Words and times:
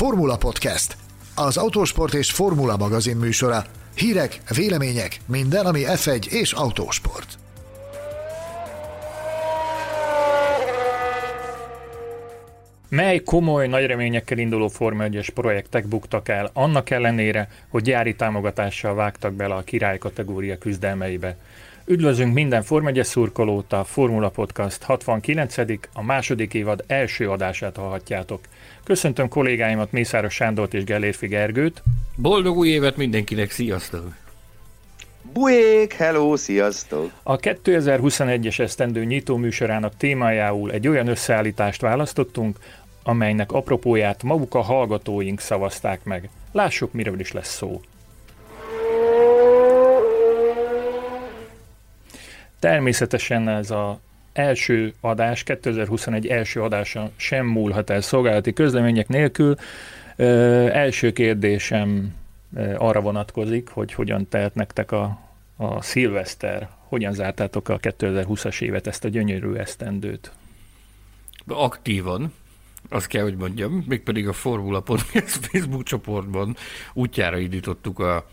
Formula 0.00 0.36
Podcast, 0.36 0.96
az 1.34 1.56
autósport 1.56 2.14
és 2.14 2.30
formula 2.30 2.76
magazin 2.76 3.16
műsora. 3.16 3.64
Hírek, 3.94 4.40
vélemények, 4.54 5.16
minden, 5.26 5.66
ami 5.66 5.80
F1 5.84 6.26
és 6.26 6.52
autósport. 6.52 7.38
Mely 12.88 13.22
komoly, 13.22 13.66
nagy 13.66 13.86
reményekkel 13.86 14.38
induló 14.38 14.68
Forma 14.68 15.04
1 15.04 15.30
projektek 15.34 15.86
buktak 15.86 16.28
el, 16.28 16.50
annak 16.52 16.90
ellenére, 16.90 17.48
hogy 17.68 17.82
gyári 17.82 18.14
támogatással 18.14 18.94
vágtak 18.94 19.32
bele 19.32 19.54
a 19.54 19.62
király 19.62 19.98
kategória 19.98 20.58
küzdelmeibe. 20.58 21.36
Üdvözlünk 21.90 22.34
minden 22.34 22.62
Forma 22.62 22.88
1 22.88 23.04
szurkolót, 23.04 23.72
a 23.72 23.84
Formula 23.84 24.28
Podcast 24.28 24.82
69. 24.82 25.56
a 25.92 26.02
második 26.02 26.54
évad 26.54 26.84
első 26.86 27.30
adását 27.30 27.76
hallhatjátok. 27.76 28.40
Köszöntöm 28.84 29.28
kollégáimat 29.28 29.92
Mészáros 29.92 30.34
Sándort 30.34 30.74
és 30.74 30.84
Gellérfi 30.84 31.26
Gergőt. 31.26 31.82
Boldog 32.16 32.56
új 32.56 32.68
évet 32.68 32.96
mindenkinek, 32.96 33.50
sziasztok! 33.50 34.14
Bujék, 35.32 35.92
hello, 35.92 36.36
sziasztok! 36.36 37.10
A 37.22 37.36
2021-es 37.36 38.58
esztendő 38.58 39.04
nyitó 39.04 39.36
műsorának 39.36 39.96
témájául 39.96 40.72
egy 40.72 40.88
olyan 40.88 41.06
összeállítást 41.06 41.80
választottunk, 41.80 42.58
amelynek 43.02 43.52
apropóját 43.52 44.22
maguk 44.22 44.54
a 44.54 44.60
hallgatóink 44.60 45.40
szavazták 45.40 46.04
meg. 46.04 46.28
Lássuk, 46.52 46.92
miről 46.92 47.20
is 47.20 47.32
lesz 47.32 47.54
szó. 47.54 47.80
Természetesen 52.60 53.48
ez 53.48 53.70
a 53.70 54.00
első 54.32 54.94
adás, 55.00 55.42
2021 55.42 56.26
első 56.26 56.62
adása 56.62 57.10
sem 57.16 57.46
múlhat 57.46 57.90
el 57.90 58.00
szolgálati 58.00 58.52
közlemények 58.52 59.08
nélkül. 59.08 59.54
Ö, 60.16 60.24
első 60.72 61.12
kérdésem 61.12 62.14
arra 62.76 63.00
vonatkozik, 63.00 63.68
hogy 63.68 63.92
hogyan 63.92 64.28
telt 64.28 64.54
nektek 64.54 64.92
a, 64.92 65.20
a 65.56 65.82
szilveszter, 65.82 66.68
hogyan 66.88 67.12
zártátok 67.12 67.68
a 67.68 67.78
2020-as 67.78 68.60
évet, 68.60 68.86
ezt 68.86 69.04
a 69.04 69.08
gyönyörű 69.08 69.52
esztendőt? 69.52 70.32
Aktívan, 71.46 72.32
azt 72.88 73.06
kell, 73.06 73.22
hogy 73.22 73.36
mondjam, 73.36 73.84
mégpedig 73.88 74.28
a 74.28 74.32
Formula 74.32 74.80
Podcast 74.80 75.46
Facebook 75.46 75.82
csoportban 75.82 76.56
útjára 76.92 77.38
indítottuk 77.38 77.98
a 77.98 78.26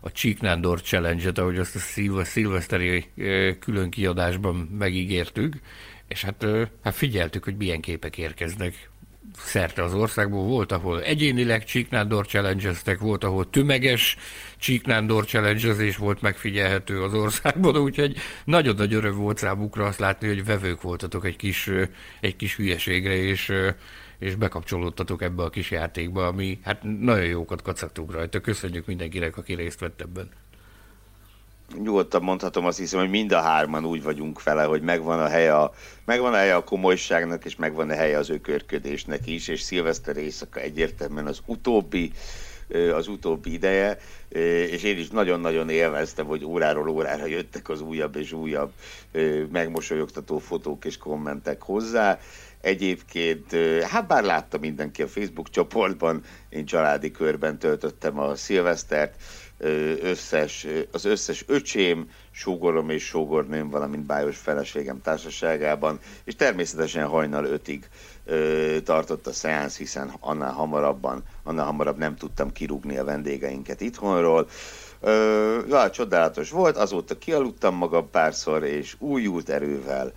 a 0.00 0.12
Csíknándor 0.12 0.82
Challenge-et, 0.82 1.38
ahogy 1.38 1.58
azt 1.58 1.74
a 1.74 1.78
szilve, 1.78 2.24
szilveszteri 2.24 3.04
külön 3.60 3.90
kiadásban 3.90 4.54
megígértük, 4.78 5.54
és 6.08 6.22
hát, 6.22 6.46
hát 6.82 6.94
figyeltük, 6.94 7.44
hogy 7.44 7.56
milyen 7.56 7.80
képek 7.80 8.18
érkeznek 8.18 8.90
szerte 9.36 9.82
az 9.82 9.94
országból. 9.94 10.44
Volt, 10.44 10.72
ahol 10.72 11.02
egyénileg 11.02 11.64
Csíknándor 11.64 12.26
challenge 12.26 12.72
volt, 12.98 13.24
ahol 13.24 13.50
tömeges 13.50 14.16
Csíknándor 14.58 15.24
challenge 15.24 15.92
volt 15.98 16.22
megfigyelhető 16.22 17.02
az 17.02 17.14
országban, 17.14 17.76
úgyhogy 17.86 18.16
nagyon 18.44 18.74
nagy 18.74 18.94
öröm 18.94 19.16
volt 19.16 19.38
számukra 19.38 19.84
azt 19.84 19.98
látni, 19.98 20.28
hogy 20.28 20.44
vevők 20.44 20.82
voltatok 20.82 21.26
egy 21.26 21.36
kis, 21.36 21.70
egy 22.20 22.36
kis 22.36 22.56
hülyeségre, 22.56 23.16
és 23.16 23.52
és 24.18 24.34
bekapcsolódtatok 24.34 25.22
ebbe 25.22 25.42
a 25.42 25.50
kis 25.50 25.70
játékba, 25.70 26.26
ami 26.26 26.58
hát 26.64 26.82
nagyon 26.82 27.24
jókat 27.24 27.62
kacagtunk 27.62 28.12
rajta. 28.12 28.40
Köszönjük 28.40 28.86
mindenkinek, 28.86 29.36
aki 29.36 29.54
részt 29.54 29.80
vett 29.80 30.00
ebben. 30.00 30.28
Nyugodtan 31.82 32.22
mondhatom, 32.22 32.64
azt 32.64 32.78
hiszem, 32.78 33.00
hogy 33.00 33.10
mind 33.10 33.32
a 33.32 33.40
hárman 33.40 33.84
úgy 33.84 34.02
vagyunk 34.02 34.42
vele, 34.42 34.62
hogy 34.64 34.82
megvan 34.82 35.20
a 35.20 35.28
helye 35.28 35.56
a, 35.56 35.72
megvan 36.04 36.32
a, 36.32 36.36
helye 36.36 36.54
a 36.54 36.64
komolyságnak, 36.64 37.44
és 37.44 37.56
megvan 37.56 37.90
a 37.90 37.94
helye 37.94 38.18
az 38.18 38.30
ökörködésnek 38.30 39.26
is, 39.26 39.48
és 39.48 39.60
szilveszter 39.60 40.16
éjszaka 40.16 40.60
egyértelműen 40.60 41.26
az 41.26 41.40
utóbbi 41.46 42.12
az 42.94 43.08
utóbbi 43.08 43.52
ideje, 43.52 43.98
és 44.70 44.82
én 44.82 44.98
is 44.98 45.08
nagyon-nagyon 45.08 45.68
élveztem, 45.68 46.26
hogy 46.26 46.44
óráról 46.44 46.88
órára 46.88 47.26
jöttek 47.26 47.68
az 47.68 47.80
újabb 47.80 48.16
és 48.16 48.32
újabb 48.32 48.72
megmosolyogtató 49.52 50.38
fotók 50.38 50.84
és 50.84 50.96
kommentek 50.96 51.62
hozzá. 51.62 52.18
Egyébként, 52.60 53.56
hát 53.82 54.06
bár 54.06 54.22
látta 54.24 54.58
mindenki 54.58 55.02
a 55.02 55.08
Facebook 55.08 55.50
csoportban, 55.50 56.22
én 56.48 56.64
családi 56.64 57.10
körben 57.10 57.58
töltöttem 57.58 58.18
a 58.18 58.34
szilvesztert, 58.34 59.14
összes, 60.02 60.66
az 60.92 61.04
összes 61.04 61.44
öcsém, 61.46 62.10
sógorom 62.30 62.90
és 62.90 63.04
sógornőm, 63.04 63.70
valamint 63.70 64.06
bájos 64.06 64.36
feleségem 64.36 65.00
társaságában, 65.02 65.98
és 66.24 66.34
természetesen 66.36 67.06
hajnal 67.06 67.44
ötig 67.44 67.88
tartott 68.84 69.26
a 69.26 69.32
szeánsz, 69.32 69.76
hiszen 69.76 70.12
annál 70.20 70.52
hamarabban, 70.52 71.22
annál 71.42 71.64
hamarabb 71.64 71.98
nem 71.98 72.16
tudtam 72.16 72.52
kirúgni 72.52 72.98
a 72.98 73.04
vendégeinket 73.04 73.80
itthonról. 73.80 74.48
Ö, 75.00 75.58
ja, 75.68 75.90
csodálatos 75.90 76.50
volt, 76.50 76.76
azóta 76.76 77.18
kialudtam 77.18 77.74
magam 77.74 78.10
párszor, 78.10 78.64
és 78.64 78.96
újult 78.98 79.48
erővel 79.48 80.12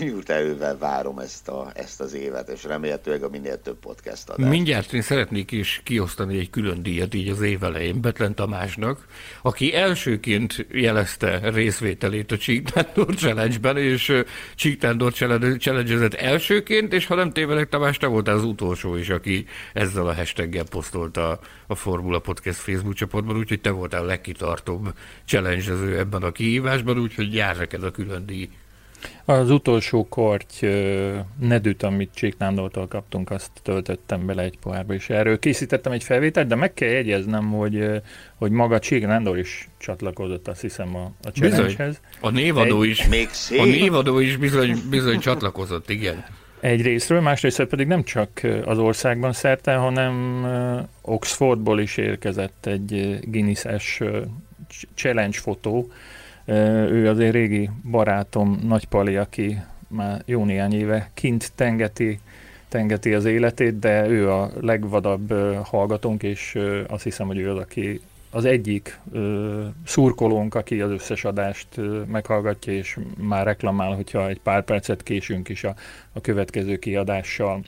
újult 0.00 0.30
erővel 0.30 0.78
várom 0.78 1.18
ezt, 1.18 1.48
a, 1.48 1.70
ezt 1.74 2.00
az 2.00 2.14
évet, 2.14 2.48
és 2.48 2.64
remélhetőleg 2.64 3.22
a 3.22 3.28
minél 3.28 3.62
több 3.62 3.78
podcast 3.78 4.28
adás. 4.28 4.50
Mindjárt 4.50 4.92
én 4.92 5.02
szeretnék 5.02 5.50
is 5.50 5.80
kiosztani 5.84 6.38
egy 6.38 6.50
külön 6.50 6.82
díjat 6.82 7.14
így 7.14 7.28
az 7.28 7.40
év 7.40 7.64
elején 7.64 8.00
Betlen 8.00 8.34
Tamásnak, 8.34 9.06
aki 9.42 9.74
elsőként 9.74 10.66
jelezte 10.70 11.50
részvételét 11.50 12.32
a 12.32 12.36
Csíktándor 12.36 13.14
Challenge-ben, 13.14 13.76
és 13.76 14.22
Csíktándor 14.54 15.12
challenge 15.58 16.08
elsőként, 16.08 16.92
és 16.92 17.06
ha 17.06 17.14
nem 17.14 17.32
tévedek, 17.32 17.68
Tamás, 17.68 17.96
te 17.96 18.06
voltál 18.06 18.34
az 18.34 18.44
utolsó 18.44 18.96
is, 18.96 19.08
aki 19.08 19.46
ezzel 19.72 20.06
a 20.06 20.14
hashtaggel 20.14 20.64
posztolta 20.64 21.40
a 21.66 21.74
Formula 21.74 22.18
Podcast 22.18 22.58
Facebook 22.58 22.94
csoportban, 22.94 23.36
úgyhogy 23.36 23.60
te 23.60 23.70
voltál 23.70 24.02
a 24.02 24.06
legkitartóbb 24.06 24.94
challenge 25.24 25.98
ebben 25.98 26.22
a 26.22 26.32
kihívásban, 26.32 26.98
úgyhogy 26.98 27.34
jár 27.34 27.56
neked 27.56 27.84
a 27.84 27.90
külön 27.90 28.26
díj. 28.26 28.48
Az 29.24 29.50
utolsó 29.50 30.08
korty 30.08 30.66
nedűt, 31.40 31.82
amit 31.82 32.10
Csíknándortól 32.14 32.88
kaptunk, 32.88 33.30
azt 33.30 33.50
töltöttem 33.62 34.26
bele 34.26 34.42
egy 34.42 34.58
pohárba, 34.60 34.94
és 34.94 35.10
erről 35.10 35.38
készítettem 35.38 35.92
egy 35.92 36.04
felvételt, 36.04 36.46
de 36.46 36.54
meg 36.54 36.74
kell 36.74 36.88
jegyeznem, 36.88 37.50
hogy, 37.50 38.02
hogy 38.34 38.50
maga 38.50 38.78
Csíknándor 38.78 39.38
is 39.38 39.68
csatlakozott, 39.78 40.48
azt 40.48 40.60
hiszem 40.60 40.96
a, 40.96 41.12
a 41.22 41.28
challenge-hez. 41.28 42.00
A 42.20 42.30
névadó 42.30 42.82
egy, 42.82 42.88
is, 42.88 43.08
még 43.08 43.28
a 43.58 43.64
névadó 43.64 44.18
is 44.18 44.36
bizony, 44.36 44.76
bizony 44.90 45.18
csatlakozott, 45.18 45.90
igen. 45.90 46.24
Egy 46.60 46.82
részről, 46.82 47.20
másrészt 47.20 47.64
pedig 47.64 47.86
nem 47.86 48.02
csak 48.02 48.40
az 48.64 48.78
országban 48.78 49.32
szerte, 49.32 49.74
hanem 49.74 50.46
Oxfordból 51.00 51.80
is 51.80 51.96
érkezett 51.96 52.66
egy 52.66 53.18
Guinness-es 53.22 54.00
challenge 54.94 55.38
fotó, 55.38 55.90
ő 56.44 57.08
az 57.08 57.18
én 57.18 57.30
régi 57.30 57.70
barátom, 57.90 58.58
Nagypali, 58.62 59.16
aki 59.16 59.60
már 59.88 60.22
jó 60.24 60.44
néhány 60.44 60.72
éve 60.72 61.10
kint 61.14 61.52
tengeti, 61.54 62.20
tengeti 62.68 63.14
az 63.14 63.24
életét, 63.24 63.78
de 63.78 64.08
ő 64.08 64.30
a 64.30 64.50
legvadabb 64.60 65.32
hallgatónk, 65.64 66.22
és 66.22 66.58
azt 66.88 67.02
hiszem, 67.02 67.26
hogy 67.26 67.38
ő 67.38 67.50
az, 67.50 67.58
aki 67.58 68.00
az 68.30 68.44
egyik 68.44 68.98
ö, 69.12 69.64
szurkolónk, 69.84 70.54
aki 70.54 70.80
az 70.80 70.90
összes 70.90 71.24
adást 71.24 71.66
ö, 71.76 72.02
meghallgatja, 72.06 72.72
és 72.72 72.98
már 73.18 73.44
reklamál, 73.44 73.94
hogyha 73.94 74.28
egy 74.28 74.40
pár 74.40 74.64
percet 74.64 75.02
késünk 75.02 75.48
is 75.48 75.64
a, 75.64 75.74
a 76.12 76.20
következő 76.20 76.76
kiadással. 76.76 77.62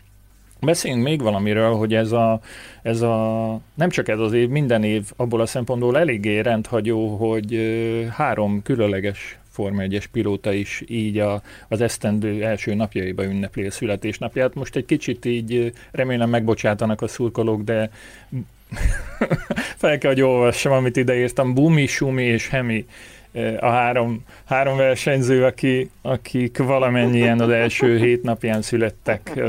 Beszéljünk 0.65 1.05
még 1.05 1.23
valamiről, 1.23 1.75
hogy 1.75 1.95
ez 1.95 2.13
a, 2.13 2.41
ez 2.83 3.01
a, 3.01 3.61
nem 3.75 3.89
csak 3.89 4.09
ez 4.09 4.19
az 4.19 4.33
év, 4.33 4.49
minden 4.49 4.85
év 4.85 5.11
abból 5.17 5.41
a 5.41 5.47
szempontból 5.47 5.99
eléggé 5.99 6.39
rendhagyó, 6.39 7.17
hogy 7.17 7.61
három 8.11 8.63
különleges 8.63 9.39
Forma 9.51 9.83
1 9.83 10.09
pilóta 10.13 10.53
is 10.53 10.83
így 10.87 11.19
a, 11.19 11.43
az 11.69 11.81
esztendő 11.81 12.45
első 12.45 12.75
napjaiba 12.75 13.25
ünnepli 13.25 13.67
a 13.67 13.71
születésnapját. 13.71 14.55
Most 14.55 14.77
egy 14.77 14.85
kicsit 14.85 15.25
így 15.25 15.73
remélem 15.91 16.31
megbocsátanak 16.31 17.03
a 17.03 17.09
szurkolók, 17.09 17.63
de 17.63 17.91
fel 19.83 19.99
kell, 19.99 20.11
hogy 20.11 20.23
olvassam, 20.23 20.73
amit 20.73 20.97
ideírtam. 20.97 21.55
Bumi, 21.55 21.87
Sumi 21.87 22.25
és 22.25 22.49
Hemi 22.49 22.87
a 23.61 23.69
három, 23.69 24.25
három 24.45 24.77
versenyző, 24.77 25.45
aki, 25.45 25.91
akik 26.03 26.59
valamennyien 26.59 27.41
az 27.41 27.49
első 27.49 27.99
hét 27.99 28.23
napján 28.23 28.63
születtek 28.63 29.41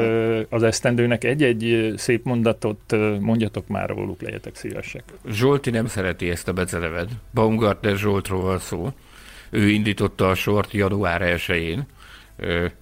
az 0.50 0.64
esztendőnek. 0.64 1.24
Egy-egy 1.24 1.94
szép 1.98 2.24
mondatot 2.26 2.96
mondjatok 3.20 3.68
már 3.68 3.90
róluk, 3.90 4.22
legyetek 4.22 4.56
szívesek. 4.56 5.04
Zsolti 5.30 5.70
nem 5.70 5.88
szereti 5.88 6.30
ezt 6.30 6.48
a 6.48 6.54
becenevet. 6.54 7.10
Baumgartner 7.34 7.96
Zsoltról 7.96 8.42
van 8.42 8.60
szó. 8.60 8.90
Ő 9.50 9.70
indította 9.70 10.30
a 10.30 10.36
sort 10.36 10.72
január 10.72 11.22
1-én, 11.24 11.86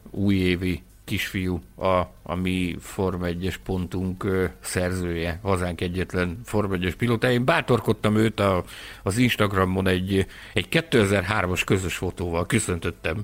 újévi 0.10 0.82
kisfiú 1.12 1.62
a, 1.76 1.88
a 2.24 2.36
mi 2.36 2.78
Form 2.80 3.22
1-es 3.24 3.56
pontunk 3.64 4.28
szerzője, 4.60 5.40
hazánk 5.44 5.82
egyetlen 5.82 6.40
Form 6.44 6.72
1-es 6.74 6.94
pilóta. 6.98 7.32
Én 7.32 7.46
bátorkodtam 7.46 8.16
őt 8.16 8.40
a, 8.40 8.64
az 9.04 9.18
Instagramon 9.18 9.88
egy, 9.88 10.26
egy 10.54 10.68
2003-as 10.72 11.62
közös 11.66 11.96
fotóval, 11.96 12.46
köszöntöttem 12.46 13.18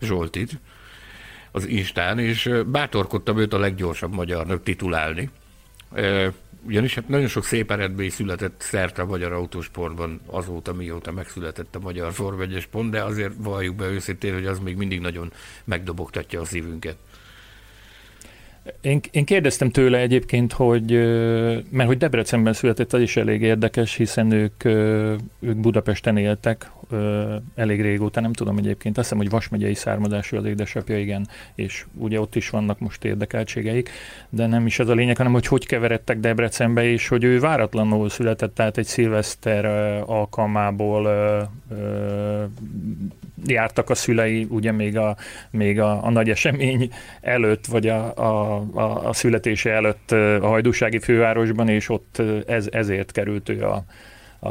Zsoltit 0.00 0.60
az 1.52 1.66
Instán, 1.66 2.18
és 2.18 2.50
bátorkodtam 2.66 3.38
őt 3.38 3.52
a 3.52 3.58
leggyorsabb 3.58 4.14
magyarnak 4.14 4.62
titulálni 4.62 5.30
Ugyanis 6.64 6.94
hát 6.94 7.08
nagyon 7.08 7.28
sok 7.28 7.44
szép 7.44 7.70
eredmény 7.70 8.10
született 8.10 8.60
szerte 8.60 9.02
a 9.02 9.06
magyar 9.06 9.32
autósportban 9.32 10.20
azóta, 10.26 10.72
mióta 10.72 11.12
megszületett 11.12 11.74
a 11.74 11.80
magyar 11.80 12.12
Form 12.12 12.42
pont, 12.70 12.90
de 12.90 13.02
azért 13.02 13.32
valljuk 13.36 13.76
be 13.76 13.86
őszintén, 13.86 14.34
hogy 14.34 14.46
az 14.46 14.58
még 14.58 14.76
mindig 14.76 15.00
nagyon 15.00 15.32
megdobogtatja 15.64 16.40
a 16.40 16.44
szívünket. 16.44 16.96
Én, 18.80 19.00
én 19.10 19.24
kérdeztem 19.24 19.70
tőle 19.70 19.98
egyébként, 19.98 20.52
hogy, 20.52 20.90
mert 21.70 21.86
hogy 21.86 21.98
Debrecenben 21.98 22.52
született, 22.52 22.92
az 22.92 23.00
is 23.00 23.16
elég 23.16 23.42
érdekes, 23.42 23.94
hiszen 23.94 24.30
ők, 24.30 24.64
ők 25.40 25.56
Budapesten 25.56 26.16
éltek 26.16 26.70
elég 27.54 27.80
régóta, 27.80 28.20
nem 28.20 28.32
tudom 28.32 28.58
egyébként, 28.58 28.98
azt 28.98 29.08
hiszem, 29.08 29.22
hogy 29.22 29.32
Vas 29.32 29.48
megyei 29.48 29.74
származású 29.74 30.36
az 30.36 30.44
édesapja, 30.44 30.98
igen, 30.98 31.28
és 31.54 31.86
ugye 31.94 32.20
ott 32.20 32.34
is 32.34 32.50
vannak 32.50 32.78
most 32.78 33.04
érdekeltségeik, 33.04 33.90
de 34.28 34.46
nem 34.46 34.66
is 34.66 34.78
ez 34.78 34.88
a 34.88 34.94
lényeg, 34.94 35.16
hanem 35.16 35.32
hogy 35.32 35.46
hogy 35.46 35.66
keveredtek 35.66 36.20
Debrecenbe, 36.20 36.84
és 36.84 37.08
hogy 37.08 37.24
ő 37.24 37.40
váratlanul 37.40 38.08
született, 38.08 38.54
tehát 38.54 38.78
egy 38.78 38.86
szilveszter 38.86 39.64
alkalmából 40.06 41.06
jártak 43.46 43.90
a 43.90 43.94
szülei, 43.94 44.46
ugye 44.50 44.72
még 44.72 44.96
a, 44.96 45.16
még 45.50 45.80
a, 45.80 46.04
a 46.04 46.10
nagy 46.10 46.30
esemény 46.30 46.90
előtt, 47.20 47.66
vagy 47.66 47.88
a, 47.88 48.16
a, 48.16 48.62
a, 48.74 49.08
a 49.08 49.12
születése 49.12 49.70
előtt 49.70 50.10
a 50.40 50.46
hajdúsági 50.46 50.98
fővárosban, 50.98 51.68
és 51.68 51.88
ott 51.88 52.22
ez, 52.46 52.68
ezért 52.70 53.12
került 53.12 53.48
ő 53.48 53.64
a, 53.64 53.84
a, 54.38 54.48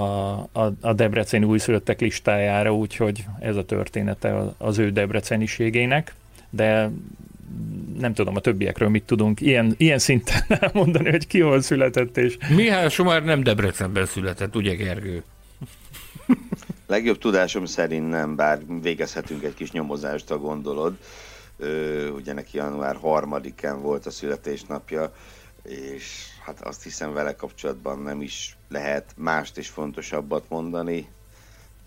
a, 0.52 0.74
a 0.82 0.94
Debreceni 0.94 1.46
újszülöttek 1.46 2.00
listájára, 2.00 2.74
úgyhogy 2.74 3.26
ez 3.40 3.56
a 3.56 3.66
története 3.66 4.54
az 4.58 4.78
ő 4.78 4.92
debreceniségének, 4.92 6.14
de 6.50 6.90
nem 8.00 8.14
tudom 8.14 8.36
a 8.36 8.40
többiekről 8.40 8.90
mit 8.90 9.04
tudunk 9.04 9.42
ilyen, 9.42 9.74
ilyen 9.78 10.00
szinten 10.00 10.44
elmondani, 10.60 11.10
hogy 11.10 11.28
ki 11.28 11.40
hol 11.40 11.62
született. 11.62 12.18
És... 12.18 12.38
Mihály 12.56 12.90
Somár 12.90 13.24
nem 13.24 13.44
Debrecenben 13.44 14.06
született, 14.06 14.56
ugye 14.56 14.74
Gergő? 14.74 15.24
Legjobb 16.92 17.18
tudásom 17.18 17.66
szerint 17.66 18.10
nem, 18.10 18.36
bár 18.36 18.60
végezhetünk 18.82 19.44
egy 19.44 19.54
kis 19.54 19.72
nyomozást, 19.72 20.28
ha 20.28 20.38
gondolod. 20.38 20.98
Ö, 21.58 22.08
ugye 22.10 22.34
neki 22.34 22.58
január 22.58 22.98
3-án 23.04 23.78
volt 23.82 24.06
a 24.06 24.10
születésnapja, 24.10 25.14
és 25.64 26.26
hát 26.46 26.62
azt 26.62 26.84
hiszem 26.84 27.14
vele 27.14 27.36
kapcsolatban 27.36 28.00
nem 28.00 28.22
is 28.22 28.58
lehet 28.70 29.14
mást 29.18 29.58
és 29.58 29.68
fontosabbat 29.68 30.50
mondani, 30.50 31.08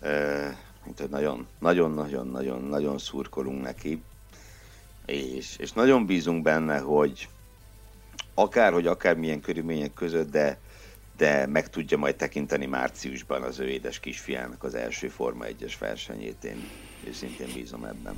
ö, 0.01 0.45
mint 0.85 0.99
hogy 0.99 1.09
nagyon, 1.09 1.47
nagyon, 1.59 1.91
nagyon, 1.91 2.27
nagyon, 2.27 2.61
nagyon 2.61 2.97
szurkolunk 2.97 3.61
neki, 3.61 4.01
és, 5.05 5.55
és 5.57 5.71
nagyon 5.71 6.05
bízunk 6.05 6.43
benne, 6.43 6.79
hogy 6.79 7.27
akárhogy, 8.33 8.87
akármilyen 8.87 9.41
körülmények 9.41 9.93
között, 9.93 10.31
de 10.31 10.57
de 11.17 11.45
meg 11.47 11.69
tudja 11.69 11.97
majd 11.97 12.15
tekinteni 12.15 12.65
márciusban 12.65 13.41
az 13.41 13.59
ő 13.59 13.67
édes 13.67 13.99
kisfiának 13.99 14.63
az 14.63 14.75
első 14.75 15.07
Forma 15.07 15.45
1-es 15.45 15.73
versenyét. 15.79 16.43
Én 16.43 16.69
őszintén 17.07 17.47
bízom 17.53 17.83
ebben. 17.83 18.15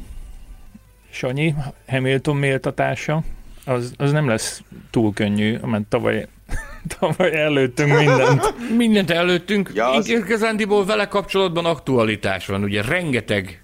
Sanyi, 1.09 1.55
Hamilton 1.87 2.35
méltatása, 2.35 3.23
az, 3.65 3.93
az 3.97 4.11
nem 4.11 4.27
lesz 4.27 4.61
túl 4.91 5.13
könnyű, 5.13 5.57
mert 5.57 5.85
tavaly, 5.85 6.27
tavaly 6.99 7.41
előttünk 7.41 7.97
mindent. 7.97 8.53
mindent 8.77 9.09
előttünk. 9.09 9.71
Ja, 9.73 9.89
az... 9.89 10.09
Igazándiból 10.09 10.85
vele 10.85 11.07
kapcsolatban 11.07 11.65
aktualitás 11.65 12.45
van, 12.45 12.63
ugye 12.63 12.81
rengeteg 12.81 13.63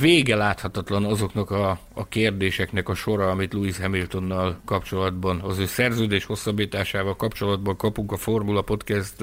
vége 0.00 0.36
láthatatlan 0.36 1.04
azoknak 1.04 1.50
a, 1.50 1.78
a 1.94 2.08
kérdéseknek 2.08 2.88
a 2.88 2.94
sora, 2.94 3.30
amit 3.30 3.52
Lewis 3.52 3.78
Hamiltonnal 3.78 4.60
kapcsolatban, 4.64 5.40
az 5.40 5.58
ő 5.58 5.66
szerződés 5.66 6.24
hosszabbításával 6.24 7.16
kapcsolatban 7.16 7.76
kapunk 7.76 8.12
a 8.12 8.16
Formula 8.16 8.62
Podcast 8.62 9.14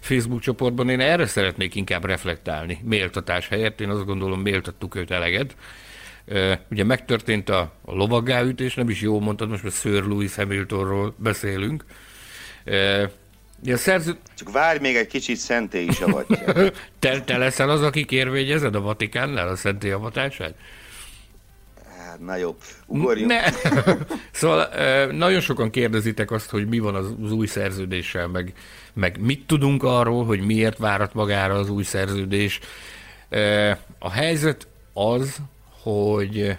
Facebook 0.00 0.40
csoportban. 0.40 0.88
Én 0.88 1.00
erre 1.00 1.26
szeretnék 1.26 1.74
inkább 1.74 2.04
reflektálni, 2.04 2.78
méltatás 2.84 3.48
helyett. 3.48 3.80
Én 3.80 3.88
azt 3.88 4.04
gondolom, 4.04 4.40
méltattuk 4.40 4.94
őt 4.94 5.10
eleget. 5.10 5.56
Ugye 6.70 6.84
megtörtént 6.84 7.48
a, 7.48 7.72
a 7.84 7.94
lovaggáütés, 7.94 8.74
nem 8.74 8.88
is 8.88 9.00
jó 9.00 9.20
mondtad, 9.20 9.48
most 9.48 9.62
már 9.62 9.72
Sir 9.72 10.04
Lewis 10.04 10.34
Hamiltonról 10.34 11.14
beszélünk. 11.18 11.84
Ja, 13.64 13.76
szerző... 13.76 14.16
Csak 14.34 14.52
várj 14.52 14.78
még 14.78 14.96
egy 14.96 15.06
kicsit 15.06 15.36
szentély 15.36 15.84
is 15.84 16.00
avatja. 16.00 16.70
te, 16.98 17.20
te 17.20 17.36
leszel 17.36 17.70
az, 17.70 17.82
aki 17.82 18.04
kérvényezed 18.04 18.74
a 18.74 18.80
Vatikánnál 18.80 19.48
a 19.48 19.56
szentély 19.56 19.90
avatását? 19.90 20.54
Hát, 21.98 22.20
na 22.20 22.36
jó, 22.36 22.56
ugorjunk. 22.86 23.30
Ne. 23.30 23.42
szóval 24.32 24.68
nagyon 25.12 25.40
sokan 25.40 25.70
kérdezitek 25.70 26.30
azt, 26.30 26.50
hogy 26.50 26.68
mi 26.68 26.78
van 26.78 26.94
az, 26.94 27.32
új 27.32 27.46
szerződéssel, 27.46 28.26
meg, 28.26 28.52
meg 28.92 29.20
mit 29.20 29.46
tudunk 29.46 29.82
arról, 29.82 30.24
hogy 30.24 30.40
miért 30.40 30.78
várat 30.78 31.14
magára 31.14 31.54
az 31.54 31.70
új 31.70 31.82
szerződés. 31.82 32.60
A 33.98 34.10
helyzet 34.10 34.66
az, 34.92 35.36
hogy 35.82 36.56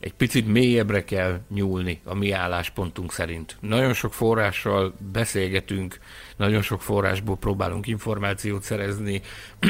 egy 0.00 0.14
picit 0.14 0.46
mélyebbre 0.46 1.04
kell 1.04 1.40
nyúlni 1.48 2.00
a 2.04 2.14
mi 2.14 2.32
álláspontunk 2.32 3.12
szerint. 3.12 3.56
Nagyon 3.60 3.92
sok 3.92 4.14
forrással 4.14 4.94
beszélgetünk, 5.12 5.98
nagyon 6.40 6.62
sok 6.62 6.82
forrásból 6.82 7.36
próbálunk 7.36 7.86
információt 7.86 8.62
szerezni 8.62 9.20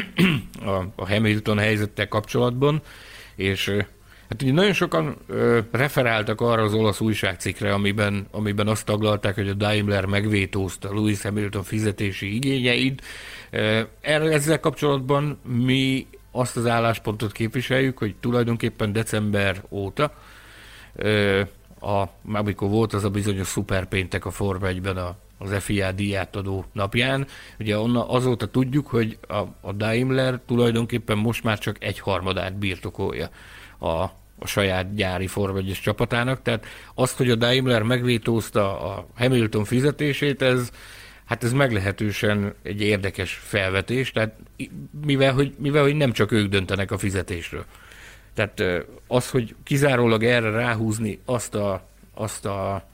a, 0.65 0.69
a 0.95 1.07
Hamilton 1.07 1.57
helyzettel 1.57 2.07
kapcsolatban, 2.07 2.81
és 3.35 3.69
hát 4.29 4.41
ugye 4.41 4.51
nagyon 4.51 4.73
sokan 4.73 5.17
ö, 5.27 5.59
referáltak 5.71 6.41
arra 6.41 6.61
az 6.61 6.73
olasz 6.73 6.99
újságcikkre, 6.99 7.73
amiben, 7.73 8.27
amiben 8.31 8.67
azt 8.67 8.85
taglalták, 8.85 9.35
hogy 9.35 9.49
a 9.49 9.53
Daimler 9.53 10.05
megvétózta 10.05 10.93
Lewis 10.93 11.21
Hamilton 11.21 11.63
fizetési 11.63 12.35
igényeit. 12.35 13.01
Erre 14.01 14.31
ezzel 14.31 14.59
kapcsolatban 14.59 15.39
mi 15.43 16.07
azt 16.31 16.57
az 16.57 16.67
álláspontot 16.67 17.31
képviseljük, 17.31 17.97
hogy 17.97 18.15
tulajdonképpen 18.19 18.91
december 18.91 19.63
óta, 19.69 20.13
a, 21.79 22.03
amikor 22.33 22.69
volt 22.69 22.93
az 22.93 23.03
a 23.03 23.09
bizonyos 23.09 23.47
szuperpéntek 23.47 24.25
a 24.25 24.31
Forma 24.31 24.67
1-ben 24.69 24.97
a, 24.97 25.15
az 25.41 25.63
FIA 25.63 25.91
díját 25.91 26.35
adó 26.35 26.65
napján, 26.73 27.27
ugye 27.59 27.77
onna, 27.79 28.09
azóta 28.09 28.47
tudjuk, 28.47 28.87
hogy 28.87 29.17
a, 29.27 29.37
a 29.61 29.71
Daimler 29.71 30.39
tulajdonképpen 30.45 31.17
most 31.17 31.43
már 31.43 31.59
csak 31.59 31.83
egy 31.83 31.99
harmadát 31.99 32.57
birtokolja 32.57 33.29
a, 33.77 33.87
a 34.39 34.45
saját 34.45 34.93
gyári 34.95 35.27
Forma 35.27 35.57
1 35.57 35.79
csapatának, 35.81 36.41
tehát 36.41 36.65
azt, 36.95 37.17
hogy 37.17 37.29
a 37.29 37.35
Daimler 37.35 37.83
megvétózta 37.83 38.79
a 38.79 39.07
Hamilton 39.15 39.63
fizetését, 39.63 40.41
ez, 40.41 40.71
Hát 41.25 41.43
ez 41.43 41.53
meglehetősen 41.53 42.53
egy 42.63 42.81
érdekes 42.81 43.33
felvetés, 43.33 44.11
tehát 44.11 44.35
mivel 45.05 45.33
hogy, 45.33 45.53
mivel, 45.57 45.81
hogy 45.81 45.95
nem 45.95 46.11
csak 46.11 46.31
ők 46.31 46.49
döntenek 46.49 46.91
a 46.91 46.97
fizetésről. 46.97 47.65
Tehát 48.33 48.63
az, 49.07 49.29
hogy 49.29 49.55
kizárólag 49.63 50.23
erre 50.23 50.49
ráhúzni 50.49 51.19
azt 51.25 51.55
a, 51.55 51.87
azt 52.13 52.45
a 52.45 52.87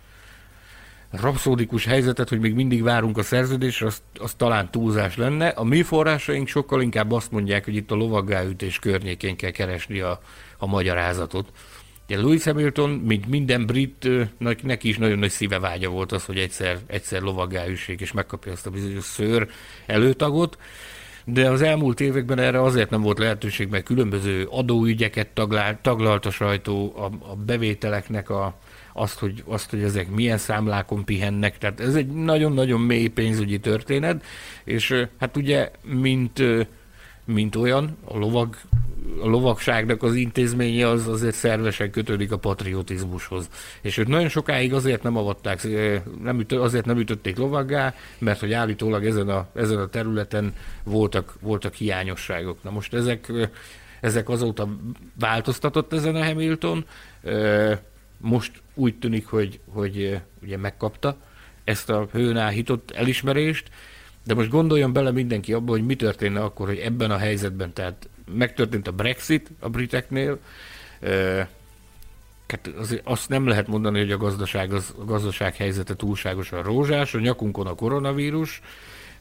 rapszódikus 1.11 1.85
helyzetet, 1.85 2.29
hogy 2.29 2.39
még 2.39 2.53
mindig 2.53 2.83
várunk 2.83 3.17
a 3.17 3.23
szerződésre, 3.23 3.85
az, 3.85 4.01
az 4.19 4.33
talán 4.33 4.71
túlzás 4.71 5.15
lenne. 5.15 5.47
A 5.47 5.63
mi 5.63 5.83
forrásaink 5.83 6.47
sokkal 6.47 6.81
inkább 6.81 7.11
azt 7.11 7.31
mondják, 7.31 7.65
hogy 7.65 7.75
itt 7.75 7.91
a 7.91 7.95
lovaggáütés 7.95 8.79
környékén 8.79 9.35
kell 9.35 9.51
keresni 9.51 9.99
a, 9.99 10.21
a 10.57 10.65
magyarázatot. 10.65 11.51
Ugye 12.09 12.19
Louis 12.19 12.43
Hamilton, 12.43 12.89
mint 12.89 13.27
minden 13.27 13.65
brit, 13.65 14.09
neki 14.61 14.87
is 14.87 14.97
nagyon 14.97 15.19
nagy 15.19 15.29
szíve 15.29 15.59
vágya 15.59 15.89
volt 15.89 16.11
az, 16.11 16.25
hogy 16.25 16.37
egyszer, 16.37 16.79
egyszer 16.85 17.21
lovaggá 17.21 17.67
üssék, 17.67 18.01
és 18.01 18.11
megkapja 18.11 18.51
azt 18.51 18.65
a 18.65 18.69
bizonyos 18.69 19.03
szőr 19.03 19.49
előtagot, 19.85 20.57
de 21.25 21.49
az 21.49 21.61
elmúlt 21.61 21.99
években 21.99 22.39
erre 22.39 22.61
azért 22.61 22.89
nem 22.89 23.01
volt 23.01 23.19
lehetőség, 23.19 23.69
mert 23.69 23.83
különböző 23.83 24.47
adóügyeket 24.49 25.27
taglalt, 25.27 25.77
taglalt 25.77 26.25
a 26.25 26.31
sajtó, 26.31 26.93
a, 26.95 27.31
a 27.31 27.35
bevételeknek 27.35 28.29
a, 28.29 28.59
azt, 28.97 29.19
hogy, 29.19 29.43
azt, 29.45 29.69
hogy 29.69 29.83
ezek 29.83 30.09
milyen 30.09 30.37
számlákon 30.37 31.05
pihennek, 31.05 31.57
tehát 31.57 31.79
ez 31.79 31.95
egy 31.95 32.07
nagyon-nagyon 32.07 32.81
mély 32.81 33.07
pénzügyi 33.07 33.59
történet, 33.59 34.23
és 34.63 35.07
hát 35.19 35.37
ugye, 35.37 35.71
mint 35.83 36.41
mint 37.27 37.55
olyan, 37.55 37.97
a, 38.05 38.17
lovag, 38.17 38.55
a 39.21 39.27
lovagságnak 39.27 40.03
az 40.03 40.15
intézménye 40.15 40.87
az 40.87 41.07
azért 41.07 41.35
szervesen 41.35 41.91
kötődik 41.91 42.31
a 42.31 42.37
patriotizmushoz. 42.37 43.49
És 43.81 43.97
őt 43.97 44.07
nagyon 44.07 44.29
sokáig 44.29 44.73
azért 44.73 45.03
nem 45.03 45.17
avatták, 45.17 45.67
nem 46.23 46.39
üt, 46.39 46.51
azért 46.51 46.85
nem 46.85 46.97
ütötték 46.97 47.37
lovaggá, 47.37 47.93
mert 48.17 48.39
hogy 48.39 48.53
állítólag 48.53 49.05
ezen 49.05 49.29
a, 49.29 49.47
ezen 49.53 49.77
a 49.77 49.87
területen 49.87 50.53
voltak, 50.83 51.33
voltak 51.41 51.73
hiányosságok. 51.73 52.63
Na 52.63 52.69
most 52.69 52.93
ezek, 52.93 53.31
ezek 54.01 54.29
azóta 54.29 54.69
változtatott 55.19 55.93
ezen 55.93 56.15
a 56.15 56.25
Hamilton, 56.25 56.85
most 58.17 58.51
úgy 58.73 58.95
tűnik, 58.99 59.27
hogy, 59.27 59.59
hogy 59.65 60.19
ugye 60.41 60.57
megkapta 60.57 61.17
ezt 61.63 61.89
a 61.89 62.07
hőn 62.11 62.37
áhított 62.37 62.91
elismerést, 62.91 63.69
de 64.23 64.33
most 64.33 64.49
gondoljon 64.49 64.93
bele 64.93 65.11
mindenki 65.11 65.53
abba, 65.53 65.71
hogy 65.71 65.85
mi 65.85 65.95
történne 65.95 66.43
akkor, 66.43 66.67
hogy 66.67 66.77
ebben 66.77 67.11
a 67.11 67.17
helyzetben, 67.17 67.73
tehát 67.73 68.09
megtörtént 68.33 68.87
a 68.87 68.91
Brexit 68.91 69.51
a 69.59 69.69
briteknél, 69.69 70.39
hát 72.47 72.67
az, 72.77 73.01
azt 73.03 73.29
nem 73.29 73.47
lehet 73.47 73.67
mondani, 73.67 73.99
hogy 73.99 74.11
a 74.11 74.17
gazdaság, 74.17 74.73
az, 74.73 74.93
a 74.99 75.03
gazdaság 75.03 75.55
helyzete 75.55 75.95
túlságosan 75.95 76.63
rózsás, 76.63 77.13
a 77.13 77.19
nyakunkon 77.19 77.67
a 77.67 77.75
koronavírus, 77.75 78.61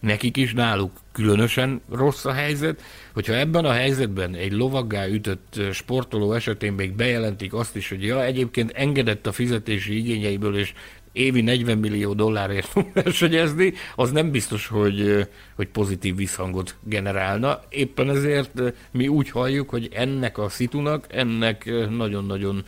nekik 0.07 0.37
is, 0.37 0.53
náluk 0.53 0.91
különösen 1.13 1.81
rossz 1.91 2.25
a 2.25 2.33
helyzet, 2.33 2.83
hogyha 3.13 3.35
ebben 3.35 3.65
a 3.65 3.73
helyzetben 3.73 4.35
egy 4.35 4.53
lovaggá 4.53 5.07
ütött 5.07 5.61
sportoló 5.73 6.33
esetén 6.33 6.73
még 6.73 6.93
bejelentik 6.93 7.55
azt 7.55 7.77
is, 7.77 7.89
hogy 7.89 8.03
ja, 8.03 8.25
egyébként 8.25 8.71
engedett 8.71 9.27
a 9.27 9.33
fizetési 9.33 9.97
igényeiből, 9.97 10.59
és 10.59 10.73
évi 11.13 11.41
40 11.41 11.79
millió 11.79 12.13
dollárért 12.13 12.67
fog 12.67 12.87
versenyezni, 13.03 13.73
az 13.95 14.11
nem 14.11 14.31
biztos, 14.31 14.67
hogy, 14.67 15.27
hogy 15.55 15.69
pozitív 15.69 16.17
visszhangot 16.17 16.75
generálna. 16.83 17.61
Éppen 17.69 18.11
ezért 18.11 18.63
mi 18.91 19.09
úgy 19.09 19.31
halljuk, 19.31 19.71
hogy 19.71 19.89
ennek 19.93 20.39
a 20.39 20.49
szitunak, 20.49 21.07
ennek 21.09 21.71
nagyon-nagyon 21.91 22.65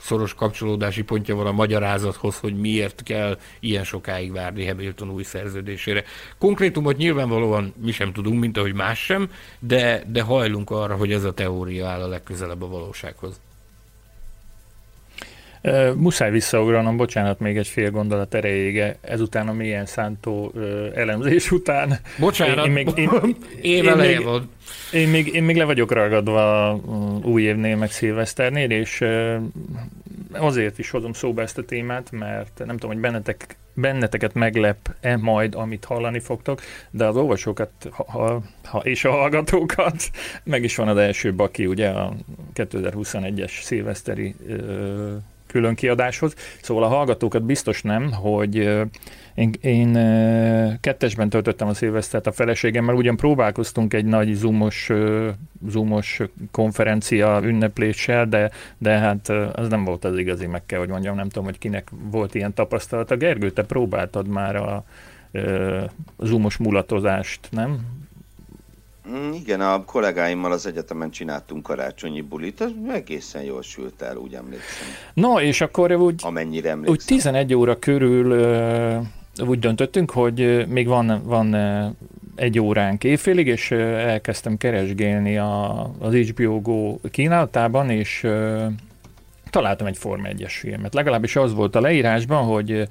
szoros 0.00 0.34
kapcsolódási 0.34 1.02
pontja 1.02 1.34
van 1.34 1.46
a 1.46 1.52
magyarázathoz, 1.52 2.38
hogy 2.38 2.56
miért 2.56 3.02
kell 3.02 3.38
ilyen 3.60 3.84
sokáig 3.84 4.32
várni 4.32 4.66
Hamilton 4.66 5.10
új 5.10 5.22
szerződésére. 5.22 6.04
Konkrétumot 6.38 6.96
nyilvánvalóan 6.96 7.74
mi 7.76 7.92
sem 7.92 8.12
tudunk, 8.12 8.40
mint 8.40 8.56
ahogy 8.56 8.74
más 8.74 9.04
sem, 9.04 9.30
de, 9.58 10.04
de 10.06 10.22
hajlunk 10.22 10.70
arra, 10.70 10.96
hogy 10.96 11.12
ez 11.12 11.24
a 11.24 11.32
teória 11.32 11.88
áll 11.88 12.00
a 12.00 12.08
legközelebb 12.08 12.62
a 12.62 12.68
valósághoz. 12.68 13.40
Muszáj 15.96 16.30
visszaugranom, 16.30 16.96
bocsánat, 16.96 17.40
még 17.40 17.56
egy 17.56 17.68
fél 17.68 17.90
gondolat 17.90 18.34
erejéige, 18.34 18.96
ezután 19.00 19.48
a 19.48 19.52
mélyen 19.52 19.86
szántó 19.86 20.52
elemzés 20.94 21.50
után. 21.50 21.98
Bocsánat, 22.18 22.66
én, 22.66 22.72
még, 22.72 22.88
én, 22.94 23.10
én, 23.60 23.84
én, 23.84 23.96
még, 23.96 24.26
én, 24.92 25.08
még, 25.08 25.34
én 25.34 25.42
még 25.42 25.56
le 25.56 25.64
vagyok 25.64 25.92
ragadva 25.92 26.74
új 27.22 27.42
évnél, 27.42 27.76
meg 27.76 27.90
szilveszternél, 27.90 28.70
és 28.70 29.04
azért 30.32 30.78
is 30.78 30.90
hozom 30.90 31.12
szóba 31.12 31.42
ezt 31.42 31.58
a 31.58 31.64
témát, 31.64 32.10
mert 32.10 32.62
nem 32.64 32.76
tudom, 32.76 32.90
hogy 32.90 33.00
bennetek, 33.00 33.56
benneteket 33.74 34.34
meglep-e 34.34 35.16
majd, 35.16 35.54
amit 35.54 35.84
hallani 35.84 36.20
fogtok, 36.20 36.60
de 36.90 37.06
az 37.06 37.16
olvasókat 37.16 37.70
ha, 37.90 38.42
ha, 38.64 38.78
és 38.78 39.04
a 39.04 39.10
hallgatókat 39.10 40.10
meg 40.42 40.62
is 40.62 40.76
van 40.76 40.88
az 40.88 40.96
első 40.96 41.34
baki, 41.34 41.66
ugye 41.66 41.88
a 41.88 42.14
2021-es 42.54 43.62
szilveszteri 43.62 44.34
uh, 44.48 45.12
külön 45.50 45.74
kiadáshoz. 45.74 46.34
Szóval 46.62 46.82
a 46.82 46.88
hallgatókat 46.88 47.42
biztos 47.42 47.82
nem, 47.82 48.12
hogy 48.12 48.54
én, 49.34 49.52
én 49.60 49.92
kettesben 50.80 51.28
töltöttem 51.28 51.68
a 51.68 51.74
szilvesztert 51.74 52.26
a 52.26 52.32
feleségemmel, 52.32 52.94
ugyan 52.94 53.16
próbálkoztunk 53.16 53.94
egy 53.94 54.04
nagy 54.04 54.32
zoomos, 54.32 54.90
zoomos 55.68 56.20
konferencia 56.50 57.40
ünnepléssel, 57.42 58.26
de, 58.26 58.50
de 58.78 58.98
hát 58.98 59.28
az 59.28 59.68
nem 59.68 59.84
volt 59.84 60.04
az 60.04 60.18
igazi, 60.18 60.46
meg 60.46 60.66
kell, 60.66 60.78
hogy 60.78 60.88
mondjam, 60.88 61.16
nem 61.16 61.28
tudom, 61.28 61.44
hogy 61.44 61.58
kinek 61.58 61.88
volt 62.10 62.34
ilyen 62.34 62.54
tapasztalata. 62.54 63.16
Gergő, 63.16 63.50
te 63.50 63.64
próbáltad 63.64 64.28
már 64.28 64.56
a, 64.56 64.84
zoomos 66.18 66.56
mulatozást, 66.56 67.48
nem? 67.50 67.78
Mm, 69.08 69.32
igen, 69.32 69.60
a 69.60 69.84
kollégáimmal 69.84 70.52
az 70.52 70.66
egyetemen 70.66 71.10
csináltunk 71.10 71.62
karácsonyi 71.62 72.20
bulit, 72.20 72.60
az 72.60 72.72
egészen 72.92 73.42
jól 73.42 73.62
sült 73.62 74.02
el, 74.02 74.16
úgy 74.16 74.34
emlékszem. 74.34 74.88
No, 75.14 75.40
és 75.40 75.60
akkor 75.60 75.92
úgy, 75.92 76.20
Amennyire 76.24 76.70
emlékszem. 76.70 76.94
úgy 76.94 77.02
11 77.06 77.54
óra 77.54 77.78
körül 77.78 78.32
úgy 79.46 79.58
döntöttünk, 79.58 80.10
hogy 80.10 80.66
még 80.68 80.86
van, 80.86 81.22
van 81.24 81.56
egy 82.36 82.58
óránk 82.58 83.04
évfélig, 83.04 83.46
és 83.46 83.70
elkezdtem 83.70 84.56
keresgélni 84.56 85.38
a, 85.38 85.82
az 85.98 86.14
HBO 86.14 86.60
Go 86.60 86.98
kínálatában, 87.10 87.90
és 87.90 88.26
találtam 89.50 89.86
egy 89.86 89.98
Forma 89.98 90.28
1-es 90.28 90.52
filmet. 90.58 90.94
Legalábbis 90.94 91.36
az 91.36 91.54
volt 91.54 91.76
a 91.76 91.80
leírásban, 91.80 92.44
hogy 92.44 92.88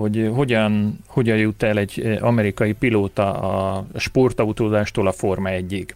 hogy 0.00 0.30
hogyan, 0.34 0.98
hogyan 1.06 1.36
jut 1.36 1.62
el 1.62 1.78
egy 1.78 2.00
eh, 2.04 2.24
amerikai 2.24 2.72
pilóta 2.72 3.32
a 3.32 3.84
sportautózástól 3.96 5.06
a 5.06 5.12
Forma 5.12 5.50
1-ig. 5.52 5.86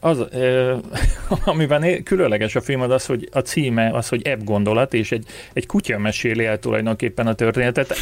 Az, 0.00 0.20
eh, 0.32 0.76
amiben 1.52 2.02
különleges 2.02 2.56
a 2.56 2.60
film 2.60 2.80
az 2.80 2.90
az, 2.90 3.06
hogy 3.06 3.28
a 3.32 3.38
címe 3.38 3.90
az, 3.92 4.08
hogy 4.08 4.26
ebb 4.26 4.44
gondolat, 4.44 4.94
és 4.94 5.12
egy, 5.12 5.24
egy 5.52 5.66
kutya 5.66 5.98
meséli 5.98 6.44
el 6.44 6.58
tulajdonképpen 6.58 7.26
a 7.26 7.34
történetet. 7.34 7.94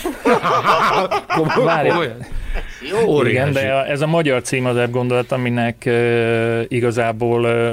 Várj, 1.64 1.88
Jó, 2.90 3.22
igen, 3.22 3.52
de 3.52 3.72
a, 3.72 3.86
ez 3.86 4.00
a 4.00 4.06
magyar 4.06 4.42
cím 4.42 4.66
az 4.66 4.76
ebb 4.76 4.90
gondolat, 4.90 5.32
aminek 5.32 5.86
eh, 5.86 6.64
igazából 6.68 7.48
eh, 7.48 7.72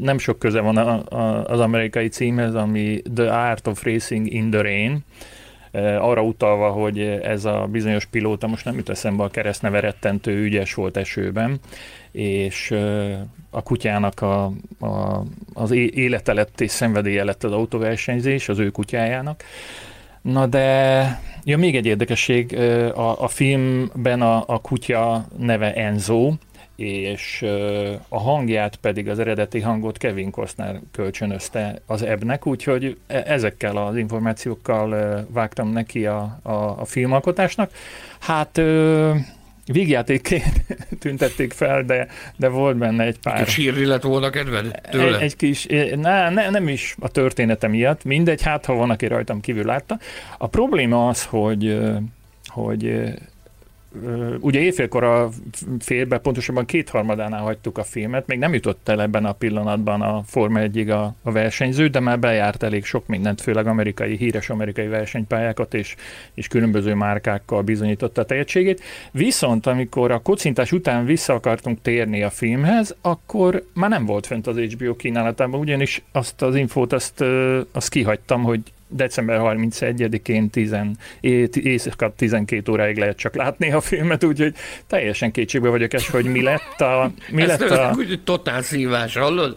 nem 0.00 0.18
sok 0.18 0.38
köze 0.38 0.60
van 0.60 0.76
a, 0.76 1.16
a, 1.16 1.44
az 1.44 1.60
amerikai 1.60 2.08
címhez, 2.08 2.54
ami 2.54 3.02
The 3.14 3.32
Art 3.32 3.66
of 3.66 3.84
Racing 3.84 4.32
in 4.32 4.50
the 4.50 4.60
Rain, 4.60 5.04
arra 5.98 6.22
utalva, 6.22 6.70
hogy 6.70 7.00
ez 7.22 7.44
a 7.44 7.68
bizonyos 7.70 8.04
pilóta, 8.04 8.46
most 8.46 8.64
nem 8.64 8.76
jut 8.76 8.88
eszembe 8.88 9.22
a 9.22 9.28
keresztneve 9.28 9.80
rettentő 9.80 10.42
ügyes 10.42 10.74
volt 10.74 10.96
esőben, 10.96 11.60
és 12.12 12.74
a 13.50 13.62
kutyának 13.62 14.20
a, 14.20 14.44
a, 14.80 15.22
az 15.54 15.70
élete 15.70 16.32
lett 16.32 16.60
és 16.60 16.70
szenvedélye 16.70 17.24
lett 17.24 17.44
az 17.44 17.52
autóversenyzés, 17.52 18.48
az 18.48 18.58
ő 18.58 18.70
kutyájának. 18.70 19.42
Na 20.22 20.46
de 20.46 21.20
ja, 21.44 21.58
még 21.58 21.76
egy 21.76 21.86
érdekesség, 21.86 22.56
a, 22.94 23.22
a 23.22 23.28
filmben 23.28 24.22
a, 24.22 24.44
a 24.46 24.58
kutya 24.58 25.26
neve 25.38 25.74
Enzo, 25.74 26.32
és 26.80 27.44
a 28.08 28.20
hangját 28.20 28.76
pedig 28.76 29.08
az 29.08 29.18
eredeti 29.18 29.60
hangot 29.60 29.98
Kevin 29.98 30.30
Costner 30.30 30.80
kölcsönözte 30.92 31.80
az 31.86 32.02
ebnek, 32.02 32.46
úgyhogy 32.46 32.96
e, 33.06 33.22
ezekkel 33.26 33.76
az 33.76 33.96
információkkal 33.96 35.26
vágtam 35.30 35.72
neki 35.72 36.06
a, 36.06 36.38
a, 36.42 36.52
a 36.52 36.84
filmalkotásnak. 36.84 37.70
Hát 38.18 38.60
vígjátékként 39.72 40.64
tüntették 41.00 41.52
fel, 41.52 41.82
de, 41.82 42.08
de 42.36 42.48
volt 42.48 42.76
benne 42.76 43.04
egy 43.04 43.18
pár... 43.18 43.40
Egy 43.40 43.48
sírni 43.48 43.84
lett 43.84 44.02
volna 44.02 44.30
kedved 44.30 44.80
tőle? 44.90 45.16
Egy, 45.16 45.22
egy 45.22 45.36
kis, 45.36 45.66
ne, 45.96 46.30
ne, 46.30 46.50
nem 46.50 46.68
is 46.68 46.96
a 47.00 47.08
története 47.08 47.68
miatt, 47.68 48.04
mindegy, 48.04 48.42
hát 48.42 48.64
ha 48.64 48.74
van, 48.74 48.90
aki 48.90 49.06
rajtam 49.06 49.40
kívül 49.40 49.64
látta. 49.64 49.98
A 50.38 50.46
probléma 50.46 51.08
az, 51.08 51.24
hogy 51.24 51.78
hogy 52.46 53.12
ugye 54.40 54.60
éjfélkor 54.60 55.04
a 55.04 55.28
félbe, 55.78 56.18
pontosabban 56.18 56.64
kétharmadánál 56.64 57.42
hagytuk 57.42 57.78
a 57.78 57.84
filmet, 57.84 58.26
még 58.26 58.38
nem 58.38 58.54
jutott 58.54 58.88
el 58.88 59.02
ebben 59.02 59.24
a 59.24 59.32
pillanatban 59.32 60.02
a 60.02 60.22
Forma 60.26 60.60
1 60.60 60.90
a, 60.90 61.14
a 61.22 61.32
versenyző, 61.32 61.88
de 61.88 62.00
már 62.00 62.18
bejárt 62.18 62.62
elég 62.62 62.84
sok 62.84 63.06
mindent, 63.06 63.40
főleg 63.40 63.66
amerikai, 63.66 64.16
híres 64.16 64.50
amerikai 64.50 64.86
versenypályákat, 64.86 65.74
és, 65.74 65.96
és 66.34 66.48
különböző 66.48 66.94
márkákkal 66.94 67.62
bizonyította 67.62 68.20
a 68.20 68.24
tehetségét. 68.24 68.82
Viszont 69.10 69.66
amikor 69.66 70.10
a 70.10 70.18
kocintás 70.18 70.72
után 70.72 71.04
vissza 71.04 71.34
akartunk 71.34 71.82
térni 71.82 72.22
a 72.22 72.30
filmhez, 72.30 72.96
akkor 73.00 73.64
már 73.74 73.90
nem 73.90 74.06
volt 74.06 74.26
fent 74.26 74.46
az 74.46 74.56
HBO 74.56 74.96
kínálatában, 74.96 75.60
ugyanis 75.60 76.02
azt 76.12 76.42
az 76.42 76.56
infót 76.56 76.92
azt, 76.92 77.24
azt 77.72 77.88
kihagytam, 77.88 78.42
hogy 78.42 78.60
december 78.90 79.40
31-én 79.42 80.50
10, 80.50 80.76
éjszaka 81.52 82.12
12 82.16 82.72
óráig 82.72 82.96
lehet 82.96 83.16
csak 83.16 83.34
látni 83.34 83.72
a 83.72 83.80
filmet, 83.80 84.24
úgyhogy 84.24 84.54
teljesen 84.86 85.30
kétségbe 85.30 85.68
vagyok 85.68 85.92
es, 85.92 86.08
hogy 86.08 86.24
mi 86.24 86.42
lett 86.42 86.80
a... 86.80 87.10
Mi 87.30 87.46
lett 87.46 87.60
a... 87.60 87.92
Úgy, 87.96 88.20
totál 88.24 88.62
szívás, 88.62 89.16
hallod? 89.16 89.54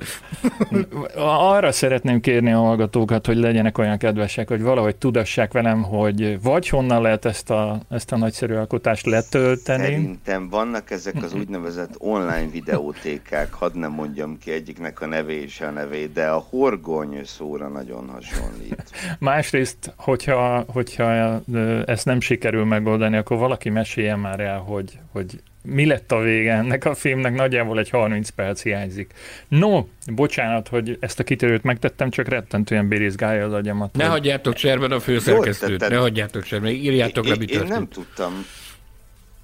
Arra 1.15 1.71
szeretném 1.71 2.19
kérni 2.19 2.51
a 2.51 2.57
hallgatókat, 2.57 3.25
hogy 3.25 3.37
legyenek 3.37 3.77
olyan 3.77 3.97
kedvesek, 3.97 4.47
hogy 4.47 4.61
valahogy 4.61 4.95
tudassák 4.95 5.53
velem, 5.53 5.83
hogy 5.83 6.41
vagy 6.41 6.69
honnan 6.69 7.01
lehet 7.01 7.25
ezt 7.25 7.49
a, 7.49 7.81
ezt 7.89 8.11
a 8.11 8.17
nagyszerű 8.17 8.53
alkotást 8.53 9.05
letölteni. 9.05 9.83
Szerintem 9.83 10.49
vannak 10.49 10.91
ezek 10.91 11.23
az 11.23 11.33
úgynevezett 11.33 11.95
online 11.97 12.47
videótékák, 12.51 13.53
hadd 13.53 13.77
nem 13.77 13.91
mondjam 13.91 14.37
ki 14.37 14.51
egyiknek 14.51 15.01
a 15.01 15.05
nevé 15.05 15.41
és 15.41 15.61
a 15.61 15.69
nevé, 15.69 16.05
de 16.05 16.27
a 16.27 16.45
horgony 16.49 17.21
szóra 17.25 17.67
nagyon 17.67 18.09
hasonlít. 18.09 18.91
Másrészt, 19.23 19.93
hogyha, 19.95 20.63
hogyha 20.67 21.41
ezt 21.85 22.05
nem 22.05 22.19
sikerül 22.19 22.65
megoldani, 22.65 23.17
akkor 23.17 23.37
valaki 23.37 23.69
meséljen 23.69 24.19
már 24.19 24.39
el, 24.39 24.57
hogy, 24.57 24.99
hogy 25.11 25.41
mi 25.61 25.85
lett 25.85 26.11
a 26.11 26.19
vége 26.19 26.53
ennek 26.53 26.85
a 26.85 26.95
filmnek, 26.95 27.33
nagyjából 27.33 27.79
egy 27.79 27.89
30 27.89 28.29
perc 28.29 28.61
hiányzik. 28.61 29.13
No, 29.47 29.85
bocsánat, 30.07 30.67
hogy 30.67 30.97
ezt 30.99 31.19
a 31.19 31.23
kitérőt 31.23 31.63
megtettem, 31.63 32.09
csak 32.09 32.27
rettentően 32.27 32.87
bérizgálja 32.87 33.45
az 33.45 33.53
agyamat. 33.53 33.95
Ne 33.95 34.03
hogy... 34.03 34.11
hagyjátok 34.11 34.53
cserben 34.53 34.91
a 34.91 34.99
főszerkesztőt, 34.99 35.89
ne 35.89 35.97
hagyjátok 35.97 36.43
cserben, 36.43 36.71
írjátok 36.71 37.27
le, 37.27 37.35
mit 37.35 37.51
Én 37.51 37.63
nem 37.63 37.87
tudtam, 37.87 38.45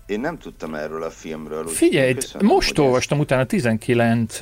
én 0.05 0.19
nem 0.19 0.37
tudtam 0.37 0.73
erről 0.73 1.03
a 1.03 1.09
filmről. 1.09 1.67
Figyelj, 1.67 2.13
köszönöm, 2.13 2.47
most 2.47 2.77
olvastam 2.77 3.17
ezt... 3.17 3.25
utána 3.25 3.45
19 3.45 4.41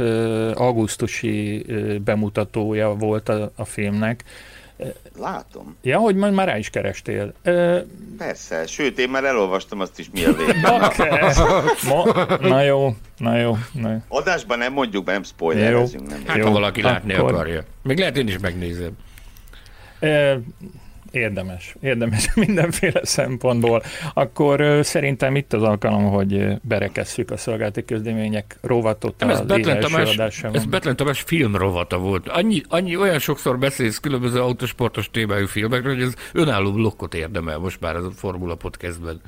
augusztusi 0.53 1.65
bemutatója 2.03 2.89
volt 2.89 3.29
a, 3.29 3.51
a 3.55 3.65
filmnek, 3.65 4.23
Látom. 5.19 5.77
Ja, 5.81 5.97
hogy 5.97 6.15
majd 6.15 6.33
már 6.33 6.47
rá 6.47 6.57
is 6.57 6.69
kerestél. 6.69 7.33
Persze, 8.17 8.67
sőt, 8.67 8.99
én 8.99 9.09
már 9.09 9.23
elolvastam 9.23 9.79
azt 9.79 9.99
is, 9.99 10.09
mi 10.13 10.25
a 10.25 10.33
vége. 10.33 10.73
okay. 10.73 12.49
na 12.49 12.61
jó, 12.61 12.95
na 13.17 13.37
jó, 13.37 13.57
na 13.73 13.91
jó. 13.91 13.97
Adásban 14.07 14.57
nem 14.57 14.73
mondjuk, 14.73 15.05
nem 15.05 15.23
spoilerezünk. 15.23 16.09
Nem 16.09 16.23
hát, 16.27 16.37
jó. 16.37 16.45
ha 16.45 16.51
valaki 16.51 16.81
látni 16.81 17.13
Akkor... 17.13 17.33
akarja. 17.33 17.63
Még 17.83 17.97
lehet 17.97 18.17
én 18.17 18.27
is 18.27 18.37
megnézem. 18.37 18.91
Érdemes, 21.17 21.75
érdemes 21.81 22.33
mindenféle 22.45 22.99
szempontból. 23.03 23.83
Akkor 24.13 24.79
szerintem 24.83 25.35
itt 25.35 25.53
az 25.53 25.63
alkalom, 25.63 26.03
hogy 26.03 26.61
berekesszük 26.61 27.31
a 27.31 27.37
szolgálati 27.37 27.85
közlemények 27.85 28.57
rovatot 28.61 29.19
Nem, 29.19 29.29
ez 29.29 29.41
Betlen 29.41 29.79
Tamás, 29.79 30.43
ez 30.51 30.65
Betlen 30.65 30.95
Tamás 30.95 31.21
filmrovata 31.21 31.97
volt. 31.97 32.27
Annyi, 32.27 32.61
annyi, 32.67 32.95
olyan 32.95 33.19
sokszor 33.19 33.59
beszélsz 33.59 33.97
különböző 33.97 34.41
autosportos 34.41 35.09
témájú 35.11 35.45
filmekről, 35.45 35.93
hogy 35.93 36.03
ez 36.03 36.13
önálló 36.33 36.71
blokkot 36.71 37.13
érdemel 37.13 37.57
most 37.57 37.79
már 37.79 37.95
az 37.95 38.05
a 38.05 38.11
Formula 38.11 38.55
Podcastben. 38.55 39.21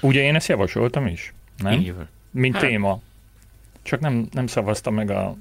Ugye 0.00 0.22
én 0.22 0.34
ezt 0.34 0.48
javasoltam 0.48 1.06
is, 1.06 1.34
nem? 1.56 1.80
Igen. 1.80 2.08
Mint 2.30 2.54
hát. 2.54 2.64
téma. 2.64 3.00
Csak 3.82 4.00
nem, 4.00 4.26
nem 4.30 4.46
szavaztam 4.46 4.94
meg 4.94 5.10
a 5.10 5.36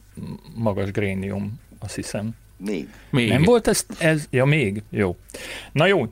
magas 0.56 0.92
grénium, 0.92 1.60
azt 1.80 1.96
hiszem. 1.96 2.36
Még. 2.66 2.88
még. 3.10 3.30
Nem 3.30 3.44
volt 3.44 3.68
ez, 3.68 3.86
ez? 4.00 4.28
Ja, 4.30 4.46
még. 4.46 4.84
Jó. 4.90 5.16
Na 5.72 5.86
jó. 5.86 6.08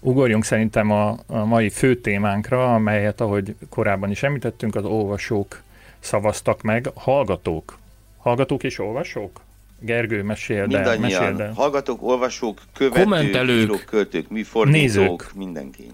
Ugorjunk 0.00 0.44
szerintem 0.44 0.90
a, 0.90 1.18
a 1.26 1.44
mai 1.44 1.70
fő 1.70 2.00
témánkra, 2.00 2.74
amelyet, 2.74 3.20
ahogy 3.20 3.54
korábban 3.68 4.10
is 4.10 4.22
említettünk, 4.22 4.74
az 4.74 4.84
olvasók 4.84 5.62
szavaztak 6.00 6.62
meg. 6.62 6.90
Hallgatók. 6.94 7.78
Hallgatók 8.18 8.62
és 8.62 8.78
olvasók? 8.78 9.40
Gergő, 9.80 10.22
mesél 10.22 10.66
de, 10.66 10.98
mesél 10.98 11.34
de. 11.34 11.48
Hallgatók, 11.54 12.02
olvasók, 12.02 12.60
követők, 12.72 13.48
írók, 13.48 13.84
költők, 13.86 14.28
mi 14.28 14.42
fordítók, 14.42 14.80
Nézők. 14.80 15.30
mindenki. 15.34 15.90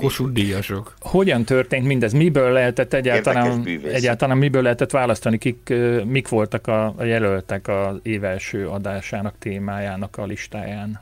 Kossuth 0.00 0.32
díjasok. 0.32 0.94
Hogyan 1.00 1.44
történt 1.44 1.86
mindez? 1.86 2.12
Miből 2.12 2.52
lehetett 2.52 2.92
egyáltalán, 2.92 3.66
egyáltalán 3.84 4.38
miből 4.38 4.62
lehetett 4.62 4.90
választani, 4.90 5.38
kik, 5.38 5.72
mik 6.04 6.28
voltak 6.28 6.66
a, 6.66 6.94
a 6.96 7.04
jelöltek 7.04 7.68
az 7.68 7.96
év 8.02 8.24
első 8.24 8.68
adásának 8.68 9.34
témájának 9.38 10.16
a 10.16 10.24
listáján? 10.24 11.00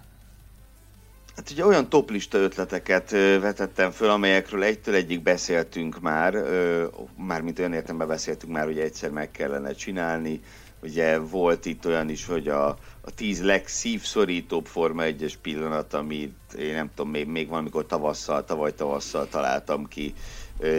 Hát 1.37 1.51
ugye 1.51 1.65
olyan 1.65 1.89
toplista 1.89 2.39
ötleteket 2.39 3.11
vetettem 3.41 3.91
föl, 3.91 4.11
amelyekről 4.11 4.63
egytől 4.63 4.95
egyik 4.95 5.23
beszéltünk 5.23 6.01
már, 6.01 6.35
már 7.27 7.41
mint 7.41 7.59
olyan 7.59 7.73
értelemben 7.73 8.09
beszéltünk 8.09 8.53
már, 8.53 8.65
hogy 8.65 8.79
egyszer 8.79 9.11
meg 9.11 9.31
kellene 9.31 9.73
csinálni, 9.73 10.41
Ugye 10.83 11.19
volt 11.19 11.67
itt 11.67 11.87
olyan 11.87 12.09
is, 12.09 12.27
hogy 12.27 12.49
a, 12.49 12.77
a 13.09 13.15
tíz 13.15 13.43
legszívszorítóbb 13.43 14.67
Forma 14.67 15.03
1-es 15.07 15.33
pillanat, 15.43 15.95
amit 15.95 16.53
én 16.59 16.75
nem 16.75 16.91
tudom, 16.95 17.11
még, 17.11 17.27
még 17.27 17.49
valamikor 17.49 17.87
tavasszal, 17.87 18.45
tavaly 18.45 18.75
tavasszal 18.75 19.29
találtam 19.29 19.89
ki, 19.89 20.15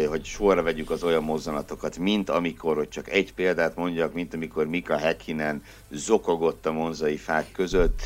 hogy 0.07 0.25
sorra 0.25 0.63
vegyük 0.63 0.89
az 0.89 1.03
olyan 1.03 1.23
mozzanatokat, 1.23 1.97
mint 1.97 2.29
amikor, 2.29 2.75
hogy 2.75 2.89
csak 2.89 3.09
egy 3.09 3.33
példát 3.33 3.75
mondjak, 3.75 4.13
mint 4.13 4.33
amikor 4.33 4.67
Mika 4.67 4.97
Häkkinen 4.97 5.63
zokogott 5.91 6.65
a 6.65 6.71
monzai 6.71 7.17
fák 7.17 7.51
között, 7.51 8.01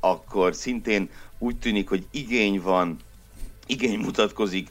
akkor 0.00 0.54
szintén 0.54 1.10
úgy 1.38 1.58
tűnik, 1.58 1.88
hogy 1.88 2.06
igény 2.10 2.60
van, 2.60 2.96
igény 3.66 3.98
mutatkozik 3.98 4.68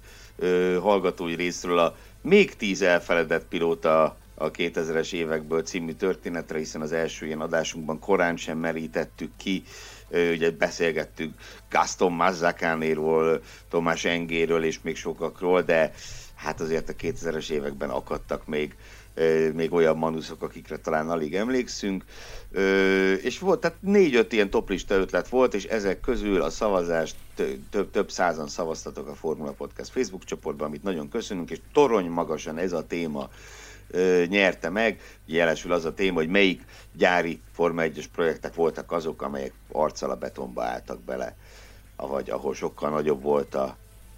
hallgatói 0.80 1.36
részről 1.36 1.80
a 1.80 1.96
még 2.22 2.56
tíz 2.56 2.82
elfeledett 2.82 3.48
pilóta 3.48 4.18
a 4.40 4.52
2000-es 4.52 5.14
évekből 5.14 5.62
című 5.62 5.92
történetre, 5.92 6.58
hiszen 6.58 6.82
az 6.82 6.92
első 6.92 7.26
ilyen 7.26 7.42
adásunkban 7.42 8.00
korán 8.00 8.38
sem 8.38 8.58
merítettük 8.58 9.32
ki, 9.38 9.64
ugye 10.10 10.52
beszélgettük 10.52 11.34
Gaston 11.70 12.12
Mazzacánéról, 12.12 13.42
Tomás 13.70 14.06
Engéről 14.06 14.64
és 14.64 14.80
még 14.82 14.96
sokakról, 14.96 15.62
de 15.62 15.94
hát 16.36 16.62
azért 16.62 16.90
a 16.90 16.94
2000-es 16.94 17.50
években 17.50 17.90
akadtak 17.90 18.48
még, 18.48 18.76
még 19.54 19.74
olyan 19.74 19.98
manuszok, 19.98 20.42
akikre 20.42 20.78
talán 20.78 21.10
alig 21.10 21.36
emlékszünk, 21.36 22.04
és 23.22 23.40
volt, 23.40 23.60
tehát 23.60 23.78
négy-öt 23.82 24.34
ilyen 24.34 24.50
toplista 24.50 24.96
ötlet 24.96 25.30
volt, 25.30 25.54
és 25.54 25.64
ezek 25.64 26.00
közül 26.00 26.42
a 26.42 26.50
szavazást 26.50 27.16
több, 27.70 27.92
több 27.92 28.12
százan 28.12 28.48
szavaztatok 28.48 29.08
a 29.08 29.16
Formula 29.16 29.52
Podcast 29.52 29.92
Facebook 29.92 30.24
csoportban, 30.24 30.68
amit 30.68 30.84
nagyon 30.84 31.10
köszönünk, 31.10 31.52
és 31.52 31.60
torony 31.74 32.10
magasan 32.10 32.58
ez 32.58 32.74
a 32.74 32.88
téma 32.88 33.30
nyerte 34.28 34.70
meg. 34.70 35.00
Jelesül 35.26 35.72
az 35.72 35.86
a 35.86 35.94
téma, 35.94 36.18
hogy 36.18 36.30
melyik 36.30 36.62
gyári 36.94 37.42
Forma 37.52 37.82
1-es 37.86 38.06
projektek 38.16 38.54
voltak 38.54 38.92
azok, 38.92 39.22
amelyek 39.22 39.54
arccal 39.72 40.12
a 40.12 40.16
betonba 40.16 40.64
álltak 40.64 41.02
bele, 41.02 41.36
vagy 41.96 42.30
ahol 42.30 42.54
sokkal 42.54 42.90
nagyobb 42.90 43.22
volt 43.22 43.56
a 43.56 43.78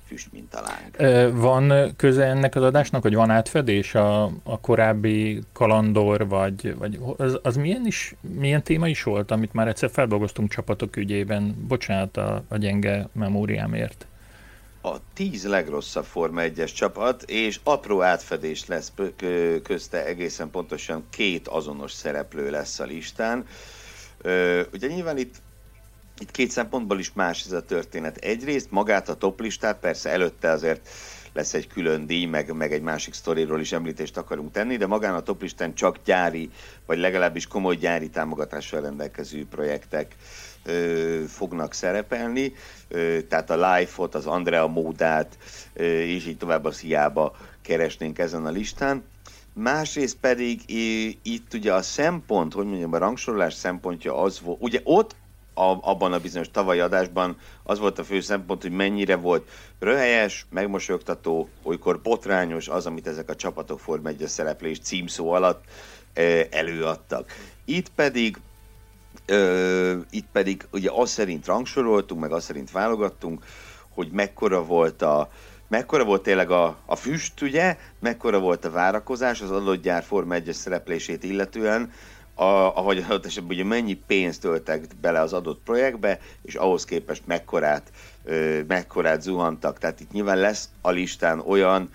füst, 0.10 0.32
mint 0.32 0.54
a 0.54 0.62
láng. 0.62 1.36
Van 1.36 1.94
köze 1.96 2.26
ennek 2.26 2.56
az 2.56 2.64
adásnak, 2.64 3.02
hogy 3.02 3.16
van 3.16 3.30
átfedés 3.30 3.96
a, 3.96 4.24
a 4.44 4.60
korábbi 4.62 5.42
kalandor, 5.54 6.28
vagy, 6.28 6.76
vagy 6.78 7.00
az, 7.18 7.40
az 7.44 7.56
milyen, 7.56 7.86
is, 7.86 8.16
milyen 8.22 8.64
téma 8.64 8.88
is 8.88 9.04
volt, 9.04 9.32
amit 9.32 9.54
már 9.54 9.68
egyszer 9.68 9.90
feldolgoztunk 9.90 10.50
csapatok 10.50 10.96
ügyében? 10.96 11.66
Bocsánat 11.68 12.18
a, 12.18 12.44
a 12.48 12.58
gyenge 12.58 13.08
memóriámért 13.14 14.08
a 14.82 14.96
tíz 15.14 15.46
legrosszabb 15.46 16.06
Forma 16.06 16.42
1-es 16.44 16.74
csapat, 16.74 17.24
és 17.24 17.60
apró 17.64 18.02
átfedés 18.02 18.66
lesz 18.66 18.92
közte 19.64 20.06
egészen 20.06 20.50
pontosan 20.50 21.06
két 21.10 21.48
azonos 21.48 21.92
szereplő 21.92 22.50
lesz 22.50 22.80
a 22.80 22.84
listán. 22.84 23.46
Ugye 24.72 24.88
nyilván 24.88 25.18
itt 25.18 25.36
itt 26.22 26.32
két 26.32 26.52
szempontból 26.52 27.00
is 27.00 27.14
más 27.14 27.46
ez 27.46 27.52
a 27.52 27.66
történet. 27.66 28.18
Egyrészt 28.18 28.72
magát 28.72 29.10
a 29.10 29.16
toplistát, 29.16 29.80
persze 29.80 30.10
előtte 30.10 30.50
azért 30.50 30.90
lesz 31.34 31.54
egy 31.54 31.68
külön 31.68 32.06
díj, 32.06 32.26
meg, 32.26 32.54
meg 32.54 32.74
egy 32.74 32.82
másik 32.82 33.14
sztoriról 33.14 33.60
is 33.60 33.72
említést 33.72 34.18
akarunk 34.18 34.52
tenni, 34.52 34.78
de 34.78 34.88
magán 34.88 35.14
a 35.14 35.22
toplistán 35.22 35.74
csak 35.74 35.98
gyári, 36.06 36.50
vagy 36.86 36.98
legalábbis 36.98 37.48
komoly 37.48 37.76
gyári 37.76 38.10
támogatással 38.10 38.82
rendelkező 38.82 39.46
projektek 39.50 40.16
fognak 41.28 41.74
szerepelni, 41.74 42.54
tehát 43.28 43.50
a 43.50 43.76
Life-ot, 43.76 44.16
az 44.16 44.26
Andrea 44.26 44.68
Módát, 44.68 45.38
és 45.74 46.28
így 46.28 46.38
tovább 46.38 46.66
az 46.66 46.80
hiába 46.80 47.36
keresnénk 47.62 48.20
ezen 48.20 48.46
a 48.46 48.50
listán. 48.50 49.04
Másrészt 49.54 50.18
pedig 50.22 50.62
itt 51.24 51.54
ugye 51.54 51.74
a 51.74 51.82
szempont, 51.82 52.54
hogy 52.54 52.66
mondjam, 52.66 52.94
a 52.94 52.98
rangsorolás 52.98 53.54
szempontja 53.54 54.22
az 54.22 54.42
volt, 54.42 54.62
ugye 54.62 54.80
ott 54.84 55.16
a, 55.54 55.78
abban 55.82 56.14
a 56.14 56.20
bizonyos 56.20 56.52
tavalyi 56.52 56.80
adásban 56.80 57.38
az 57.64 57.80
volt 57.80 58.00
a 58.00 58.04
fő 58.04 58.20
szempont, 58.20 58.62
hogy 58.62 58.72
mennyire 58.72 59.16
volt 59.16 59.50
röhelyes, 59.80 60.46
megmosolyogtató, 60.50 61.50
olykor 61.64 62.02
botrányos 62.02 62.68
az, 62.68 62.86
amit 62.86 63.08
ezek 63.08 63.30
a 63.30 63.36
csapatok 63.36 63.80
Form 63.80 64.08
1 64.08 64.24
szereplés 64.28 64.80
címszó 64.80 65.32
alatt 65.32 65.64
előadtak. 66.50 67.36
Itt 67.66 67.90
pedig 67.90 68.38
Ö, 69.30 69.98
itt 70.10 70.28
pedig 70.32 70.68
ugye 70.72 70.90
azt 70.94 71.12
szerint 71.12 71.46
rangsoroltunk, 71.46 72.22
meg 72.22 72.32
azt 72.32 72.46
szerint 72.46 72.72
válogattunk, 72.72 73.46
hogy 73.90 74.10
mekkora 74.12 74.64
volt 74.64 75.02
a, 75.02 75.30
mekkora 75.68 76.04
volt 76.04 76.22
tényleg 76.22 76.52
a, 76.52 76.78
a 76.86 76.96
füst, 76.96 77.42
ugye, 77.42 77.78
mekkora 78.00 78.40
volt 78.40 78.66
a 78.66 78.72
várakozás 78.72 79.42
az 79.42 79.52
adott 79.52 79.82
gyár 79.82 80.04
Forma 80.04 80.34
1 80.34 80.50
szereplését 80.54 81.24
illetően, 81.24 81.92
a, 82.34 82.44
ahogy 82.78 82.98
adott 82.98 83.26
esetben 83.26 83.56
ugye 83.56 83.64
mennyi 83.66 83.94
pénzt 83.94 84.42
töltek 84.42 84.88
bele 85.02 85.20
az 85.20 85.34
adott 85.34 85.62
projektbe, 85.64 86.20
és 86.42 86.56
ahhoz 86.56 86.86
képest 86.86 87.22
mekkorát, 87.26 87.92
ö, 88.24 88.60
mekkorát 88.68 89.22
zuhantak. 89.22 89.78
Tehát 89.78 90.00
itt 90.00 90.12
nyilván 90.12 90.38
lesz 90.38 90.70
a 90.82 90.90
listán 90.90 91.40
olyan 91.40 91.90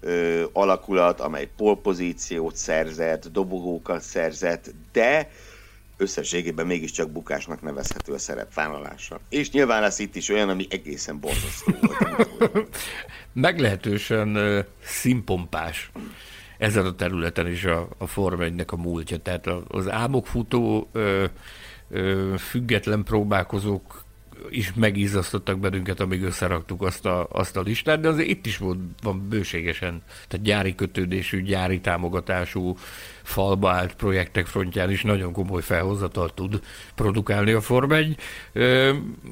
ö, 0.00 0.44
alakulat, 0.52 1.20
amely 1.20 1.48
polpozíciót 1.56 2.56
szerzett, 2.56 3.28
dobogókat 3.28 4.00
szerzett, 4.00 4.70
de 4.92 5.28
összességében 5.96 6.66
mégiscsak 6.66 7.10
bukásnak 7.10 7.62
nevezhető 7.62 8.12
a 8.12 8.18
szerepvállalása. 8.18 9.20
És 9.28 9.50
nyilván 9.50 9.80
lesz 9.80 9.98
itt 9.98 10.16
is 10.16 10.28
olyan, 10.28 10.48
ami 10.48 10.66
egészen 10.70 11.20
borzasztó 11.20 11.72
volt. 11.80 12.68
Meglehetősen 13.32 14.36
uh, 14.36 14.64
színpompás 14.84 15.90
ezen 16.58 16.86
a 16.86 16.94
területen 16.94 17.46
is 17.46 17.64
a, 17.64 17.88
a 17.98 18.06
Forma 18.06 18.42
1 18.42 18.64
a 18.66 18.76
múltja. 18.76 19.18
Tehát 19.18 19.46
az 19.68 19.90
álmokfutó 19.90 20.88
ö, 20.92 21.24
ö, 21.90 22.34
független 22.38 23.04
próbálkozók 23.04 24.03
is 24.50 24.72
megízasztottak 24.74 25.58
bennünket, 25.58 26.00
amíg 26.00 26.22
összeraktuk 26.22 26.82
azt 26.82 27.06
a, 27.06 27.26
azt 27.30 27.56
a 27.56 27.60
listát, 27.60 28.00
de 28.00 28.08
azért 28.08 28.28
itt 28.28 28.46
is 28.46 28.56
volt, 28.56 28.78
van 29.02 29.28
bőségesen, 29.28 30.02
tehát 30.28 30.46
gyári 30.46 30.74
kötődésű, 30.74 31.42
gyári 31.42 31.80
támogatású, 31.80 32.76
falba 33.22 33.70
állt 33.70 33.94
projektek 33.94 34.46
frontján 34.46 34.90
is 34.90 35.02
nagyon 35.02 35.32
komoly 35.32 35.62
felhozatal 35.62 36.34
tud 36.34 36.60
produkálni 36.94 37.52
a 37.52 37.60
Form 37.60 37.92
1. 37.92 38.16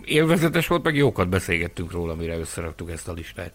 Élvezetes 0.04 0.66
volt, 0.66 0.82
meg 0.82 0.96
jókat 0.96 1.28
beszélgettünk 1.28 1.92
róla, 1.92 2.14
mire 2.14 2.38
összeraktuk 2.38 2.90
ezt 2.90 3.08
a 3.08 3.12
listát. 3.12 3.52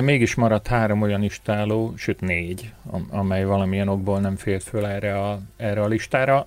Mégis 0.00 0.34
maradt 0.34 0.66
három 0.66 1.02
olyan 1.02 1.22
istáló, 1.22 1.92
sőt 1.96 2.20
négy, 2.20 2.72
amely 3.10 3.44
valamilyen 3.44 3.88
okból 3.88 4.20
nem 4.20 4.36
fért 4.36 4.62
föl 4.62 4.86
erre 4.86 5.18
a, 5.18 5.40
erre 5.56 5.82
a 5.82 5.86
listára. 5.86 6.46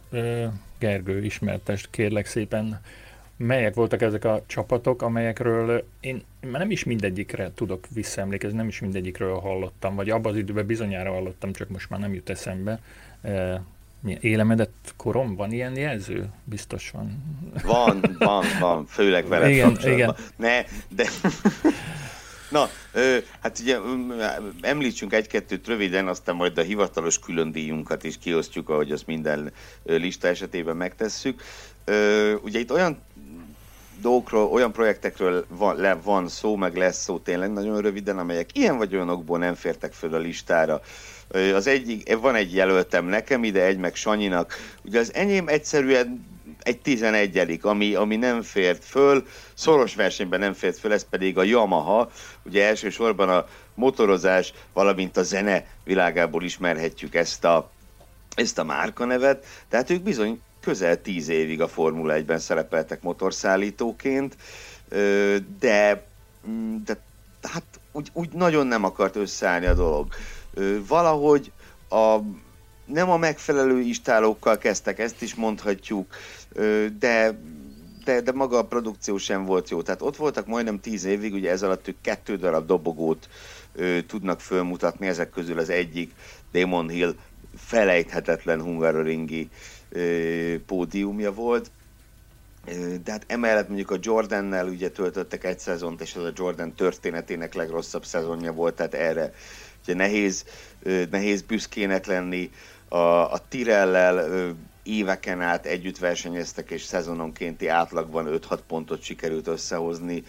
Gergő, 0.80 1.24
ismertest 1.24 1.88
kérlek 1.90 2.26
szépen 2.26 2.82
melyek 3.44 3.74
voltak 3.74 4.02
ezek 4.02 4.26
a 4.26 4.44
csapatok, 4.46 5.02
amelyekről 5.02 5.88
én 6.00 6.24
már 6.42 6.62
nem 6.62 6.72
is 6.72 6.84
mindegyikre 6.84 7.52
tudok 7.56 7.86
visszaemlékezni, 7.94 8.58
nem 8.58 8.68
is 8.68 8.80
mindegyikről 8.80 9.36
hallottam, 9.36 9.96
vagy 9.96 10.10
abban 10.10 10.32
az 10.32 10.38
időben 10.38 10.66
bizonyára 10.66 11.12
hallottam, 11.12 11.54
csak 11.54 11.70
most 11.70 11.90
már 11.90 12.00
nem 12.00 12.14
jut 12.14 12.30
eszembe. 12.30 12.80
élemedett 14.20 14.94
korom? 14.98 15.36
Van 15.36 15.52
ilyen 15.52 15.78
jelző? 15.78 16.30
Biztos 16.44 16.92
van. 16.92 17.24
Van, 17.64 18.16
van, 18.20 18.46
van, 18.60 18.86
főleg 18.86 19.28
veled 19.28 19.50
igen, 19.50 19.78
igen. 19.84 20.16
Ne, 20.36 20.62
de... 20.90 21.08
Na, 22.54 22.70
ö, 22.92 23.18
hát 23.40 23.60
ugye 23.60 23.78
említsünk 24.62 25.14
egy-kettőt 25.14 25.68
röviden, 25.68 26.08
aztán 26.08 26.36
majd 26.36 26.58
a 26.58 26.62
hivatalos 26.62 27.20
különdíjunkat 27.20 28.04
is 28.04 28.18
kiosztjuk, 28.18 28.70
ahogy 28.70 28.92
azt 28.92 29.08
minden 29.08 29.52
lista 29.84 30.28
esetében 30.28 30.76
megtesszük. 30.76 31.42
Ö, 31.86 32.34
ugye 32.34 32.60
itt 32.60 32.72
olyan 32.72 33.02
dolgokról, 34.04 34.52
olyan 34.52 34.72
projektekről 34.72 35.46
van, 35.50 35.76
le, 35.76 35.94
van 36.04 36.28
szó, 36.28 36.56
meg 36.56 36.76
lesz 36.76 37.04
szó 37.04 37.20
tényleg 37.20 37.52
nagyon 37.54 37.82
röviden, 37.82 38.18
amelyek 38.18 38.50
ilyen 38.54 38.78
vagy 38.78 38.94
olyanokból 38.94 39.38
nem 39.38 39.56
fértek 39.56 39.94
föl 39.94 40.14
a 40.14 40.18
listára. 40.18 40.82
Az 41.54 41.68
egyik, 41.68 42.18
van 42.18 42.36
egy 42.36 42.54
jelöltem 42.54 43.06
nekem 43.06 43.44
ide, 43.44 43.64
egy 43.64 43.78
meg 43.78 43.96
Sanyinak. 43.96 44.56
Ugye 44.86 45.00
az 45.00 45.14
enyém 45.14 45.48
egyszerűen 45.48 46.26
egy 46.60 46.80
11 46.80 47.60
ami, 47.62 47.96
ami 47.96 48.16
nem 48.16 48.42
fért 48.42 48.86
föl, 48.86 49.26
szoros 49.54 49.96
versenyben 49.96 50.40
nem 50.40 50.54
fért 50.54 50.78
föl, 50.78 50.94
ez 50.94 51.10
pedig 51.10 51.38
a 51.38 51.44
Yamaha. 51.44 52.12
Ugye 52.44 52.68
elsősorban 52.68 53.30
a 53.30 53.46
motorozás, 53.76 54.54
valamint 54.74 55.18
a 55.18 55.24
zene 55.24 55.66
világából 55.84 56.44
ismerhetjük 56.44 57.16
ezt 57.16 57.46
a, 57.46 57.70
ezt 58.36 58.60
a 58.60 58.64
márkanevet, 58.64 59.46
tehát 59.70 59.90
ők 59.90 60.02
bizony 60.02 60.42
közel 60.64 61.02
10 61.02 61.28
évig 61.28 61.62
a 61.62 61.68
Formula 61.68 62.14
1-ben 62.18 62.40
szerepeltek 62.40 63.02
motorszállítóként, 63.02 64.36
de, 65.60 66.06
de 66.86 66.98
hát 67.42 67.64
úgy, 67.92 68.10
úgy 68.14 68.30
nagyon 68.32 68.68
nem 68.68 68.84
akart 68.84 69.16
összeállni 69.16 69.66
a 69.66 69.74
dolog. 69.74 70.08
Valahogy 70.88 71.52
a, 71.90 72.18
nem 72.86 73.10
a 73.10 73.18
megfelelő 73.18 73.80
istálókkal 73.80 74.58
kezdtek, 74.58 75.00
ezt 75.00 75.22
is 75.22 75.36
mondhatjuk, 75.36 76.16
de, 77.00 77.40
de, 78.04 78.22
de 78.22 78.32
maga 78.32 78.58
a 78.58 78.66
produkció 78.66 79.18
sem 79.18 79.46
volt 79.46 79.70
jó. 79.70 79.82
Tehát 79.82 80.02
ott 80.02 80.16
voltak 80.16 80.48
majdnem 80.48 80.80
tíz 80.80 81.04
évig, 81.04 81.34
ugye 81.34 81.52
ez 81.52 81.64
alatt 81.64 81.88
ők 81.88 82.02
kettő 82.02 82.36
darab 82.36 82.66
dobogót 82.66 83.30
ö, 83.76 83.98
tudnak 84.08 84.40
fölmutatni, 84.40 85.08
ezek 85.08 85.30
közül 85.30 85.60
az 85.60 85.70
egyik 85.70 86.14
Damon 86.52 86.90
Hill 86.90 87.16
felejthetetlen 87.58 88.62
hungaroringi 88.62 89.50
pódiumja 90.66 91.34
volt. 91.34 91.72
De 93.04 93.12
hát 93.12 93.24
emellett 93.28 93.68
mondjuk 93.68 93.92
a 93.92 93.98
Jordannel 94.02 94.68
ugye 94.68 94.90
töltöttek 94.90 95.44
egy 95.44 95.60
szezont, 95.60 96.02
és 96.02 96.16
az 96.16 96.24
a 96.24 96.32
Jordan 96.36 96.74
történetének 96.74 97.54
legrosszabb 97.54 98.06
szezonja 98.06 98.54
volt, 98.54 98.76
tehát 98.76 98.94
erre 98.94 99.34
ugye 99.84 99.94
nehéz, 99.94 100.46
nehéz 101.10 101.42
büszkének 101.42 102.06
lenni. 102.06 102.52
A, 102.88 102.98
a 103.34 103.40
Tirellel 103.50 104.56
éveken 104.84 105.42
át 105.42 105.66
együtt 105.66 105.98
versenyeztek, 105.98 106.72
és 106.72 106.84
szezononkénti 106.84 107.68
átlagban 107.68 108.40
5-6 108.50 108.60
pontot 108.68 109.02
sikerült 109.02 109.48
összehozni, 109.48 110.24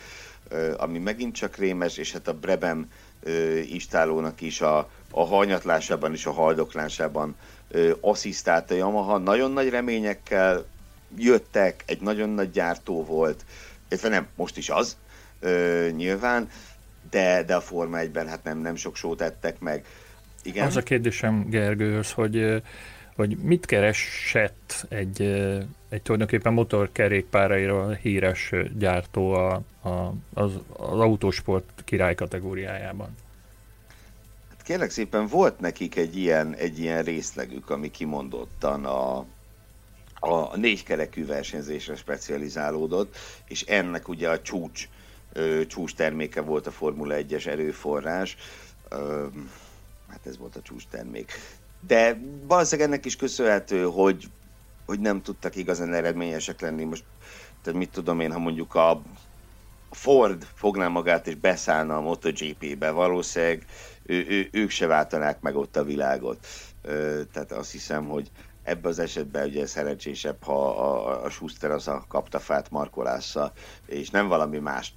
ami 0.76 0.98
megint 0.98 1.34
csak 1.34 1.56
rémes, 1.56 1.96
és 1.96 2.12
hát 2.12 2.28
a 2.28 2.34
Breben 2.34 2.90
istálónak 3.66 4.40
is 4.40 4.60
a, 4.60 4.90
a 5.10 5.24
hanyatlásában 5.24 6.12
és 6.12 6.26
a 6.26 6.32
haldoklásában 6.32 7.36
asszisztált 8.00 8.70
a 8.70 8.74
Yamaha. 8.74 9.18
Nagyon 9.18 9.52
nagy 9.52 9.68
reményekkel 9.68 10.64
jöttek, 11.16 11.82
egy 11.86 12.00
nagyon 12.00 12.28
nagy 12.28 12.50
gyártó 12.50 13.04
volt, 13.04 13.44
illetve 13.88 14.08
nem, 14.08 14.26
most 14.34 14.56
is 14.56 14.70
az, 14.70 14.96
nyilván, 15.96 16.50
de, 17.10 17.42
de 17.42 17.54
a 17.54 17.60
Forma 17.60 17.98
1-ben 18.00 18.28
hát 18.28 18.44
nem, 18.44 18.58
nem 18.58 18.76
sok 18.76 18.96
sót 18.96 19.18
tettek 19.18 19.58
meg. 19.58 19.84
Igen? 20.42 20.66
Az 20.66 20.76
a 20.76 20.82
kérdésem 20.82 21.48
Gergőhöz, 21.48 22.12
hogy 22.12 22.62
hogy 23.14 23.36
mit 23.36 23.66
keresett 23.66 24.86
egy, 24.88 25.22
egy 25.88 26.02
tulajdonképpen 26.02 26.52
motorkerékpáraira 26.52 27.92
híres 27.92 28.52
gyártó 28.78 29.32
a, 29.32 29.52
a, 29.82 30.14
az, 30.34 30.52
az 30.72 31.00
autósport 31.00 31.82
király 31.84 32.14
kategóriájában? 32.14 33.14
Kérlek 34.64 34.90
szépen, 34.90 35.26
volt 35.26 35.60
nekik 35.60 35.96
egy 35.96 36.16
ilyen, 36.16 36.54
egy 36.54 36.78
ilyen 36.78 37.02
részlegük, 37.02 37.70
ami 37.70 37.90
kimondottan 37.90 38.84
a, 38.84 39.24
a 40.14 40.56
négykerekű 40.56 41.26
versenyzésre 41.26 41.96
specializálódott, 41.96 43.16
és 43.48 43.62
ennek 43.62 44.08
ugye 44.08 44.28
a 44.28 44.40
csúcs, 44.40 44.88
csúcs 45.66 45.94
terméke 45.94 46.40
volt 46.40 46.66
a 46.66 46.70
Formula 46.70 47.14
1-es 47.18 47.46
erőforrás. 47.46 48.36
Hát 50.08 50.26
ez 50.26 50.38
volt 50.38 50.56
a 50.56 50.62
csúcs 50.62 50.86
termék. 50.90 51.32
De 51.86 52.20
valószínűleg 52.46 52.90
ennek 52.90 53.04
is 53.04 53.16
köszönhető, 53.16 53.82
hogy, 53.82 54.24
hogy 54.86 55.00
nem 55.00 55.22
tudtak 55.22 55.56
igazán 55.56 55.94
eredményesek 55.94 56.60
lenni. 56.60 56.84
Most, 56.84 57.04
tehát 57.62 57.78
mit 57.78 57.90
tudom 57.90 58.20
én, 58.20 58.32
ha 58.32 58.38
mondjuk 58.38 58.74
a 58.74 59.02
Ford 59.90 60.46
fogná 60.54 60.88
magát 60.88 61.26
és 61.26 61.34
beszállna 61.34 61.96
a 61.96 62.00
MotoGP-be, 62.00 62.90
valószínűleg 62.90 63.66
ő, 64.06 64.26
ő, 64.28 64.48
ők 64.52 64.70
se 64.70 64.86
váltanák 64.86 65.40
meg 65.40 65.56
ott 65.56 65.76
a 65.76 65.84
világot. 65.84 66.46
Tehát 67.32 67.52
azt 67.52 67.72
hiszem, 67.72 68.04
hogy 68.04 68.30
ebben 68.62 68.90
az 68.90 68.98
esetben 68.98 69.48
ugye 69.48 69.66
szerencsésebb, 69.66 70.42
ha 70.42 70.68
a, 70.68 71.24
a 71.24 71.30
Schuster 71.30 71.70
az 71.70 71.88
a 71.88 72.04
kaptafát 72.08 72.70
markolásza, 72.70 73.52
és 73.86 74.10
nem 74.10 74.28
valami 74.28 74.58
mást 74.58 74.92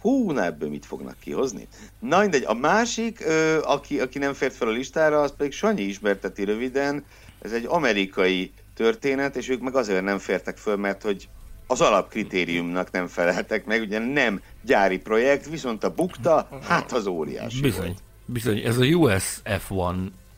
hú, 0.00 0.30
na 0.30 0.44
ebből 0.44 0.68
mit 0.68 0.86
fognak 0.86 1.18
kihozni? 1.18 1.68
Na 1.98 2.20
mindegy, 2.20 2.44
a 2.46 2.54
másik, 2.54 3.24
aki, 3.62 4.00
aki 4.00 4.18
nem 4.18 4.32
fért 4.32 4.54
fel 4.54 4.68
a 4.68 4.70
listára, 4.70 5.20
az 5.20 5.34
pedig 5.36 5.52
Sanyi 5.52 5.82
ismerteti 5.82 6.44
röviden, 6.44 7.04
ez 7.40 7.52
egy 7.52 7.64
amerikai 7.68 8.52
történet, 8.74 9.36
és 9.36 9.48
ők 9.48 9.60
meg 9.60 9.74
azért 9.74 10.04
nem 10.04 10.18
fértek 10.18 10.56
föl, 10.56 10.76
mert 10.76 11.02
hogy 11.02 11.28
az 11.66 11.80
alapkritériumnak 11.80 12.90
nem 12.90 13.06
feleltek 13.06 13.64
meg, 13.64 13.80
ugye 13.80 13.98
nem 13.98 14.42
gyári 14.62 14.98
projekt, 14.98 15.48
viszont 15.48 15.84
a 15.84 15.94
bukta, 15.94 16.48
hát 16.62 16.92
az 16.92 17.06
óriási 17.06 17.60
Bizony, 17.60 17.86
volt. 17.86 18.02
Bizony. 18.24 18.58
Ez 18.58 18.78
a 18.78 18.84
US 18.84 19.40
F1 19.44 19.94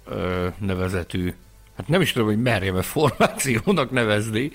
ö, 0.09 0.49
nevezetű, 0.59 1.35
hát 1.77 1.89
nem 1.89 2.01
is 2.01 2.13
tudom, 2.13 2.29
hogy 2.29 2.43
merjem-e 2.43 2.83
formációnak 2.83 3.91
nevezni, 3.91 4.51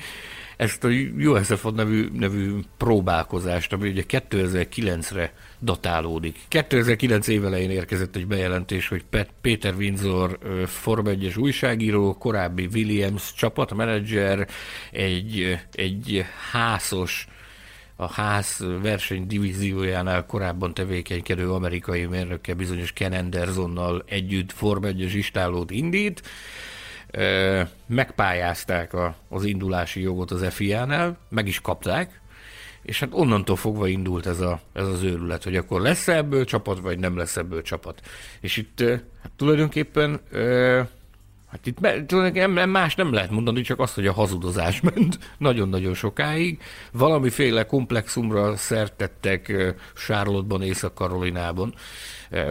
ezt 0.62 0.84
a 0.84 0.88
USF 1.18 1.66
nevű, 1.76 2.10
nevű 2.14 2.60
próbálkozást, 2.78 3.74
ami 3.74 3.90
ugye 3.90 4.04
2009-re 4.08 5.34
datálódik. 5.60 6.40
2009 6.48 7.28
évelején 7.28 7.70
érkezett 7.70 8.16
egy 8.16 8.28
bejelentés, 8.28 8.88
hogy 8.88 9.04
Pet, 9.10 9.30
Péter 9.42 9.74
Windsor 9.74 10.38
Form 10.66 11.08
1 11.08 11.34
újságíró, 11.38 12.14
korábbi 12.14 12.70
Williams 12.74 13.34
csapatmenedzser, 13.34 14.48
egy, 14.92 15.60
egy 15.72 16.26
házos 16.52 17.28
a 18.02 18.12
ház 18.12 18.66
verseny 18.82 19.28
divíziójánál 19.28 20.26
korábban 20.26 20.74
tevékenykedő 20.74 21.52
amerikai 21.52 22.06
mérnökkel 22.06 22.56
bizonyos 22.56 22.94
Ken 22.94 23.14
Andersonnal 23.14 24.04
együtt 24.08 24.52
Form 24.52 24.84
1 24.86 25.00
istálót 25.16 25.72
indít, 25.72 26.22
megpályázták 27.86 28.94
a, 28.94 29.16
az 29.30 29.46
indulási 29.46 30.02
jogot 30.02 30.32
az 30.32 30.54
FIA-nál, 30.54 31.18
meg 31.30 31.48
is 31.48 31.62
kapták, 31.62 32.22
és 32.82 33.00
hát 33.00 33.10
onnantól 33.12 33.56
fogva 33.56 33.88
indult 33.88 34.26
ez, 34.26 34.40
a, 34.40 34.60
ez 34.74 34.88
az 34.88 35.04
őrület, 35.04 35.44
hogy 35.44 35.56
akkor 35.56 35.82
lesz 35.82 36.08
ebből 36.08 36.46
csapat, 36.46 36.80
vagy 36.80 37.00
nem 37.00 37.18
lesz 37.18 37.38
ebből 37.38 37.62
csapat. 37.62 38.02
És 38.40 38.58
itt 38.58 38.80
hát 39.22 39.32
tulajdonképpen 39.36 40.20
Hát 41.52 41.66
itt 41.66 41.78
tulajdonképpen 42.08 42.70
más 42.70 42.96
nem 42.96 43.14
lehet 43.14 43.32
mondani, 43.32 43.62
csak 43.62 43.80
azt, 43.80 43.94
hogy 43.94 44.08
a 44.08 44.14
hazudozás 44.14 44.82
ment 44.94 45.20
nagyon-nagyon 45.38 45.94
sokáig. 45.94 46.62
Valamiféle 46.92 47.66
komplexumra 47.66 48.56
szertettek 48.56 49.54
Charlotte-ban, 50.08 50.62
Észak-Karolinában. 50.62 51.74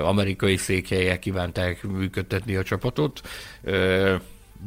Amerikai 0.02 0.56
székhelyek 0.56 1.18
kívánták 1.18 1.82
működtetni 1.82 2.56
a 2.56 2.62
csapatot 2.62 3.20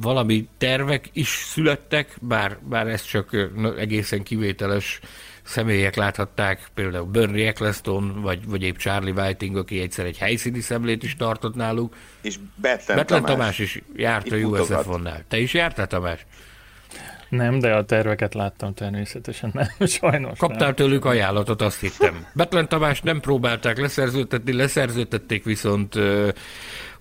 valami 0.02 0.48
tervek 0.58 1.10
is 1.13 1.28
születtek, 1.28 2.17
bár, 2.22 2.58
bár 2.69 2.88
ez 2.88 3.04
csak 3.04 3.50
egészen 3.78 4.24
kivételes 4.24 5.00
személyek 5.43 5.95
láthatták, 5.95 6.67
például 6.73 7.06
Bernie 7.06 7.47
Eccleston, 7.47 8.21
vagy, 8.21 8.47
vagy 8.47 8.63
épp 8.63 8.77
Charlie 8.77 9.12
Whiting, 9.12 9.58
aki 9.58 9.79
egyszer 9.79 10.06
egy 10.06 10.17
helyszíni 10.17 10.60
szemlét 10.60 11.03
is 11.03 11.15
tartott 11.15 11.56
náluk. 11.56 11.95
És 12.21 12.36
Betlen, 12.56 12.97
Betlen 12.97 13.21
Tamás. 13.21 13.32
Tamás 13.32 13.60
is 13.60 13.82
járt 13.95 14.32
a 14.32 14.36
USF 14.36 14.86
vonnál. 14.86 15.23
Te 15.27 15.38
is 15.38 15.53
jártál, 15.53 15.88
Tamás? 15.88 16.25
Nem, 17.29 17.60
de 17.60 17.73
a 17.73 17.86
terveket 17.86 18.34
láttam 18.34 18.73
természetesen, 18.73 19.51
nem, 19.53 19.88
sajnos 19.88 20.39
Kaptál 20.39 20.60
nem. 20.60 20.75
tőlük 20.75 21.06
ajánlatot, 21.06 21.62
azt 21.62 21.79
hittem. 21.79 22.25
Betlen 22.34 22.67
Tamás 22.67 23.01
nem 23.01 23.19
próbálták 23.19 23.79
leszerződtetni, 23.79 24.53
leszerződtették 24.53 25.43
viszont 25.43 25.95
uh, 25.95 26.27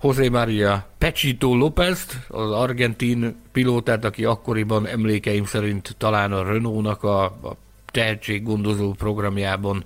José 0.03 0.29
Maria 0.29 0.87
Pechito 0.97 1.55
lópez 1.55 2.07
az 2.27 2.51
argentin 2.51 3.35
pilótát, 3.51 4.05
aki 4.05 4.25
akkoriban 4.25 4.87
emlékeim 4.87 5.45
szerint 5.45 5.95
talán 5.97 6.31
a 6.31 6.43
Renault-nak 6.43 7.03
a, 7.03 7.23
a 7.23 7.57
tehetséggondozó 7.93 8.91
programjában 8.91 9.83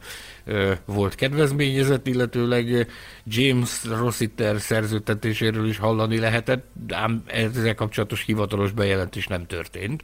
volt 0.85 1.15
kedvezményezett, 1.15 2.07
illetőleg 2.07 2.87
James 3.23 3.83
Rossiter 3.85 4.59
szerződtetéséről 4.59 5.67
is 5.67 5.77
hallani 5.77 6.19
lehetett, 6.19 6.65
ám 6.89 7.23
ezzel 7.25 7.75
kapcsolatos 7.75 8.23
hivatalos 8.23 8.71
bejelentés 8.71 9.27
nem 9.27 9.45
történt. 9.45 10.03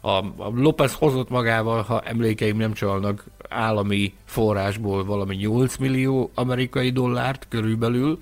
A, 0.00 0.08
a 0.36 0.50
López 0.54 0.92
hozott 0.92 1.28
magával, 1.28 1.82
ha 1.82 2.00
emlékeim 2.00 2.56
nem 2.56 2.72
csalnak, 2.72 3.24
állami 3.48 4.12
forrásból 4.24 5.04
valami 5.04 5.36
8 5.36 5.76
millió 5.76 6.30
amerikai 6.34 6.90
dollárt 6.90 7.46
körülbelül, 7.48 8.18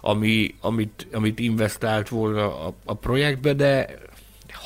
ami, 0.00 0.54
amit, 0.60 1.06
amit 1.12 1.38
investált 1.38 2.08
volna 2.08 2.66
a, 2.66 2.74
a 2.84 2.94
projektbe, 2.94 3.52
de 3.52 3.98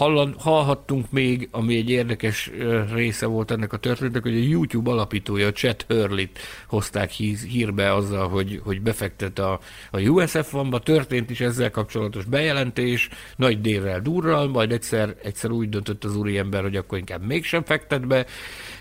hallan, 0.00 0.34
hallhattunk 0.38 1.10
még, 1.10 1.48
ami 1.50 1.76
egy 1.76 1.90
érdekes 1.90 2.50
része 2.92 3.26
volt 3.26 3.50
ennek 3.50 3.72
a 3.72 3.76
történetnek, 3.76 4.22
hogy 4.22 4.34
a 4.34 4.48
YouTube 4.48 4.90
alapítója, 4.90 5.52
Chet 5.52 5.84
Hurlit 5.88 6.38
hozták 6.66 7.10
hírbe 7.10 7.94
azzal, 7.94 8.28
hogy, 8.28 8.60
hogy 8.64 8.82
befektet 8.82 9.38
a, 9.38 9.60
a 9.90 10.00
USF 10.00 10.52
ba 10.70 10.78
történt 10.78 11.30
is 11.30 11.40
ezzel 11.40 11.70
kapcsolatos 11.70 12.24
bejelentés, 12.24 13.08
nagy 13.36 13.60
délrel 13.60 14.00
durral, 14.00 14.48
majd 14.48 14.72
egyszer, 14.72 15.14
egyszer 15.22 15.50
úgy 15.50 15.68
döntött 15.68 16.04
az 16.04 16.16
úriember, 16.16 16.62
hogy 16.62 16.76
akkor 16.76 16.98
inkább 16.98 17.26
mégsem 17.26 17.64
fektet 17.64 18.06
be, 18.06 18.26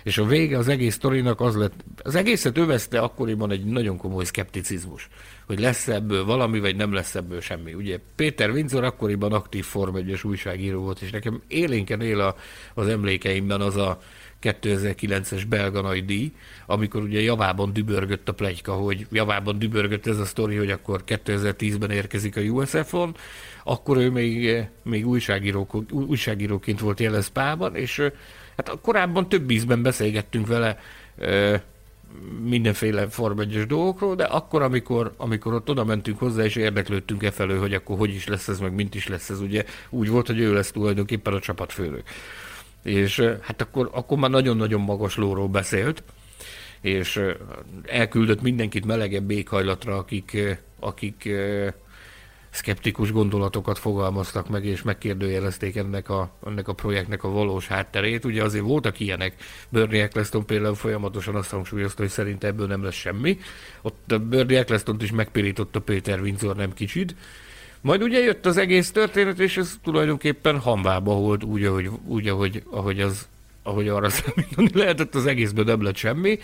és 0.02 0.18
a 0.18 0.24
vége 0.24 0.58
az 0.58 0.68
egész 0.68 0.94
sztorinak 0.94 1.40
az 1.40 1.56
lett, 1.56 1.84
az 2.02 2.14
egészet 2.14 2.58
övezte 2.58 3.00
akkoriban 3.00 3.50
egy 3.50 3.64
nagyon 3.64 3.96
komoly 3.96 4.24
szkepticizmus 4.24 5.08
hogy 5.50 5.60
lesz 5.60 5.88
ebből 5.88 6.24
valami, 6.24 6.60
vagy 6.60 6.76
nem 6.76 6.92
lesz 6.92 7.14
ebből 7.14 7.40
semmi. 7.40 7.74
Ugye 7.74 7.98
Péter 8.14 8.50
Windsor 8.50 8.84
akkoriban 8.84 9.32
aktív 9.32 9.64
Form 9.64 9.96
1 9.96 10.20
újságíró 10.22 10.80
volt, 10.80 11.00
és 11.00 11.10
nekem 11.10 11.42
élénken 11.48 12.00
él 12.00 12.20
a, 12.20 12.36
az 12.74 12.88
emlékeimben 12.88 13.60
az 13.60 13.76
a 13.76 13.98
2009-es 14.42 15.42
belga 15.48 15.80
nagy 15.80 16.04
díj, 16.04 16.32
amikor 16.66 17.02
ugye 17.02 17.20
javában 17.20 17.72
dübörgött 17.72 18.28
a 18.28 18.34
plegyka, 18.34 18.72
hogy 18.72 19.06
javában 19.12 19.58
dübörgött 19.58 20.06
ez 20.06 20.18
a 20.18 20.24
sztori, 20.24 20.56
hogy 20.56 20.70
akkor 20.70 21.02
2010-ben 21.06 21.90
érkezik 21.90 22.36
a 22.36 22.40
USF-on, 22.40 23.16
akkor 23.64 23.96
ő 23.96 24.10
még, 24.10 24.64
még 24.82 25.06
újságíró, 25.06 25.84
újságíróként 25.90 26.80
volt 26.80 27.00
jelen 27.00 27.22
Spában, 27.22 27.76
és 27.76 28.10
hát 28.56 28.78
korábban 28.82 29.28
több 29.28 29.50
ízben 29.50 29.82
beszélgettünk 29.82 30.46
vele 30.46 30.78
mindenféle 32.42 33.08
Form 33.08 33.40
dolgokról, 33.66 34.14
de 34.14 34.24
akkor, 34.24 34.62
amikor, 34.62 35.14
amikor 35.16 35.54
ott 35.54 35.70
oda 35.70 35.84
mentünk 35.84 36.18
hozzá, 36.18 36.44
és 36.44 36.56
érdeklődtünk 36.56 37.22
e 37.22 37.30
felől, 37.30 37.60
hogy 37.60 37.74
akkor 37.74 37.98
hogy 37.98 38.14
is 38.14 38.26
lesz 38.26 38.48
ez, 38.48 38.58
meg 38.58 38.74
mint 38.74 38.94
is 38.94 39.08
lesz 39.08 39.30
ez, 39.30 39.40
ugye 39.40 39.64
úgy 39.90 40.08
volt, 40.08 40.26
hogy 40.26 40.38
ő 40.38 40.52
lesz 40.52 40.70
tulajdonképpen 40.70 41.32
a 41.32 41.40
csapatfőnök. 41.40 42.02
És 42.82 43.20
hát 43.40 43.60
akkor, 43.60 43.90
akkor 43.92 44.18
már 44.18 44.30
nagyon-nagyon 44.30 44.80
magas 44.80 45.16
lóról 45.16 45.48
beszélt, 45.48 46.02
és 46.80 47.20
elküldött 47.84 48.42
mindenkit 48.42 48.86
melegebb 48.86 49.30
éghajlatra, 49.30 49.96
akik, 49.96 50.38
akik 50.80 51.28
szkeptikus 52.50 53.12
gondolatokat 53.12 53.78
fogalmaztak 53.78 54.48
meg, 54.48 54.64
és 54.64 54.82
megkérdőjelezték 54.82 55.76
ennek 55.76 56.08
a, 56.08 56.30
ennek 56.46 56.68
a 56.68 56.72
projektnek 56.72 57.24
a 57.24 57.28
valós 57.28 57.66
hátterét. 57.66 58.24
Ugye 58.24 58.42
azért 58.42 58.64
voltak 58.64 59.00
ilyenek, 59.00 59.34
Bernie 59.68 60.02
Eccleston 60.02 60.46
például 60.46 60.74
folyamatosan 60.74 61.34
azt 61.34 61.50
hangsúlyozta, 61.50 62.02
hogy 62.02 62.10
szerint 62.10 62.44
ebből 62.44 62.66
nem 62.66 62.84
lesz 62.84 62.94
semmi. 62.94 63.38
Ott 63.82 64.20
Bernie 64.22 64.58
eccleston 64.58 64.96
is 65.00 65.10
megpirította 65.10 65.80
Péter 65.80 66.20
Windsor 66.20 66.56
nem 66.56 66.72
kicsit. 66.72 67.14
Majd 67.80 68.02
ugye 68.02 68.18
jött 68.18 68.46
az 68.46 68.56
egész 68.56 68.90
történet, 68.90 69.38
és 69.38 69.56
ez 69.56 69.78
tulajdonképpen 69.82 70.58
hamvába 70.58 71.14
volt, 71.14 71.44
úgy, 71.44 71.64
ahogy, 71.64 71.90
úgy 72.06 72.28
ahogy, 72.28 72.62
ahogy, 72.70 73.00
az, 73.00 73.28
ahogy 73.62 73.88
arra 73.88 74.08
számítani 74.18 74.70
lehetett, 74.72 75.14
az 75.14 75.26
egészben 75.26 75.64
nem 75.64 75.82
lett 75.82 75.96
semmi. 75.96 76.38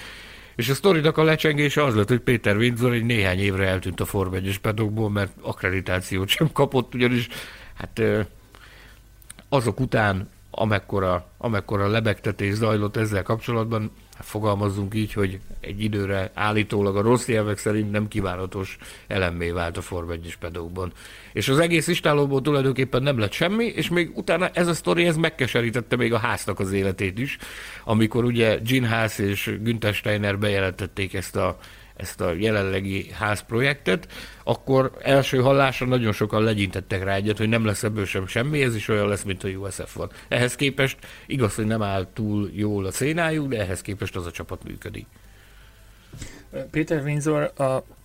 És 0.57 0.69
a 0.69 0.75
sztorinak 0.75 1.19
a 1.19 1.23
lecsengése 1.23 1.85
az 1.85 1.95
lett, 1.95 2.09
hogy 2.09 2.21
Péter 2.21 2.57
Windsor 2.57 2.93
egy 2.93 3.05
néhány 3.05 3.39
évre 3.39 3.67
eltűnt 3.67 4.01
a 4.01 4.05
Form 4.05 4.35
1 4.35 4.59
pedokból, 4.59 5.11
mert 5.11 5.33
akkreditációt 5.41 6.29
sem 6.29 6.53
kapott, 6.53 6.95
ugyanis 6.95 7.29
hát 7.75 8.03
azok 9.49 9.81
után, 9.81 10.29
amekkora, 10.59 11.27
amekkora 11.39 11.89
lebegtetés 11.89 12.55
zajlott 12.55 12.97
ezzel 12.97 13.23
kapcsolatban, 13.23 13.91
fogalmazzunk 14.19 14.95
így, 14.95 15.13
hogy 15.13 15.39
egy 15.61 15.83
időre 15.83 16.31
állítólag 16.35 16.97
a 16.97 17.01
rossz 17.01 17.29
jelvek 17.29 17.59
szerint 17.59 17.91
nem 17.91 18.09
kívánatos 18.09 18.79
elemmé 19.07 19.51
vált 19.51 19.77
a 19.77 19.81
Form 19.81 20.11
1 20.11 20.37
pedokban. 20.41 20.93
És 21.33 21.49
az 21.49 21.59
egész 21.59 21.87
istálóból 21.87 22.41
tulajdonképpen 22.41 23.03
nem 23.03 23.19
lett 23.19 23.33
semmi, 23.33 23.65
és 23.65 23.89
még 23.89 24.11
utána 24.15 24.49
ez 24.49 24.67
a 24.67 24.75
sztori, 24.75 25.07
ez 25.07 25.17
megkeserítette 25.17 25.97
még 25.97 26.13
a 26.13 26.19
háznak 26.19 26.61
az 26.61 26.73
életét 26.73 27.19
is, 27.19 27.39
amikor 27.85 28.25
ugye 28.25 28.59
Gin 28.59 28.87
Haas 28.87 29.19
és 29.19 29.57
Günther 29.63 29.95
Steiner 29.95 30.39
bejelentették 30.39 31.15
ezt 31.15 31.37
a 31.37 31.59
ezt 31.97 32.21
a 32.21 32.33
jelenlegi 32.33 33.11
házprojektet, 33.13 34.09
akkor 34.45 34.91
első 35.03 35.41
hallásra 35.41 35.87
nagyon 35.87 36.13
sokan 36.13 36.43
legyintettek 36.43 37.05
rá 37.05 37.15
egyet, 37.15 37.39
hogy 37.39 37.49
nem 37.49 37.65
lesz 37.65 37.83
ebből 37.83 38.05
sem 38.05 38.27
semmi, 38.27 38.63
ez 38.63 38.75
is 38.75 38.89
olyan 38.89 39.09
lesz, 39.09 39.23
mint 39.23 39.45
a 39.45 39.49
USF 39.49 39.95
van. 39.95 40.11
Ehhez 40.29 40.55
képest 40.55 40.99
igaz, 41.27 41.55
hogy 41.55 41.67
nem 41.67 41.83
áll 41.83 42.07
túl 42.13 42.51
jól 42.53 42.85
a 42.85 42.91
szénájuk, 42.91 43.49
de 43.49 43.61
ehhez 43.61 43.81
képest 43.81 44.17
az 44.17 44.27
a 44.27 44.31
csapat 44.31 44.65
működik. 44.65 45.07
Péter 46.71 47.03
Windsor 47.03 47.53
a, 47.57 47.63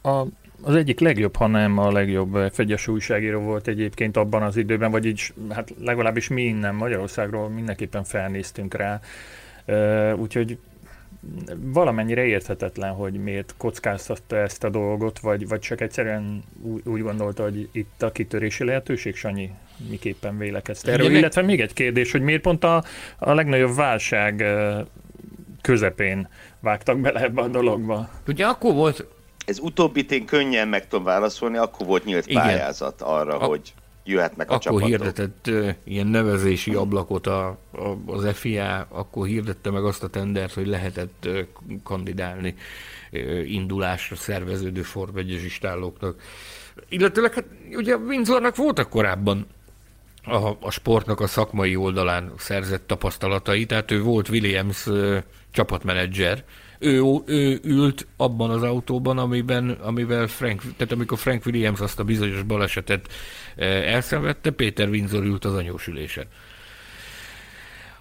a, 0.10 0.28
az 0.62 0.76
egyik 0.76 1.00
legjobb, 1.00 1.36
ha 1.36 1.48
nem 1.48 1.78
a 1.78 1.92
legjobb 1.92 2.52
fegyes 2.52 2.88
újságíró 2.88 3.40
volt 3.40 3.68
egyébként 3.68 4.18
abban 4.18 4.44
az 4.44 4.58
időben, 4.58 4.92
vagy 4.92 5.06
így, 5.06 5.34
hát 5.50 5.74
legalábbis 5.80 6.28
mi 6.28 6.42
innen 6.42 6.76
Magyarországról 6.76 7.50
mindenképpen 7.50 8.04
felnéztünk 8.04 8.74
rá. 8.74 9.00
Úgyhogy 10.16 10.58
valamennyire 11.60 12.24
érthetetlen, 12.24 12.94
hogy 12.94 13.14
miért 13.14 13.54
kockáztatta 13.58 14.36
ezt 14.36 14.64
a 14.64 14.70
dolgot, 14.70 15.20
vagy, 15.20 15.48
vagy 15.48 15.60
csak 15.60 15.82
egyszerűen 15.82 16.44
úgy, 16.62 16.82
úgy 16.86 17.02
gondolta, 17.02 17.44
hogy 17.44 17.70
itt 17.72 18.02
a 18.02 18.12
kitörési 18.12 18.64
lehetőség, 18.64 19.16
Sanyi 19.16 19.52
miképpen 19.90 20.38
vélekezte 20.38 20.92
erről. 20.92 21.16
Illetve 21.16 21.42
még 21.42 21.62
egy 21.62 21.74
kérdés, 21.74 22.12
hogy 22.12 22.22
miért 22.22 22.42
pont 22.42 22.64
a, 22.64 22.84
a 23.18 23.34
legnagyobb 23.34 23.76
válság 23.76 24.44
közepén 25.62 26.28
vágtak 26.60 27.00
bele 27.00 27.22
ebbe 27.22 27.42
a 27.42 27.48
dologba. 27.48 28.10
Ugye 28.28 28.46
akkor 28.46 28.74
volt... 28.74 29.06
Ez 29.46 29.60
utóbbit 29.60 30.12
én 30.12 30.26
könnyen 30.26 30.68
meg 30.68 30.88
tudom 30.88 31.06
válaszolni, 31.06 31.58
akkor 31.58 31.88
volt 31.88 32.06
nyílt 32.06 32.28
Igen. 32.28 32.42
pályázat 32.42 33.02
arra, 33.02 33.38
a... 33.38 33.46
hogy 33.46 33.74
jöhetnek 34.04 34.50
a 34.50 34.54
akkor 34.54 34.62
csapatok. 34.62 34.88
hirdetett 34.88 35.48
uh, 35.48 35.74
ilyen 35.84 36.08
nevezési 36.08 36.74
ablakot 36.74 37.28
a, 37.28 37.48
a, 37.48 37.58
az 38.06 38.28
FIA, 38.34 38.88
akkor 38.90 39.28
hirdette 39.28 39.72
meg 39.72 39.84
azt 39.84 40.04
a 40.04 40.08
tendert, 40.08 40.54
hogy 40.54 40.68
lehetett 40.68 41.26
uh, 41.26 41.40
kandidálni 41.84 42.56
uh, 43.12 43.52
indulásra 43.52 44.16
szerveződő 44.16 44.82
Form 44.82 45.18
1 45.18 45.32
istállóknak. 45.32 46.22
Illetőleg 46.90 47.34
hát 47.34 47.46
ugye 47.72 47.96
Windsornak 47.96 48.56
voltak 48.56 48.90
korábban 48.90 49.48
a, 50.24 50.50
a 50.60 50.72
sportnak 50.72 51.20
a 51.20 51.28
szakmai 51.28 51.76
oldalán 51.76 52.32
szerzett 52.38 52.88
tapasztalatai, 52.88 53.66
tehát 53.66 53.92
ő 53.92 54.02
volt 54.02 54.30
Williams 54.30 54.88
csapatmenedzser, 55.52 56.44
ő, 56.82 57.04
ő 57.26 57.60
ült 57.64 58.08
abban 58.18 58.50
az 58.50 58.64
autóban, 58.64 59.18
amiben, 59.18 59.70
amivel 59.70 60.28
Frank, 60.28 60.62
tehát 60.78 60.94
amikor 60.94 61.18
Frank 61.18 61.46
Williams 61.46 61.80
azt 61.80 62.00
a 62.00 62.04
bizonyos 62.04 62.44
balesetet 62.44 63.08
eh, 63.56 63.94
elszenvedte, 63.94 64.52
Péter 64.52 64.90
Windsor 64.90 65.24
ült 65.24 65.46
az 65.46 65.54
anyósülésen 65.54 66.26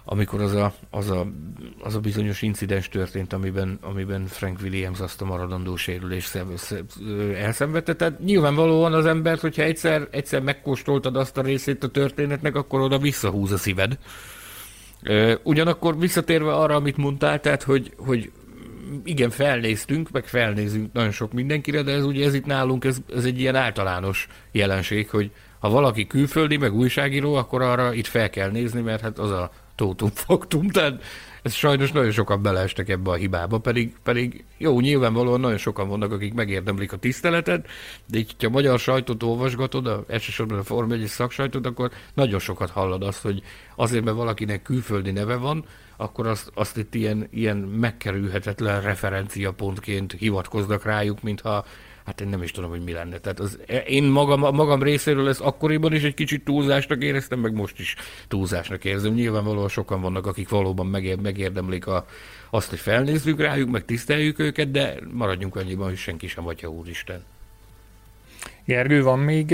amikor 0.05 0.41
az 0.41 0.55
a, 0.55 0.73
az, 0.89 1.09
a, 1.09 1.27
az 1.79 1.95
a 1.95 1.99
bizonyos 1.99 2.41
incidens 2.41 2.89
történt, 2.89 3.33
amiben, 3.33 3.77
amiben 3.81 4.25
Frank 4.25 4.59
Williams 4.61 4.99
azt 4.99 5.21
a 5.21 5.25
maradandó 5.25 5.75
sérülést 5.75 6.39
elszenvedte. 7.35 7.95
Tehát 7.95 8.19
nyilvánvalóan 8.19 8.93
az 8.93 9.05
embert, 9.05 9.41
hogyha 9.41 9.61
egyszer, 9.61 10.07
egyszer 10.11 10.41
megkóstoltad 10.41 11.15
azt 11.15 11.37
a 11.37 11.41
részét 11.41 11.83
a 11.83 11.87
történetnek, 11.87 12.55
akkor 12.55 12.81
oda 12.81 12.97
visszahúz 12.97 13.51
a 13.51 13.57
szíved. 13.57 13.97
Ugyanakkor 15.43 15.99
visszatérve 15.99 16.53
arra, 16.53 16.75
amit 16.75 16.97
mondtál, 16.97 17.39
tehát, 17.39 17.63
hogy, 17.63 17.93
hogy 17.97 18.31
igen, 19.03 19.29
felnéztünk, 19.29 20.11
meg 20.11 20.25
felnézünk 20.25 20.93
nagyon 20.93 21.11
sok 21.11 21.33
mindenkire, 21.33 21.81
de 21.81 21.91
ez 21.91 22.03
ugye 22.03 22.25
ez 22.25 22.33
itt 22.33 22.45
nálunk, 22.45 22.85
ez, 22.85 22.97
ez 23.15 23.25
egy 23.25 23.39
ilyen 23.39 23.55
általános 23.55 24.27
jelenség, 24.51 25.09
hogy 25.09 25.31
ha 25.59 25.69
valaki 25.69 26.07
külföldi, 26.07 26.57
meg 26.57 26.73
újságíró, 26.73 27.35
akkor 27.35 27.61
arra 27.61 27.93
itt 27.93 28.07
fel 28.07 28.29
kell 28.29 28.49
nézni, 28.49 28.81
mert 28.81 29.01
hát 29.01 29.19
az 29.19 29.31
a 29.31 29.51
tótum 29.75 30.09
faktum, 30.13 30.67
tehát 30.67 31.03
ez 31.41 31.53
sajnos 31.53 31.91
nagyon 31.91 32.11
sokan 32.11 32.41
beleestek 32.41 32.89
ebbe 32.89 33.09
a 33.11 33.15
hibába, 33.15 33.57
pedig, 33.57 33.95
pedig 34.03 34.43
jó, 34.57 34.79
nyilvánvalóan 34.79 35.39
nagyon 35.39 35.57
sokan 35.57 35.87
vannak, 35.87 36.11
akik 36.11 36.33
megérdemlik 36.33 36.93
a 36.93 36.97
tiszteletet, 36.97 37.67
de 38.05 38.17
így, 38.17 38.35
ha 38.39 38.49
magyar 38.49 38.79
sajtót 38.79 39.23
olvasgatod, 39.23 39.87
a, 39.87 40.03
elsősorban 40.07 40.57
a 40.57 40.63
Form 40.63 40.91
1 40.91 41.05
szaksajtót, 41.05 41.65
akkor 41.65 41.91
nagyon 42.13 42.39
sokat 42.39 42.69
hallod 42.69 43.03
azt, 43.03 43.21
hogy 43.21 43.41
azért, 43.75 44.03
mert 44.03 44.17
valakinek 44.17 44.61
külföldi 44.61 45.11
neve 45.11 45.35
van, 45.35 45.65
akkor 46.01 46.27
azt, 46.27 46.51
azt 46.53 46.77
itt 46.77 46.95
ilyen, 46.95 47.27
ilyen 47.31 47.57
megkerülhetetlen 47.57 48.81
referenciapontként 48.81 50.11
hivatkoznak 50.11 50.83
rájuk, 50.83 51.21
mintha 51.21 51.65
hát 52.05 52.21
én 52.21 52.27
nem 52.27 52.43
is 52.43 52.51
tudom, 52.51 52.69
hogy 52.69 52.83
mi 52.83 52.91
lenne. 52.91 53.17
Tehát 53.17 53.39
az, 53.39 53.59
én 53.87 54.03
magam, 54.03 54.39
magam 54.39 54.83
részéről 54.83 55.29
ezt 55.29 55.41
akkoriban 55.41 55.93
is 55.93 56.03
egy 56.03 56.13
kicsit 56.13 56.43
túlzásnak 56.43 57.03
éreztem, 57.03 57.39
meg 57.39 57.53
most 57.53 57.79
is 57.79 57.95
túlzásnak 58.27 58.85
érzem. 58.85 59.13
Nyilvánvalóan 59.13 59.69
sokan 59.69 60.01
vannak, 60.01 60.27
akik 60.27 60.49
valóban 60.49 60.87
megér, 60.87 61.19
megérdemlik 61.19 61.87
a, 61.87 62.05
azt, 62.49 62.69
hogy 62.69 62.79
felnézzük 62.79 63.39
rájuk, 63.39 63.69
meg 63.69 63.85
tiszteljük 63.85 64.39
őket, 64.39 64.71
de 64.71 64.95
maradjunk 65.11 65.55
annyiban, 65.55 65.87
hogy 65.87 65.97
senki 65.97 66.27
sem 66.27 66.47
atya 66.47 66.67
úristen. 66.67 67.23
Gergő, 68.71 69.03
van 69.03 69.19
még 69.19 69.51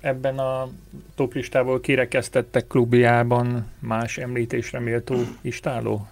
ebben 0.00 0.38
a 0.38 0.68
toplistából 1.14 1.80
kirekesztettek 1.80 2.66
klubjában 2.66 3.66
más 3.78 4.18
említésre 4.18 4.78
méltó 4.80 5.16
istáló? 5.40 6.08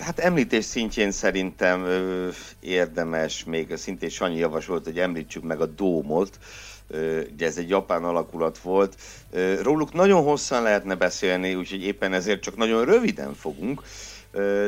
Hát 0.00 0.18
említés 0.18 0.64
szintjén 0.64 1.10
szerintem 1.10 1.86
érdemes, 2.60 3.44
még 3.44 3.76
szintén 3.76 4.08
Sanyi 4.08 4.38
javasolt, 4.38 4.84
hogy 4.84 4.98
említsük 4.98 5.42
meg 5.42 5.60
a 5.60 5.66
Dómot, 5.66 6.38
ugye 7.32 7.46
ez 7.46 7.56
egy 7.56 7.68
japán 7.68 8.04
alakulat 8.04 8.58
volt. 8.58 8.96
Róluk 9.62 9.92
nagyon 9.92 10.22
hosszan 10.22 10.62
lehetne 10.62 10.94
beszélni, 10.94 11.54
úgyhogy 11.54 11.84
éppen 11.84 12.12
ezért 12.12 12.40
csak 12.40 12.56
nagyon 12.56 12.84
röviden 12.84 13.34
fogunk 13.34 13.82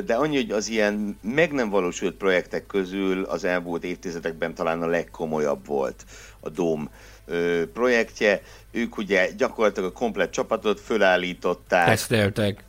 de 0.04 0.14
annyi, 0.14 0.36
hogy 0.36 0.50
az 0.50 0.68
ilyen 0.68 1.18
meg 1.22 1.52
nem 1.52 1.70
valósult 1.70 2.14
projektek 2.14 2.66
közül 2.66 3.22
az 3.22 3.44
elmúlt 3.44 3.84
évtizedekben 3.84 4.54
talán 4.54 4.82
a 4.82 4.86
legkomolyabb 4.86 5.66
volt 5.66 6.04
a 6.40 6.48
Dóm 6.48 6.90
projektje. 7.72 8.42
Ők 8.70 8.96
ugye 8.96 9.30
gyakorlatilag 9.36 9.90
a 9.90 9.98
komplet 9.98 10.30
csapatot 10.32 10.80
fölállították. 10.80 11.86
Teszteltek. 11.86 12.64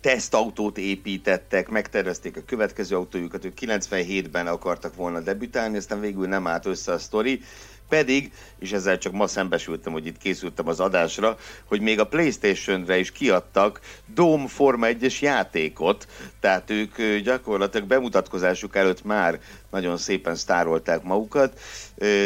Tesztautót 0.00 0.78
építettek, 0.78 1.68
megtervezték 1.68 2.36
a 2.36 2.40
következő 2.46 2.96
autójukat, 2.96 3.44
ők 3.44 3.58
97-ben 3.60 4.46
akartak 4.46 4.94
volna 4.94 5.20
debütálni, 5.20 5.76
aztán 5.76 6.00
végül 6.00 6.26
nem 6.26 6.46
állt 6.46 6.66
össze 6.66 6.92
a 6.92 6.98
sztori 6.98 7.40
pedig, 7.88 8.32
és 8.58 8.72
ezzel 8.72 8.98
csak 8.98 9.12
ma 9.12 9.26
szembesültem, 9.26 9.92
hogy 9.92 10.06
itt 10.06 10.18
készültem 10.18 10.68
az 10.68 10.80
adásra, 10.80 11.38
hogy 11.64 11.80
még 11.80 12.00
a 12.00 12.06
Playstation-re 12.06 12.98
is 12.98 13.12
kiadtak 13.12 13.80
Dome 14.14 14.48
Forma 14.48 14.86
1-es 14.90 15.18
játékot, 15.20 16.06
tehát 16.40 16.70
ők 16.70 17.22
gyakorlatilag 17.22 17.86
bemutatkozásuk 17.86 18.76
előtt 18.76 19.04
már 19.04 19.40
nagyon 19.70 19.96
szépen 19.96 20.34
sztárolták 20.34 21.02
magukat, 21.02 21.60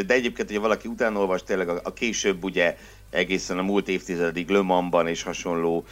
de 0.07 0.15
egyébként, 0.15 0.49
hogyha 0.49 0.63
valaki 0.63 0.89
utána 0.89 1.19
olvas, 1.19 1.43
tényleg 1.43 1.69
a 1.69 1.93
később 1.93 2.45
ugye 2.45 2.77
egészen 3.11 3.59
a 3.59 3.63
múlt 3.63 3.89
évtizedig 3.89 4.49
Le 4.49 4.61
Mansban 4.61 5.07
és 5.07 5.23
hasonló 5.23 5.85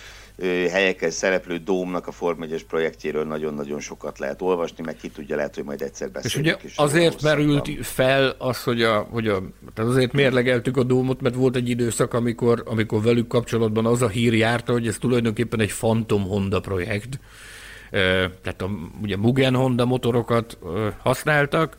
helyeken 0.46 1.10
szereplő 1.10 1.56
Dómnak 1.56 2.06
a 2.06 2.12
Form 2.12 2.42
1 2.42 2.64
projektjéről 2.66 3.24
nagyon-nagyon 3.24 3.80
sokat 3.80 4.18
lehet 4.18 4.42
olvasni, 4.42 4.84
meg 4.84 4.96
ki 4.96 5.08
tudja, 5.08 5.36
lehet, 5.36 5.54
hogy 5.54 5.64
majd 5.64 5.82
egyszer 5.82 6.10
beszélünk. 6.10 6.46
És 6.46 6.52
ugye 6.52 6.68
is 6.68 6.76
azért 6.76 7.22
merült 7.22 7.86
fel 7.86 8.34
az, 8.38 8.62
hogy, 8.62 8.82
a, 8.82 8.98
hogy 9.10 9.28
a, 9.28 9.42
tehát 9.74 9.90
azért 9.90 10.12
mérlegeltük 10.12 10.76
a 10.76 10.82
Dómot, 10.82 11.20
mert 11.20 11.34
volt 11.34 11.56
egy 11.56 11.68
időszak, 11.68 12.14
amikor, 12.14 12.62
amikor 12.66 13.02
velük 13.02 13.26
kapcsolatban 13.26 13.86
az 13.86 14.02
a 14.02 14.08
hír 14.08 14.34
járta, 14.34 14.72
hogy 14.72 14.86
ez 14.86 14.96
tulajdonképpen 14.98 15.60
egy 15.60 15.72
Phantom 15.72 16.22
Honda 16.22 16.60
projekt, 16.60 17.20
tehát 18.42 18.62
a, 18.62 18.70
ugye 19.02 19.16
Mugen 19.16 19.54
Honda 19.54 19.84
motorokat 19.84 20.58
használtak, 20.98 21.76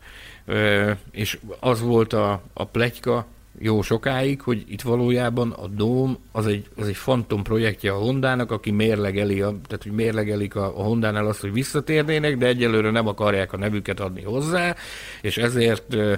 és 1.12 1.40
az 1.60 1.82
volt 1.82 2.14
a, 2.14 2.42
a 2.54 2.66
pletyka, 2.66 3.26
jó 3.58 3.82
sokáig, 3.82 4.42
hogy 4.42 4.64
itt 4.68 4.82
valójában 4.82 5.52
a 5.52 5.68
Dóm 5.68 6.18
az 6.32 6.48
egy, 6.48 6.66
az 6.78 6.88
egy 6.88 6.96
fantom 6.96 7.44
projektje 7.44 7.92
a 7.92 7.98
Hondának, 7.98 8.52
aki 8.52 8.72
mérlegeli, 8.72 9.42
a, 9.42 9.48
tehát 9.68 9.84
hogy 9.84 9.92
mérlegelik 9.92 10.56
a, 10.56 10.80
a 10.80 10.84
Hondánál 10.84 11.28
azt, 11.28 11.42
hogy 11.42 11.54
visszatérnének, 11.54 12.38
de 12.38 12.46
egyelőre 12.46 12.92
nem 12.92 13.08
akarják 13.08 13.54
a 13.54 13.58
nevüket 13.58 14.00
adni 14.00 14.22
hozzá, 14.22 14.76
és 15.22 15.38
ezért 15.38 15.94
ö, 15.94 16.14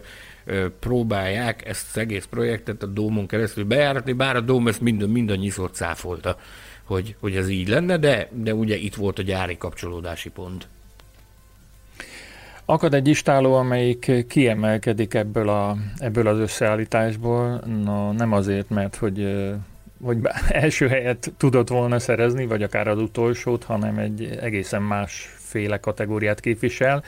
ö, 0.45 0.67
próbálják 0.79 1.67
ezt 1.67 1.87
az 1.89 1.97
egész 1.97 2.25
projektet 2.25 2.83
a 2.83 2.87
Dómon 2.87 3.27
keresztül 3.27 3.65
bejáratni, 3.65 4.13
bár 4.13 4.35
a 4.35 4.41
Dóm 4.41 4.67
ezt 4.67 4.81
mind, 4.81 5.09
mindannyiszor 5.09 5.71
cáfolta, 5.71 6.37
hogy, 6.83 7.15
hogy 7.19 7.35
ez 7.35 7.49
így 7.49 7.67
lenne, 7.67 7.97
de, 7.97 8.29
de 8.31 8.53
ugye 8.53 8.75
itt 8.75 8.95
volt 8.95 9.19
a 9.19 9.21
gyári 9.21 9.57
kapcsolódási 9.57 10.29
pont. 10.29 10.67
Akad 12.71 12.93
egy 12.93 13.07
istáló, 13.07 13.53
amelyik 13.53 14.11
kiemelkedik 14.27 15.13
ebből, 15.13 15.49
a, 15.49 15.77
ebből 15.97 16.27
az 16.27 16.37
összeállításból, 16.37 17.63
no, 17.83 18.11
nem 18.11 18.31
azért, 18.31 18.69
mert 18.69 18.95
hogy, 18.95 19.45
hogy 20.03 20.17
első 20.49 20.87
helyet 20.87 21.33
tudott 21.37 21.69
volna 21.69 21.99
szerezni, 21.99 22.45
vagy 22.45 22.63
akár 22.63 22.87
az 22.87 22.99
utolsót, 22.99 23.63
hanem 23.63 23.97
egy 23.97 24.37
egészen 24.41 24.81
másféle 24.81 25.77
kategóriát 25.77 26.39
képvisel. 26.39 27.03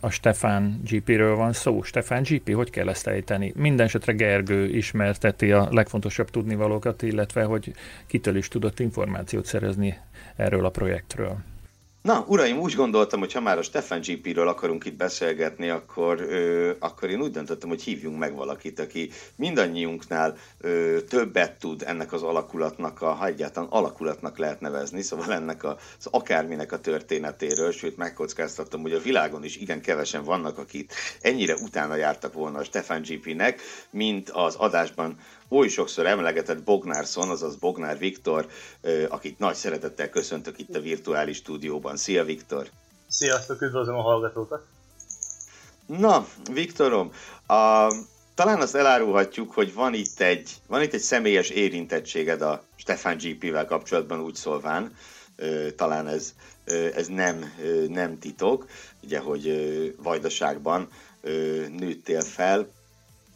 A 0.00 0.10
Stefan 0.10 0.80
GP-ről 0.90 1.36
van 1.36 1.52
szó. 1.52 1.82
Stefan 1.82 2.22
GP, 2.22 2.54
hogy 2.54 2.70
kell 2.70 2.88
ezt 2.88 3.06
ejteni? 3.06 3.52
Mindenesetre 3.56 4.12
Gergő 4.12 4.68
ismerteti 4.68 5.52
a 5.52 5.68
legfontosabb 5.70 6.30
tudnivalókat, 6.30 7.02
illetve 7.02 7.42
hogy 7.42 7.72
kitől 8.06 8.36
is 8.36 8.48
tudott 8.48 8.80
információt 8.80 9.46
szerezni 9.46 9.98
erről 10.36 10.64
a 10.64 10.70
projektről. 10.70 11.36
Na, 12.02 12.24
uraim, 12.26 12.58
úgy 12.58 12.74
gondoltam, 12.74 13.20
hogy 13.20 13.32
ha 13.32 13.40
már 13.40 13.58
a 13.58 13.62
Stefan 13.62 14.00
GP-ről 14.00 14.48
akarunk 14.48 14.84
itt 14.84 14.96
beszélgetni, 14.96 15.68
akkor, 15.68 16.20
ö, 16.20 16.72
akkor 16.78 17.10
én 17.10 17.20
úgy 17.20 17.30
döntöttem, 17.30 17.68
hogy 17.68 17.82
hívjunk 17.82 18.18
meg 18.18 18.34
valakit, 18.34 18.78
aki 18.78 19.10
mindannyiunknál 19.36 20.36
ö, 20.58 20.98
többet 21.08 21.58
tud 21.58 21.82
ennek 21.86 22.12
az 22.12 22.22
alakulatnak, 22.22 23.02
a, 23.02 23.12
ha 23.12 23.26
egyáltalán 23.26 23.68
alakulatnak 23.68 24.38
lehet 24.38 24.60
nevezni, 24.60 25.02
szóval 25.02 25.32
ennek 25.32 25.64
a, 25.64 25.76
az 25.98 26.06
akárminek 26.10 26.72
a 26.72 26.80
történetéről, 26.80 27.72
sőt 27.72 27.96
megkockáztattam, 27.96 28.80
hogy 28.80 28.92
a 28.92 29.00
világon 29.00 29.44
is 29.44 29.56
igen 29.56 29.80
kevesen 29.80 30.24
vannak, 30.24 30.58
akik 30.58 30.92
ennyire 31.20 31.54
utána 31.54 31.94
jártak 31.94 32.32
volna 32.32 32.58
a 32.58 32.64
Stefan 32.64 33.02
GP-nek, 33.02 33.60
mint 33.90 34.30
az 34.30 34.54
adásban 34.54 35.18
oly 35.52 35.68
sokszor 35.68 36.06
emlegetett 36.06 36.62
Bognárson, 36.62 37.28
azaz 37.28 37.56
Bognár 37.56 37.98
Viktor, 37.98 38.46
akit 39.08 39.38
nagy 39.38 39.54
szeretettel 39.54 40.08
köszöntök 40.08 40.58
itt 40.58 40.76
a 40.76 40.80
virtuális 40.80 41.36
stúdióban. 41.36 41.96
Szia 41.96 42.24
Viktor! 42.24 42.66
Sziasztok, 43.08 43.62
üdvözlöm 43.62 43.96
a 43.96 44.02
hallgatókat! 44.02 44.64
Na, 45.86 46.26
Viktorom, 46.52 47.12
a, 47.46 47.92
talán 48.34 48.60
azt 48.60 48.74
elárulhatjuk, 48.74 49.52
hogy 49.52 49.74
van 49.74 49.94
itt 49.94 50.20
egy, 50.20 50.50
van 50.66 50.82
itt 50.82 50.92
egy 50.92 51.00
személyes 51.00 51.48
érintettséged 51.50 52.42
a 52.42 52.62
Stefan 52.76 53.16
GP-vel 53.16 53.64
kapcsolatban 53.66 54.20
úgy 54.20 54.34
szólván, 54.34 54.96
talán 55.76 56.06
ez, 56.08 56.34
ez 56.94 57.06
nem, 57.06 57.52
nem 57.88 58.18
titok, 58.18 58.66
ugye, 59.02 59.18
hogy 59.18 59.46
Vajdaságban 60.02 60.88
nőttél 61.78 62.20
fel, 62.20 62.68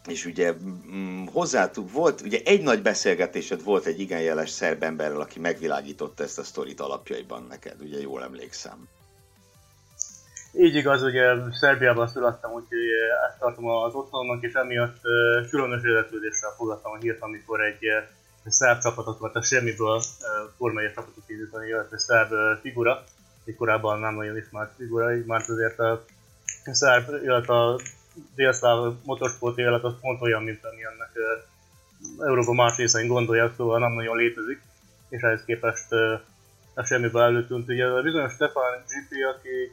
és 0.08 0.24
ugye 0.24 0.52
mm, 0.52 1.24
hozzátuk 1.32 1.92
volt, 1.92 2.20
ugye 2.20 2.40
egy 2.44 2.62
nagy 2.62 2.82
beszélgetésed 2.82 3.62
volt 3.62 3.86
egy 3.86 4.00
igen 4.00 4.20
jeles 4.20 4.50
szerb 4.50 4.82
emberrel, 4.82 5.20
aki 5.20 5.38
megvilágította 5.38 6.22
ezt 6.22 6.38
a 6.38 6.42
sztorit 6.42 6.80
alapjaiban 6.80 7.46
neked, 7.48 7.80
ugye 7.80 8.00
jól 8.00 8.22
emlékszem. 8.22 8.88
Így 10.52 10.74
igaz, 10.74 11.02
ugye 11.02 11.24
Szerbiában 11.52 12.08
születtem, 12.08 12.50
úgyhogy 12.52 12.78
ezt 13.28 13.38
tartom 13.38 13.66
az 13.66 13.94
otthonomnak, 13.94 14.42
és 14.42 14.52
emiatt 14.52 15.00
különös 15.50 15.82
érdeklődéssel 15.84 16.50
fogadtam 16.56 16.92
a 16.92 16.96
hírt, 16.96 17.22
amikor 17.22 17.60
egy 17.60 17.78
szerb 18.46 18.80
csapatot, 18.80 19.18
vagy 19.18 19.30
a 19.34 19.42
semmiből 19.42 20.02
formai 20.56 20.86
csapatot 20.94 21.24
indítani, 21.26 21.68
illetve 21.68 21.98
szerb 21.98 22.32
figura, 22.60 23.04
egy 23.44 23.56
korábban 23.56 23.98
nem 23.98 24.14
nagyon 24.14 24.36
ismert 24.36 24.74
figura, 24.76 25.16
így 25.16 25.24
már 25.24 25.40
azért 25.40 25.78
a 25.78 26.04
szerb, 26.72 27.22
illetve 27.22 27.54
a 27.54 27.80
délszláv 28.34 28.94
motorsport 29.04 29.58
élet 29.58 29.84
az 29.84 29.94
pont 30.00 30.20
olyan, 30.20 30.42
mint 30.42 30.64
amilyennek 30.64 31.10
Európa 32.18 32.52
más 32.52 32.76
részein 32.76 33.08
gondolják, 33.08 33.52
szóval 33.56 33.78
nem 33.78 33.92
nagyon 33.92 34.16
létezik, 34.16 34.62
és 35.08 35.20
ehhez 35.20 35.44
képest 35.44 35.92
a 36.74 36.84
semmibe 36.84 37.20
előtűnt. 37.20 37.68
Ugye 37.68 37.86
a 37.86 38.02
bizonyos 38.02 38.32
Stefan 38.32 38.72
GP, 38.86 39.12
akik 39.36 39.72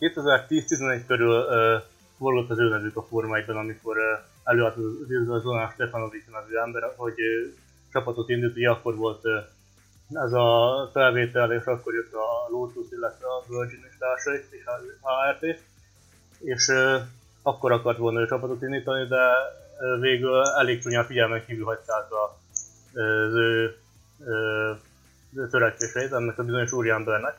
2010-11 0.00 1.02
körül 1.06 1.44
volt 2.18 2.50
az 2.50 2.58
ő 2.58 2.68
nevük 2.68 2.96
a 2.96 3.02
Forma 3.02 3.36
1 3.36 3.50
amikor 3.50 3.96
előállt 4.44 4.76
az 4.76 5.42
Zonás 5.42 5.72
Stefanovic 5.72 6.24
nevű 6.30 6.56
ember, 6.56 6.92
hogy 6.96 7.14
csapatot 7.92 8.28
indult, 8.28 8.56
ugye 8.56 8.70
akkor 8.70 8.96
volt 8.96 9.24
ez 10.10 10.32
a 10.32 10.90
felvétel, 10.92 11.52
és 11.52 11.64
akkor 11.64 11.94
jött 11.94 12.12
a 12.12 12.48
Lotus, 12.50 12.86
illetve 12.90 13.26
a 13.26 13.44
Virgin 13.48 13.84
és 13.88 13.96
társai, 13.98 14.44
és 14.50 14.64
a 15.00 15.10
HRT, 15.10 15.60
és 16.38 16.72
akkor 17.46 17.72
akart 17.72 17.98
volna 17.98 18.20
ő 18.20 18.26
csapatot 18.26 18.62
indítani, 18.62 19.06
de 19.06 19.18
végül 20.00 20.42
elég 20.42 20.82
csúnyán 20.82 21.06
figyelmen 21.06 21.44
kívül 21.46 21.64
hagyták 21.64 22.12
a, 22.12 22.38
az 23.00 23.34
ő, 23.34 23.76
ő 25.34 25.48
törekvéseit 25.50 26.12
ennek 26.12 26.38
a 26.38 26.42
bizonyos 26.42 26.72
úriembernek. 26.72 27.36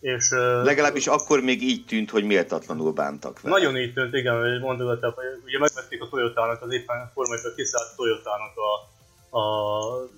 És, 0.00 0.30
Legalábbis 0.62 1.06
akkor 1.06 1.40
még 1.40 1.62
így 1.62 1.84
tűnt, 1.84 2.10
hogy 2.10 2.24
méltatlanul 2.24 2.92
bántak 2.92 3.40
vele. 3.40 3.54
Nagyon 3.54 3.76
így 3.76 3.92
tűnt, 3.92 4.14
igen, 4.14 4.40
hogy 4.40 4.60
mondogatták, 4.60 5.14
hogy 5.14 5.24
ugye 5.44 5.58
megvették 5.58 6.02
a 6.02 6.08
Toyota-nak, 6.08 6.62
az 6.62 6.72
éppen 6.72 7.10
formájában 7.14 7.52
kiszállt 7.56 7.96
Toyota-nak 7.96 8.52
a, 8.56 8.72
a 9.38 10.08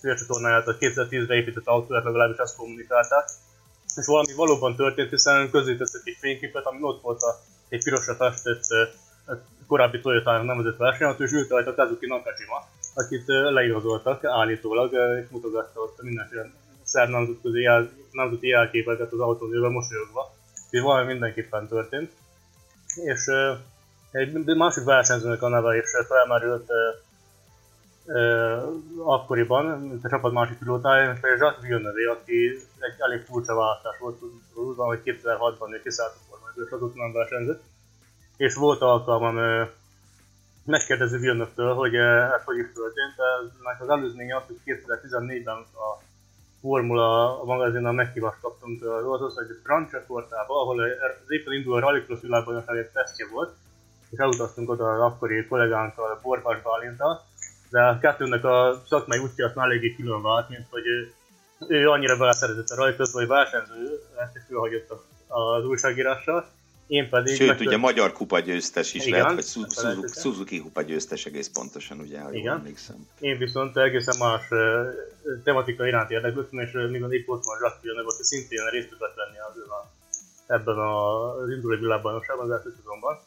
félcsatornáját, 0.00 0.66
a 0.66 0.76
2010-re 0.76 1.34
épített 1.34 1.66
autóját, 1.66 2.04
legalábbis 2.04 2.36
azt 2.36 2.56
kommunikálták. 2.56 3.28
És 3.96 4.06
valami 4.06 4.34
valóban 4.34 4.76
történt, 4.76 5.10
hiszen 5.10 5.50
közé 5.50 5.76
egy 6.04 6.16
fényképet, 6.20 6.64
ami 6.64 6.78
ott 6.82 7.02
volt 7.02 7.22
a 7.22 7.40
egy 7.68 7.84
pirosra 7.84 8.14
festett 8.14 8.62
korábbi 9.66 10.00
Toyota 10.00 10.42
nevezett 10.42 10.76
versenyautó, 10.76 11.24
és 11.24 11.32
ült 11.32 11.50
rajta 11.50 11.74
Kazuki 11.74 12.06
Nakajima, 12.06 12.66
akit 12.94 13.24
leigazoltak 13.26 14.24
állítólag, 14.24 14.92
és 15.22 15.28
mutogatta 15.30 15.80
ott 15.80 16.02
mindenféle 16.02 16.50
szer 16.82 17.08
nemzetközi, 17.08 17.60
jel, 17.60 17.90
nemzeti 18.12 18.46
jelképeket 18.46 19.12
az 19.12 19.20
autózőben 19.20 19.72
mosolyogva. 19.72 20.34
Úgyhogy 20.64 20.80
valami 20.80 21.06
mindenképpen 21.06 21.68
történt. 21.68 22.12
És 23.04 23.30
egy 24.10 24.32
másik 24.56 24.84
versenyzőnek 24.84 25.42
a 25.42 25.48
neve 25.48 25.76
is 25.76 25.90
felmerült 26.08 26.70
akkoriban, 29.04 29.64
mint 29.64 30.04
a 30.04 30.08
csapat 30.08 30.32
másik 30.32 30.58
pilótája, 30.58 31.06
mint 31.06 31.20
például 31.20 31.42
Jacques 31.42 31.68
Villeneuve, 31.68 32.10
aki 32.10 32.66
egy 32.78 32.94
elég 32.98 33.24
furcsa 33.24 33.54
választás 33.54 33.98
volt, 33.98 34.22
úgy 34.54 34.76
van, 34.76 34.86
hogy 34.86 35.00
2006-ban 35.04 35.72
ő 35.72 35.82
kiszállt 35.82 36.12
a 36.12 36.27
és 36.66 36.70
azóta 36.70 36.94
nem 36.96 37.12
versenyzett. 37.12 37.62
És 38.36 38.54
volt 38.54 38.80
alkalmam 38.80 39.36
megkérdezni 40.64 41.18
Villeneuve-től, 41.18 41.74
hogy 41.74 41.94
ez 41.94 42.44
hogy 42.44 42.58
is 42.58 42.72
történt. 42.74 43.16
Ennek 43.64 43.80
az 43.80 43.88
előzménye 43.88 44.36
az, 44.36 44.42
hogy 44.46 44.60
2014-ben 44.64 45.56
a 45.56 46.02
Formula 46.60 47.40
magazinnal 47.44 47.92
meghívást 47.92 48.40
kaptunk 48.40 48.82
az 48.82 49.04
ország 49.04 49.46
Franciaországba, 49.64 50.60
ahol 50.62 50.80
az 51.24 51.30
éppen 51.30 51.52
induló 51.52 51.76
a 51.76 51.80
Rallycross 51.80 52.20
világbajnokság 52.20 52.76
egy 52.76 52.90
tesztje 52.90 53.26
volt, 53.32 53.54
és 54.10 54.18
elutaztunk 54.18 54.70
oda 54.70 54.92
az 54.92 55.00
akkori 55.00 55.46
kollégánkkal, 55.46 56.20
Borvas 56.22 56.62
Bálintal, 56.62 57.24
de 57.70 57.82
a 57.82 57.98
kettőnek 57.98 58.44
a 58.44 58.82
szakmai 58.86 59.18
útja 59.18 59.46
az 59.46 59.54
már 59.54 59.66
eléggé 59.66 59.94
külön 59.94 60.22
vált, 60.22 60.48
mint 60.48 60.66
hogy 60.70 60.82
ő, 61.68 61.90
annyira 61.90 62.16
beleszeretett 62.16 62.68
a 62.68 62.76
rajtot, 62.76 63.10
hogy 63.10 63.26
versenyző, 63.26 64.00
ezt 64.16 64.36
is 64.36 64.42
fölhagyott 64.48 64.90
az 65.28 65.64
újságírással, 65.64 66.48
én 66.86 67.08
pedig... 67.08 67.34
Sőt, 67.34 67.48
meg... 67.48 67.60
ugye 67.60 67.76
magyar 67.76 68.12
kupa 68.12 68.40
győztes 68.40 68.94
is 68.94 69.06
Igen, 69.06 69.20
lehet, 69.20 69.34
vagy 69.34 69.44
Suzuki, 69.44 70.20
Suzuki 70.20 70.60
kupa 70.60 70.82
győztes 70.82 71.26
egész 71.26 71.48
pontosan, 71.48 71.98
ugye, 72.00 72.20
ha 72.20 72.32
Igen. 72.32 72.56
emlékszem. 72.56 73.06
Én 73.20 73.38
viszont 73.38 73.76
egészen 73.76 74.16
más 74.18 74.50
uh, 74.50 74.86
tematika 75.44 75.86
iránt 75.86 76.10
érdeklődtem, 76.10 76.58
és 76.58 76.74
uh, 76.74 76.90
még 76.90 77.02
a 77.02 77.06
Nick 77.06 77.30
Osman 77.30 77.58
Jacques 77.62 78.04
hogy 78.04 78.24
szintén 78.24 78.66
részt 78.70 78.88
tudott 78.88 79.14
venni 79.14 79.38
az, 79.38 79.70
a, 79.70 79.90
ebben 80.46 80.78
az 80.78 81.50
induló 81.50 81.76
világbajnokságban, 81.78 82.50
az 82.50 82.56
első 82.56 82.74
szezonban. 82.76 83.18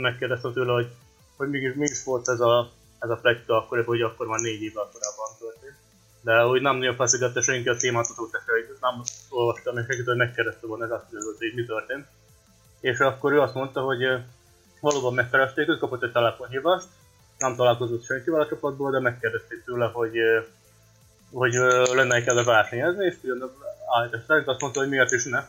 Megkérdeztem 0.00 0.52
tőle, 0.52 0.72
hogy, 0.72 0.88
hogy 1.36 1.48
mégis, 1.48 1.74
mégis 1.74 2.04
volt 2.04 2.28
ez 2.28 2.40
a 2.40 2.70
ez 3.02 3.10
a 3.10 3.16
plegyka 3.16 3.56
akkor, 3.56 3.84
hogy 3.84 4.00
akkor 4.00 4.26
már 4.26 4.40
négy 4.40 4.62
évvel 4.62 4.88
korábban 4.92 5.30
történt. 5.38 5.51
De 6.22 6.46
úgy 6.46 6.60
nem 6.60 6.76
nagyon 6.76 6.96
feszegette 6.96 7.40
senki 7.40 7.68
a 7.68 7.76
témát, 7.76 8.06
az 8.08 8.16
hogy 8.16 8.76
nem 8.80 9.02
olvastam, 9.28 9.78
és 9.78 9.84
senkit, 9.88 10.14
megkérdezte 10.14 10.66
volna 10.66 10.84
ez 10.84 10.90
azt, 10.90 11.04
hogy 11.38 11.52
mi 11.54 11.64
történt. 11.64 12.06
És 12.80 12.98
akkor 12.98 13.32
ő 13.32 13.40
azt 13.40 13.54
mondta, 13.54 13.80
hogy 13.80 14.02
valóban 14.80 15.14
megkeresték, 15.14 15.68
ő 15.68 15.76
kapott 15.76 16.02
egy 16.02 16.12
telefonhívást, 16.12 16.86
nem 17.38 17.56
találkozott 17.56 18.04
senkivel 18.04 18.40
a 18.40 18.48
csapatból, 18.48 18.90
de 18.90 19.00
megkérdezték 19.00 19.64
tőle, 19.64 19.86
hogy, 19.86 20.16
hogy 21.32 21.52
lenne 21.94 22.22
kell 22.22 22.44
versenyezni, 22.44 23.04
és 23.04 23.16
állítás 23.98 24.20
szerint 24.26 24.48
azt 24.48 24.60
mondta, 24.60 24.80
hogy 24.80 24.88
miért 24.88 25.12
is 25.12 25.24
ne. 25.24 25.44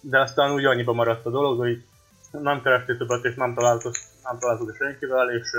De 0.00 0.20
aztán 0.20 0.52
úgy 0.52 0.64
annyiba 0.64 0.92
maradt 0.92 1.26
a 1.26 1.30
dolog, 1.30 1.58
hogy 1.58 1.84
nem 2.30 2.62
keresték 2.62 2.98
többet, 2.98 3.24
és 3.24 3.34
nem 3.34 3.54
találkozott, 3.54 3.98
nem 4.22 4.38
találkozott 4.38 4.76
senkivel, 4.76 5.30
és 5.30 5.50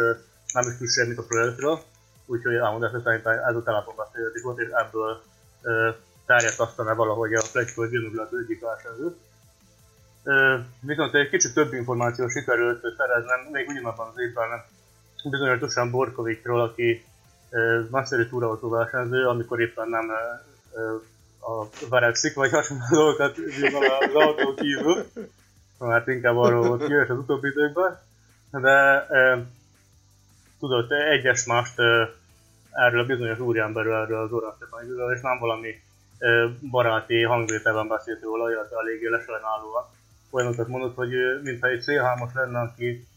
nem 0.53 0.67
is 0.69 0.77
tud 0.77 0.87
semmit 0.87 1.17
a 1.17 1.23
projektről, 1.27 1.81
úgyhogy 2.27 2.53
elmondása 2.53 3.01
szerint 3.03 3.25
ez 3.25 3.55
a 3.55 3.63
telefonbeszélgetés 3.63 4.41
volt, 4.41 4.59
és 4.59 4.69
ebből 4.69 5.21
ö, 5.61 5.89
terjedt 6.25 6.59
aztán 6.59 6.95
valahogy 6.95 7.33
a 7.33 7.41
Gyönöbül 7.75 8.19
az 8.19 8.37
egyik 8.43 8.61
versenyző. 8.61 9.15
Viszont 10.79 11.13
egy 11.13 11.29
kicsit 11.29 11.53
több 11.53 11.73
információ 11.73 12.27
sikerült 12.27 12.81
szereznem, 12.97 13.39
még 13.51 13.67
ugyanabban 13.67 14.07
az 14.07 14.19
évben 14.19 14.63
bizonyos 15.29 15.59
Dusan 15.59 15.91
Borkovikról, 15.91 16.61
aki 16.61 17.05
nagyszerű 17.89 18.25
túrautó 18.25 18.69
versenyző, 18.69 19.27
amikor 19.27 19.61
éppen 19.61 19.89
nem 19.89 20.11
a 21.39 21.67
verekszik, 21.89 22.35
vagy 22.35 22.51
hasonló 22.51 22.83
dolgokat 22.89 23.37
az 23.99 24.13
autó 24.13 24.53
kívül, 24.53 25.05
mert 25.79 26.07
inkább 26.07 26.37
arról 26.37 26.67
volt 26.67 26.85
kijössz 26.85 27.09
az 27.09 27.17
utóbbi 27.17 27.47
időkben, 27.47 27.99
de 28.51 29.07
tudott 30.59 30.91
egyes 30.91 31.45
mást 31.45 31.79
erről 32.71 32.99
a 32.99 33.05
bizonyos 33.05 33.39
úriemberről, 33.39 33.95
erről 33.95 34.45
az 34.45 34.55
Stefaniről, 34.55 35.13
és 35.13 35.21
nem 35.21 35.39
valami 35.39 35.81
baráti 36.71 37.23
hangvételben 37.23 37.87
beszélt 37.87 38.21
róla, 38.21 38.51
illetve 38.51 38.77
eléggé 38.77 39.07
lesajnálóan. 39.07 39.85
Olyanokat 40.29 40.67
mondott, 40.67 40.95
hogy 40.95 41.09
mintha 41.43 41.67
egy 41.67 41.81
szélhámos 41.81 42.33
lenne, 42.33 42.59
aki 42.59 43.07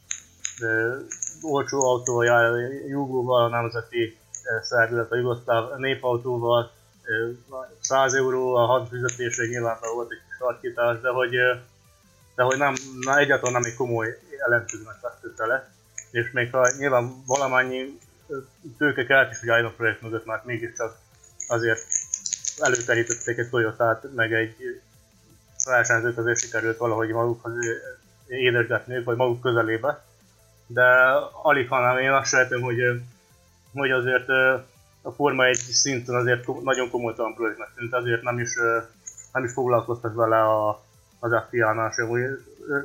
olcsó 1.43 1.81
autóval 1.81 2.61
Jugóval, 2.89 3.45
a 3.45 3.49
nemzeti 3.49 4.19
szervezet, 4.63 5.13
a 5.13 5.17
jugoszláv 5.17 5.77
népautóval, 5.77 6.71
100 7.81 8.15
euró 8.15 8.55
a 8.55 8.67
hadfizetésre 8.67 9.47
nyilván 9.47 9.77
volt 9.95 10.11
egy 10.11 10.19
sarkítás, 10.39 11.01
de 11.01 11.09
hogy, 11.09 11.31
de 12.35 12.43
hogy 12.43 12.59
nem, 12.59 12.75
na, 13.01 13.19
egyáltalán 13.19 13.53
nem 13.53 13.71
egy 13.71 13.77
komoly 13.77 14.19
ellentőzőnek 14.39 15.01
vesztette 15.01 15.47
le 15.47 15.71
és 16.11 16.31
még 16.31 16.51
ha 16.51 16.71
nyilván 16.79 17.23
valamennyi 17.27 17.99
tőke 18.79 19.07
kellett 19.07 19.31
is, 19.31 19.41
hogy 19.41 19.49
álljon 19.49 19.71
a 19.71 19.75
projekt 19.77 20.03
mögött, 20.03 20.25
mert 20.25 20.45
mégiscsak 20.45 20.99
azért 21.49 21.87
előterítették 22.59 23.39
egy 23.39 23.49
toyota 23.49 24.01
meg 24.15 24.33
egy 24.33 24.81
versenyzőt 25.65 26.19
azért 26.19 26.39
sikerült 26.39 26.77
valahogy 26.77 27.09
magukhoz 27.09 27.53
édesgetni, 28.27 29.03
vagy 29.03 29.17
maguk 29.17 29.41
közelébe. 29.41 30.05
De 30.67 30.85
alig 31.43 31.69
hanem 31.69 31.99
én 31.99 32.11
azt 32.11 32.29
sejtem, 32.29 32.61
hogy, 32.61 32.79
hogy 33.73 33.91
azért 33.91 34.29
a 35.03 35.11
Forma 35.11 35.45
egy 35.45 35.57
szinten 35.57 36.15
azért 36.15 36.63
nagyon 36.63 36.91
komolytalan 36.91 37.35
projektnek 37.35 37.69
tűnt, 37.75 37.95
azért 37.95 38.23
nem 38.23 38.39
is, 38.39 38.55
nem 39.33 39.45
is 39.45 39.53
foglalkoztak 39.53 40.15
vele 40.15 40.43
a, 40.43 40.83
az 41.21 41.33
FIA-nál 41.51 41.91
sem, 41.91 42.09
hogy 42.09 42.23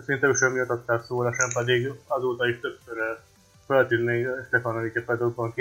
szinte 0.06 0.34
sem 0.34 0.56
jutották 0.56 1.04
szóra, 1.04 1.34
sem 1.34 1.50
pedig 1.54 1.92
azóta 2.08 2.48
is 2.48 2.60
többször 2.60 3.18
feltűnt 3.66 4.06
még 4.06 4.28
Stefanovic 4.48 5.06
Pedokon 5.06 5.54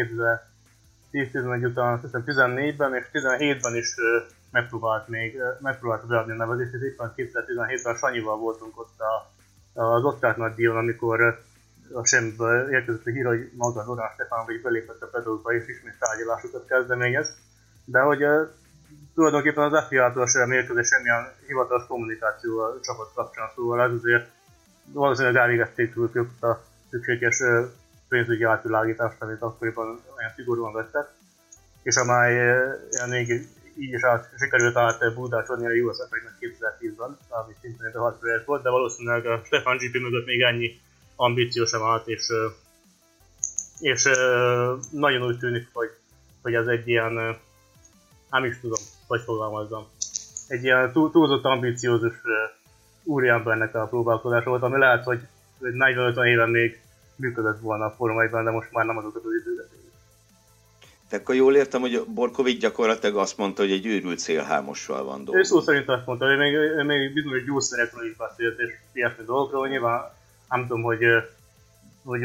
2010-11 1.12 1.64
után, 1.64 2.00
hiszem 2.00 2.24
14-ben 2.26 2.94
és 2.94 3.06
17-ben 3.12 3.74
is 3.74 3.94
megpróbált 4.50 5.08
még, 5.08 5.40
megpróbált 5.60 6.06
beadni 6.06 6.32
a 6.32 6.36
nevezést, 6.36 6.74
és 6.74 6.80
éppen 6.80 7.12
2017-ben 7.16 7.96
Sanyival 7.96 8.36
voltunk 8.36 8.78
ott 8.80 9.00
a, 9.00 9.30
az 9.80 10.04
osztrák 10.04 10.36
nagy 10.36 10.54
díjon, 10.54 10.76
amikor 10.76 11.42
a 11.92 12.06
semmiből 12.06 12.70
érkezett 12.70 13.06
a 13.06 13.10
hír, 13.10 13.24
hogy 13.24 13.50
maga 13.56 13.80
az 13.80 13.88
Orán 13.88 14.10
Stefanovic 14.14 14.62
belépett 14.62 15.02
a 15.02 15.06
Pedokba 15.06 15.52
és 15.54 15.68
ismét 15.68 15.98
tárgyalásokat 15.98 16.66
kezdeményez. 16.66 17.36
De 17.84 18.00
hogy 18.00 18.22
tulajdonképpen 19.14 19.72
az 19.72 19.86
FIA-tól 19.88 20.26
sem 20.26 20.52
érkezett 20.52 20.86
semmilyen 20.86 21.32
hivatalos 21.46 21.86
kommunikáció 21.86 22.58
a 22.58 22.78
csapat 22.82 23.12
kapcsán, 23.14 23.48
szóval 23.54 23.82
ez 23.82 23.92
azért 23.92 24.30
valószínűleg 24.92 25.36
elvégezték 25.36 25.92
tőlük 25.92 26.42
a 26.42 26.60
szükséges 26.90 27.42
pénzügyi 28.08 28.42
átvilágítást, 28.42 29.22
amit 29.22 29.42
akkoriban 29.42 29.86
olyan 29.86 30.32
szigorúan 30.36 30.72
vettek, 30.72 31.08
és 31.82 31.96
amely 31.96 32.56
még 33.08 33.48
így 33.78 33.92
is 33.92 34.04
át, 34.04 34.28
sikerült 34.38 34.76
át 34.76 35.14
búdácsodni 35.14 35.66
a 35.66 35.84
USF-nek 35.84 36.36
2010-ben, 36.40 37.18
ami 37.28 37.52
szintén 37.60 37.86
egy 37.86 37.94
hat 37.94 38.18
projekt 38.18 38.44
volt, 38.44 38.62
de 38.62 38.70
valószínűleg 38.70 39.26
a 39.26 39.42
Stefan 39.44 39.76
GP 39.76 40.00
mögött 40.00 40.26
még 40.26 40.40
ennyi 40.40 40.80
ambíció 41.16 41.64
sem 41.64 41.82
állt, 41.82 42.08
és, 42.08 42.26
és 43.78 44.08
nagyon 44.90 45.26
úgy 45.26 45.38
tűnik, 45.38 45.68
hogy, 45.72 45.90
hogy 46.42 46.54
ez 46.54 46.66
egy 46.66 46.88
ilyen, 46.88 47.38
nem 48.30 48.44
is 48.44 48.60
tudom, 48.60 48.80
hogy 49.06 49.20
fogalmazzam, 49.20 49.86
egy 50.48 50.62
ilyen 50.62 50.92
túl, 50.92 51.10
túlzott 51.10 51.44
ambíciózus 51.44 52.14
úriembernek 53.04 53.74
a 53.74 53.86
próbálkozása 53.86 54.48
volt, 54.48 54.62
ami 54.62 54.78
lehet, 54.78 55.04
hogy 55.04 55.20
40-50 55.60 56.26
éven 56.26 56.48
még 56.48 56.80
működött 57.16 57.60
volna 57.60 57.84
a 57.84 57.94
Forma 57.96 58.42
de 58.42 58.50
most 58.50 58.72
már 58.72 58.84
nem 58.84 58.96
azokat 58.96 59.24
az 59.24 59.32
időket 59.40 59.74
de 61.14 61.20
akkor 61.20 61.34
jól 61.34 61.56
értem, 61.56 61.80
hogy 61.80 62.04
Borkovic 62.14 62.60
gyakorlatilag 62.60 63.16
azt 63.16 63.36
mondta, 63.36 63.62
hogy 63.62 63.70
egy 63.70 63.86
őrült 63.86 64.18
szélhámossal 64.18 65.04
van 65.04 65.24
dolga. 65.24 65.40
Ő 65.40 65.42
szó 65.42 65.60
szerint 65.60 65.88
azt 65.88 66.06
mondta, 66.06 66.26
hogy 66.26 66.38
még, 66.38 66.54
még 66.86 67.12
bizonyos 67.12 67.44
gyógyszerekről 67.44 68.06
is 68.06 68.16
beszélt, 68.16 68.58
és 68.58 68.70
ilyesmi 68.92 69.24
dolgokról, 69.24 69.68
nyilván 69.68 70.10
nem 70.48 70.60
tudom, 70.60 70.82
hogy, 70.82 71.00
hogy 72.04 72.20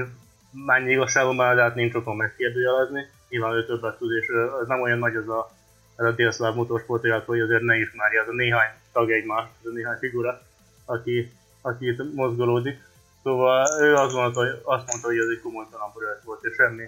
mennyi 0.65 0.91
igazságon 0.91 1.35
van, 1.35 1.55
de 1.55 1.61
hát 1.61 1.75
nincs 1.75 1.93
okon 1.93 2.15
megkérdőjelezni. 2.15 3.07
Nyilván 3.29 3.53
ő 3.53 3.65
többet 3.65 3.97
tud, 3.97 4.11
és 4.11 4.27
ez 4.61 4.67
nem 4.67 4.81
olyan 4.81 4.99
nagy 4.99 5.15
az 5.15 5.29
a, 5.29 5.51
ez 5.99 6.05
a 6.05 6.11
délszláv 6.11 6.55
motorsport, 6.55 7.25
hogy 7.25 7.39
azért 7.39 7.61
ne 7.61 7.77
ismerje 7.77 8.21
az 8.21 8.27
a 8.27 8.33
néhány 8.33 8.69
tag 8.91 9.11
egymást, 9.11 9.51
az 9.63 9.69
a 9.69 9.73
néhány 9.73 9.97
figura, 9.97 10.41
aki, 10.85 11.33
aki 11.61 11.87
itt 11.87 12.13
mozgolódik. 12.13 12.77
Szóval 13.23 13.81
ő 13.81 13.95
azt 13.95 14.13
mondta, 14.13 14.39
hogy, 14.39 14.61
azt 14.63 14.87
mondta, 14.87 15.07
hogy 15.07 15.17
ez 15.17 15.27
egy 15.35 15.41
komolytalan 15.41 15.91
projekt 15.91 16.23
volt, 16.23 16.43
és 16.43 16.53
semmi, 16.55 16.83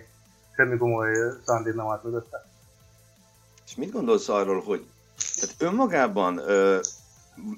semmi 0.55 0.77
komoly 0.77 1.13
szándék 1.45 1.73
nem 1.73 1.87
állt. 1.87 2.03
És 3.65 3.75
mit 3.75 3.91
gondolsz 3.91 4.29
arról, 4.29 4.61
hogy 4.61 4.85
tehát 5.39 5.55
önmagában 5.73 6.37
ö, 6.37 6.79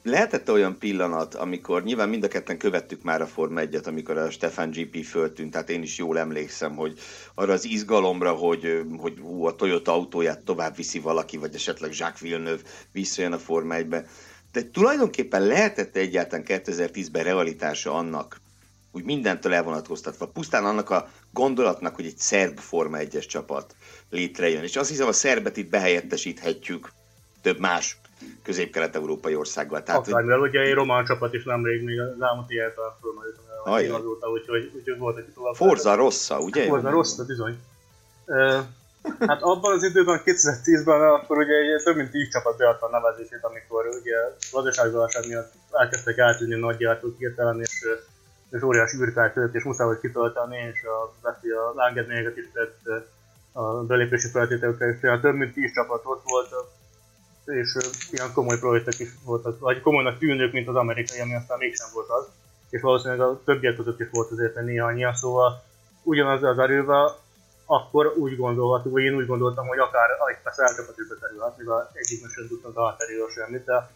lehetett 0.03 0.51
olyan 0.51 0.77
pillanat, 0.77 1.35
amikor 1.35 1.83
nyilván 1.83 2.09
mind 2.09 2.23
a 2.23 2.27
ketten 2.27 2.57
követtük 2.57 3.03
már 3.03 3.21
a 3.21 3.27
Forma 3.27 3.61
1-et, 3.63 3.85
amikor 3.85 4.17
a 4.17 4.29
Stefan 4.29 4.69
GP 4.69 5.03
föltűnt, 5.03 5.51
tehát 5.51 5.69
én 5.69 5.81
is 5.81 5.97
jól 5.97 6.19
emlékszem, 6.19 6.75
hogy 6.75 6.99
arra 7.35 7.53
az 7.53 7.65
izgalomra, 7.65 8.31
hogy, 8.31 8.85
hogy 8.97 9.19
hú, 9.19 9.45
a 9.45 9.55
Toyota 9.55 9.91
autóját 9.91 10.43
tovább 10.43 10.75
viszi 10.75 10.99
valaki, 10.99 11.37
vagy 11.37 11.55
esetleg 11.55 11.91
Jacques 11.93 12.19
Villeneuve 12.21 12.61
visszajön 12.91 13.33
a 13.33 13.37
Forma 13.37 13.75
1-be. 13.77 14.05
De 14.51 14.69
tulajdonképpen 14.69 15.41
lehetett 15.41 15.95
egyáltalán 15.95 16.45
2010-ben 16.47 17.23
realitása 17.23 17.93
annak, 17.93 18.41
úgy 18.91 19.03
mindentől 19.03 19.53
elvonatkoztatva, 19.53 20.27
pusztán 20.27 20.65
annak 20.65 20.89
a 20.89 21.09
gondolatnak, 21.31 21.95
hogy 21.95 22.05
egy 22.05 22.17
szerb 22.17 22.59
Forma 22.59 22.97
1-es 22.99 23.27
csapat 23.27 23.75
létrejön. 24.09 24.63
És 24.63 24.75
azt 24.75 24.89
hiszem, 24.89 25.07
a 25.07 25.11
szerbet 25.11 25.57
itt 25.57 25.69
behelyettesíthetjük 25.69 26.91
több 27.41 27.59
más 27.59 27.97
közép-kelet-európai 28.43 29.35
országgal. 29.35 29.83
Tehát, 29.83 30.07
Akár, 30.07 30.23
hogy... 30.23 30.49
ugye 30.49 30.59
egy 30.59 30.73
román 30.73 31.05
csapat 31.05 31.33
is 31.33 31.43
nemrég 31.43 31.83
még 31.83 31.99
az 31.99 32.21
elmúlt 32.21 32.51
ilyet 32.51 32.77
a 32.77 32.97
fölmerült 33.01 33.39
azóta, 33.65 34.29
úgyhogy, 34.29 34.71
úgyhogy 34.75 34.97
volt 34.97 35.17
egy 35.17 35.25
tovább. 35.33 35.53
Forza 35.53 35.95
Rossa, 35.95 36.39
ugye? 36.39 36.65
Forza 36.65 36.89
Rossa, 36.89 37.25
bizony. 37.25 37.59
Hát 39.19 39.41
abban 39.41 39.73
az 39.73 39.83
időben, 39.83 40.21
2010-ben, 40.25 41.01
akkor 41.01 41.37
ugye 41.37 41.55
egy 41.55 41.83
több 41.83 41.95
mint 41.95 42.11
10 42.11 42.29
csapat 42.29 42.57
beadta 42.57 42.85
a 42.85 42.89
nevezését, 42.89 43.39
amikor 43.41 43.85
ugye 44.01 44.17
gazdaságválság 44.51 45.27
miatt 45.27 45.53
elkezdtek 45.71 46.17
eltűnni 46.17 46.55
nagy 46.55 46.77
gyártók 46.77 47.17
hirtelen, 47.17 47.59
és, 47.59 47.85
és 48.49 48.61
óriási 48.61 48.97
űrkár 48.97 49.33
tört, 49.33 49.55
és 49.55 49.63
muszáj 49.63 49.85
volt 49.85 49.99
kitölteni, 49.99 50.57
és 50.57 50.83
a 50.83 51.27
a 51.75 51.87
engedményeket 51.87 52.37
is 52.37 52.45
tett 52.53 53.05
a 53.51 53.83
belépési 53.83 54.27
feltételekre, 54.27 54.87
és 54.87 54.99
több 55.21 55.35
mint 55.35 55.53
10 55.53 55.73
csapat 55.73 56.01
ott 56.03 56.21
volt, 56.25 56.49
és 57.45 57.77
ilyen 58.11 58.33
komoly 58.33 58.59
projektek 58.59 58.99
is 58.99 59.09
voltak, 59.23 59.59
vagy 59.59 59.81
komolynak 59.81 60.17
tűnők, 60.17 60.53
mint 60.53 60.67
az 60.67 60.75
amerikai, 60.75 61.19
ami 61.19 61.35
aztán 61.35 61.57
mégsem 61.57 61.87
volt 61.93 62.09
az, 62.09 62.25
és 62.69 62.81
valószínűleg 62.81 63.21
a 63.21 63.41
többiek 63.45 63.75
között 63.75 63.99
is 63.99 64.07
volt 64.11 64.31
azért 64.31 64.61
néhányan, 64.61 65.15
szóval 65.15 65.63
ugyanaz 66.03 66.43
az 66.43 66.59
erővel, 66.59 67.15
akkor 67.65 68.13
úgy 68.17 68.37
gondolható, 68.37 68.89
vagy 68.89 69.03
én 69.03 69.15
úgy 69.15 69.25
gondoltam, 69.25 69.67
hogy 69.67 69.77
akár 69.79 70.09
egy 70.09 70.41
persze 70.43 70.63
elcsapat 70.63 70.97
is 70.97 71.07
bekerülhet, 71.07 71.57
mivel 71.57 71.91
egyiknek 71.93 72.31
sem 72.31 72.47
tudtam 72.47 72.85
hátteréről 72.85 73.29
semmit, 73.29 73.65
de 73.65 73.89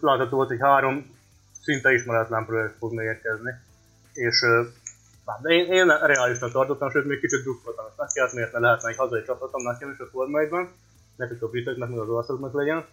látható 0.00 0.36
volt, 0.36 0.48
hogy 0.48 0.60
három 0.60 1.16
szinte 1.62 1.92
ismeretlen 1.92 2.44
projekt 2.44 2.78
fog 2.78 2.92
megérkezni. 2.92 3.52
És 4.12 4.44
hát 5.26 5.44
én, 5.44 5.72
én 5.72 5.86
reálisnak 5.86 6.52
tartottam, 6.52 6.90
sőt 6.90 7.06
még 7.06 7.20
kicsit 7.20 7.42
drukkoltam 7.42 7.86
ezt 7.86 7.98
neki, 7.98 8.20
hát 8.20 8.32
miért 8.32 8.52
ne 8.52 8.58
lehetne 8.58 8.88
egy 8.88 8.96
hazai 8.96 9.22
csapatom 9.22 9.62
nekem 9.62 9.90
is 9.90 9.98
a 9.98 10.08
Forma 10.10 10.40
nekik 11.18 11.42
a 11.42 11.48
briteknek, 11.48 11.88
meg 11.88 11.98
az 11.98 12.08
olaszoknak 12.08 12.54
legyen. 12.54 12.86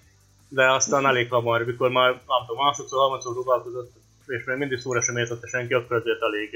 De 0.49 0.71
aztán 0.71 1.05
elég 1.05 1.29
hamar, 1.29 1.65
mikor 1.65 1.89
már 1.89 2.09
nem 2.09 2.45
tudom, 2.47 2.63
másodszor, 2.63 2.99
harmadszor 2.99 3.33
próbálkozott, 3.33 3.91
és 4.25 4.43
még 4.43 4.57
mindig 4.57 4.79
szóra 4.79 5.01
sem 5.01 5.17
értette 5.17 5.47
senki, 5.47 5.73
akkor 5.73 5.95
azért 5.95 6.21
elég, 6.21 6.49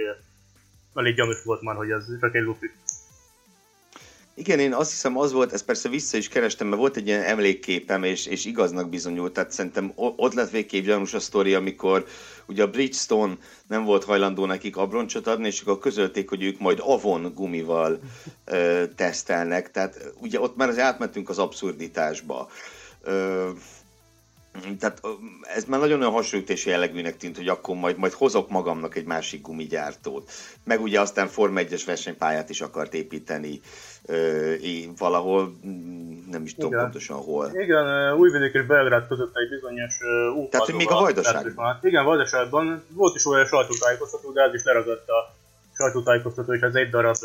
elég 0.93 1.15
gyanús 1.15 1.43
volt 1.43 1.61
már, 1.61 1.75
hogy 1.75 1.91
ez 1.91 2.19
csak 2.19 2.35
egy 2.35 2.43
lufi. 2.43 2.71
Igen, 4.39 4.59
én 4.59 4.73
azt 4.73 4.89
hiszem 4.89 5.17
az 5.17 5.31
volt, 5.31 5.53
ezt 5.53 5.65
persze 5.65 5.89
vissza 5.89 6.17
is 6.17 6.27
kerestem, 6.27 6.67
mert 6.67 6.79
volt 6.79 6.95
egy 6.97 7.07
ilyen 7.07 7.23
emlékképem, 7.23 8.03
és, 8.03 8.25
és 8.25 8.45
igaznak 8.45 8.89
bizonyult, 8.89 9.33
tehát 9.33 9.51
szerintem 9.51 9.91
ott 9.95 10.33
lett 10.33 10.49
végképp 10.49 10.85
gyanús 10.85 11.13
a 11.13 11.19
sztori, 11.19 11.53
amikor 11.53 12.05
ugye 12.45 12.63
a 12.63 12.69
Bridgestone 12.69 13.37
nem 13.67 13.83
volt 13.83 14.03
hajlandó 14.03 14.45
nekik 14.45 14.77
abroncsot 14.77 15.27
adni, 15.27 15.47
és 15.47 15.61
akkor 15.61 15.79
közölték, 15.79 16.29
hogy 16.29 16.43
ők 16.43 16.59
majd 16.59 16.79
Avon 16.81 17.33
gumival 17.35 17.99
ö, 18.45 18.83
tesztelnek, 18.95 19.71
tehát 19.71 20.13
ugye 20.21 20.39
ott 20.39 20.55
már 20.55 20.69
az 20.69 20.79
átmentünk 20.79 21.29
az 21.29 21.39
abszurditásba. 21.39 22.49
Ö, 23.01 23.49
tehát 24.79 25.01
ez 25.55 25.65
már 25.65 25.79
nagyon 25.79 25.99
olyan 25.99 26.11
hasonlítási 26.11 26.69
jellegűnek 26.69 27.17
tűnt, 27.17 27.37
hogy 27.37 27.47
akkor 27.47 27.75
majd, 27.75 27.97
majd 27.97 28.13
hozok 28.13 28.49
magamnak 28.49 28.95
egy 28.95 29.05
másik 29.05 29.41
gumigyártót. 29.41 30.31
Meg 30.63 30.81
ugye 30.81 31.01
aztán 31.01 31.27
Forma 31.27 31.59
1-es 31.61 31.83
versenypályát 31.85 32.49
is 32.49 32.61
akart 32.61 32.93
építeni 32.93 33.61
valahol, 34.97 35.57
mm, 35.65 36.29
nem 36.31 36.43
is 36.43 36.53
tudom 36.55 36.71
Igen. 36.71 36.83
pontosan 36.83 37.17
hol. 37.17 37.51
Igen, 37.53 38.13
Újvidék 38.13 38.53
és 38.53 38.65
Belgrád 38.65 39.07
között 39.07 39.35
egy 39.37 39.49
bizonyos 39.49 39.99
uh, 40.01 40.49
Tehát, 40.49 40.65
hogy 40.65 40.75
még 40.75 40.91
a 40.91 40.99
Vajdaságban. 40.99 41.79
Igen, 41.81 42.05
Vajdaságban 42.05 42.83
volt 42.89 43.15
is 43.15 43.25
olyan 43.25 43.45
sajtótájékoztató, 43.45 44.31
de 44.31 44.41
ez 44.41 44.53
is 44.53 44.63
leragadt 44.63 45.09
a 45.09 45.35
sajtótájékoztató, 45.73 46.53
és 46.53 46.61
ez 46.61 46.75
egy 46.75 46.89
darab 46.89 47.15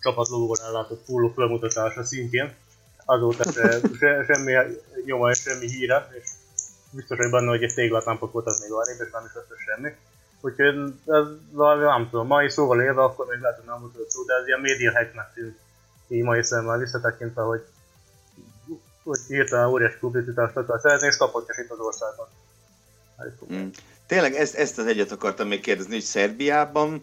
csapatlóval 0.00 0.56
ellátott 0.66 1.04
fulló 1.04 1.32
felmutatása 1.36 2.04
szintén. 2.04 2.54
Azóta 3.04 3.52
se, 3.52 3.80
se, 3.98 4.24
semmi 4.26 4.52
nyoma 5.04 5.30
és 5.30 5.38
semmi 5.38 5.66
híre, 5.66 6.08
és 6.18 6.24
biztos, 6.90 7.18
hogy 7.18 7.30
benne, 7.30 7.48
hogy 7.48 7.62
egy 7.62 7.74
téglatámpot 7.74 8.32
voltak 8.32 8.60
még 8.60 8.72
arrébb, 8.72 9.00
és 9.00 9.10
nem 9.12 9.24
is 9.24 9.30
összes 9.34 9.64
semmi. 9.66 9.90
Úgyhogy 10.40 10.92
ez 11.06 11.24
valami, 11.50 11.82
nem 11.82 12.08
tudom, 12.10 12.26
mai 12.26 12.50
szóval 12.50 12.82
élve, 12.82 13.02
akkor 13.02 13.26
még 13.26 13.40
lehet, 13.40 13.56
hogy 13.56 13.66
nem 13.66 13.80
volt 13.80 14.10
szó, 14.10 14.24
de 14.24 14.34
ez 14.34 14.46
ilyen 14.46 14.60
média 14.60 14.92
hacknek 14.92 15.32
tűnt 15.34 15.58
így 16.10 16.22
mai 16.22 16.42
szemmel 16.42 16.78
visszatekintve, 16.78 17.42
hogy, 17.42 17.64
hogy 19.02 19.18
hirtelen 19.28 19.68
óriási 19.68 19.98
publicitást 19.98 20.56
akar 20.56 20.80
szerezni, 20.80 21.06
és 21.06 21.16
kapott 21.16 21.50
is 21.50 21.58
itt 21.58 21.70
az 21.70 21.78
országban. 21.78 22.26
Mm. 23.52 23.68
Tényleg 24.06 24.34
ezt, 24.34 24.54
ezt 24.54 24.78
az 24.78 24.86
egyet 24.86 25.12
akartam 25.12 25.48
még 25.48 25.60
kérdezni, 25.60 25.92
hogy 25.92 26.02
Szerbiában 26.02 27.02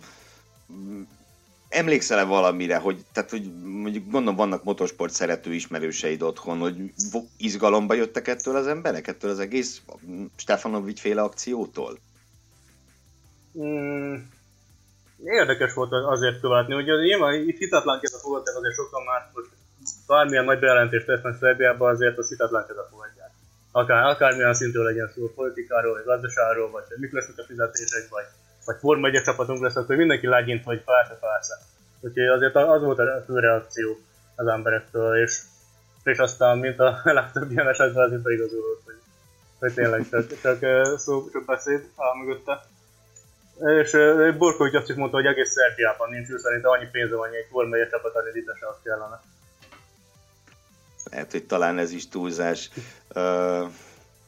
mm, 0.74 1.02
emlékszel-e 1.70 2.24
valamire, 2.24 2.78
hogy, 2.78 3.06
tehát, 3.12 3.30
hogy 3.30 3.62
mondjuk 3.64 4.12
gondolom 4.12 4.36
vannak 4.36 4.64
motorsport 4.64 5.14
szerető 5.14 5.54
ismerőseid 5.54 6.22
otthon, 6.22 6.58
hogy 6.58 6.94
izgalomba 7.38 7.94
jöttek 7.94 8.28
ettől 8.28 8.56
az 8.56 8.68
emberek, 8.68 9.08
ettől 9.08 9.32
az 9.32 9.40
egész 9.40 9.82
Stefanovics 10.36 11.00
féle 11.00 11.22
akciótól? 11.22 12.00
Mm, 13.60 14.16
érdekes 15.24 15.74
volt 15.74 15.92
azért 15.92 16.40
követni, 16.40 16.74
hogy 16.74 16.90
az 16.90 17.02
nyilván 17.02 17.34
itt 17.34 17.58
hitetlenkedve 17.58 18.18
fogadták 18.18 18.56
azért 18.56 18.76
sokan 18.76 19.04
már, 19.04 19.30
hogy 19.34 19.46
bármilyen 20.08 20.46
nagy 20.46 20.60
bejelentést 20.60 21.06
tesznek 21.06 21.36
Szerbiába, 21.40 21.90
azért 21.90 22.18
az 22.18 22.30
hitetlenkedve 22.30 22.88
fogadják. 22.90 23.32
Akár, 23.72 24.04
akármilyen 24.04 24.54
szintől 24.54 24.84
legyen 24.84 25.12
szó 25.16 25.34
politikáról, 25.36 25.94
vagy 25.94 26.04
gazdaságról, 26.04 26.72
vagy 26.72 26.84
mik 26.96 27.14
lesznek 27.14 27.38
a 27.38 27.44
fizetések, 27.44 28.10
vagy, 28.10 28.26
vagy 28.66 28.76
Forma 28.80 29.08
1 29.08 29.24
csapatunk 29.24 29.62
lesz, 29.62 29.76
akkor 29.76 29.96
mindenki 29.96 30.28
legyint, 30.28 30.64
hogy 30.64 30.84
persze, 30.84 31.18
persze. 31.20 31.56
Úgyhogy 32.00 32.28
azért 32.28 32.56
az 32.56 32.82
volt 32.82 33.00
a 33.00 33.24
fő 33.26 33.40
reakció 33.40 33.98
az 34.36 34.48
emberektől, 34.48 35.18
és, 35.24 35.42
és 36.04 36.18
aztán, 36.18 36.58
mint 36.58 36.80
a 36.80 37.02
legtöbb 37.20 37.52
ilyen 37.52 37.68
esetben, 37.68 38.04
az 38.04 38.20
itt 38.20 38.30
igazolódott, 38.30 38.82
hogy, 38.86 39.00
hogy 39.60 39.74
tényleg 39.74 40.10
csak, 40.10 40.42
csak 40.42 40.60
szó, 40.98 41.30
csak 41.32 41.46
beszéd 41.46 41.90
áll 41.96 42.16
mögötte. 42.24 42.66
És 43.60 43.92
Borkovics 44.38 44.74
azt 44.74 44.90
is 44.90 44.96
mondta, 44.96 45.18
hogy 45.18 45.26
egész 45.26 45.52
Szerbiában 45.52 46.10
nincs, 46.10 46.30
ő 46.30 46.38
szerint 46.38 46.66
annyi 46.66 46.88
pénze 46.92 47.16
van, 47.16 47.28
hogy 47.28 47.38
egy 47.38 47.48
Forma 47.52 47.76
1 47.76 47.90
csapat 47.90 48.16
elindítása 48.16 48.68
azt 48.68 48.84
kellene. 48.84 49.22
Lehet, 51.12 51.32
hogy 51.32 51.46
talán 51.46 51.78
ez 51.78 51.92
is 51.92 52.08
túlzás. 52.08 52.70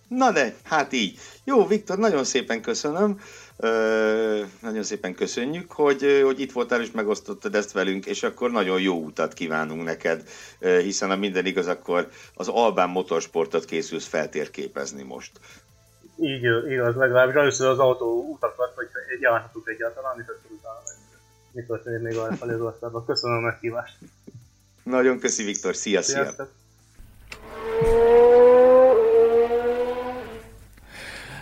Na 0.07 0.31
de, 0.31 0.53
hát 0.63 0.93
így. 0.93 1.19
Jó, 1.43 1.67
Viktor, 1.67 1.97
nagyon 1.97 2.23
szépen 2.23 2.61
köszönöm. 2.61 3.19
Uh, 3.57 4.45
nagyon 4.61 4.83
szépen 4.83 5.15
köszönjük, 5.15 5.71
hogy, 5.71 6.21
hogy 6.23 6.39
itt 6.39 6.51
voltál 6.51 6.81
és 6.81 6.91
megosztottad 6.91 7.55
ezt 7.55 7.71
velünk, 7.71 8.05
és 8.05 8.23
akkor 8.23 8.51
nagyon 8.51 8.81
jó 8.81 8.95
utat 8.95 9.33
kívánunk 9.33 9.83
neked, 9.83 10.29
hiszen 10.59 11.11
a 11.11 11.15
minden 11.15 11.45
igaz, 11.45 11.67
akkor 11.67 12.09
az 12.33 12.47
Albán 12.47 12.89
motorsportot 12.89 13.65
készülsz 13.65 14.07
feltérképezni 14.07 15.03
most. 15.03 15.31
Így 16.21 16.43
igaz, 16.69 16.95
legalábbis 16.95 17.35
először 17.35 17.67
az 17.67 17.79
autó 17.79 18.29
utakat, 18.31 18.73
hogy 18.75 18.87
járhatunk 19.19 19.67
egyáltalán, 19.67 20.19
és 20.19 20.25
akkor 20.27 20.51
utána 20.51 20.79
mi 21.51 21.63
történik 21.63 22.01
még 22.01 22.17
a 22.17 22.35
felé 22.35 22.55
Köszönöm 23.05 23.37
a 23.37 23.39
meghívást. 23.39 23.97
Nagyon 24.83 25.19
köszi 25.19 25.43
Viktor, 25.43 25.75
szia, 25.75 26.01
szia! 26.01 26.33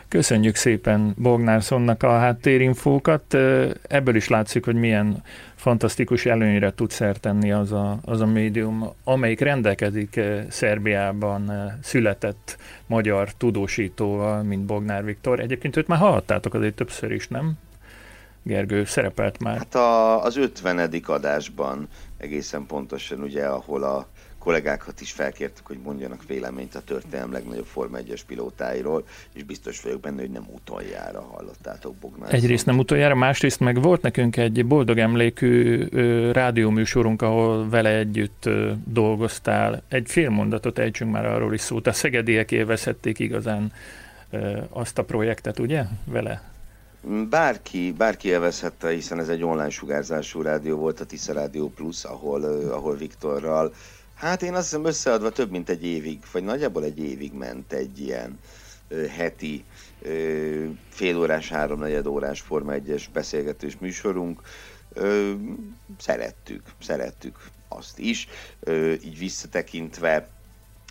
Köszönjük 0.09 0.55
szépen 0.55 1.13
Bognárszonnak 1.17 2.03
a 2.03 2.17
háttérinfókat. 2.17 3.33
Ebből 3.81 4.15
is 4.15 4.27
látszik, 4.27 4.65
hogy 4.65 4.75
milyen 4.75 5.23
fantasztikus 5.55 6.25
előnyre 6.25 6.73
tud 6.73 6.93
tenni 7.19 7.51
az 7.51 7.71
a, 7.71 7.99
az 8.05 8.21
a 8.21 8.25
médium, 8.25 8.89
amelyik 9.03 9.39
rendelkezik 9.39 10.19
Szerbiában 10.49 11.51
született 11.81 12.57
magyar 12.85 13.33
tudósítóval, 13.33 14.43
mint 14.43 14.65
Bognár 14.65 15.05
Viktor. 15.05 15.39
Egyébként 15.39 15.77
őt 15.77 15.87
már 15.87 15.99
hallhattátok 15.99 16.53
azért 16.53 16.75
többször 16.75 17.11
is, 17.11 17.27
nem? 17.27 17.53
Gergő 18.43 18.85
szerepelt 18.85 19.39
már. 19.39 19.57
Hát 19.57 19.75
a, 19.75 20.23
az 20.23 20.37
50. 20.37 20.89
adásban 21.05 21.87
egészen 22.17 22.65
pontosan, 22.65 23.21
ugye, 23.21 23.45
ahol 23.45 23.83
a 23.83 24.07
kollégákat 24.47 25.01
is 25.01 25.11
felkértük, 25.11 25.67
hogy 25.67 25.79
mondjanak 25.83 26.27
véleményt 26.27 26.75
a 26.75 26.81
történelem 26.81 27.31
legnagyobb 27.31 27.65
Forma 27.65 27.97
1-es 27.97 28.21
pilótáiról, 28.27 29.07
és 29.33 29.43
biztos 29.43 29.81
vagyok 29.81 29.99
benne, 29.99 30.21
hogy 30.21 30.29
nem 30.31 30.47
utoljára 30.53 31.21
hallottátok 31.21 31.95
Bognár. 31.95 32.33
Egyrészt 32.33 32.65
nem 32.65 32.77
utoljára, 32.77 33.15
másrészt 33.15 33.59
meg 33.59 33.81
volt 33.81 34.01
nekünk 34.01 34.37
egy 34.37 34.65
boldog 34.65 34.97
emlékű 34.97 35.85
ö, 35.89 36.31
rádióműsorunk, 36.31 37.21
ahol 37.21 37.69
vele 37.69 37.89
együtt 37.97 38.45
ö, 38.45 38.71
dolgoztál. 38.85 39.83
Egy 39.87 40.09
fél 40.09 40.29
mondatot 40.29 40.79
ejtsünk 40.79 41.11
már 41.11 41.25
arról 41.25 41.53
is 41.53 41.61
szót. 41.61 41.87
A 41.87 41.93
szegediek 41.93 42.51
élvezhették 42.51 43.19
igazán 43.19 43.71
azt 44.69 44.97
a 44.97 45.03
projektet, 45.03 45.59
ugye, 45.59 45.83
vele? 46.05 46.41
Bárki, 47.29 47.91
bárki 47.91 48.33
elveszhette, 48.33 48.89
hiszen 48.89 49.19
ez 49.19 49.29
egy 49.29 49.43
online 49.43 49.69
sugárzású 49.69 50.41
rádió 50.41 50.77
volt, 50.77 50.99
a 50.99 51.05
Tisza 51.05 51.33
Rádió 51.33 51.69
Plus, 51.69 52.03
ahol, 52.03 52.43
ahol 52.71 52.95
Viktorral, 52.95 53.73
hát 54.17 54.41
én 54.41 54.53
azt 54.53 54.63
hiszem 54.69 54.85
összeadva 54.85 55.29
több 55.29 55.51
mint 55.51 55.69
egy 55.69 55.85
évig, 55.85 56.19
vagy 56.31 56.43
nagyjából 56.43 56.83
egy 56.83 56.99
évig 56.99 57.33
ment 57.33 57.73
egy 57.73 57.99
ilyen 57.99 58.39
heti 59.09 59.65
félórás, 60.89 61.49
háromnegyed 61.49 62.05
órás 62.07 62.41
Forma 62.41 62.73
1-es 62.75 63.05
beszélgetős 63.13 63.77
műsorunk. 63.77 64.41
Szerettük, 65.97 66.61
szerettük 66.81 67.37
azt 67.67 67.99
is. 67.99 68.27
Így 69.03 69.17
visszatekintve 69.17 70.27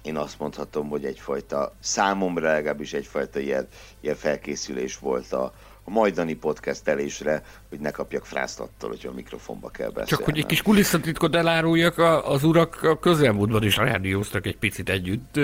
én 0.02 0.16
azt 0.16 0.38
mondhatom, 0.38 0.88
hogy 0.88 1.04
egyfajta, 1.04 1.74
számomra 1.80 2.52
legalábbis 2.52 2.92
egyfajta 2.92 3.38
ilyen, 3.38 3.68
ilyen 4.00 4.16
felkészülés 4.16 4.98
volt 4.98 5.32
a, 5.32 5.52
a 5.86 5.90
majdani 5.90 6.34
podcastelésre, 6.34 7.42
hogy 7.68 7.78
ne 7.78 7.90
kapjak 7.90 8.26
frászt 8.26 8.60
attól, 8.60 8.88
hogy 8.90 9.06
a 9.06 9.14
mikrofonba 9.14 9.68
kell 9.68 9.88
beszélni. 9.88 10.10
Csak 10.10 10.24
hogy 10.24 10.38
egy 10.38 10.46
kis 10.46 10.62
kulisszatitkot 10.62 11.34
eláruljak, 11.34 11.98
az 12.24 12.44
urak 12.44 12.82
a 12.82 12.98
közelmúltban 12.98 13.62
is 13.62 13.76
rádióztak 13.76 14.46
egy 14.46 14.56
picit 14.56 14.88
együtt. 14.88 15.40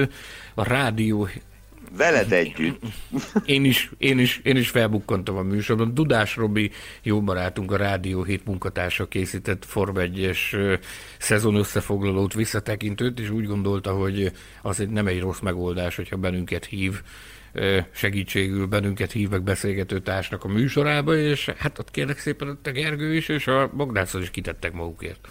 A 0.55 0.65
rádió 0.65 1.29
Veled 1.97 2.33
együtt. 2.33 2.83
Én 3.45 3.65
is, 3.65 3.91
én 3.99 4.19
is, 4.19 4.41
én 4.43 4.57
is 4.57 4.71
felbukkantam 4.71 5.37
a 5.37 5.43
műsorban. 5.43 5.95
Dudás 5.95 6.37
Robi, 6.37 6.71
jó 7.03 7.23
barátunk, 7.23 7.73
a 7.73 7.77
Rádió 7.77 8.23
7 8.23 8.45
munkatársa 8.45 9.09
készített 9.09 9.65
Form 9.65 9.97
1-es 9.99 10.39
szezon 11.19 11.55
összefoglalót, 11.55 12.35
visszatekintőt, 12.35 13.21
és 13.21 13.31
úgy 13.31 13.47
gondolta, 13.47 13.93
hogy 13.93 14.33
az 14.63 14.85
nem 14.91 15.07
egy 15.07 15.21
rossz 15.21 15.41
megoldás, 15.41 15.97
hogyha 15.97 16.17
bennünket 16.17 16.65
hív 16.65 17.03
segítségül 17.91 18.67
bennünket 18.67 19.13
hív 19.13 19.29
meg 19.29 19.43
beszélgető 19.43 20.01
társnak 20.01 20.45
a 20.45 20.49
műsorába, 20.49 21.17
és 21.17 21.51
hát 21.59 21.79
ott 21.79 21.91
kérlek 21.91 22.19
szépen 22.19 22.59
a 22.63 22.71
Gergő 22.71 23.15
is, 23.15 23.29
és 23.29 23.47
a 23.47 23.71
Bogdászhoz 23.75 24.23
is 24.23 24.31
kitettek 24.31 24.73
magukért. 24.73 25.29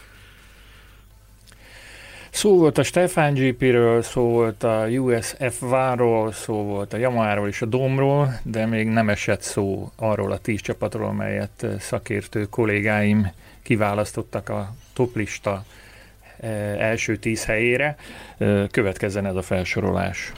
Szó 2.29 2.57
volt 2.57 2.77
a 2.77 2.83
Stefan 2.83 3.33
GP-ről, 3.33 4.01
szó 4.01 4.29
volt 4.29 4.63
a 4.63 4.87
USF 4.87 5.59
váról, 5.59 6.31
szó 6.31 6.63
volt 6.63 6.93
a 6.93 6.97
Yamaha-ról 6.97 7.47
és 7.47 7.61
a 7.61 7.65
Domról, 7.65 8.39
de 8.43 8.65
még 8.65 8.87
nem 8.87 9.09
esett 9.09 9.41
szó 9.41 9.91
arról 9.95 10.31
a 10.31 10.37
tíz 10.37 10.61
csapatról, 10.61 11.07
amelyet 11.07 11.65
szakértő 11.79 12.45
kollégáim 12.45 13.31
kiválasztottak 13.61 14.49
a 14.49 14.73
toplista 14.93 15.65
első 16.77 17.17
tíz 17.17 17.45
helyére. 17.45 17.95
Következzen 18.71 19.25
ez 19.25 19.35
a 19.35 19.41
felsorolás. 19.41 20.31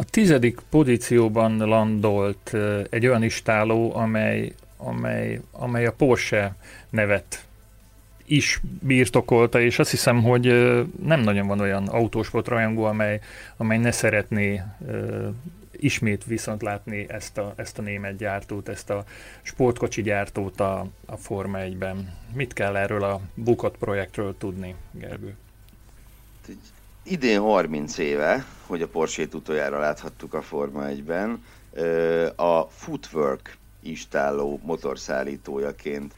A 0.00 0.04
tizedik 0.04 0.60
pozícióban 0.70 1.56
landolt 1.58 2.56
egy 2.90 3.06
olyan 3.06 3.22
istáló, 3.22 3.94
amely, 3.94 4.52
amely, 4.76 5.40
amely 5.50 5.86
a 5.86 5.92
Porsche 5.92 6.54
nevet 6.90 7.44
is 8.26 8.60
birtokolta, 8.80 9.60
és 9.60 9.78
azt 9.78 9.90
hiszem, 9.90 10.22
hogy 10.22 10.44
nem 11.02 11.20
nagyon 11.20 11.46
van 11.46 11.60
olyan 11.60 11.86
autósport 11.88 12.48
rajongó, 12.48 12.84
amely, 12.84 13.20
amely 13.56 13.78
ne 13.78 13.90
szeretné 13.90 14.62
ismét 15.70 16.24
viszont 16.24 16.62
látni 16.62 17.06
ezt 17.08 17.38
a, 17.38 17.52
ezt 17.56 17.78
a 17.78 17.82
német 17.82 18.16
gyártót, 18.16 18.68
ezt 18.68 18.90
a 18.90 19.04
sportkocsi 19.42 20.02
gyártót 20.02 20.60
a, 20.60 20.86
a 21.06 21.16
Forma 21.16 21.58
1-ben. 21.60 22.14
Mit 22.34 22.52
kell 22.52 22.76
erről 22.76 23.02
a 23.02 23.20
bukott 23.34 23.76
projektről 23.76 24.34
tudni, 24.38 24.74
Gergő? 24.90 25.36
Idén 27.10 27.40
30 27.40 27.98
éve, 27.98 28.44
hogy 28.66 28.82
a 28.82 28.88
Porsche-t 28.88 29.34
utoljára 29.34 29.78
láthattuk 29.78 30.34
a 30.34 30.42
Forma 30.42 30.84
1-ben, 30.86 31.44
a 32.36 32.62
Footwork 32.62 33.56
istálló 33.82 34.60
motorszállítójaként 34.62 36.14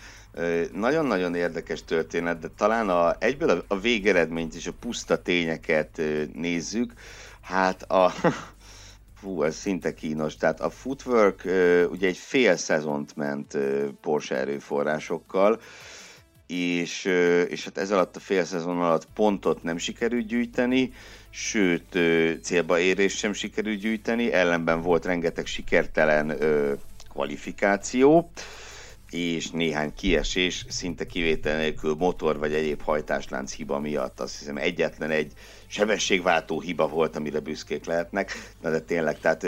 nagyon-nagyon 0.72 1.34
érdekes 1.34 1.84
történet, 1.84 2.38
de 2.38 2.48
talán 2.56 2.88
a, 2.88 3.16
egyből 3.18 3.64
a, 3.68 3.78
végeredményt 3.78 4.54
és 4.54 4.66
a 4.66 4.72
puszta 4.80 5.22
tényeket 5.22 6.00
nézzük. 6.34 6.92
Hát 7.40 7.82
a... 7.82 8.12
Fú, 9.20 9.42
ez 9.42 9.56
szinte 9.56 9.94
kínos. 9.94 10.36
Tehát 10.36 10.60
a 10.60 10.70
Footwork 10.70 11.42
ugye 11.90 12.06
egy 12.06 12.16
fél 12.16 12.56
szezont 12.56 13.16
ment 13.16 13.58
Porsche 14.00 14.36
erőforrásokkal, 14.36 15.60
és, 16.52 17.04
és 17.48 17.64
hát 17.64 17.78
ez 17.78 17.90
alatt 17.90 18.16
a 18.16 18.20
fél 18.20 18.44
szezon 18.44 18.80
alatt 18.80 19.06
pontot 19.14 19.62
nem 19.62 19.78
sikerült 19.78 20.26
gyűjteni, 20.26 20.92
sőt 21.30 21.98
célba 22.42 22.78
érés 22.78 23.16
sem 23.16 23.32
sikerült 23.32 23.78
gyűjteni, 23.78 24.32
ellenben 24.32 24.82
volt 24.82 25.04
rengeteg 25.04 25.46
sikertelen 25.46 26.36
kvalifikáció 27.08 28.30
és 29.10 29.50
néhány 29.50 29.94
kiesés, 29.94 30.64
szinte 30.68 31.06
kivétel 31.06 31.56
nélkül 31.56 31.94
motor 31.98 32.38
vagy 32.38 32.54
egyéb 32.54 32.82
hajtáslánc 32.82 33.52
hiba 33.52 33.78
miatt. 33.78 34.20
Azt 34.20 34.38
hiszem 34.38 34.56
egyetlen 34.56 35.10
egy 35.10 35.32
sebességváltó 35.66 36.60
hiba 36.60 36.88
volt, 36.88 37.16
amire 37.16 37.40
büszkék 37.40 37.84
lehetnek, 37.84 38.52
Na 38.62 38.70
de 38.70 38.80
tényleg, 38.80 39.18
tehát 39.18 39.46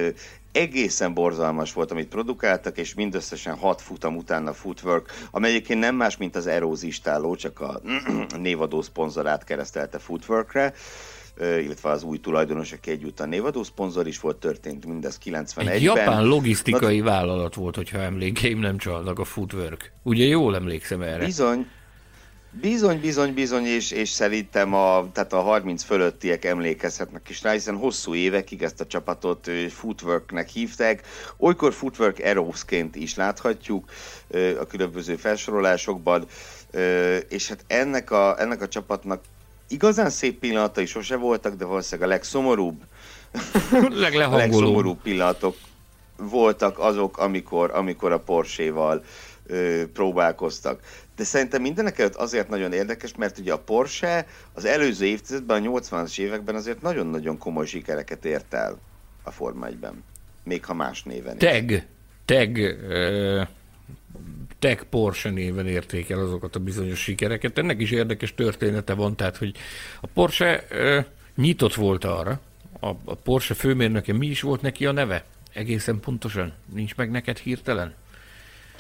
egészen 0.55 1.15
borzalmas 1.15 1.73
volt, 1.73 1.91
amit 1.91 2.09
produkáltak, 2.09 2.79
és 2.79 2.95
mindösszesen 2.95 3.57
hat 3.57 3.81
futam 3.81 4.17
után 4.17 4.47
a 4.47 4.53
Footwork, 4.53 5.27
amely 5.31 5.51
egyébként 5.51 5.81
nem 5.81 5.95
más, 5.95 6.17
mint 6.17 6.37
az 6.37 6.47
Erózistáló, 6.47 7.35
csak 7.35 7.61
a 7.61 7.81
névadó 8.39 8.83
szponzorát 8.83 9.45
keresztelte 9.45 9.99
Footworkre 9.99 10.75
illetve 11.41 11.91
az 11.91 12.03
új 12.03 12.21
tulajdonos, 12.21 12.73
aki 12.73 12.91
egyúttal 12.91 13.27
névadó 13.27 13.63
szponzor 13.63 14.07
is 14.07 14.21
volt, 14.21 14.37
történt 14.37 14.87
mindez 14.87 15.19
91-ben. 15.25 15.69
Egy 15.69 15.83
japán 15.83 16.25
logisztikai 16.25 16.99
Na, 16.99 17.05
vállalat 17.05 17.55
volt, 17.55 17.77
hogyha 17.77 17.99
emlékeim 17.99 18.59
nem 18.59 18.79
csalnak 18.79 19.19
a 19.19 19.25
Footwork. 19.25 19.93
Ugye 20.03 20.25
jól 20.25 20.55
emlékszem 20.55 21.03
erre? 21.03 21.25
Bizony, 21.25 21.67
Bizony, 22.61 23.01
bizony, 23.01 23.35
bizony, 23.35 23.65
és, 23.65 23.91
és 23.91 24.09
szerintem 24.09 24.75
a, 24.75 25.07
tehát 25.13 25.33
a 25.33 25.41
30 25.41 25.83
fölöttiek 25.83 26.45
emlékezhetnek 26.45 27.29
is 27.29 27.43
rá, 27.43 27.53
hiszen 27.53 27.77
hosszú 27.77 28.15
évekig 28.15 28.63
ezt 28.63 28.81
a 28.81 28.87
csapatot 28.87 29.51
Footworknek 29.71 30.49
hívták. 30.49 31.07
Olykor 31.37 31.73
Footwork 31.73 32.19
Aeros-ként 32.19 32.97
is 32.97 33.15
láthatjuk 33.15 33.91
a 34.61 34.67
különböző 34.67 35.17
felsorolásokban, 35.17 36.27
és 37.29 37.49
hát 37.49 37.65
ennek 37.67 38.11
a, 38.11 38.41
ennek 38.41 38.63
a 38.63 38.69
csapatnak 38.69 39.23
igazán 39.69 40.11
szép 40.11 40.39
pillanatai 40.39 40.87
sose 40.87 41.17
voltak, 41.17 41.55
de 41.55 41.65
valószínűleg 41.65 42.11
a 42.11 42.13
legszomorúbb, 42.13 42.83
legszomorúbb 44.31 45.03
pillanatok 45.03 45.57
voltak 46.17 46.79
azok, 46.79 47.19
amikor, 47.19 47.71
amikor 47.75 48.13
a 48.13 48.19
Porsche-val 48.19 49.05
ö, 49.47 49.83
próbálkoztak. 49.93 50.81
De 51.17 51.25
szerintem 51.25 51.63
mindenek 51.63 51.99
előtt 51.99 52.15
azért 52.15 52.49
nagyon 52.49 52.73
érdekes, 52.73 53.15
mert 53.17 53.39
ugye 53.39 53.53
a 53.53 53.59
Porsche 53.59 54.27
az 54.53 54.65
előző 54.65 55.07
évtizedben, 55.07 55.67
a 55.67 55.81
80-as 55.81 56.19
években 56.19 56.55
azért 56.55 56.83
nagyon-nagyon 56.83 57.39
komoly 57.39 57.67
sikereket 57.67 58.25
ért 58.25 58.55
el 58.55 58.79
a 59.23 59.31
Forma 59.31 59.67
1-ben. 59.71 60.05
Még 60.45 60.65
ha 60.65 60.75
más 60.75 61.03
néven 61.03 61.39
Teg, 61.39 61.71
is. 61.71 61.83
Teg, 62.25 62.77
uh 62.89 63.47
Tech 64.65 64.85
Porsche 64.91 65.31
néven 65.31 65.67
érték 65.67 66.11
el 66.11 66.19
azokat 66.19 66.57
a 66.57 66.59
bizonyos 66.59 66.99
sikereket. 66.99 67.59
Ennek 67.59 67.81
is 67.81 67.91
érdekes 67.91 68.35
története 68.35 68.95
van, 68.95 69.17
tehát 69.17 69.37
hogy 69.37 69.57
a 70.01 70.07
Porsche 70.07 70.65
ö, 70.69 71.01
nyitott 71.37 71.75
volt 71.75 72.05
arra, 72.05 72.41
a, 72.81 72.89
a 73.05 73.15
Porsche 73.15 73.55
főmérnöke 73.55 74.13
mi 74.13 74.27
is 74.27 74.41
volt 74.41 74.63
neki 74.63 74.87
a 74.87 74.93
neve? 74.93 75.25
Egészen 75.53 76.01
pontosan? 76.01 76.53
Nincs 76.75 76.95
meg 76.95 77.11
neked 77.11 77.39
hirtelen? 77.39 77.95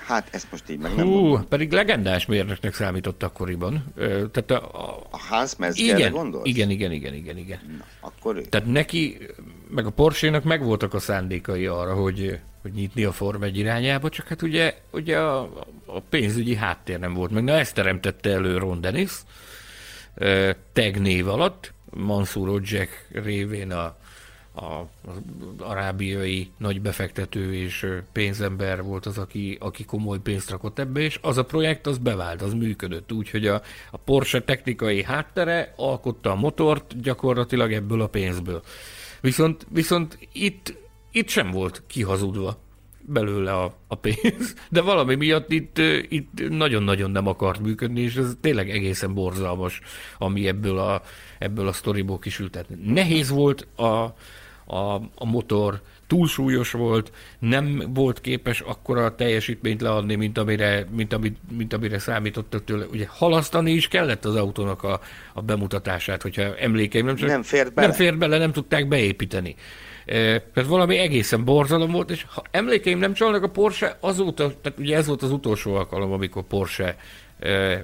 Hát 0.06 0.28
ezt 0.32 0.46
most 0.50 0.70
így 0.70 0.78
meg 0.78 0.94
nem 0.94 1.06
Hú, 1.06 1.12
mondom. 1.12 1.48
pedig 1.48 1.72
legendás 1.72 2.26
mérnöknek 2.26 2.74
számított 2.74 3.22
akkoriban. 3.22 3.84
Tehát 3.96 4.50
a, 4.50 4.54
a, 4.54 5.06
a 5.10 5.18
Hans 5.18 5.56
Mezgerre 5.56 6.08
gondolsz? 6.08 6.46
Igen, 6.46 6.70
igen, 6.70 6.92
igen, 6.92 7.14
igen, 7.14 7.36
igen. 7.36 7.58
Na, 7.78 7.84
akkor 8.00 8.36
ő. 8.36 8.40
Tehát 8.40 8.66
neki, 8.66 9.18
meg 9.68 9.86
a 9.86 9.90
Porsche-nak 9.90 10.44
megvoltak 10.44 10.94
a 10.94 10.98
szándékai 10.98 11.66
arra, 11.66 11.94
hogy 11.94 12.38
hogy 12.62 12.72
nyitni 12.72 13.04
a 13.04 13.12
Form 13.12 13.42
egy 13.42 13.56
irányába, 13.58 14.08
csak 14.08 14.28
hát 14.28 14.42
ugye, 14.42 14.74
ugye 14.90 15.18
a, 15.18 15.40
a 15.86 16.00
pénzügyi 16.00 16.54
háttér 16.54 16.98
nem 16.98 17.14
volt 17.14 17.30
meg. 17.30 17.44
Na 17.44 17.52
ezt 17.52 17.74
teremtette 17.74 18.30
elő 18.30 18.58
Ron 18.58 18.80
Dennis, 18.80 19.10
tag 20.72 20.96
név 20.96 21.28
alatt, 21.28 21.72
Mansur 21.90 22.48
Ojek 22.48 23.08
révén 23.12 23.72
a, 23.72 23.96
az 24.54 25.16
arábiai 25.58 26.50
nagy 26.56 26.80
befektető 26.80 27.54
és 27.54 27.86
pénzember 28.12 28.82
volt 28.82 29.06
az, 29.06 29.18
aki, 29.18 29.56
aki 29.60 29.84
komoly 29.84 30.18
pénzt 30.18 30.50
rakott 30.50 30.78
ebbe, 30.78 31.00
és 31.00 31.18
az 31.22 31.38
a 31.38 31.44
projekt 31.44 31.86
az 31.86 31.98
bevált, 31.98 32.42
az 32.42 32.52
működött, 32.52 33.12
úgyhogy 33.12 33.46
a, 33.46 33.62
a 33.90 33.96
Porsche 33.96 34.42
technikai 34.42 35.02
háttere 35.02 35.72
alkotta 35.76 36.30
a 36.30 36.34
motort 36.34 37.00
gyakorlatilag 37.00 37.72
ebből 37.72 38.00
a 38.00 38.06
pénzből. 38.06 38.62
Viszont, 39.20 39.66
viszont 39.70 40.18
itt 40.32 40.82
itt 41.14 41.28
sem 41.28 41.50
volt 41.50 41.82
kihazudva. 41.86 42.62
belőle 43.06 43.52
a, 43.52 43.74
a 43.86 43.94
pénz, 43.94 44.54
de 44.70 44.80
valami 44.80 45.14
miatt 45.14 45.52
itt, 45.52 45.78
itt 46.08 46.48
nagyon-nagyon 46.48 47.10
nem 47.10 47.26
akart 47.26 47.60
működni, 47.60 48.00
és 48.00 48.16
ez 48.16 48.36
tényleg 48.40 48.70
egészen 48.70 49.14
borzalmas, 49.14 49.80
ami 50.18 50.46
ebből 50.48 50.78
a, 50.78 51.02
ebből 51.38 51.68
a 51.68 51.72
sztoriból 51.72 52.18
kisült. 52.18 52.66
Nehéz 52.84 53.28
volt 53.28 53.66
a, 53.76 54.14
a, 54.66 54.94
a 54.94 55.24
motor, 55.24 55.80
túlsúlyos 56.06 56.70
volt, 56.70 57.12
nem 57.38 57.82
volt 57.94 58.20
képes 58.20 58.60
akkora 58.60 59.14
teljesítményt 59.14 59.80
leadni, 59.80 60.14
mint 60.14 60.38
amire, 60.38 60.86
mint, 60.90 61.12
amit, 61.12 61.38
mint 61.56 61.72
amire 61.72 61.98
számítottak 61.98 62.64
tőle. 62.64 62.86
Ugye 62.86 63.06
halasztani 63.08 63.70
is 63.70 63.88
kellett 63.88 64.24
az 64.24 64.36
autónak 64.36 64.82
a, 64.82 65.00
a 65.32 65.42
bemutatását, 65.42 66.22
hogyha 66.22 66.56
emlékeim 66.56 67.06
nem 67.06 67.16
csak... 67.16 67.28
Nem 67.28 67.42
fért 67.42 67.74
bele. 67.74 67.86
Nem 67.86 67.96
fért 67.96 68.18
bele, 68.18 68.38
nem 68.38 68.52
tudták 68.52 68.88
beépíteni. 68.88 69.54
Tehát 70.04 70.66
valami 70.66 70.98
egészen 70.98 71.44
borzalom 71.44 71.90
volt, 71.90 72.10
és 72.10 72.24
ha 72.28 72.42
emlékeim 72.50 72.98
nem 72.98 73.12
csalnak, 73.12 73.42
a 73.42 73.48
Porsche 73.48 73.96
azóta, 74.00 74.52
tehát 74.62 74.78
ugye 74.78 74.96
ez 74.96 75.06
volt 75.06 75.22
az 75.22 75.30
utolsó 75.30 75.74
alkalom, 75.74 76.12
amikor 76.12 76.42
Porsche 76.42 76.96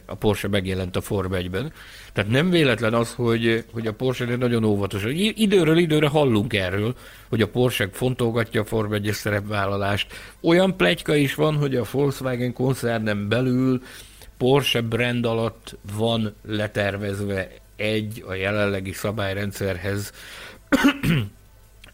a 0.06 0.14
Porsche 0.14 0.48
megjelent 0.48 0.96
a 0.96 1.00
Form 1.00 1.32
1-ben. 1.32 1.72
Tehát 2.12 2.30
nem 2.30 2.50
véletlen 2.50 2.94
az, 2.94 3.14
hogy, 3.14 3.64
hogy 3.72 3.86
a 3.86 3.92
Porsche 3.92 4.36
nagyon 4.36 4.64
óvatos. 4.64 5.04
Időről 5.34 5.78
időre 5.78 6.08
hallunk 6.08 6.54
erről, 6.54 6.94
hogy 7.28 7.42
a 7.42 7.48
Porsche 7.48 7.88
fontolgatja 7.92 8.60
a 8.60 8.64
Form 8.64 8.92
1 8.92 9.10
szerepvállalást. 9.12 10.12
Olyan 10.40 10.76
plegyka 10.76 11.14
is 11.14 11.34
van, 11.34 11.56
hogy 11.56 11.76
a 11.76 11.84
Volkswagen 11.90 12.52
koncernen 12.52 13.28
belül 13.28 13.82
Porsche 14.36 14.80
brand 14.80 15.24
alatt 15.24 15.76
van 15.96 16.34
letervezve 16.46 17.50
egy 17.76 18.24
a 18.26 18.34
jelenlegi 18.34 18.92
szabályrendszerhez 18.92 20.12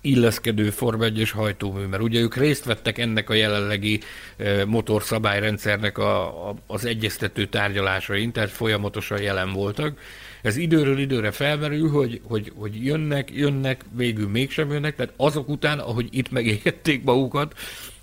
illeszkedő 0.06 0.70
Form 0.70 1.02
1 1.02 1.30
hajtómű, 1.30 1.84
mert 1.84 2.02
ugye 2.02 2.20
ők 2.20 2.36
részt 2.36 2.64
vettek 2.64 2.98
ennek 2.98 3.30
a 3.30 3.34
jelenlegi 3.34 4.00
e, 4.36 4.64
motorszabályrendszernek 4.64 5.98
a, 5.98 6.48
a, 6.48 6.54
az 6.66 6.84
egyeztető 6.84 7.46
tárgyalásain, 7.46 8.32
tehát 8.32 8.50
folyamatosan 8.50 9.22
jelen 9.22 9.52
voltak. 9.52 9.98
Ez 10.42 10.56
időről 10.56 10.98
időre 10.98 11.30
felmerül, 11.30 11.90
hogy, 11.90 12.20
hogy, 12.24 12.52
hogy 12.56 12.84
jönnek, 12.84 13.30
jönnek, 13.34 13.84
végül 13.96 14.28
mégsem 14.28 14.72
jönnek, 14.72 14.96
tehát 14.96 15.12
azok 15.16 15.48
után, 15.48 15.78
ahogy 15.78 16.08
itt 16.10 16.30
megégették 16.30 17.04
magukat 17.04 17.54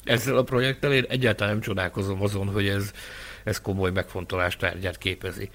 ezzel 0.04 0.38
a 0.38 0.44
projekttel, 0.44 0.94
én 0.94 1.06
egyáltalán 1.10 1.54
nem 1.54 1.62
csodálkozom 1.62 2.22
azon, 2.22 2.48
hogy 2.48 2.68
ez, 2.68 2.92
ez 3.44 3.62
komoly 3.62 3.92
megfontolás 3.92 4.58
tárgyát 4.58 4.98
képezi. 4.98 5.50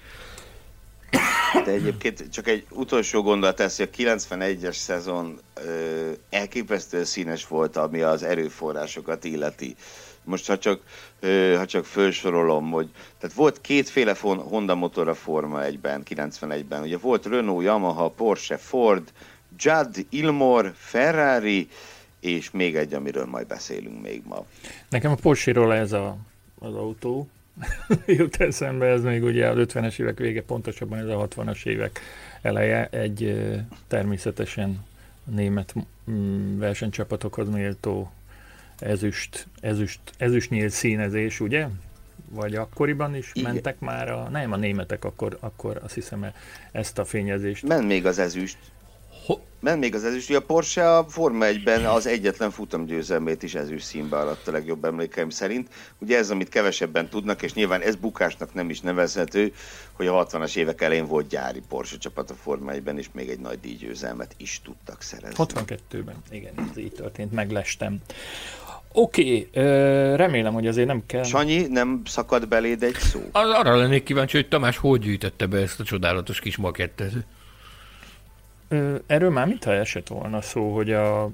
De 1.53 1.71
egyébként 1.71 2.29
csak 2.29 2.47
egy 2.47 2.65
utolsó 2.69 3.21
gondolat 3.21 3.59
ez, 3.59 3.77
hogy 3.77 3.89
a 3.91 3.95
91-es 3.97 4.75
szezon 4.75 5.39
ö, 5.53 6.11
elképesztően 6.29 7.05
színes 7.05 7.47
volt, 7.47 7.77
ami 7.77 8.01
az 8.01 8.23
erőforrásokat 8.23 9.23
illeti. 9.23 9.75
Most 10.23 10.47
ha 10.47 10.57
csak, 10.57 10.81
ö, 11.19 11.53
ha 11.57 11.65
csak 11.65 11.85
felsorolom, 11.85 12.71
hogy 12.71 12.89
tehát 13.19 13.35
volt 13.35 13.61
kétféle 13.61 14.15
Honda 14.21 14.75
motor 14.75 15.07
a 15.07 15.13
Forma 15.13 15.59
1-ben, 15.61 16.03
91-ben. 16.09 16.81
Ugye 16.81 16.97
volt 16.97 17.25
Renault, 17.25 17.63
Yamaha, 17.63 18.09
Porsche, 18.09 18.57
Ford, 18.57 19.11
Judd, 19.57 19.95
Ilmor, 20.09 20.73
Ferrari, 20.75 21.67
és 22.19 22.51
még 22.51 22.75
egy, 22.75 22.93
amiről 22.93 23.25
majd 23.25 23.47
beszélünk 23.47 24.01
még 24.01 24.21
ma. 24.25 24.45
Nekem 24.89 25.11
a 25.11 25.15
Porsche-ról 25.15 25.73
ez 25.73 25.91
a, 25.91 26.17
az 26.59 26.75
autó, 26.75 27.29
jut 28.05 28.35
eszembe, 28.35 28.85
ez 28.85 29.01
még 29.03 29.23
ugye 29.23 29.47
az 29.47 29.57
50-es 29.59 29.99
évek 29.99 30.17
vége, 30.17 30.43
pontosabban 30.43 30.99
ez 30.99 31.07
a 31.07 31.27
60-as 31.27 31.65
évek 31.65 31.99
eleje, 32.41 32.87
egy 32.91 33.41
természetesen 33.87 34.85
német 35.23 35.73
mm, 36.11 36.57
versenycsapatokhoz 36.57 37.49
méltó 37.49 38.11
ezüst, 38.79 39.47
ezüst, 39.61 39.99
ezüst 40.17 40.49
nyílt 40.49 40.71
színezés, 40.71 41.39
ugye? 41.39 41.67
Vagy 42.29 42.55
akkoriban 42.55 43.15
is 43.15 43.31
Igen. 43.33 43.53
mentek 43.53 43.79
már 43.79 44.11
a, 44.11 44.29
nem 44.29 44.51
a 44.51 44.55
németek, 44.55 45.05
akkor, 45.05 45.37
akkor 45.39 45.79
azt 45.83 45.93
hiszem 45.93 46.25
ezt 46.71 46.97
a 46.97 47.05
fényezést. 47.05 47.67
Ment 47.67 47.87
még 47.87 48.05
az 48.05 48.19
ezüst. 48.19 48.57
Ment 49.61 49.79
még 49.79 49.95
az 49.95 50.03
ezüst, 50.03 50.35
a 50.35 50.41
Porsche 50.41 50.97
a 50.97 51.05
Forma 51.07 51.45
1-ben 51.45 51.85
az 51.85 52.07
egyetlen 52.07 52.51
futamgyőzelmét 52.51 53.43
is 53.43 53.55
ezüst 53.55 53.85
színbe 53.85 54.17
alatt 54.17 54.47
a 54.47 54.51
legjobb 54.51 54.85
emlékeim 54.85 55.29
szerint. 55.29 55.69
Ugye 55.97 56.17
ez, 56.17 56.29
amit 56.29 56.49
kevesebben 56.49 57.09
tudnak, 57.09 57.41
és 57.41 57.53
nyilván 57.53 57.81
ez 57.81 57.95
bukásnak 57.95 58.53
nem 58.53 58.69
is 58.69 58.79
nevezhető, 58.79 59.53
hogy 59.93 60.07
a 60.07 60.27
60-as 60.27 60.55
évek 60.55 60.81
elején 60.81 61.05
volt 61.05 61.27
gyári 61.27 61.61
Porsche 61.69 61.97
csapat 61.97 62.29
a 62.29 62.33
Forma 62.33 62.71
1-ben, 62.73 62.97
és 62.97 63.07
még 63.11 63.29
egy 63.29 63.39
nagy 63.39 63.59
díjgyőzelmet 63.59 64.35
is 64.37 64.61
tudtak 64.63 65.01
szerezni. 65.01 65.35
62-ben, 65.37 66.15
igen, 66.31 66.53
ez 66.71 66.77
így 66.77 66.91
történt, 66.91 67.31
meglestem. 67.31 67.97
Oké, 68.93 69.47
okay, 69.51 70.15
remélem, 70.15 70.53
hogy 70.53 70.67
azért 70.67 70.87
nem 70.87 71.03
kell. 71.05 71.23
Sanyi, 71.23 71.67
nem 71.67 72.01
szakad 72.05 72.47
beléd 72.47 72.83
egy 72.83 72.95
szó? 72.95 73.19
Arra 73.31 73.75
lennék 73.75 74.03
kíváncsi, 74.03 74.37
hogy 74.37 74.47
Tamás 74.47 74.77
hogy 74.77 74.99
gyűjtette 74.99 75.45
be 75.45 75.57
ezt 75.57 75.79
a 75.79 75.83
csodálatos 75.83 76.39
kis 76.39 76.57
makettet. 76.57 77.11
Erről 79.05 79.29
már 79.29 79.47
mintha 79.47 79.73
esett 79.73 80.07
volna 80.07 80.41
szó, 80.41 80.73
hogy 80.75 80.91
a, 80.91 81.29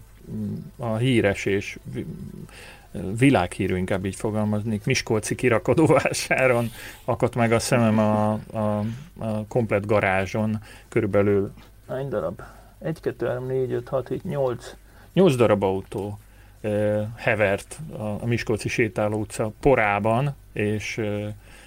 a 0.77 0.95
híres 0.95 1.45
és 1.45 1.77
világhírű, 3.17 3.77
inkább 3.77 4.05
így 4.05 4.15
fogalmaznék, 4.15 4.85
Miskolci 4.85 5.35
kirakodóvásáron 5.35 6.71
akadt 7.05 7.35
meg 7.35 7.51
a 7.51 7.59
szemem 7.59 7.99
a, 7.99 8.31
a, 8.31 8.83
a 9.17 9.45
komplet 9.47 9.85
garázson, 9.85 10.61
körülbelül 10.89 11.53
hány 11.87 12.09
darab? 12.09 12.41
1, 12.79 12.99
2, 12.99 13.27
3, 13.27 13.45
4, 13.45 13.71
5, 13.71 13.87
6, 13.87 14.07
7, 14.07 14.23
8, 14.23 14.75
8 15.13 15.35
darab 15.35 15.63
autó 15.63 16.19
hevert 17.15 17.79
a, 17.97 18.25
Miskolci 18.25 18.69
sétáló 18.69 19.19
utca 19.19 19.51
porában, 19.59 20.35
és 20.53 21.01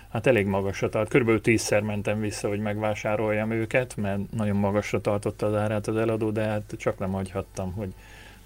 hát 0.09 0.27
elég 0.27 0.47
magasra 0.47 0.89
tart. 0.89 1.09
Körülbelül 1.09 1.41
tízszer 1.41 1.81
mentem 1.81 2.21
vissza, 2.21 2.49
hogy 2.49 2.59
megvásároljam 2.59 3.51
őket, 3.51 3.97
mert 3.97 4.21
nagyon 4.37 4.57
magasra 4.57 5.01
tartotta 5.01 5.47
az 5.47 5.55
árát 5.55 5.87
az 5.87 5.97
eladó, 5.97 6.31
de 6.31 6.43
hát 6.43 6.75
csak 6.79 6.99
nem 6.99 7.13
hagyhattam, 7.13 7.73
hogy... 7.73 7.89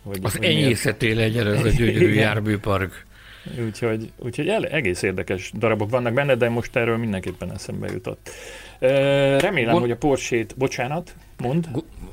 hogy 0.03 0.19
az 0.23 0.37
hogy 0.37 0.45
enyészeté 0.45 1.13
legyen 1.13 1.47
ez 1.47 1.65
a 1.65 1.69
gyönyörű 1.69 2.13
járműpark. 2.13 3.07
Úgyhogy, 3.65 4.13
úgyhogy 4.17 4.49
el, 4.49 4.67
egész 4.67 5.03
érdekes 5.03 5.53
darabok 5.55 5.91
vannak 5.91 6.13
benne, 6.13 6.35
de 6.35 6.49
most 6.49 6.77
erről 6.77 6.97
mindenképpen 6.97 7.53
eszembe 7.53 7.91
jutott. 7.93 8.31
Remélem, 8.79 9.71
Gond... 9.71 9.81
hogy 9.81 9.91
a 9.91 9.97
Porsét, 9.97 10.55
bocsánat, 10.57 11.15
mond. 11.39 11.69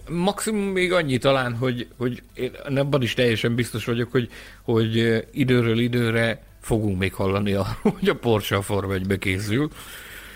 Maximum 0.09 0.61
még 0.61 0.91
annyi 0.91 1.17
talán, 1.17 1.55
hogy, 1.55 1.87
hogy 1.97 2.21
én 2.33 2.77
abban 2.77 3.01
is 3.01 3.13
teljesen 3.13 3.55
biztos 3.55 3.85
vagyok, 3.85 4.11
hogy, 4.11 4.29
hogy 4.61 5.23
időről 5.31 5.79
időre 5.79 6.41
fogunk 6.59 6.99
még 6.99 7.13
hallani, 7.13 7.53
a, 7.53 7.65
hogy 7.99 8.09
a 8.09 8.15
Porsche 8.15 8.55
a 8.55 8.61
Forma 8.61 8.93
1 8.93 9.17
készül. 9.19 9.69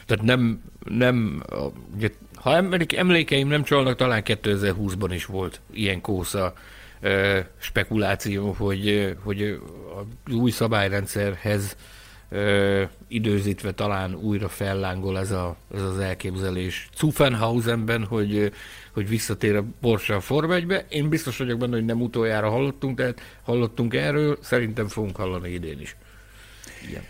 Tehát 0.05 0.23
nem, 0.23 0.61
nem 0.85 1.43
ugye, 1.95 2.09
ha 2.35 2.55
emlékeim 2.95 3.47
nem 3.47 3.63
csalnak, 3.63 3.95
talán 3.95 4.21
2020-ban 4.25 5.09
is 5.13 5.25
volt 5.25 5.61
ilyen 5.71 6.01
kósza 6.01 6.53
spekuláció, 7.57 8.51
hogy, 8.51 9.15
hogy 9.23 9.59
az 10.27 10.33
új 10.33 10.51
szabályrendszerhez 10.51 11.75
időzítve 13.07 13.71
talán 13.71 14.15
újra 14.15 14.49
fellángol 14.49 15.19
ez, 15.19 15.31
a, 15.31 15.55
ez 15.75 15.81
az 15.81 15.99
elképzelés 15.99 16.89
Zuffenhausenben, 16.97 18.05
hogy, 18.05 18.51
hogy 18.91 19.07
visszatér 19.07 19.55
a 19.55 19.63
Porsche 19.81 20.15
a 20.15 20.19
Forma 20.19 20.53
1 20.53 20.85
Én 20.89 21.09
biztos 21.09 21.37
vagyok 21.37 21.59
benne, 21.59 21.75
hogy 21.75 21.85
nem 21.85 22.01
utoljára 22.01 22.49
hallottunk, 22.49 22.97
tehát 22.97 23.21
hallottunk 23.43 23.93
erről, 23.93 24.37
szerintem 24.41 24.87
fogunk 24.87 25.15
hallani 25.15 25.49
idén 25.49 25.79
is. 25.79 25.95
Igen. 26.87 27.03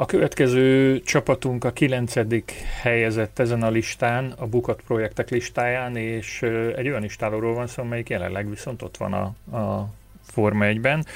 A 0.00 0.06
következő 0.06 1.00
csapatunk 1.00 1.64
a 1.64 1.72
kilencedik 1.72 2.52
helyezett 2.82 3.38
ezen 3.38 3.62
a 3.62 3.70
listán, 3.70 4.34
a 4.38 4.46
Bukat 4.46 4.82
projektek 4.86 5.30
listáján, 5.30 5.96
és 5.96 6.42
egy 6.76 6.88
olyan 6.88 7.04
istálóról 7.04 7.54
van 7.54 7.66
szó, 7.66 7.82
amelyik 7.82 8.08
jelenleg 8.08 8.50
viszont 8.50 8.82
ott 8.82 8.96
van 8.96 9.12
a, 9.12 9.56
a 9.58 9.88
Forma 10.22 10.64
1-ben. 10.68 11.06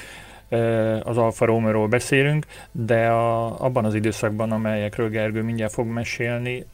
Az 1.03 1.17
Alfa 1.17 1.45
Romeo-ról 1.45 1.87
beszélünk, 1.87 2.45
de 2.71 3.07
a, 3.07 3.59
abban 3.61 3.85
az 3.85 3.93
időszakban, 3.93 4.51
amelyekről 4.51 5.09
Gergő 5.09 5.41
mindjárt 5.41 5.73
fog 5.73 5.87
mesélni, 5.87 6.65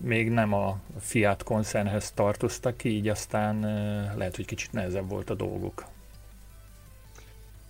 még 0.00 0.30
nem 0.30 0.54
a 0.54 0.78
Fiat 1.00 1.42
koncernhez 1.42 2.10
tartoztak 2.10 2.84
így 2.84 3.08
aztán 3.08 3.60
lehet, 4.16 4.36
hogy 4.36 4.46
kicsit 4.46 4.72
nehezebb 4.72 5.08
volt 5.08 5.30
a 5.30 5.34
dolguk. 5.34 5.84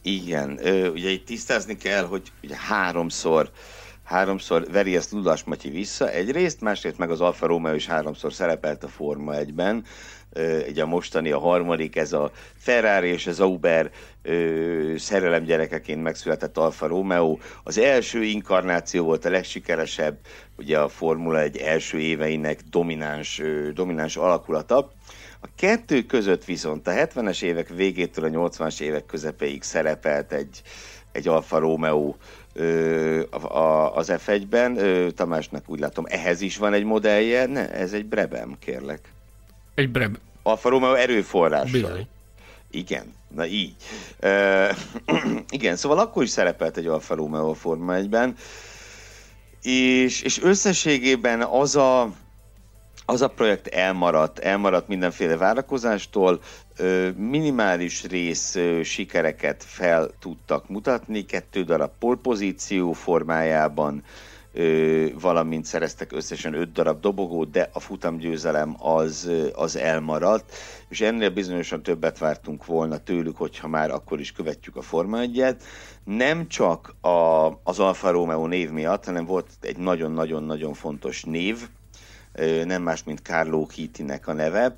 Igen, 0.03 0.59
ugye 0.93 1.11
itt 1.11 1.27
tisztázni 1.27 1.77
kell, 1.77 2.05
hogy 2.05 2.33
ugye 2.43 2.57
háromszor 2.57 3.51
háromszor 4.05 4.67
veri 4.71 4.97
ezt 4.97 5.13
Ludas 5.13 5.45
Matyi 5.45 5.69
vissza 5.71 6.11
egyrést, 6.11 6.61
másrészt 6.61 6.99
meg 6.99 7.11
az 7.11 7.21
Alfa 7.21 7.47
Romeo 7.47 7.75
is 7.75 7.87
háromszor 7.87 8.33
szerepelt 8.33 8.85
a 8.85 8.89
Forma 8.89 9.33
1-ben, 9.35 9.85
ugye 10.69 10.83
a 10.83 10.87
mostani 10.87 11.31
a 11.31 11.39
harmadik, 11.39 11.97
ez 11.97 12.13
a 12.13 12.31
Ferrari 12.57 13.09
és 13.09 13.27
az 13.27 13.41
Uber 13.41 13.91
szerelem 14.97 15.45
gyerekeként 15.45 16.03
megszületett 16.03 16.59
Alfa 16.59 16.87
Romeo. 16.87 17.39
Az 17.63 17.79
első 17.79 18.23
inkarnáció 18.23 19.05
volt 19.05 19.25
a 19.25 19.31
legsikeresebb, 19.31 20.19
ugye 20.57 20.79
a 20.79 20.89
Formula 20.89 21.41
1 21.41 21.57
első 21.57 21.99
éveinek 21.99 22.61
domináns, 22.71 23.43
domináns 23.75 24.17
alakulata. 24.17 24.93
A 25.41 25.49
kettő 25.57 26.03
között 26.03 26.45
viszont 26.45 26.87
a 26.87 26.91
70-es 26.91 27.43
évek 27.43 27.69
végétől 27.69 28.25
a 28.25 28.49
80-as 28.49 28.81
évek 28.81 29.07
közepéig 29.07 29.63
szerepelt 29.63 30.33
egy, 30.33 30.63
egy 31.13 31.29
Alfa 31.29 31.59
Romeo 31.59 32.15
az 33.95 34.13
F1-ben. 34.27 34.79
Tamásnak 35.15 35.65
úgy 35.67 35.79
látom, 35.79 36.05
ehhez 36.09 36.41
is 36.41 36.57
van 36.57 36.73
egy 36.73 36.85
modellje. 36.85 37.47
Ne, 37.47 37.73
ez 37.73 37.93
egy 37.93 38.07
Brebem, 38.07 38.57
kérlek. 38.59 39.13
Egy 39.75 39.91
Breb. 39.91 40.19
Alfa 40.43 40.69
Romeo 40.69 40.95
erőforrás. 40.95 41.71
Bizony. 41.71 42.09
Igen, 42.71 43.15
na 43.35 43.47
így. 43.47 43.75
Uh, 44.23 44.77
igen, 45.59 45.77
szóval 45.77 45.99
akkor 45.99 46.23
is 46.23 46.31
szerepelt 46.31 46.77
egy 46.77 46.87
Alfa 46.87 47.15
Romeo 47.15 47.51
a 47.51 47.55
Forma 47.55 47.95
1-ben, 47.97 48.35
és, 49.63 50.23
és 50.23 50.43
összességében 50.43 51.43
az 51.43 51.77
a, 51.77 52.13
az 53.11 53.23
a 53.23 53.29
projekt 53.29 53.67
elmaradt, 53.67 54.39
elmaradt 54.39 54.89
mindenféle 54.89 55.37
várakozástól, 55.37 56.41
minimális 57.17 58.05
rész 58.05 58.59
sikereket 58.83 59.65
fel 59.65 60.11
tudtak 60.19 60.69
mutatni, 60.69 61.25
kettő 61.25 61.63
darab 61.63 61.91
polpozíció 61.99 62.93
formájában, 62.93 64.03
valamint 65.21 65.65
szereztek 65.65 66.13
összesen 66.13 66.55
öt 66.55 66.73
darab 66.73 67.01
dobogót, 67.01 67.51
de 67.51 67.71
a 67.73 67.81
futamgyőzelem 67.81 68.77
az, 68.79 69.31
az 69.55 69.77
elmaradt, 69.77 70.53
és 70.89 71.01
ennél 71.01 71.31
bizonyosan 71.31 71.83
többet 71.83 72.19
vártunk 72.19 72.67
volna 72.67 72.99
tőlük, 72.99 73.37
hogyha 73.37 73.69
már 73.69 73.91
akkor 73.91 74.21
is 74.21 74.33
követjük 74.33 74.77
a 74.77 74.83
Forma 74.83 75.21
1 75.21 75.57
Nem 76.05 76.49
csak 76.49 76.95
a, 77.01 77.47
az 77.63 77.79
Alfa 77.79 78.11
Romeo 78.11 78.47
név 78.47 78.71
miatt, 78.71 79.05
hanem 79.05 79.25
volt 79.25 79.47
egy 79.61 79.77
nagyon-nagyon-nagyon 79.77 80.75
fontos 80.75 81.25
név, 81.25 81.69
nem 82.65 82.83
más, 82.83 83.05
mint 83.05 83.21
Carlo 83.23 83.67
Kittinek 83.67 84.27
a 84.27 84.33
neve. 84.33 84.75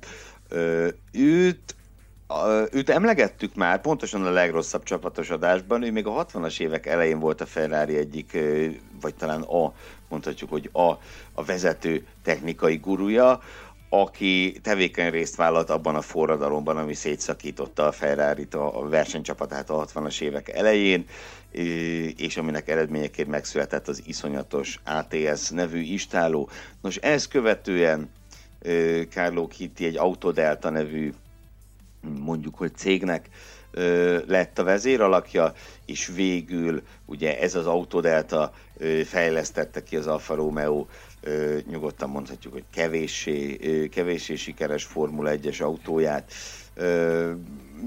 Őt 1.11 1.75
őt 2.71 2.89
emlegettük 2.89 3.55
már, 3.55 3.81
pontosan 3.81 4.25
a 4.25 4.29
legrosszabb 4.29 4.83
csapatos 4.83 5.29
adásban, 5.29 5.83
ő 5.83 5.91
még 5.91 6.05
a 6.05 6.25
60-as 6.25 6.59
évek 6.59 6.85
elején 6.85 7.19
volt 7.19 7.41
a 7.41 7.45
Ferrari 7.45 7.97
egyik, 7.97 8.37
vagy 9.01 9.15
talán 9.15 9.41
a, 9.41 9.73
mondhatjuk, 10.09 10.49
hogy 10.49 10.69
a, 10.73 10.89
a 11.33 11.43
vezető 11.45 12.05
technikai 12.23 12.75
guruja, 12.75 13.39
aki 13.89 14.59
tevékeny 14.63 15.09
részt 15.09 15.35
vállalt 15.35 15.69
abban 15.69 15.95
a 15.95 16.01
forradalomban, 16.01 16.77
ami 16.77 16.93
szétszakította 16.93 17.87
a 17.87 17.91
ferrari 17.91 18.47
a 18.51 18.89
versenycsapatát 18.89 19.69
a 19.69 19.85
60-as 19.85 20.21
évek 20.21 20.49
elején, 20.49 21.05
és 22.17 22.37
aminek 22.37 22.67
eredményeként 22.67 23.27
megszületett 23.27 23.87
az 23.87 24.01
iszonyatos 24.05 24.79
ATS 24.83 25.49
nevű 25.49 25.79
istáló. 25.81 26.49
Nos, 26.81 26.95
ezt 26.95 27.27
követően 27.27 28.09
Carlo 29.09 29.47
Kitty 29.47 29.83
egy 29.83 29.97
Autodelta 29.97 30.69
nevű 30.69 31.13
mondjuk, 32.19 32.55
hogy 32.55 32.75
cégnek 32.75 33.29
lett 34.27 34.59
a 34.59 34.63
vezéralakja, 34.63 35.53
és 35.85 36.07
végül 36.07 36.81
ugye 37.05 37.39
ez 37.39 37.55
az 37.55 37.65
Autodelta 37.67 38.53
fejlesztette 39.05 39.83
ki 39.83 39.95
az 39.95 40.07
Alfa 40.07 40.35
Romeo 40.35 40.85
nyugodtan 41.69 42.09
mondhatjuk, 42.09 42.53
hogy 42.53 42.63
kevéssé, 42.73 43.57
kevéssé 43.91 44.35
sikeres 44.35 44.83
Formula 44.83 45.31
1-es 45.33 45.61
autóját. 45.61 46.31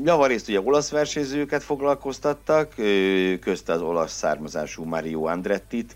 Javarészt 0.05 0.49
ugye 0.49 0.61
olasz 0.61 0.91
versenyzőket 0.91 1.63
foglalkoztattak, 1.63 2.73
ö, 2.77 3.35
közte 3.41 3.73
az 3.73 3.81
olasz 3.81 4.13
származású 4.13 4.85
Mario 4.85 5.25
Andrettit, 5.25 5.95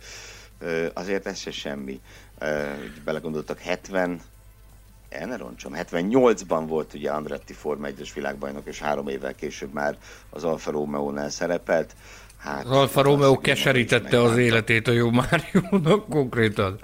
azért 0.92 1.26
ez 1.26 1.38
se 1.38 1.50
semmi. 1.50 2.00
Belegondoltak 3.04 3.58
70 3.58 4.20
el 5.08 5.26
ne 5.26 5.36
roncsom, 5.36 5.72
78-ban 5.76 6.64
volt 6.66 6.94
ugye 6.94 7.10
Andretti 7.10 7.52
Forma 7.52 7.88
1-es 7.88 8.10
világbajnok, 8.14 8.66
és 8.66 8.78
három 8.78 9.08
évvel 9.08 9.34
később 9.34 9.72
már 9.72 9.96
az 10.30 10.44
Alfa 10.44 10.70
Romeo-nál 10.70 11.30
szerepelt. 11.30 11.94
Hát, 12.36 12.64
az 12.64 12.70
Alfa 12.70 13.02
Romeo 13.02 13.38
keserítette 13.38 14.22
az 14.22 14.36
életét 14.36 14.88
a 14.88 14.92
jó 14.92 15.10
Máriónak 15.10 16.08
konkrétan. 16.08 16.78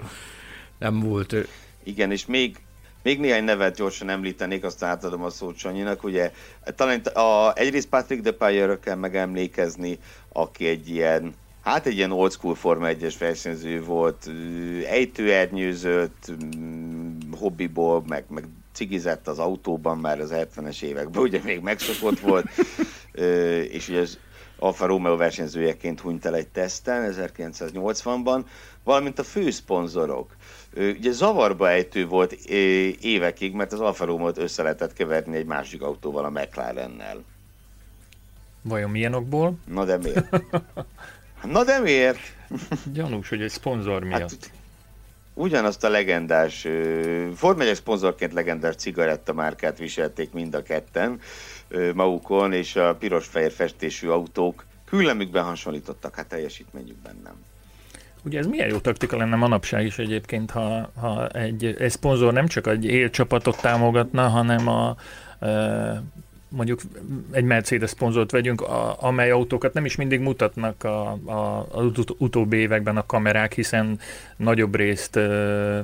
Nem 0.79 0.99
volt 0.99 1.33
ő. 1.33 1.47
Igen, 1.83 2.11
és 2.11 2.25
még, 2.25 2.57
még 3.05 3.19
néhány 3.19 3.43
nevet 3.43 3.75
gyorsan 3.75 4.09
említenék, 4.09 4.63
aztán 4.63 4.89
átadom 4.89 5.23
a 5.23 5.29
szót 5.29 5.57
Sanyinak. 5.57 6.03
Ugye, 6.03 6.31
talán 6.75 6.99
a, 7.01 7.53
egyrészt 7.55 7.87
Patrick 7.87 8.21
de 8.21 8.31
Payer 8.31 8.79
kell 8.79 8.95
megemlékezni, 8.95 9.99
aki 10.33 10.67
egy 10.67 10.89
ilyen 10.89 11.33
Hát 11.61 11.85
egy 11.85 11.95
ilyen 11.95 12.11
old 12.11 12.31
school 12.31 12.55
Forma 12.55 12.87
1-es 12.89 13.15
versenyző 13.19 13.83
volt, 13.83 14.29
ejtőernyőzött, 14.89 16.31
hobbiból, 17.37 18.03
meg, 18.07 18.25
meg 18.29 18.43
cigizett 18.73 19.27
az 19.27 19.39
autóban 19.39 19.97
már 19.97 20.19
az 20.19 20.33
70-es 20.33 20.81
években, 20.81 21.21
ugye 21.21 21.39
még 21.43 21.59
megszokott 21.59 22.19
volt, 22.19 22.45
és 23.77 23.89
ugye 23.89 23.99
az 23.99 24.17
Alfa 24.59 24.85
Romeo 24.85 25.17
versenyzőjeként 25.17 25.99
hunyt 25.99 26.25
el 26.25 26.35
egy 26.35 26.47
teszten 26.47 27.13
1980-ban, 27.17 28.43
valamint 28.83 29.19
a 29.19 29.23
főszponzorok. 29.23 30.35
Ugye 30.75 31.11
zavarba 31.11 31.69
ejtő 31.69 32.07
volt 32.07 32.31
évekig, 33.01 33.53
mert 33.53 33.73
az 33.73 33.79
Alfa 33.79 34.05
Romeo-t 34.05 34.37
össze 34.37 34.63
lehetett 34.63 34.93
keverni 34.93 35.37
egy 35.37 35.45
másik 35.45 35.81
autóval, 35.81 36.25
a 36.25 36.29
McLarennel. 36.29 37.23
Vajon 38.61 38.89
milyen 38.89 39.13
okból? 39.13 39.57
Na 39.65 39.85
de 39.85 39.97
miért? 39.97 40.41
Na 41.43 41.63
de 41.63 41.79
miért? 41.79 42.19
Gyanús, 42.93 43.29
hogy 43.29 43.41
egy 43.41 43.49
szponzor 43.49 44.03
miatt. 44.03 44.19
Hát, 44.19 44.51
ugyanazt 45.33 45.83
a 45.83 45.89
legendás, 45.89 46.67
Ford 47.35 47.57
megyek 47.57 47.75
szponzorként 47.75 48.33
legendás 48.33 48.75
cigarettamárkát 48.75 49.77
viselték 49.77 50.31
mind 50.31 50.53
a 50.53 50.63
ketten 50.63 51.19
magukon, 51.93 52.53
és 52.53 52.75
a 52.75 52.95
piros-fehér 52.95 53.51
festésű 53.51 54.07
autók 54.07 54.65
küllemükben 54.85 55.43
hasonlítottak, 55.43 56.15
hát 56.15 56.27
teljesítményükben 56.27 57.19
nem. 57.23 57.35
Ugye 58.25 58.39
ez 58.39 58.47
milyen 58.47 58.69
jó 58.69 58.77
taktika 58.77 59.17
lenne 59.17 59.35
manapság 59.35 59.85
is 59.85 59.97
egyébként, 59.97 60.51
ha, 60.51 60.91
ha 60.99 61.27
egy, 61.27 61.75
egy 61.79 61.89
szponzor 61.89 62.33
nem 62.33 62.47
csak 62.47 62.67
egy 62.67 62.85
élcsapatot 62.85 63.61
támogatna, 63.61 64.27
hanem 64.27 64.67
a, 64.67 64.95
mondjuk 66.49 66.81
egy 67.31 67.43
Mercedes 67.43 67.89
szponzort 67.89 68.31
vegyünk, 68.31 68.61
a, 68.61 69.03
amely 69.03 69.31
autókat 69.31 69.73
nem 69.73 69.85
is 69.85 69.95
mindig 69.95 70.19
mutatnak 70.19 70.83
a, 70.83 71.11
a, 71.11 71.67
az 71.71 71.85
ut- 71.85 72.15
utóbbi 72.17 72.57
években 72.57 72.97
a 72.97 73.05
kamerák, 73.05 73.53
hiszen 73.53 73.99
nagyobb 74.37 74.75
részt 74.75 75.15
ö, 75.15 75.79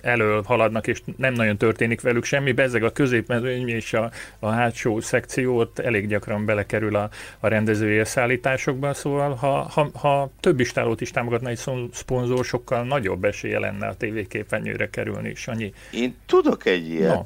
elől 0.00 0.42
haladnak, 0.42 0.86
és 0.86 1.02
nem 1.16 1.32
nagyon 1.32 1.56
történik 1.56 2.00
velük 2.00 2.24
semmi. 2.24 2.52
Bezzeg 2.52 2.82
a 2.82 2.92
középmezőny 2.92 3.68
és 3.68 3.92
a, 3.92 4.10
a 4.38 4.48
hátsó 4.48 5.00
szekciót 5.00 5.78
elég 5.78 6.08
gyakran 6.08 6.44
belekerül 6.44 6.96
a, 6.96 7.10
a 7.40 7.48
rendezői 7.48 8.04
szállításokba, 8.04 8.94
szóval 8.94 9.34
ha, 9.34 9.62
ha, 9.62 9.90
ha 9.94 10.30
több 10.40 10.60
istálót 10.60 11.00
is 11.00 11.10
támogatna 11.10 11.48
egy 11.48 11.60
szponzor, 11.92 12.44
sokkal 12.44 12.84
nagyobb 12.84 13.24
esélye 13.24 13.58
lenne 13.58 13.86
a 13.86 13.96
tévéképernyőre 13.96 14.90
kerülni, 14.90 15.34
Sanyi. 15.34 15.74
Én 15.92 16.14
tudok 16.26 16.64
egy 16.66 16.88
ilyet. 16.88 17.14
No. 17.14 17.22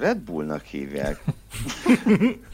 Red 0.00 0.18
Bullnak 0.18 0.64
hívják. 0.64 1.20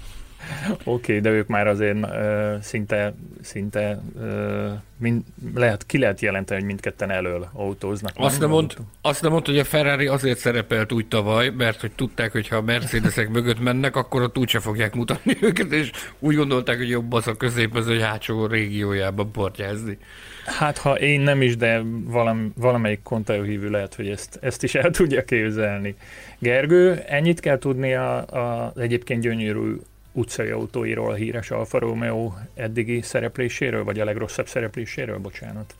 Oké, 0.70 0.82
okay, 0.84 1.20
de 1.20 1.30
ők 1.30 1.46
már 1.46 1.66
azért 1.66 1.96
uh, 1.96 2.60
szinte, 2.60 3.14
szinte 3.40 4.02
uh, 4.14 4.72
mind, 5.00 5.22
lehet, 5.54 5.86
ki 5.86 5.98
lehet 5.98 6.20
jelenteni, 6.20 6.60
hogy 6.60 6.68
mindketten 6.68 7.10
elől 7.10 7.48
autóznak. 7.52 8.12
Azt 8.16 8.40
nem, 8.40 8.48
mond, 8.48 8.74
azt 9.00 9.22
nem 9.22 9.30
mondta, 9.30 9.50
hogy 9.50 9.60
a 9.60 9.64
Ferrari 9.64 10.06
azért 10.06 10.38
szerepelt 10.38 10.92
úgy 10.92 11.06
tavaly, 11.06 11.48
mert 11.48 11.80
hogy 11.80 11.92
tudták, 11.92 12.32
hogy 12.32 12.48
ha 12.48 12.56
a 12.56 12.62
Mercedesek 12.62 13.28
mögött 13.28 13.60
mennek, 13.60 13.96
akkor 13.96 14.22
ott 14.22 14.38
úgyse 14.38 14.60
fogják 14.60 14.94
mutatni 14.94 15.36
őket, 15.48 15.72
és 15.72 15.90
úgy 16.18 16.34
gondolták, 16.34 16.76
hogy 16.76 16.88
jobb 16.88 17.12
az 17.12 17.26
a 17.26 17.36
közép, 17.36 17.74
az 17.74 17.88
egy 17.88 18.02
hátsó 18.02 18.46
régiójában 18.46 19.30
portyázni. 19.30 19.98
Hát 20.44 20.78
ha 20.78 20.98
én 20.98 21.20
nem 21.20 21.42
is, 21.42 21.56
de 21.56 21.82
valam, 22.04 22.52
valamelyik 22.56 23.02
kontajóhívő 23.02 23.70
lehet, 23.70 23.94
hogy 23.94 24.08
ezt, 24.08 24.38
ezt 24.42 24.62
is 24.62 24.74
el 24.74 24.90
tudja 24.90 25.24
képzelni. 25.24 25.94
Gergő, 26.38 27.02
ennyit 27.06 27.40
kell 27.40 27.58
tudni 27.58 27.94
a, 27.94 28.16
a 28.16 28.72
egyébként 28.76 29.22
gyönyörű 29.22 29.74
utcai 30.12 30.50
autóiról, 30.50 31.10
a 31.10 31.14
híres 31.14 31.50
Alfa 31.50 31.78
Romeo 31.78 32.32
eddigi 32.54 33.02
szerepléséről, 33.02 33.84
vagy 33.84 34.00
a 34.00 34.04
legrosszabb 34.04 34.48
szerepléséről, 34.48 35.18
bocsánat. 35.18 35.74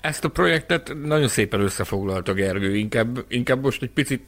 Ezt 0.00 0.24
a 0.24 0.28
projektet 0.28 0.92
nagyon 1.04 1.28
szépen 1.28 1.60
összefoglalta 1.60 2.32
Gergő, 2.32 2.76
inkább, 2.76 3.24
inkább 3.28 3.62
most 3.62 3.82
egy 3.82 3.90
picit 3.90 4.22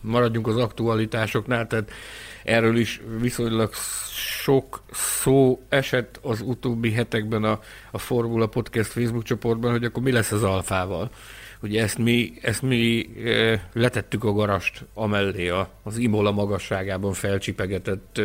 maradjunk 0.00 0.46
az 0.46 0.56
aktualitásoknál, 0.56 1.66
tehát 1.66 1.90
erről 2.44 2.76
is 2.76 3.00
viszonylag 3.20 3.74
sok 4.42 4.82
szó 4.92 5.62
esett 5.68 6.18
az 6.22 6.40
utóbbi 6.40 6.92
hetekben 6.92 7.44
a, 7.44 7.60
a 7.90 7.98
Formula 7.98 8.46
Podcast 8.46 8.90
Facebook 8.90 9.24
csoportban, 9.24 9.70
hogy 9.70 9.84
akkor 9.84 10.02
mi 10.02 10.12
lesz 10.12 10.32
az 10.32 10.42
alfával. 10.42 11.10
Ugye 11.64 11.82
ezt 11.82 11.98
mi, 11.98 12.32
ezt 12.42 12.62
mi 12.62 13.08
letettük 13.72 14.24
a 14.24 14.32
garast 14.32 14.84
amellé 14.94 15.52
az 15.82 15.96
Imola 15.96 16.32
magasságában 16.32 17.12
felcsipegetett 17.12 18.20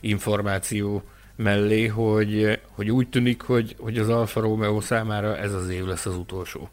információ 0.00 1.02
mellé, 1.36 1.86
hogy, 1.86 2.60
hogy 2.70 2.90
úgy 2.90 3.08
tűnik, 3.08 3.42
hogy, 3.42 3.76
hogy 3.78 3.98
az 3.98 4.08
Alfa 4.08 4.40
Romeo 4.40 4.80
számára 4.80 5.36
ez 5.36 5.52
az 5.52 5.68
év 5.68 5.84
lesz 5.84 6.06
az 6.06 6.16
utolsó 6.16 6.68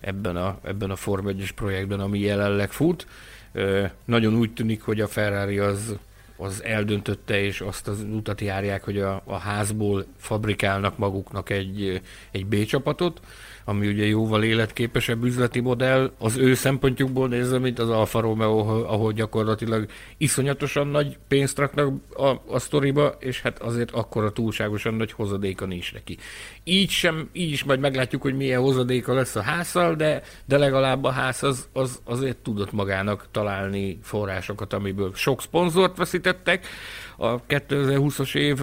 ebben 0.00 0.36
a, 0.36 0.58
ebben 0.64 0.90
a 0.90 0.96
Form 0.96 1.28
1 1.28 1.52
projektben, 1.54 2.00
ami 2.00 2.18
jelenleg 2.18 2.70
fut. 2.70 3.06
Nagyon 4.04 4.34
úgy 4.34 4.52
tűnik, 4.52 4.82
hogy 4.82 5.00
a 5.00 5.06
Ferrari 5.08 5.58
az 5.58 5.96
az 6.40 6.64
eldöntötte, 6.64 7.40
és 7.40 7.60
azt 7.60 7.88
az 7.88 8.00
utat 8.12 8.40
járják, 8.40 8.84
hogy 8.84 8.98
a, 8.98 9.22
a 9.24 9.36
házból 9.36 10.06
fabrikálnak 10.16 10.98
maguknak 10.98 11.50
egy, 11.50 12.00
egy 12.30 12.46
B 12.46 12.64
csapatot, 12.64 13.20
ami 13.68 13.86
ugye 13.86 14.06
jóval 14.06 14.42
életképesebb 14.42 15.24
üzleti 15.24 15.60
modell, 15.60 16.12
az 16.18 16.36
ő 16.36 16.54
szempontjukból 16.54 17.28
nézve, 17.28 17.58
mint 17.58 17.78
az 17.78 17.88
Alfa 17.88 18.20
Romeo, 18.20 18.58
ahol 18.86 19.12
gyakorlatilag 19.12 19.86
iszonyatosan 20.16 20.86
nagy 20.86 21.18
pénzt 21.28 21.58
raknak 21.58 21.92
a, 22.16 22.34
a 22.46 22.58
sztoriba, 22.58 23.16
és 23.18 23.40
hát 23.40 23.58
azért 23.58 23.90
akkor 23.90 24.24
a 24.24 24.32
túlságosan 24.32 24.94
nagy 24.94 25.12
hozadéka 25.12 25.66
nincs 25.66 25.92
neki. 25.92 26.16
Így 26.64 26.90
sem, 26.90 27.28
így 27.32 27.52
is 27.52 27.64
majd 27.64 27.80
meglátjuk, 27.80 28.22
hogy 28.22 28.36
milyen 28.36 28.60
hozadéka 28.60 29.14
lesz 29.14 29.36
a 29.36 29.42
házszal, 29.42 29.94
de, 29.94 30.22
de 30.44 30.58
legalább 30.58 31.04
a 31.04 31.10
ház 31.10 31.42
az, 31.42 31.68
az 31.72 32.00
azért 32.04 32.36
tudott 32.36 32.72
magának 32.72 33.26
találni 33.30 33.98
forrásokat, 34.02 34.72
amiből 34.72 35.10
sok 35.14 35.42
szponzort 35.42 35.96
veszítettek. 35.96 36.66
A 37.16 37.42
2020-as 37.44 38.36
év 38.36 38.58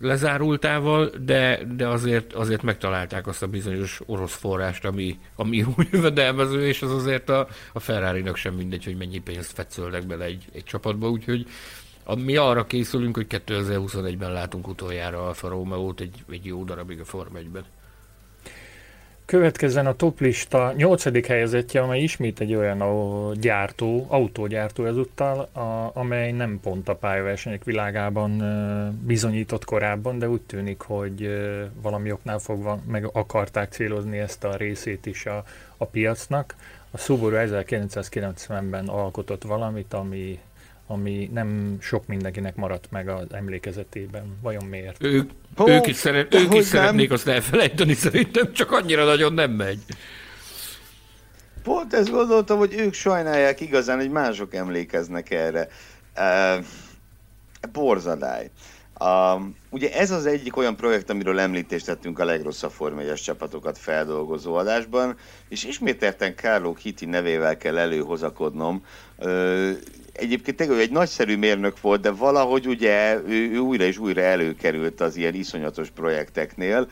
lezárultával, 0.00 1.10
de, 1.24 1.60
de 1.76 1.88
azért, 1.88 2.32
azért 2.32 2.62
megtalálták 2.62 3.26
azt 3.26 3.42
a 3.42 3.46
bizonyos 3.46 4.00
orosz 4.06 4.34
forrást, 4.34 4.84
ami, 4.84 5.18
ami 5.34 5.56
jó 5.56 5.74
jövedelmező, 5.90 6.66
és 6.66 6.82
az 6.82 6.90
azért 6.90 7.28
a, 7.28 7.48
a 7.72 7.80
Ferrari-nak 7.80 8.36
sem 8.36 8.54
mindegy, 8.54 8.84
hogy 8.84 8.96
mennyi 8.96 9.18
pénzt 9.18 9.52
fetszölnek 9.52 10.06
bele 10.06 10.24
egy, 10.24 10.44
egy 10.52 10.64
csapatba, 10.64 11.10
úgyhogy 11.10 11.46
mi 12.16 12.36
arra 12.36 12.66
készülünk, 12.66 13.16
hogy 13.16 13.26
2021-ben 13.28 14.32
látunk 14.32 14.68
utoljára 14.68 15.26
Alfa 15.26 15.48
Romeo-t 15.48 16.00
egy, 16.00 16.24
egy 16.30 16.44
jó 16.44 16.64
darabig 16.64 17.00
a 17.00 17.04
Form 17.04 17.34
1-ben. 17.36 17.64
Következzen 19.30 19.86
a 19.86 19.96
toplista 19.96 20.72
nyolcadik 20.76 21.26
helyezettje, 21.26 21.80
amely 21.80 22.00
ismét 22.00 22.40
egy 22.40 22.54
olyan 22.54 22.82
gyártó, 23.40 24.06
autógyártó 24.08 24.84
ezúttal, 24.84 25.38
a, 25.40 25.90
amely 25.94 26.32
nem 26.32 26.60
pont 26.62 26.88
a 26.88 26.94
pályaversenyek 26.94 27.64
világában 27.64 28.42
bizonyított 29.06 29.64
korábban, 29.64 30.18
de 30.18 30.28
úgy 30.28 30.40
tűnik, 30.40 30.80
hogy 30.80 31.28
valami 31.82 32.12
oknál 32.12 32.38
fogva 32.38 32.78
meg 32.86 33.08
akarták 33.12 33.72
célozni 33.72 34.18
ezt 34.18 34.44
a 34.44 34.56
részét 34.56 35.06
is 35.06 35.26
a, 35.26 35.44
a 35.76 35.84
piacnak. 35.84 36.54
A 36.90 36.98
Subaru 36.98 37.36
1990-ben 37.38 38.88
alkotott 38.88 39.42
valamit, 39.42 39.94
ami 39.94 40.38
ami 40.90 41.30
nem 41.32 41.76
sok 41.80 42.06
mindenkinek 42.06 42.56
maradt 42.56 42.90
meg 42.90 43.08
az 43.08 43.32
emlékezetében. 43.32 44.38
Vajon 44.42 44.64
miért? 44.64 45.02
Ők, 45.02 45.30
oh, 45.56 45.70
ők 45.70 45.86
is, 45.86 45.96
szeret, 45.96 46.34
ők 46.34 46.54
is 46.54 46.64
szeretnék 46.64 47.10
azt 47.10 47.28
elfelejteni, 47.28 47.94
szerintem 47.94 48.52
csak 48.52 48.72
annyira 48.72 49.04
nagyon 49.04 49.32
nem 49.32 49.50
megy. 49.50 49.78
Pont 51.62 51.94
ezt 51.94 52.10
gondoltam, 52.10 52.58
hogy 52.58 52.74
ők 52.74 52.92
sajnálják 52.92 53.60
igazán, 53.60 53.98
hogy 53.98 54.10
mások 54.10 54.54
emlékeznek 54.54 55.30
erre. 55.30 55.68
Uh, 56.16 56.64
borzadály. 57.72 58.50
Uh, 59.00 59.42
ugye 59.70 59.92
ez 59.92 60.10
az 60.10 60.26
egyik 60.26 60.56
olyan 60.56 60.76
projekt, 60.76 61.10
amiről 61.10 61.38
említést 61.38 61.86
tettünk 61.86 62.18
a 62.18 62.24
legrosszabb 62.24 62.70
formegyes 62.70 63.20
csapatokat 63.20 63.78
feldolgozó 63.78 64.54
adásban, 64.54 65.16
és 65.48 65.64
ismételten 65.64 66.34
Carlo 66.34 66.74
Hitti 66.74 67.06
nevével 67.06 67.56
kell 67.56 67.78
előhozakodnom. 67.78 68.84
Uh, 69.18 69.70
egyébként 70.20 70.56
tényleg 70.56 70.78
egy 70.78 70.90
nagyszerű 70.90 71.36
mérnök 71.36 71.80
volt, 71.80 72.00
de 72.00 72.10
valahogy 72.10 72.66
ugye 72.66 73.20
ő, 73.26 73.50
ő 73.52 73.58
újra 73.58 73.84
és 73.84 73.98
újra 73.98 74.20
előkerült 74.20 75.00
az 75.00 75.16
ilyen 75.16 75.34
iszonyatos 75.34 75.90
projekteknél. 75.90 76.88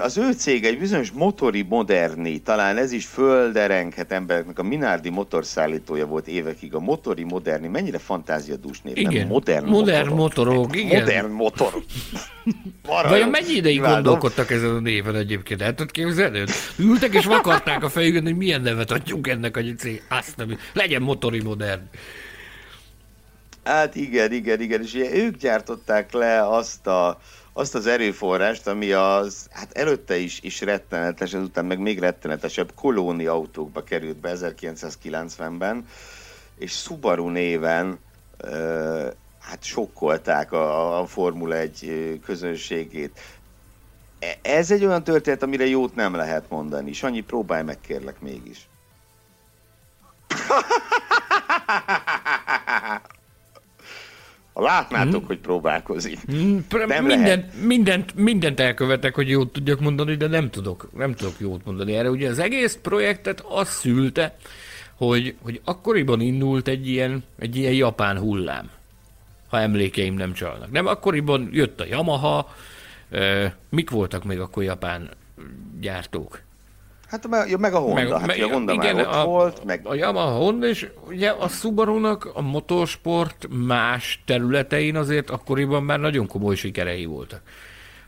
Az 0.00 0.16
ő 0.16 0.32
cég 0.32 0.64
egy 0.64 0.78
bizonyos 0.78 1.10
motori 1.10 1.62
moderni, 1.68 2.38
talán 2.38 2.76
ez 2.76 2.92
is 2.92 3.06
földerenghet 3.06 4.12
embereknek, 4.12 4.58
a 4.58 4.62
Minardi 4.62 5.08
motorszállítója 5.08 6.06
volt 6.06 6.26
évekig, 6.26 6.74
a 6.74 6.80
motori 6.80 7.22
moderni, 7.22 7.68
mennyire 7.68 7.98
fantáziadús 7.98 8.80
név, 8.80 8.96
igen. 8.96 9.12
nem? 9.12 9.26
Modern, 9.26 9.66
modern 9.68 10.08
motorok. 10.14 10.54
motorok, 10.54 10.76
igen. 10.76 11.00
Modern 11.00 11.30
motorok. 11.30 11.84
Vajon 13.08 13.28
mennyi 13.28 13.52
ideig 13.52 13.76
Imádom. 13.76 13.94
gondolkodtak 13.94 14.50
ezen 14.50 14.70
a 14.70 14.80
néven 14.80 15.14
egyébként? 15.14 15.62
El 15.62 15.74
tudod 15.74 15.90
képzelni? 15.90 16.44
Ültek 16.76 17.14
és 17.14 17.24
vakarták 17.24 17.84
a 17.84 17.88
fejükön, 17.88 18.22
hogy 18.22 18.36
milyen 18.36 18.60
nevet 18.60 18.90
adjunk 18.90 19.28
ennek 19.28 19.56
a 19.56 19.60
cég. 19.78 20.02
Azt 20.08 20.36
nem, 20.36 20.58
legyen 20.72 21.02
motori 21.02 21.42
modern. 21.42 21.82
Hát 23.64 23.94
igen, 23.94 24.32
igen, 24.32 24.60
igen, 24.60 24.82
és 24.82 24.94
ugye 24.94 25.14
ők 25.14 25.36
gyártották 25.36 26.12
le 26.12 26.48
azt 26.48 26.86
a 26.86 27.20
azt 27.58 27.74
az 27.74 27.86
erőforrást, 27.86 28.66
ami 28.66 28.92
az, 28.92 29.48
hát 29.50 29.72
előtte 29.72 30.16
is, 30.16 30.40
is 30.42 30.60
rettenetes, 30.60 31.32
ezután 31.32 31.64
meg 31.64 31.78
még 31.78 31.98
rettenetesebb 31.98 32.72
kolóni 32.74 33.26
autókba 33.26 33.84
került 33.84 34.16
be 34.16 34.32
1990-ben, 34.34 35.86
és 36.58 36.72
Subaru 36.72 37.28
néven 37.28 37.98
uh, 38.44 39.12
hát 39.40 39.64
sokkolták 39.64 40.52
a, 40.52 40.98
a 41.00 41.06
Formula 41.06 41.56
1 41.56 42.20
közönségét. 42.24 43.20
E, 44.18 44.38
ez 44.42 44.70
egy 44.70 44.84
olyan 44.84 45.04
történet, 45.04 45.42
amire 45.42 45.66
jót 45.66 45.94
nem 45.94 46.14
lehet 46.14 46.44
mondani. 46.48 46.92
Sanyi, 46.92 47.20
próbálj 47.20 47.62
meg 47.62 47.80
kérlek 47.80 48.20
mégis. 48.20 48.68
Látnátok, 54.60 55.18
hmm. 55.18 55.26
hogy 55.26 55.38
próbálkozik. 55.38 56.18
Hmm. 56.26 56.66
Nem 56.86 57.04
mindent, 57.04 57.62
mindent, 57.64 58.14
mindent 58.14 58.60
elkövetek, 58.60 59.14
hogy 59.14 59.28
jót 59.28 59.52
tudjak 59.52 59.80
mondani, 59.80 60.14
de 60.14 60.26
nem 60.26 60.50
tudok, 60.50 60.88
nem 60.96 61.14
tudok 61.14 61.34
jót 61.38 61.64
mondani 61.64 61.94
erre. 61.94 62.10
Ugye 62.10 62.28
az 62.28 62.38
egész 62.38 62.78
projektet 62.82 63.40
az 63.40 63.68
szülte, 63.68 64.36
hogy, 64.94 65.34
hogy 65.42 65.60
akkoriban 65.64 66.20
indult 66.20 66.68
egy 66.68 66.88
ilyen, 66.88 67.24
egy 67.38 67.56
ilyen 67.56 67.72
japán 67.72 68.18
hullám, 68.18 68.70
ha 69.48 69.60
emlékeim 69.60 70.14
nem 70.14 70.32
csalnak. 70.32 70.70
Nem, 70.70 70.86
akkoriban 70.86 71.48
jött 71.52 71.80
a 71.80 71.84
Yamaha, 71.84 72.54
mik 73.68 73.90
voltak 73.90 74.24
még 74.24 74.40
akkor 74.40 74.62
japán 74.62 75.10
gyártók? 75.80 76.40
Hát 77.08 77.26
meg 77.58 77.74
a 77.74 77.78
Honda, 77.78 77.94
meg, 77.94 78.12
hát 78.12 78.26
meg, 78.26 78.42
a 78.42 78.48
Honda 78.48 78.72
igen, 78.72 78.94
már 78.94 79.06
ott 79.06 79.12
a, 79.12 79.24
volt. 79.24 79.64
Meg... 79.64 79.80
A 79.86 79.94
Yamaha 79.94 80.36
Honda, 80.36 80.66
és 80.66 80.88
ugye 81.06 81.30
a 81.30 81.48
subaru 81.48 82.18
a 82.34 82.40
motorsport 82.40 83.46
más 83.50 84.22
területein 84.24 84.96
azért 84.96 85.30
akkoriban 85.30 85.82
már 85.82 86.00
nagyon 86.00 86.26
komoly 86.26 86.54
sikerei 86.54 87.04
voltak, 87.04 87.40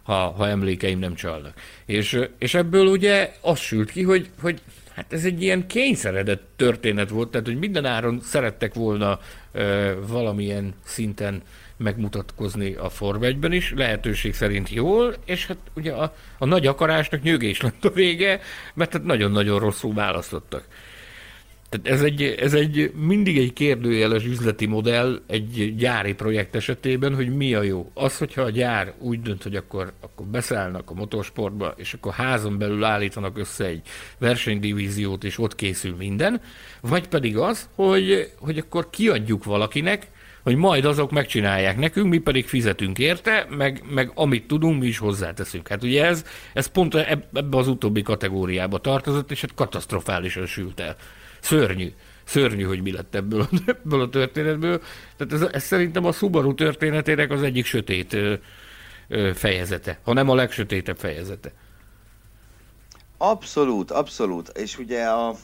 ha, 0.03 0.15
ha 0.15 0.49
emlékeim 0.49 0.99
nem 0.99 1.15
csalnak. 1.15 1.53
És, 1.87 2.21
és 2.39 2.55
ebből 2.55 2.87
ugye 2.87 3.33
az 3.41 3.59
sült 3.59 3.91
ki, 3.91 4.03
hogy, 4.03 4.31
hogy 4.43 4.61
hát 4.95 5.13
ez 5.13 5.25
egy 5.25 5.43
ilyen 5.43 5.67
kényszeredett 5.67 6.49
történet 6.57 7.09
volt, 7.09 7.31
tehát 7.31 7.47
hogy 7.47 7.59
minden 7.59 7.85
áron 7.85 8.21
szerettek 8.23 8.75
volna 8.75 9.19
ö, 9.53 9.93
valamilyen 10.07 10.75
szinten 10.85 11.43
megmutatkozni 11.81 12.75
a 12.75 12.89
Form 12.89 13.23
1 13.23 13.53
is, 13.53 13.73
lehetőség 13.77 14.35
szerint 14.35 14.71
jól, 14.71 15.15
és 15.25 15.47
hát 15.47 15.59
ugye 15.75 15.93
a, 15.93 16.15
a 16.39 16.45
nagy 16.45 16.67
akarásnak 16.67 17.23
nyögés 17.23 17.61
lett 17.61 17.85
a 17.85 17.91
vége, 17.91 18.41
mert 18.75 18.93
hát 18.93 19.05
nagyon-nagyon 19.05 19.59
rosszul 19.59 19.95
választottak. 19.95 20.65
Tehát 21.71 21.87
ez 21.99 22.03
egy, 22.03 22.23
ez 22.23 22.55
egy 22.55 22.93
mindig 22.95 23.39
egy 23.39 23.53
kérdőjeles 23.53 24.25
üzleti 24.25 24.67
modell 24.67 25.21
egy 25.27 25.75
gyári 25.77 26.15
projekt 26.15 26.55
esetében, 26.55 27.15
hogy 27.15 27.37
mi 27.37 27.55
a 27.55 27.63
jó. 27.63 27.91
Az, 27.95 28.19
hogyha 28.19 28.43
a 28.43 28.51
gyár 28.51 28.95
úgy 28.99 29.23
dönt, 29.23 29.43
hogy 29.43 29.57
akkor, 29.57 29.93
akkor 30.01 30.27
beszállnak 30.27 30.91
a 30.91 30.95
motorsportba, 30.95 31.75
és 31.77 31.95
akkor 31.95 32.13
házon 32.13 32.59
belül 32.59 32.85
állítanak 32.85 33.39
össze 33.39 33.65
egy 33.65 33.83
versenydivíziót, 34.19 35.25
és 35.25 35.39
ott 35.39 35.55
készül 35.55 35.97
minden, 35.97 36.41
vagy 36.81 37.09
pedig 37.09 37.37
az, 37.37 37.69
hogy, 37.75 38.33
hogy 38.39 38.59
akkor 38.59 38.91
kiadjuk 38.91 39.45
valakinek, 39.45 40.09
hogy 40.51 40.59
majd 40.59 40.85
azok 40.85 41.11
megcsinálják 41.11 41.77
nekünk, 41.77 42.09
mi 42.09 42.19
pedig 42.19 42.47
fizetünk 42.47 42.99
érte, 42.99 43.47
meg, 43.51 43.83
meg 43.91 44.13
amit 44.15 44.47
tudunk, 44.47 44.81
mi 44.81 44.87
is 44.87 44.99
hozzáteszünk. 44.99 45.69
Hát 45.69 45.83
ugye 45.83 46.05
ez, 46.05 46.25
ez 46.53 46.67
pont 46.67 46.95
ebbe 46.95 47.57
az 47.57 47.69
utóbbi 47.69 48.03
kategóriába 48.03 48.79
tartozott, 48.79 49.31
és 49.31 49.41
hát 49.41 49.55
katasztrofálisan 49.55 50.47
sült 50.47 50.81
el. 50.81 50.97
Szörnyű. 51.41 51.93
Szörnyű, 52.25 52.63
hogy 52.63 52.83
mi 52.83 52.93
lett 52.93 53.15
ebből, 53.15 53.49
ebből 53.67 54.01
a 54.01 54.09
történetből. 54.09 54.83
Tehát 55.17 55.33
ez, 55.33 55.41
ez 55.53 55.63
szerintem 55.63 56.05
a 56.05 56.13
Subaru 56.13 56.55
történetének 56.55 57.31
az 57.31 57.43
egyik 57.43 57.65
sötét 57.65 58.13
ö, 58.13 58.35
ö, 59.09 59.31
fejezete, 59.35 59.99
ha 60.03 60.13
nem 60.13 60.29
a 60.29 60.35
legsötétebb 60.35 60.99
fejezete. 60.99 61.53
Abszolút, 63.19 63.91
abszolút. 63.91 64.49
És 64.49 64.79
ugye 64.79 65.05
a, 65.05 65.35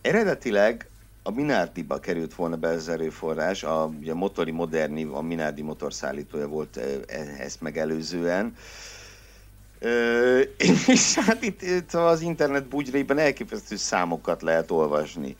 eredetileg 0.00 0.88
a 1.28 1.30
Minardiba 1.30 1.98
került 1.98 2.34
volna 2.34 2.56
be 2.56 2.68
ez 2.68 2.88
erőforrás, 2.88 3.62
a, 3.62 3.82
a 3.82 4.14
Motori 4.14 4.50
Moderni, 4.50 5.08
a 5.12 5.20
Minardi 5.20 5.62
motorszállítója 5.62 6.48
volt 6.48 6.76
e, 6.76 6.84
ezt 7.38 7.60
megelőzően. 7.60 8.54
És 10.86 11.14
hát 11.14 11.42
itt, 11.42 11.62
itt 11.62 11.94
az 11.94 12.20
internet 12.20 12.66
bugyrében 12.66 13.18
elképesztő 13.18 13.76
számokat 13.76 14.42
lehet 14.42 14.70
olvasni. 14.70 15.36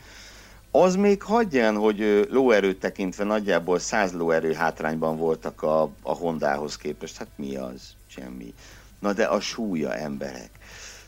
Az 0.71 0.97
még 0.97 1.23
hagyján, 1.23 1.77
hogy 1.77 2.27
lóerőt 2.31 2.81
tekintve 2.81 3.25
nagyjából 3.25 3.79
100 3.79 4.13
lóerő 4.13 4.53
hátrányban 4.53 5.17
voltak 5.17 5.63
a, 5.63 5.83
a 6.03 6.13
Hondához 6.13 6.77
képest. 6.77 7.17
Hát 7.17 7.29
mi 7.37 7.57
az? 7.57 7.83
Semmi. 8.07 8.55
Na 8.99 9.13
de 9.13 9.25
a 9.25 9.41
súlya 9.41 9.95
emberek. 9.95 10.51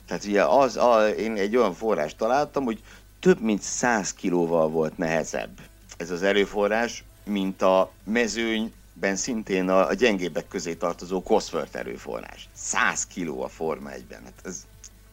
Tehát 0.06 0.24
ugye 0.24 0.44
az, 0.44 0.76
a, 0.76 1.08
én 1.08 1.36
egy 1.36 1.56
olyan 1.56 1.74
forrást 1.74 2.16
találtam, 2.16 2.64
hogy 2.64 2.80
több 3.20 3.40
mint 3.40 3.62
100 3.62 4.12
kilóval 4.12 4.68
volt 4.68 4.98
nehezebb 4.98 5.50
ez 6.00 6.10
az 6.10 6.22
erőforrás, 6.22 7.04
mint 7.24 7.62
a 7.62 7.92
mezőnyben 8.04 9.16
szintén 9.16 9.68
a, 9.68 9.88
a 9.88 9.94
gyengébbek 9.94 10.48
közé 10.48 10.74
tartozó 10.74 11.22
Cosworth 11.22 11.76
erőforrás. 11.76 12.48
100 12.54 13.06
kiló 13.06 13.42
a 13.42 13.48
Forma 13.48 13.90
1-ben. 13.90 14.22
Hát 14.24 14.32
ez 14.44 14.66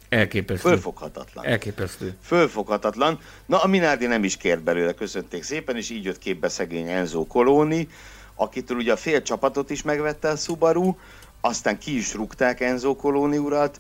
Elképesztő. 0.10 0.70
fölfoghatatlan. 0.70 1.46
Elképesztő. 1.46 2.18
Fölfoghatatlan. 2.22 3.20
Na, 3.46 3.62
a 3.62 3.68
Minardi 3.68 4.06
nem 4.06 4.24
is 4.24 4.38
kért 4.38 4.64
belőle, 4.64 4.94
köszönték 4.94 5.44
szépen, 5.44 5.76
és 5.76 5.90
így 5.90 6.04
jött 6.04 6.18
képbe 6.18 6.50
szegény 6.50 6.88
Enzo 6.88 7.26
Coloni, 7.26 7.88
akitől 8.36 8.78
ugye 8.78 8.92
a 8.92 8.98
fél 8.98 9.22
csapatot 9.22 9.70
is 9.70 9.82
megvette 9.82 10.30
a 10.30 10.36
Subaru, 10.36 10.96
aztán 11.42 11.78
ki 11.78 11.98
is 11.98 12.14
rúgták 12.14 12.60
Enzo 12.60 12.96
Coloni 12.96 13.38
urat, 13.38 13.80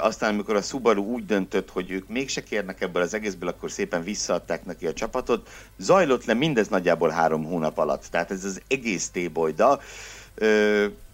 aztán 0.00 0.32
amikor 0.32 0.56
a 0.56 0.62
Subaru 0.62 1.02
úgy 1.02 1.26
döntött, 1.26 1.70
hogy 1.70 1.90
ők 1.90 2.08
mégse 2.08 2.42
kérnek 2.42 2.80
ebből 2.80 3.02
az 3.02 3.14
egészből, 3.14 3.48
akkor 3.48 3.70
szépen 3.70 4.02
visszaadták 4.02 4.64
neki 4.64 4.86
a 4.86 4.92
csapatot. 4.92 5.48
Zajlott 5.78 6.24
le 6.24 6.34
mindez 6.34 6.68
nagyjából 6.68 7.08
három 7.08 7.44
hónap 7.44 7.78
alatt, 7.78 8.04
tehát 8.10 8.30
ez 8.30 8.44
az 8.44 8.60
egész 8.68 9.08
tébolyda. 9.08 9.80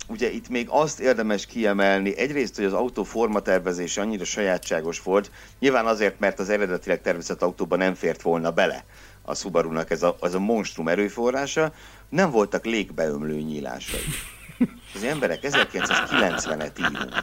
Ugye 0.08 0.30
itt 0.30 0.48
még 0.48 0.66
azt 0.70 1.00
érdemes 1.00 1.46
kiemelni, 1.46 2.16
egyrészt, 2.16 2.56
hogy 2.56 2.64
az 2.64 2.72
autó 2.72 3.02
formatervezése 3.02 4.00
annyira 4.00 4.24
sajátságos 4.24 5.02
volt, 5.02 5.30
nyilván 5.58 5.86
azért, 5.86 6.18
mert 6.18 6.38
az 6.38 6.48
eredetileg 6.48 7.00
tervezett 7.00 7.42
autóban 7.42 7.78
nem 7.78 7.94
fért 7.94 8.22
volna 8.22 8.50
bele 8.50 8.84
a 9.22 9.34
Subaru-nak 9.34 9.90
ez 9.90 10.02
a, 10.02 10.16
ez 10.20 10.34
a 10.34 10.38
monstrum 10.38 10.88
erőforrása, 10.88 11.72
nem 12.08 12.30
voltak 12.30 12.64
légbeömlő 12.64 13.40
nyílásai. 13.40 14.00
Az 14.94 15.02
emberek 15.02 15.38
1990-et 15.42 16.78
írunk. 16.78 17.14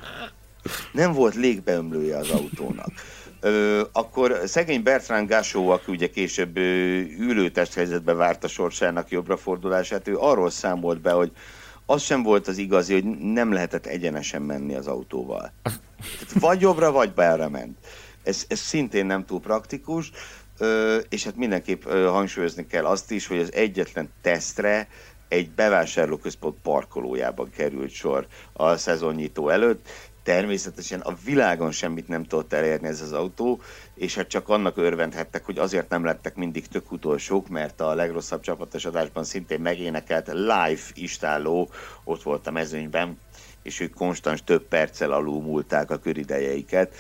Nem 0.92 1.14
volt 1.14 1.36
légbeömlője 1.36 2.18
az 2.18 2.30
autónak. 2.30 2.90
Ö, 3.40 3.82
akkor 3.92 4.42
szegény 4.46 4.84
Bertrand 4.84 5.30
Gachot, 5.30 5.74
aki 5.74 5.92
ugye 5.92 6.10
később 6.10 6.58
ö, 6.58 7.00
ülőtesthelyzetbe 7.20 8.14
várta 8.14 8.48
sorsának 8.48 9.10
jobbra 9.10 9.38
fordulását, 9.38 10.08
ő 10.08 10.18
arról 10.18 10.50
számolt 10.50 11.02
be, 11.02 11.12
hogy 11.12 11.32
az 11.86 12.02
sem 12.02 12.24
volt 12.24 12.48
az 12.48 12.58
igazi, 12.58 12.94
hogy 12.94 13.06
nem 13.20 13.52
lehetett 13.52 13.86
egyenesen 13.86 14.42
menni 14.42 14.76
az 14.76 14.88
autóval. 14.88 15.52
Tehát 16.02 16.40
vagy 16.40 16.62
jobbra, 16.62 16.92
vagy 16.92 17.14
balra 17.14 17.50
ment. 17.50 17.78
Ez, 18.24 18.46
ez 18.48 18.60
szintén 18.60 19.06
nem 19.06 19.26
túl 19.26 19.40
praktikus, 19.40 20.12
ö, 20.58 20.98
és 21.10 21.24
hát 21.24 21.36
mindenképp 21.36 21.86
ö, 21.86 22.06
hangsúlyozni 22.06 22.68
kell 22.68 22.86
azt 22.86 23.12
is, 23.12 23.28
hogy 23.28 23.40
az 23.40 23.54
egyetlen 23.54 24.10
tesztre 24.22 24.88
egy 25.28 25.50
bevásárlóközpont 25.50 26.58
parkolójában 26.62 27.50
került 27.50 27.92
sor 27.92 28.28
a 28.54 28.78
szezonnyitó 28.78 29.50
előtt. 29.50 29.90
Természetesen 30.28 31.00
a 31.00 31.16
világon 31.26 31.72
semmit 31.72 32.08
nem 32.08 32.24
tudott 32.24 32.54
elérni 32.54 32.88
ez 32.88 33.02
az 33.02 33.12
autó, 33.12 33.62
és 33.94 34.16
hát 34.16 34.28
csak 34.28 34.50
annak 34.50 34.78
örvendhettek, 34.78 35.46
hogy 35.46 35.58
azért 35.58 35.90
nem 35.90 36.04
lettek 36.04 36.36
mindig 36.36 36.68
tök 36.68 36.92
utolsók, 36.92 37.48
mert 37.48 37.82
a 37.82 37.94
legrosszabb 37.94 38.42
csapatos 38.42 38.86
adásban 38.86 39.24
szintén 39.24 39.60
megénekelt 39.60 40.28
live 40.28 40.82
istálló 40.94 41.70
ott 42.04 42.24
volt 42.24 42.48
a 42.48 42.52
mezőnyben, 42.52 43.20
és 43.64 43.80
ők 43.80 43.94
konstans 43.94 44.44
több 44.44 44.68
perccel 44.68 45.12
alul 45.12 45.42
múlták 45.42 45.92
a 45.92 45.98
köridejeiket. 45.98 46.96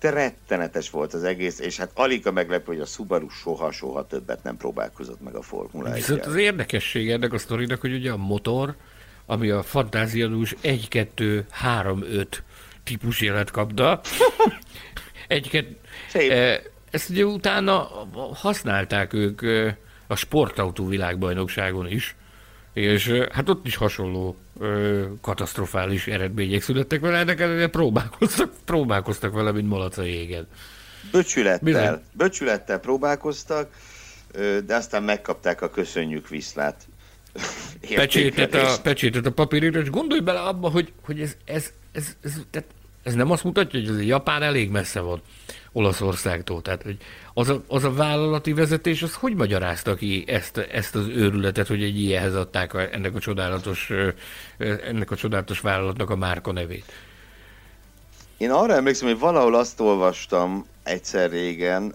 De 0.00 0.10
rettenetes 0.10 0.90
volt 0.90 1.14
az 1.14 1.24
egész, 1.24 1.58
és 1.58 1.76
hát 1.76 1.90
alig 1.94 2.26
a 2.26 2.32
meglepő, 2.32 2.64
hogy 2.72 2.80
a 2.80 2.86
Subaru 2.86 3.28
soha-soha 3.28 4.06
többet 4.06 4.42
nem 4.42 4.56
próbálkozott 4.56 5.20
meg 5.20 5.34
a 5.34 5.42
Formula 5.42 5.88
1 5.88 5.94
Viszont 5.94 6.26
az 6.26 6.36
érdekesség 6.36 7.10
ennek 7.10 7.32
a 7.32 7.38
sztorinak, 7.38 7.80
hogy 7.80 7.92
ugye 7.92 8.12
a 8.12 8.16
motor, 8.16 8.76
ami 9.30 9.50
a 9.50 9.62
fantáziadús 9.62 10.54
1, 10.60 10.88
2, 10.88 11.46
3, 11.50 12.02
5 12.02 12.42
típus 12.84 13.20
jelet 13.20 13.50
kapta, 13.50 14.00
egy, 15.28 15.48
kettő, 15.50 15.76
Szép. 16.08 16.30
eh, 16.30 16.60
ezt 16.90 17.10
ugye 17.10 17.24
utána 17.24 17.88
használták 18.34 19.12
ők 19.12 19.42
eh, 19.42 19.74
a 20.06 20.16
sportautó 20.16 20.86
világbajnokságon 20.86 21.88
is, 21.88 22.16
és 22.72 23.06
eh, 23.06 23.26
hát 23.32 23.48
ott 23.48 23.66
is 23.66 23.76
hasonló 23.76 24.36
ö, 24.58 25.04
katasztrofális 25.20 26.06
eredmények 26.06 26.62
születtek 26.62 27.00
vele, 27.00 27.18
ennek 27.18 27.40
ellenére 27.40 27.68
próbálkoztak, 27.68 28.52
próbálkoztak 28.64 29.32
vele, 29.32 29.52
mint 29.52 29.68
malac 29.68 29.98
a 29.98 30.02
jégen. 30.02 30.46
Böcsülettel, 31.10 31.64
Bizony. 31.64 32.00
böcsülettel 32.12 32.78
próbálkoztak, 32.78 33.70
de 34.66 34.74
aztán 34.74 35.02
megkapták 35.02 35.62
a 35.62 35.70
köszönjük 35.70 36.28
viszlát. 36.28 36.86
Pecsétet 37.94 38.54
a, 38.54 38.76
pecsétet 38.82 39.26
a 39.26 39.32
papírra, 39.32 39.80
és 39.80 39.90
gondolj 39.90 40.20
bele 40.20 40.40
abba, 40.40 40.68
hogy, 40.68 40.92
hogy 41.04 41.20
ez, 41.20 41.36
ez, 41.44 41.72
ez, 41.92 42.16
ez, 42.22 42.32
tehát 42.50 42.68
ez 43.02 43.14
nem 43.14 43.30
azt 43.30 43.44
mutatja, 43.44 43.80
hogy 43.80 43.88
az 43.88 43.96
a 43.96 44.00
Japán 44.00 44.42
elég 44.42 44.70
messze 44.70 45.00
van 45.00 45.20
Olaszországtól. 45.72 46.62
Tehát, 46.62 46.82
hogy 46.82 46.96
az 47.34 47.48
a, 47.48 47.62
az 47.66 47.84
a 47.84 47.92
vállalati 47.92 48.52
vezetés, 48.52 49.02
az 49.02 49.14
hogy 49.14 49.34
magyarázta 49.34 49.94
ki 49.94 50.24
ezt, 50.26 50.58
ezt 50.58 50.94
az 50.94 51.06
őrületet, 51.06 51.66
hogy 51.66 51.82
egy 51.82 52.00
ilyenhez 52.00 52.34
adták 52.34 52.74
a, 52.74 52.92
ennek, 52.92 53.14
a 53.14 53.18
csodálatos, 53.18 53.90
ennek 54.58 55.10
a 55.10 55.16
csodálatos 55.16 55.60
vállalatnak 55.60 56.10
a 56.10 56.16
márka 56.16 56.52
nevét? 56.52 56.92
Én 58.36 58.50
arra 58.50 58.74
emlékszem, 58.74 59.08
hogy 59.08 59.18
valahol 59.18 59.54
azt 59.54 59.80
olvastam 59.80 60.66
egyszer 60.82 61.30
régen, 61.30 61.94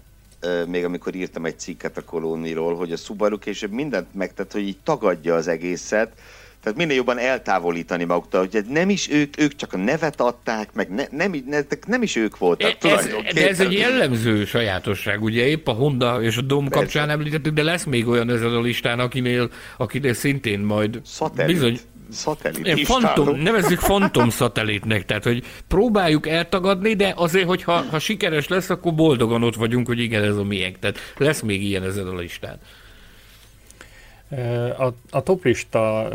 még 0.68 0.84
amikor 0.84 1.16
írtam 1.16 1.46
egy 1.46 1.60
cikket 1.60 1.98
a 1.98 2.04
kolóniról, 2.04 2.76
hogy 2.76 2.92
a 2.92 2.98
Subaru 2.98 3.40
később 3.40 3.72
mindent 3.72 4.14
megtett, 4.14 4.52
hogy 4.52 4.68
így 4.68 4.78
tagadja 4.84 5.36
az 5.36 5.48
egészet, 5.48 6.12
tehát 6.66 6.80
minél 6.80 6.96
jobban 6.96 7.18
eltávolítani 7.18 8.04
maguktól, 8.04 8.40
hogy 8.40 8.66
nem 8.70 8.90
is 8.90 9.10
ők, 9.10 9.40
ők 9.42 9.56
csak 9.56 9.74
a 9.74 9.78
nevet 9.78 10.22
adták, 10.22 10.74
meg 10.74 10.90
ne, 10.90 11.04
nem, 11.12 11.44
ne, 11.48 11.60
nem 11.88 12.02
is 12.02 12.16
ők 12.16 12.38
voltak 12.38 12.84
E, 12.84 12.90
Ez, 12.90 13.10
de 13.34 13.48
ez 13.48 13.60
egy 13.60 13.72
jellemző 13.72 14.46
sajátosság, 14.46 15.24
ugye? 15.24 15.46
Épp 15.46 15.68
a 15.68 15.72
Honda 15.72 16.22
és 16.22 16.38
a 16.38 16.42
Dom 16.42 16.70
kapcsán 16.70 17.10
említettük, 17.10 17.54
de 17.54 17.64
lesz 17.64 17.84
még 17.84 18.08
olyan 18.08 18.30
ezen 18.30 18.54
a 18.54 18.62
listán, 18.62 19.00
akinél, 19.00 19.50
akinél 19.78 20.14
szintén 20.14 20.60
majd 20.60 21.02
Szatellit. 21.04 21.54
bizony 21.54 21.80
Szatellit 22.12 22.86
fantom, 22.86 23.38
nevezzük 23.38 23.80
fantom 23.80 24.30
szatellitnek, 24.30 25.06
tehát 25.06 25.24
hogy 25.24 25.43
próbáljuk 25.68 26.28
eltagadni, 26.28 26.93
de 26.93 27.14
azért, 27.16 27.47
hogy 27.47 27.64
ha, 27.64 27.84
ha 27.89 27.99
sikeres 27.99 28.47
lesz, 28.47 28.70
akkor 28.70 28.93
boldogan 28.93 29.43
ott 29.43 29.56
vagyunk, 29.56 29.88
hogy 29.88 29.99
igen, 29.99 30.24
ez 30.24 30.36
a 30.36 30.43
miénk. 30.43 30.80
Tehát 30.80 30.97
lesz 31.18 31.41
még 31.41 31.64
ilyen 31.64 31.84
ezen 31.84 32.08
a 32.08 32.16
listán. 32.16 32.60
A, 34.78 34.93
a 35.10 35.24
toplista 35.24 36.10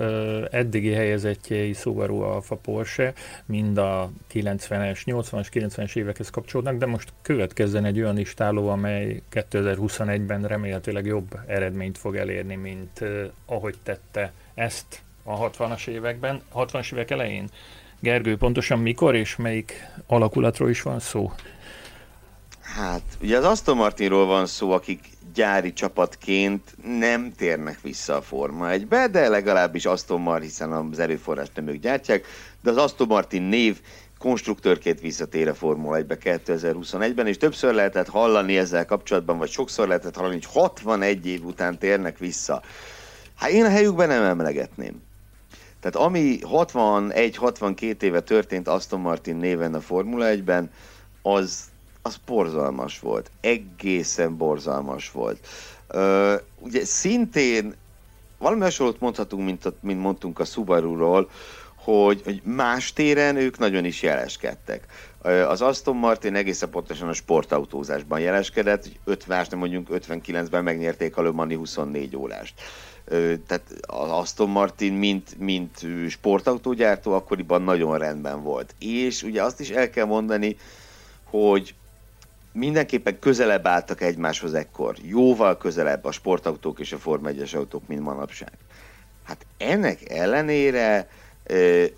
eddigi 0.50 0.92
helyezettjei 0.92 1.72
Subaru 1.72 2.20
Alfa 2.20 2.56
Porsche 2.56 3.12
mind 3.46 3.78
a 3.78 4.10
90-es, 4.32 5.00
80-as, 5.04 5.46
90-es 5.52 5.96
évekhez 5.96 6.30
kapcsolódnak, 6.30 6.76
de 6.76 6.86
most 6.86 7.12
következzen 7.22 7.84
egy 7.84 8.00
olyan 8.00 8.14
listáló, 8.14 8.68
amely 8.68 9.22
2021-ben 9.32 10.42
remélhetőleg 10.42 11.06
jobb 11.06 11.38
eredményt 11.46 11.98
fog 11.98 12.16
elérni, 12.16 12.54
mint 12.54 13.04
ahogy 13.46 13.74
tette 13.82 14.32
ezt 14.54 15.02
a 15.30 15.50
60-as 15.50 15.86
években, 15.86 16.42
60-as 16.54 16.92
évek 16.92 17.10
elején. 17.10 17.48
Gergő, 18.00 18.36
pontosan 18.36 18.78
mikor 18.78 19.14
és 19.14 19.36
melyik 19.36 19.86
alakulatról 20.06 20.70
is 20.70 20.82
van 20.82 21.00
szó? 21.00 21.32
Hát, 22.60 23.02
ugye 23.22 23.36
az 23.36 23.44
Aston 23.44 23.76
Martinról 23.76 24.26
van 24.26 24.46
szó, 24.46 24.70
akik 24.70 25.00
gyári 25.34 25.72
csapatként 25.72 26.76
nem 26.98 27.32
térnek 27.36 27.80
vissza 27.80 28.16
a 28.16 28.22
Forma 28.22 28.68
1-be, 28.70 29.08
de 29.08 29.28
legalábbis 29.28 29.86
Aston 29.86 30.20
Martin, 30.20 30.48
hiszen 30.48 30.72
az 30.72 30.98
erőforrást 30.98 31.54
nem 31.54 31.68
ők 31.68 31.80
gyártják, 31.80 32.26
de 32.62 32.70
az 32.70 32.76
Aston 32.76 33.06
Martin 33.06 33.42
név 33.42 33.80
konstruktőrként 34.18 35.00
visszatér 35.00 35.48
a 35.48 35.54
Formula 35.54 35.98
1-be 36.00 36.16
2021-ben, 36.20 37.26
és 37.26 37.36
többször 37.36 37.74
lehetett 37.74 38.08
hallani 38.08 38.58
ezzel 38.58 38.84
kapcsolatban, 38.84 39.38
vagy 39.38 39.50
sokszor 39.50 39.86
lehetett 39.88 40.16
hallani, 40.16 40.34
hogy 40.34 40.46
61 40.52 41.26
év 41.26 41.44
után 41.44 41.78
térnek 41.78 42.18
vissza. 42.18 42.62
Hát 43.36 43.50
én 43.50 43.64
a 43.64 43.68
helyükben 43.68 44.08
nem 44.08 44.22
emlegetném. 44.22 45.02
Tehát 45.80 45.96
ami 45.96 46.38
61-62 46.42 48.02
éve 48.02 48.20
történt 48.20 48.68
Aston 48.68 49.00
Martin 49.00 49.36
néven 49.36 49.74
a 49.74 49.80
Formula 49.80 50.26
1-ben, 50.28 50.70
az, 51.22 51.64
az 52.02 52.16
borzalmas 52.26 52.98
volt. 52.98 53.30
Egészen 53.40 54.36
borzalmas 54.36 55.10
volt. 55.10 55.46
Ö, 55.88 56.34
ugye 56.58 56.84
szintén 56.84 57.74
valami 58.38 58.60
hasonlót 58.60 59.00
mondhatunk, 59.00 59.44
mint, 59.44 59.64
a, 59.64 59.74
mint 59.80 60.00
mondtunk 60.00 60.38
a 60.38 60.44
Subaru-ról, 60.44 61.30
hogy, 61.74 62.20
hogy 62.24 62.40
más 62.44 62.92
téren 62.92 63.36
ők 63.36 63.58
nagyon 63.58 63.84
is 63.84 64.02
jeleskedtek. 64.02 64.86
Az 65.48 65.60
Aston 65.60 65.96
Martin 65.96 66.34
egészen 66.34 66.70
pontosan 66.70 67.08
a 67.08 67.12
sportautózásban 67.12 68.20
jeleskedett, 68.20 68.82
hogy 68.82 68.98
50 69.04 69.46
nem 69.50 69.58
mondjuk 69.58 69.88
59-ben 69.90 70.64
megnyerték 70.64 71.16
a 71.16 71.22
Le 71.22 71.30
Mani 71.30 71.54
24 71.54 72.16
órást. 72.16 72.54
Tehát 73.46 73.62
az 73.80 74.10
Aston 74.10 74.48
Martin, 74.50 74.92
mint, 74.92 75.38
mint 75.38 75.86
sportautógyártó 76.08 77.12
akkoriban 77.12 77.62
nagyon 77.62 77.98
rendben 77.98 78.42
volt. 78.42 78.74
És 78.78 79.22
ugye 79.22 79.42
azt 79.42 79.60
is 79.60 79.70
el 79.70 79.90
kell 79.90 80.04
mondani, 80.06 80.56
hogy 81.24 81.74
mindenképpen 82.52 83.18
közelebb 83.18 83.66
álltak 83.66 84.00
egymáshoz 84.00 84.54
ekkor. 84.54 84.96
Jóval 85.02 85.56
közelebb 85.56 86.04
a 86.04 86.12
sportautók 86.12 86.80
és 86.80 86.92
a 86.92 86.98
Forma 86.98 87.30
1-es 87.32 87.56
autók, 87.56 87.88
mint 87.88 88.00
manapság. 88.00 88.52
Hát 89.24 89.46
ennek 89.58 90.10
ellenére 90.10 91.08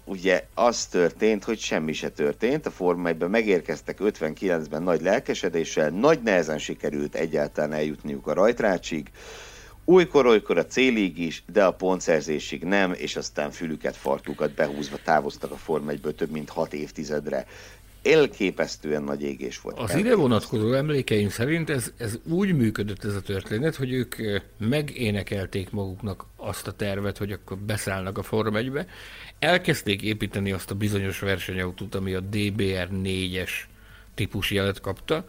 ugye 0.05 0.45
az 0.55 0.87
történt, 0.87 1.45
hogy 1.45 1.59
semmi 1.59 1.93
se 1.93 2.09
történt. 2.09 2.67
A 2.67 2.71
Forma 2.71 3.11
1-ben 3.11 3.31
megérkeztek 3.31 3.97
59-ben 4.01 4.83
nagy 4.83 5.03
lelkesedéssel, 5.03 5.91
nagy 5.91 6.23
nehezen 6.23 6.59
sikerült 6.59 7.15
egyáltalán 7.15 7.73
eljutniuk 7.73 8.27
a 8.27 8.33
rajtrácsig. 8.33 9.11
Olykor-olykor 9.85 10.59
a 10.59 10.67
célig 10.67 11.19
is, 11.19 11.43
de 11.53 11.65
a 11.65 11.73
pontszerzésig 11.73 12.63
nem, 12.63 12.93
és 12.93 13.17
aztán 13.17 13.51
fülüket, 13.51 13.97
farkukat 13.97 14.55
behúzva 14.55 14.97
távoztak 15.05 15.51
a 15.51 15.57
Form 15.57 15.89
1 15.89 16.01
több 16.17 16.31
mint 16.31 16.51
hat 16.51 16.73
évtizedre 16.73 17.47
elképesztően 18.03 19.03
nagy 19.03 19.23
égés 19.23 19.61
volt. 19.61 19.79
Az 19.79 19.95
ide 19.95 20.15
vonatkozó 20.15 20.73
emlékeim 20.73 21.29
szerint 21.29 21.71
ez, 21.71 21.93
ez 21.97 22.19
úgy 22.29 22.55
működött 22.55 23.05
ez 23.05 23.15
a 23.15 23.21
történet, 23.21 23.77
hogy 23.77 23.93
ők 23.93 24.17
megénekelték 24.59 25.71
maguknak 25.71 26.27
azt 26.37 26.67
a 26.67 26.73
tervet, 26.73 27.19
hogy 27.19 27.33
akkor 27.33 27.59
beszállnak 27.59 28.19
a 28.19 28.23
Form 28.23 28.55
1-be, 28.57 28.87
elkezdték 29.39 30.03
építeni 30.03 30.53
azt 30.53 30.71
a 30.71 30.75
bizonyos 30.75 31.19
versenyautót, 31.19 31.95
ami 31.95 32.15
a 32.15 32.21
DBR 32.21 32.89
4-es 33.05 33.51
típus 34.15 34.51
jelet 34.51 34.81
kapta, 34.81 35.25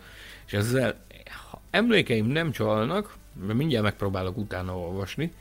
és 0.46 0.54
ezzel, 0.54 1.06
ha 1.50 1.62
emlékeim 1.72 2.26
nem 2.26 2.52
csalnak, 2.52 3.16
mert 3.46 3.58
mindjárt 3.58 3.84
megpróbálok 3.84 4.38
utána 4.38 4.78
olvasni, 4.78 5.32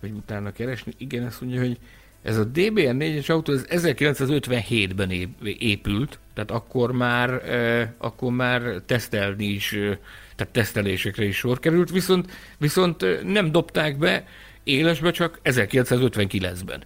vagy 0.00 0.10
utána 0.10 0.52
keresni, 0.52 0.92
igen, 0.96 1.26
azt 1.26 1.40
mondja, 1.40 1.60
hogy 1.60 1.78
ez 2.22 2.36
a 2.36 2.44
DBR 2.44 2.94
4-es 2.98 3.30
autó 3.30 3.52
ez 3.52 3.64
1957-ben 3.68 5.10
épült, 5.58 6.18
tehát 6.34 6.50
akkor 6.50 6.92
már, 6.92 7.30
eh, 7.30 7.88
akkor 7.98 8.32
már 8.32 8.62
tesztelni 8.86 9.44
is, 9.44 9.72
eh, 9.72 9.98
tehát 10.36 10.52
tesztelésekre 10.52 11.24
is 11.24 11.36
sor 11.36 11.58
került, 11.58 11.90
viszont, 11.90 12.30
viszont 12.58 13.02
eh, 13.02 13.20
nem 13.22 13.52
dobták 13.52 13.98
be 13.98 14.24
élesbe 14.64 15.10
csak 15.10 15.40
1959-ben. 15.44 16.82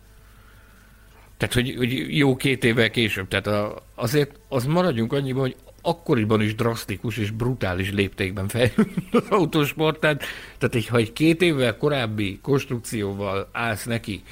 Tehát, 1.37 1.55
hogy, 1.55 1.75
hogy 1.77 2.17
jó 2.17 2.37
két 2.37 2.65
évvel 2.65 2.91
később. 2.91 3.29
Tehát 3.29 3.47
a, 3.47 3.83
azért 3.95 4.39
az 4.49 4.65
maradjunk 4.65 5.13
annyiban, 5.13 5.41
hogy 5.41 5.57
akkoriban 5.85 6.41
is 6.41 6.55
drasztikus 6.55 7.17
és 7.17 7.31
brutális 7.31 7.93
léptékben 7.93 8.49
fejlődött 8.49 9.15
az 9.15 9.27
autósport. 9.29 10.01
Tehát, 10.01 10.23
tehát 10.59 10.87
ha 10.87 10.97
egy 10.97 11.13
két 11.13 11.43
évvel 11.43 11.77
korábbi 11.77 12.39
konstrukcióval 12.43 13.49
állsz 13.53 13.85
neki, 13.85 14.23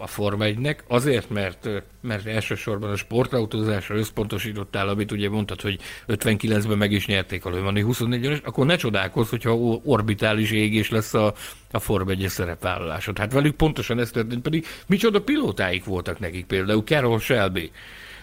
a 0.00 0.06
Forma 0.06 0.44
1 0.44 0.76
azért, 0.88 1.30
mert, 1.30 1.68
mert 2.00 2.26
elsősorban 2.26 2.90
a 2.90 2.96
sportautózásra 2.96 3.96
összpontosítottál, 3.96 4.88
amit 4.88 5.12
ugye 5.12 5.28
mondtad, 5.28 5.60
hogy 5.60 5.78
59-ben 6.08 6.78
meg 6.78 6.92
is 6.92 7.06
nyerték 7.06 7.44
a 7.44 7.50
Le 7.50 7.60
Mani 7.60 7.80
24 7.80 8.40
akkor 8.44 8.66
ne 8.66 8.76
csodálkozz, 8.76 9.30
hogyha 9.30 9.52
orbitális 9.84 10.50
égés 10.50 10.90
lesz 10.90 11.14
a, 11.14 11.34
a 11.70 11.78
Forma 11.78 12.10
1 12.10 12.28
szerepvállalásod. 12.28 13.18
Hát 13.18 13.32
velük 13.32 13.56
pontosan 13.56 13.98
ez 13.98 14.10
történt, 14.10 14.42
pedig 14.42 14.66
micsoda 14.86 15.20
pilótáik 15.20 15.84
voltak 15.84 16.18
nekik 16.18 16.46
például, 16.46 16.82
Carol 16.82 17.18
Shelby, 17.18 17.70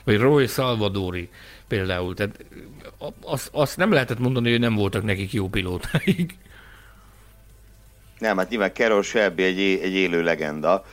vagy 0.03 0.17
Roy 0.17 0.47
Salvadori 0.47 1.29
például. 1.67 2.13
Tehát 2.15 2.45
azt, 3.21 3.49
azt 3.51 3.77
nem 3.77 3.91
lehetett 3.91 4.19
mondani, 4.19 4.51
hogy 4.51 4.59
nem 4.59 4.75
voltak 4.75 5.03
nekik 5.03 5.33
jó 5.33 5.47
pilótáik. 5.47 6.37
Nem, 8.19 8.37
hát 8.37 8.49
nyilván 8.49 8.73
Carol 8.73 9.03
Shelby 9.03 9.43
egy, 9.43 9.59
egy 9.59 9.93
élő 9.93 10.23
legenda, 10.23 10.85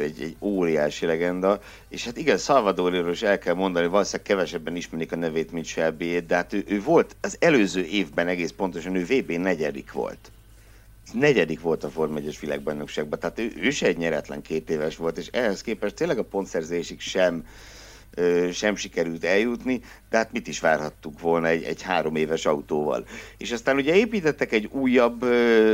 egy, 0.00 0.20
egy 0.20 0.36
óriási 0.40 1.06
legenda, 1.06 1.60
és 1.88 2.04
hát 2.04 2.16
igen, 2.16 2.38
Salvadoriról 2.38 3.12
is 3.12 3.22
el 3.22 3.38
kell 3.38 3.54
mondani, 3.54 3.86
valószínűleg 3.86 4.26
kevesebben 4.26 4.76
ismerik 4.76 5.12
a 5.12 5.16
nevét, 5.16 5.52
mint 5.52 5.64
shelby 5.64 6.20
de 6.20 6.34
hát 6.34 6.52
ő, 6.52 6.64
ő, 6.66 6.82
volt 6.82 7.16
az 7.20 7.36
előző 7.40 7.84
évben 7.84 8.28
egész 8.28 8.52
pontosan, 8.56 8.94
ő 8.94 9.04
VB 9.04 9.30
negyedik 9.30 9.92
volt. 9.92 10.30
Negyedik 11.12 11.60
volt 11.60 11.84
a 11.84 11.90
Form 11.90 12.16
1-es 12.16 12.36
világbajnokságban, 12.40 13.18
tehát 13.18 13.38
ő, 13.38 13.52
ő 13.60 13.70
se 13.70 13.86
egy 13.86 13.96
nyeretlen 13.96 14.42
két 14.42 14.70
éves 14.70 14.96
volt, 14.96 15.18
és 15.18 15.26
ehhez 15.26 15.60
képest 15.60 15.94
tényleg 15.94 16.18
a 16.18 16.24
pontszerzésig 16.24 17.00
sem 17.00 17.46
sem 18.52 18.76
sikerült 18.76 19.24
eljutni, 19.24 19.80
de 20.10 20.16
hát 20.16 20.32
mit 20.32 20.46
is 20.46 20.60
várhattuk 20.60 21.20
volna 21.20 21.46
egy, 21.46 21.62
egy 21.62 21.82
három 21.82 22.16
éves 22.16 22.46
autóval. 22.46 23.06
És 23.38 23.52
aztán 23.52 23.76
ugye 23.76 23.94
építettek 23.94 24.52
egy 24.52 24.68
újabb, 24.72 25.24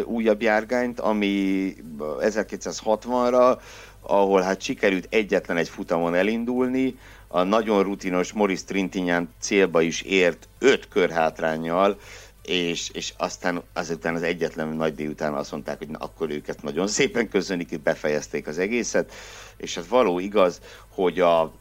újabb 0.04 0.42
járgányt, 0.42 1.00
ami 1.00 1.74
1260-ra, 2.20 3.60
ahol 4.00 4.40
hát 4.40 4.60
sikerült 4.60 5.06
egyetlen 5.10 5.56
egy 5.56 5.68
futamon 5.68 6.14
elindulni, 6.14 6.94
a 7.28 7.42
nagyon 7.42 7.82
rutinos 7.82 8.32
Morris 8.32 8.64
Trintignant 8.64 9.30
célba 9.40 9.82
is 9.82 10.02
ért 10.02 10.48
öt 10.58 10.88
kör 10.88 11.10
hátrányjal, 11.10 11.98
és, 12.42 12.90
és 12.92 13.12
aztán 13.16 13.62
azután 13.72 14.14
az 14.14 14.22
egyetlen 14.22 14.68
nagy 14.68 14.94
délután 14.94 15.34
azt 15.34 15.52
mondták, 15.52 15.78
hogy 15.78 15.88
na, 15.88 15.98
akkor 15.98 16.30
őket 16.30 16.62
nagyon 16.62 16.86
szépen 16.86 17.28
köszönik, 17.28 17.82
befejezték 17.82 18.46
az 18.46 18.58
egészet, 18.58 19.12
és 19.56 19.74
hát 19.74 19.86
való 19.86 20.18
igaz, 20.18 20.60
hogy 20.88 21.20
a, 21.20 21.52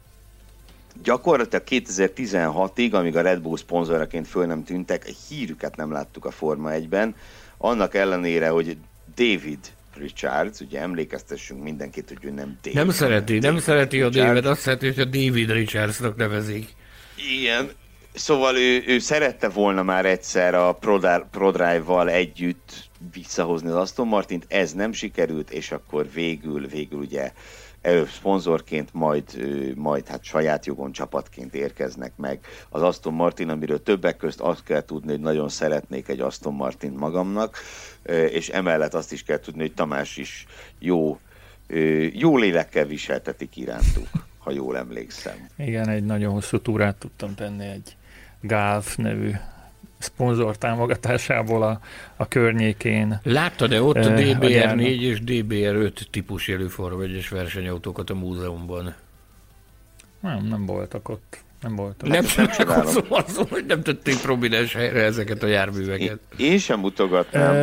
gyakorlatilag 1.03 1.63
2016-ig, 1.69 2.91
amíg 2.91 3.15
a 3.15 3.21
Red 3.21 3.41
Bull 3.41 3.57
szponzoraként 3.57 4.27
föl 4.27 4.45
nem 4.45 4.63
tűntek, 4.63 5.05
hírüket 5.29 5.75
nem 5.75 5.91
láttuk 5.91 6.25
a 6.25 6.31
Forma 6.31 6.69
1-ben, 6.73 7.15
annak 7.57 7.95
ellenére, 7.95 8.49
hogy 8.49 8.77
David 9.15 9.59
Richards, 9.97 10.59
ugye 10.59 10.79
emlékeztessünk 10.81 11.63
mindenkit, 11.63 12.07
hogy 12.07 12.17
ő 12.21 12.31
nem 12.31 12.57
David. 12.61 12.73
Nem 12.73 12.89
szereti, 12.89 13.37
nem, 13.37 13.53
nem 13.53 13.61
szereti 13.61 14.01
a 14.01 14.09
David, 14.09 14.45
azt 14.45 14.61
szereti, 14.61 14.85
hogy 14.85 14.99
a 14.99 15.05
David 15.05 15.51
Richardsnak 15.51 16.15
nevezik. 16.15 16.75
Igen, 17.39 17.69
szóval 18.13 18.57
ő, 18.57 18.83
ő 18.87 18.99
szerette 18.99 19.49
volna 19.49 19.83
már 19.83 20.05
egyszer 20.05 20.55
a 20.55 20.79
ProDrive-val 21.31 22.09
együtt 22.09 22.89
visszahozni 23.13 23.69
az 23.69 23.75
Aston 23.75 24.07
Martint, 24.07 24.45
ez 24.47 24.73
nem 24.73 24.91
sikerült, 24.91 25.51
és 25.51 25.71
akkor 25.71 26.09
végül, 26.13 26.67
végül 26.67 26.99
ugye 26.99 27.31
előbb 27.87 28.07
szponzorként, 28.07 28.93
majd, 28.93 29.23
majd 29.75 30.07
hát 30.07 30.23
saját 30.23 30.65
jogon 30.65 30.91
csapatként 30.91 31.53
érkeznek 31.53 32.11
meg. 32.15 32.39
Az 32.69 32.81
Aston 32.81 33.13
Martin, 33.13 33.49
amiről 33.49 33.83
többek 33.83 34.17
közt 34.17 34.39
azt 34.39 34.63
kell 34.63 34.81
tudni, 34.81 35.11
hogy 35.11 35.19
nagyon 35.19 35.49
szeretnék 35.49 36.07
egy 36.07 36.19
Aston 36.19 36.53
Martin 36.53 36.91
magamnak, 36.91 37.57
és 38.29 38.49
emellett 38.49 38.93
azt 38.93 39.11
is 39.11 39.23
kell 39.23 39.39
tudni, 39.39 39.61
hogy 39.61 39.73
Tamás 39.73 40.17
is 40.17 40.45
jó, 40.79 41.19
jó 42.11 42.37
lélekkel 42.37 42.85
viseltetik 42.85 43.57
irántuk, 43.57 44.07
ha 44.37 44.51
jól 44.51 44.77
emlékszem. 44.77 45.47
Igen, 45.57 45.89
egy 45.89 46.03
nagyon 46.03 46.31
hosszú 46.31 46.59
túrát 46.59 46.95
tudtam 46.95 47.35
tenni 47.35 47.65
egy 47.65 47.95
Golf 48.41 48.95
nevű 48.95 49.31
szponzor 49.97 50.57
támogatásából 50.57 51.63
a, 51.63 51.79
a 52.15 52.27
környékén. 52.27 53.19
Láttad-e 53.23 53.81
ott 53.81 53.95
a 53.95 54.09
DBR4 54.09 55.01
és 55.01 55.21
DBR5 55.25 56.01
típus 56.11 56.51
Forma 56.69 57.01
1 57.01 57.27
versenyautókat 57.29 58.09
a 58.09 58.15
múzeumban? 58.15 58.95
Nem, 60.19 60.45
nem 60.45 60.65
voltak 60.65 61.09
ott. 61.09 61.45
Nem 61.61 61.75
voltak. 61.75 62.09
Nem, 62.09 62.25
nem 62.35 62.47
csak 62.47 62.69
azon, 62.69 63.05
azon, 63.09 63.45
hogy 63.49 63.65
nem 63.65 63.81
tették 63.81 64.17
prominens 64.17 64.73
helyre 64.73 65.03
ezeket 65.03 65.43
a 65.43 65.47
járműveket. 65.47 66.19
Én, 66.37 66.51
én 66.51 66.57
sem 66.57 66.79
mutogatnám. 66.79 67.53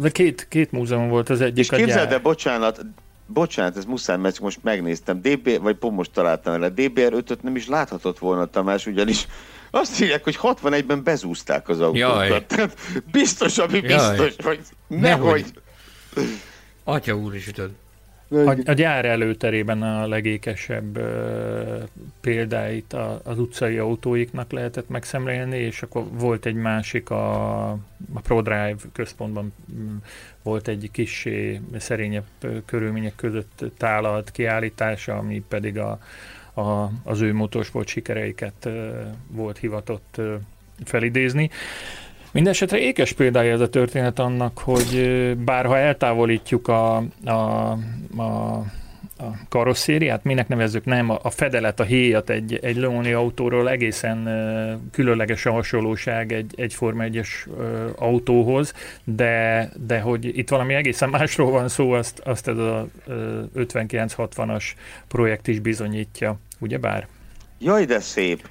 De 0.00 0.10
két, 0.10 0.46
két 0.48 0.72
múzeum 0.72 1.08
volt 1.08 1.28
az 1.28 1.40
egyik. 1.40 1.58
És 1.58 1.68
képzeld, 1.68 2.08
de 2.08 2.18
bocsánat, 2.18 2.84
bocsánat, 3.26 3.76
ez 3.76 3.84
muszáj, 3.84 4.16
mert 4.16 4.40
most 4.40 4.58
megnéztem, 4.62 5.20
DB, 5.20 5.62
vagy 5.62 5.76
pont 5.76 5.96
most 5.96 6.12
találtam 6.12 6.62
el, 6.62 6.72
DBR5-öt 6.76 7.42
nem 7.42 7.56
is 7.56 7.68
láthatott 7.68 8.18
volna 8.18 8.46
Tamás, 8.46 8.86
ugyanis 8.86 9.26
azt 9.70 10.00
írják, 10.00 10.24
hogy 10.24 10.38
61-ben 10.42 11.02
bezúzták 11.02 11.68
az 11.68 11.80
autókat. 11.80 12.78
biztos, 13.12 13.58
ami 13.58 13.80
biztos, 13.80 14.16
Jaj. 14.18 14.32
hogy 14.42 14.60
nehogy. 14.86 15.44
Atya 16.84 17.14
úr 17.16 17.34
is 17.34 17.46
ütött. 17.46 17.78
A, 18.32 18.56
a 18.64 18.72
gyár 18.72 19.04
előterében 19.04 19.82
a 19.82 20.06
legékesebb 20.06 20.98
uh, 20.98 21.82
példáit 22.20 22.92
a, 22.92 23.20
az 23.24 23.38
utcai 23.38 23.78
autóiknak 23.78 24.52
lehetett 24.52 24.88
megszemlélni, 24.88 25.58
és 25.58 25.82
akkor 25.82 26.04
volt 26.12 26.46
egy 26.46 26.54
másik, 26.54 27.10
a, 27.10 27.68
a 28.12 28.20
ProDrive 28.22 28.76
központban 28.92 29.52
um, 29.72 30.02
volt 30.42 30.68
egy 30.68 30.88
kis 30.92 31.28
szerényebb 31.78 32.26
körülmények 32.66 33.14
között 33.16 33.64
tálalt 33.76 34.30
kiállítása, 34.30 35.16
ami 35.16 35.44
pedig 35.48 35.78
a, 35.78 35.98
a, 36.60 36.90
az 37.04 37.20
ő 37.20 37.34
motorsport 37.34 37.88
sikereiket 37.88 38.68
volt 39.30 39.58
hivatott 39.58 40.20
felidézni. 40.84 41.50
Mindenesetre 42.32 42.78
ékes 42.78 43.12
példája 43.12 43.52
ez 43.52 43.60
a 43.60 43.68
történet 43.68 44.18
annak, 44.18 44.58
hogy 44.58 45.04
bárha 45.36 45.78
eltávolítjuk 45.78 46.68
a, 46.68 46.96
a, 47.24 47.70
a 48.16 48.62
a 49.20 49.34
karosszériát, 49.48 50.24
minek 50.24 50.48
nevezzük, 50.48 50.84
nem 50.84 51.10
a 51.10 51.30
fedelet, 51.30 51.80
a 51.80 51.84
héjat 51.84 52.30
egy, 52.30 52.58
egy 52.62 52.76
Leoni 52.76 53.12
autóról 53.12 53.70
egészen 53.70 54.28
különleges 54.92 55.46
a 55.46 55.52
hasonlóság 55.52 56.32
egy, 56.32 56.54
egy 56.56 56.74
Forma 56.74 57.04
1-es 57.06 57.28
autóhoz, 57.96 58.74
de, 59.04 59.68
de 59.86 60.00
hogy 60.00 60.38
itt 60.38 60.48
valami 60.48 60.74
egészen 60.74 61.08
másról 61.08 61.50
van 61.50 61.68
szó, 61.68 61.92
azt, 61.92 62.18
azt 62.18 62.48
ez 62.48 62.58
a 62.58 62.88
59-60-as 63.56 64.64
projekt 65.08 65.48
is 65.48 65.58
bizonyítja, 65.58 66.38
ugye 66.58 66.78
bár? 66.78 67.06
Jaj, 67.58 67.84
de 67.84 68.00
szép! 68.00 68.48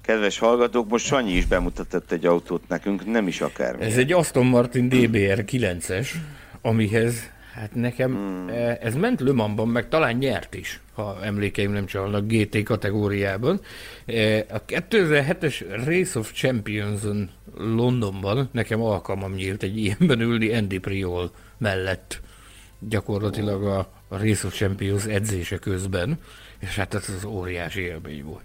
Kedves 0.00 0.38
hallgatók, 0.38 0.88
most 0.88 1.04
Sanyi 1.04 1.32
is 1.32 1.44
bemutatott 1.44 2.12
egy 2.12 2.26
autót 2.26 2.68
nekünk, 2.68 3.06
nem 3.06 3.26
is 3.26 3.40
akár. 3.40 3.76
Ez 3.80 3.96
egy 3.96 4.12
Aston 4.12 4.46
Martin 4.46 4.88
DBR 4.88 5.44
9-es, 5.46 6.08
amihez 6.62 7.30
Hát 7.60 7.74
nekem 7.74 8.14
hmm. 8.14 8.48
ez 8.80 8.94
ment 8.94 9.20
Le 9.20 9.32
Mansban, 9.32 9.68
meg 9.68 9.88
talán 9.88 10.16
nyert 10.16 10.54
is, 10.54 10.80
ha 10.92 11.18
emlékeim 11.22 11.72
nem 11.72 11.86
csalnak 11.86 12.26
GT 12.26 12.62
kategóriában. 12.62 13.60
E, 14.06 14.46
a 14.50 14.64
2007-es 14.64 15.82
Race 15.84 16.18
of 16.18 16.32
Champions-on 16.32 17.30
Londonban 17.56 18.48
nekem 18.52 18.82
alkalmam 18.82 19.34
nyílt 19.34 19.62
egy 19.62 19.76
ilyenben 19.76 20.20
ülni 20.20 20.54
Andy 20.54 20.78
Priol 20.78 21.30
mellett 21.58 22.20
gyakorlatilag 22.78 23.64
a, 23.64 23.78
a 24.08 24.16
Race 24.16 24.46
of 24.46 24.54
Champions 24.54 25.04
edzése 25.04 25.58
közben, 25.58 26.18
és 26.58 26.76
hát 26.76 26.94
ez 26.94 27.12
az 27.16 27.24
óriási 27.24 27.80
élmény 27.80 28.24
volt. 28.24 28.44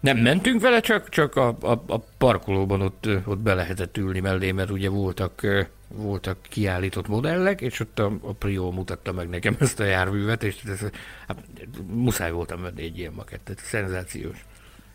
Nem 0.00 0.18
mentünk 0.18 0.60
vele, 0.60 0.80
csak, 0.80 1.08
csak 1.08 1.36
a, 1.36 1.56
a, 1.60 1.82
a 1.86 1.98
parkolóban 2.18 2.80
ott, 2.80 3.08
ott 3.24 3.38
be 3.38 3.54
lehetett 3.54 3.96
ülni 3.96 4.20
mellé, 4.20 4.52
mert 4.52 4.70
ugye 4.70 4.88
voltak, 4.88 5.46
voltak 5.94 6.38
kiállított 6.42 7.08
modellek, 7.08 7.60
és 7.60 7.80
ott 7.80 7.98
a, 7.98 8.12
a 8.22 8.32
Prio 8.32 8.70
mutatta 8.70 9.12
meg 9.12 9.28
nekem 9.28 9.56
ezt 9.58 9.80
a 9.80 9.84
járművet, 9.84 10.42
és 10.42 10.62
ez, 10.64 10.80
hát, 11.26 11.44
muszáj 11.86 12.30
voltam 12.30 12.62
venni 12.62 12.82
egy 12.82 12.98
ilyen 12.98 13.12
makettet, 13.12 13.58
szenzációs. 13.58 14.44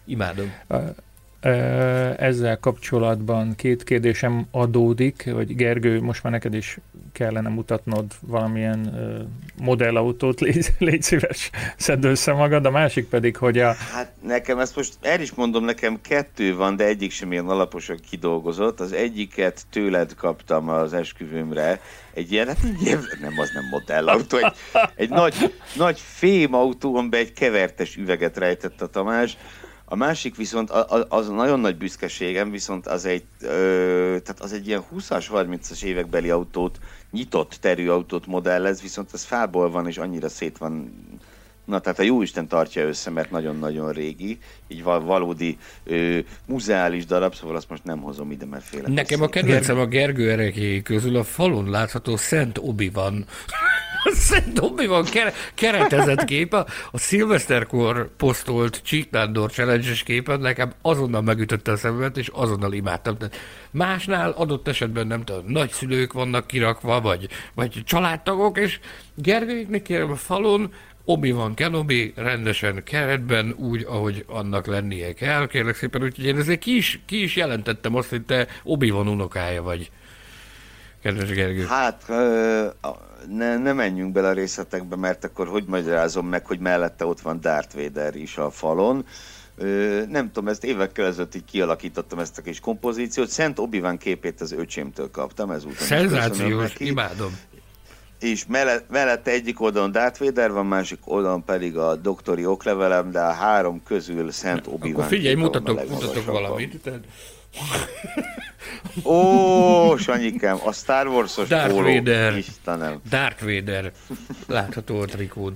Imádom. 0.06 0.54
Ezzel 1.40 2.58
kapcsolatban 2.60 3.56
két 3.56 3.84
kérdésem 3.84 4.48
adódik, 4.52 5.30
hogy 5.34 5.56
Gergő, 5.56 6.02
most 6.02 6.24
már 6.24 6.34
neked 6.34 6.54
is 6.54 6.78
kellene 7.12 7.50
mutatnod 7.50 8.06
valamilyen 8.22 8.96
modellautót, 9.62 10.40
légy, 10.40 10.74
légy 10.80 11.02
szíves, 11.02 11.50
szedd 11.78 12.06
össze 12.06 12.34
magad, 12.34 12.66
a 12.66 12.72
másik 12.72 13.08
pedig, 13.08 13.38
hogy 13.38 13.60
a... 13.60 13.74
Hát 13.74 14.12
nekem 14.22 14.60
ezt 14.60 14.76
most 14.76 14.94
el 15.02 15.22
is 15.22 15.34
mondom, 15.34 15.66
nekem 15.66 16.02
kettő 16.02 16.56
van, 16.56 16.76
de 16.76 16.86
egyik 16.86 17.12
sem 17.12 17.32
ilyen 17.32 17.48
alaposan 17.48 18.00
kidolgozott. 18.10 18.80
Az 18.80 18.92
egyiket 18.92 19.62
tőled 19.70 20.16
kaptam 20.16 20.70
az 20.70 20.94
esküvőmre, 20.94 21.82
egy 22.14 22.32
ilyen, 22.32 22.48
hát 22.48 22.58
nem, 23.22 23.34
az 23.38 23.52
nem 23.54 23.64
modellautó, 23.70 24.38
egy, 24.38 24.54
egy 24.96 25.10
nagy, 25.10 25.54
nagy 25.76 26.00
fém 26.00 26.54
autó, 26.54 26.96
amiben 26.96 27.20
egy 27.20 27.34
kevertes 27.34 27.96
üveget 27.96 28.38
rejtett 28.38 28.82
a 28.82 28.88
Tamás, 28.88 29.38
a 29.90 29.96
másik 29.96 30.36
viszont 30.36 30.70
az 31.10 31.28
nagyon 31.30 31.60
nagy 31.60 31.78
büszkeségem, 31.78 32.52
viszont 32.52 32.88
az 32.88 33.06
egy, 33.06 33.24
ö, 33.42 34.18
tehát 34.24 34.40
az 34.40 34.54
egy 34.54 34.68
ilyen 34.68 34.84
20-as, 34.96 35.26
30-as 35.34 35.84
évekbeli 35.84 36.30
autót, 36.30 36.80
nyitott 37.12 37.58
terűautót 37.62 38.26
modellez, 38.26 38.82
viszont 38.82 39.10
ez 39.14 39.24
fából 39.24 39.72
van, 39.72 39.88
és 39.88 39.98
annyira 39.98 40.30
szét 40.30 40.58
van 40.58 40.94
Na, 41.66 41.80
tehát 41.80 42.00
a 42.00 42.04
Jóisten 42.04 42.48
tartja 42.48 42.88
össze, 42.88 43.10
mert 43.10 43.32
nagyon-nagyon 43.32 43.92
régi, 43.92 44.38
így 44.68 44.84
val- 44.84 45.04
valódi 45.04 45.58
ö, 45.84 46.20
muzeális 46.46 47.06
darab, 47.06 47.36
szóval 47.36 47.56
azt 47.56 47.70
most 47.70 47.84
nem 47.84 48.00
hozom 48.00 48.32
ide, 48.32 48.46
mert 48.46 48.64
félek. 48.64 48.88
Nekem 48.88 49.22
a 49.22 49.28
kedvencem 49.28 49.80
a 49.80 49.86
Gergő 49.86 50.32
erekéi 50.32 50.82
közül 50.82 51.16
a 51.16 51.24
falon 51.24 51.70
látható 51.70 52.16
Szent 52.16 52.58
Obi 52.58 52.90
van. 52.90 53.26
Szent 54.14 54.60
Obi 54.60 54.86
van 54.86 55.06
keretezett 55.54 56.26
kép, 56.26 56.54
a, 56.54 56.66
a 56.92 56.98
szilveszterkor 56.98 58.10
posztolt 58.18 58.82
Csíknándor 58.84 59.52
challenge 59.52 59.92
képen 60.06 60.40
nekem 60.40 60.74
azonnal 60.82 61.22
megütötte 61.22 61.72
a 61.72 61.78
szememet, 61.78 62.18
és 62.18 62.28
azonnal 62.28 62.74
imádtam. 62.74 63.18
Tehát 63.18 63.36
másnál 63.72 64.32
adott 64.32 64.68
esetben 64.68 65.08
nem 65.08 65.24
tudom, 65.24 65.44
nagyszülők 65.48 66.14
vannak 66.14 66.48
kirakva, 66.48 67.02
vagy, 67.02 67.28
vagy 67.54 67.82
családtagok, 67.86 68.58
és 68.58 68.80
Gergőiknek 69.16 69.82
kérem 69.82 70.12
a 70.12 70.16
falon 70.16 70.74
obi 71.06 71.32
van 71.32 71.54
Kenobi, 71.54 72.14
rendesen 72.16 72.84
keretben, 72.84 73.56
úgy, 73.58 73.86
ahogy 73.90 74.26
annak 74.28 74.66
lennie 74.66 75.14
kell, 75.14 75.48
kérlek 75.48 75.76
szépen, 75.76 76.04
úgyhogy 76.04 76.26
én 76.26 76.38
ezért 76.38 76.60
ki 76.60 76.76
is, 76.76 77.00
ki 77.06 77.24
is 77.24 77.36
jelentettem 77.36 77.96
azt, 77.96 78.10
hogy 78.10 78.22
te 78.22 78.48
obi 78.64 78.90
van 78.90 79.08
unokája 79.08 79.64
vagy. 79.64 79.92
Kedves 81.02 81.30
Gergő. 81.30 81.66
Hát, 81.66 82.06
ne, 83.30 83.58
ne 83.58 83.74
menjünk 83.74 84.12
bele 84.12 84.28
a 84.28 84.34
részletekbe, 84.34 84.96
mert 84.96 85.24
akkor 85.24 85.48
hogy 85.48 85.64
magyarázom 85.68 86.28
meg, 86.28 86.46
hogy 86.46 86.60
mellette 86.60 87.06
ott 87.06 87.20
van 87.20 87.42
Darth 87.42 87.76
Vader 87.76 88.16
is 88.16 88.38
a 88.38 88.50
falon. 88.52 89.06
Ö, 89.58 90.02
nem 90.10 90.32
tudom, 90.32 90.50
ezt 90.50 90.64
évekkel 90.64 91.06
ezelőtt 91.06 91.36
így 91.36 91.46
kialakítottam 91.46 92.20
ezt 92.20 92.38
a 92.38 92.42
kis 92.42 92.60
kompozíciót. 92.60 93.30
Szent 93.30 93.60
obi 93.60 93.84
képét 94.00 94.42
az 94.42 94.52
öcsémtől 94.52 95.12
kaptam, 95.12 95.52
ezúttal 95.52 95.86
Szenzációs, 95.86 96.76
imádom 96.78 97.38
és 98.20 98.46
mellett, 98.48 98.90
mellette 98.90 99.32
egyik 99.32 99.62
oldalon 99.62 99.92
Darth 99.92 100.20
Vader 100.20 100.52
van, 100.52 100.66
másik 100.66 101.00
oldalon 101.04 101.44
pedig 101.44 101.78
a 101.78 101.96
doktori 101.96 102.46
oklevelem, 102.46 103.12
de 103.12 103.20
a 103.20 103.32
három 103.32 103.84
közül 103.84 104.32
Szent 104.32 104.68
obi 104.68 104.92
Akkor 104.92 105.06
figyelj, 105.06 105.36
mutatok, 105.36 105.90
mutatok 105.90 106.26
valamit. 106.26 106.82
Tehát... 106.82 107.00
Ó, 109.04 109.98
Sanyikám, 109.98 110.60
a 110.66 110.72
Star 110.72 111.08
Wars-os 111.08 111.48
Darth 111.48 111.74
póló, 111.74 111.94
Vader. 111.94 112.38
Istenem. 112.38 113.02
Darth 113.10 113.44
Vader. 113.44 113.92
Látható 114.48 115.02
a 115.02 115.06
trikód. 115.06 115.54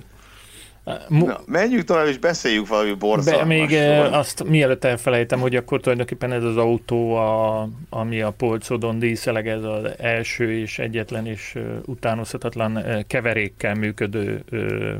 Na, 1.08 1.40
menjünk 1.46 1.84
tovább 1.84 2.06
és 2.06 2.18
beszéljük 2.18 2.66
valami 2.66 2.92
borzalmasról. 2.92 3.58
Még 3.58 3.72
eh, 3.72 4.18
azt 4.18 4.44
mielőtt 4.44 4.84
elfelejtem, 4.84 5.40
hogy 5.40 5.56
akkor 5.56 5.80
tulajdonképpen 5.80 6.32
ez 6.32 6.44
az 6.44 6.56
autó, 6.56 7.14
a, 7.14 7.68
ami 7.88 8.20
a 8.20 8.30
polcodon 8.30 8.98
díszeleg, 8.98 9.48
ez 9.48 9.64
az 9.64 9.90
első 9.98 10.52
és 10.58 10.78
egyetlen 10.78 11.26
és 11.26 11.52
uh, 11.54 11.62
utánozhatatlan 11.86 12.76
uh, 12.76 13.00
keverékkel 13.06 13.74
működő 13.74 14.44
uh, 14.52 14.92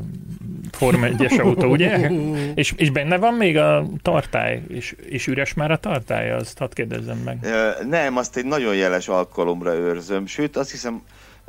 Forma 0.70 1.06
1-es 1.06 1.40
autó, 1.40 1.70
ugye? 1.70 2.10
és, 2.54 2.74
és 2.76 2.90
benne 2.90 3.16
van 3.16 3.34
még 3.34 3.56
a 3.56 3.86
tartály, 4.02 4.62
és, 4.68 4.94
és 5.08 5.26
üres 5.26 5.54
már 5.54 5.70
a 5.70 5.76
tartály, 5.76 6.32
azt 6.32 6.58
hadd 6.58 6.74
kérdezzem 6.74 7.18
meg. 7.24 7.46
Nem, 7.88 8.16
azt 8.16 8.36
egy 8.36 8.46
nagyon 8.46 8.74
jeles 8.74 9.08
alkalomra 9.08 9.74
őrzöm, 9.74 10.26
sőt 10.26 10.56
azt 10.56 10.70
hiszem 10.70 11.02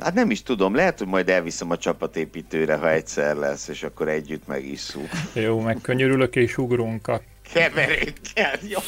Hát 0.04 0.14
nem 0.14 0.30
is 0.30 0.42
tudom, 0.42 0.74
lehet, 0.74 0.98
hogy 0.98 1.06
majd 1.06 1.28
elviszem 1.28 1.70
a 1.70 1.76
csapatépítőre, 1.76 2.76
ha 2.76 2.90
egyszer 2.90 3.36
lesz, 3.36 3.68
és 3.68 3.82
akkor 3.82 4.08
együtt 4.08 4.46
megisszuk. 4.46 5.08
Jó, 5.32 5.60
megkönnyörülök 5.60 6.36
és 6.36 6.58
ugrunk 6.58 7.08
a... 7.08 7.20
Keverékkel, 7.52 8.58
jó. 8.68 8.78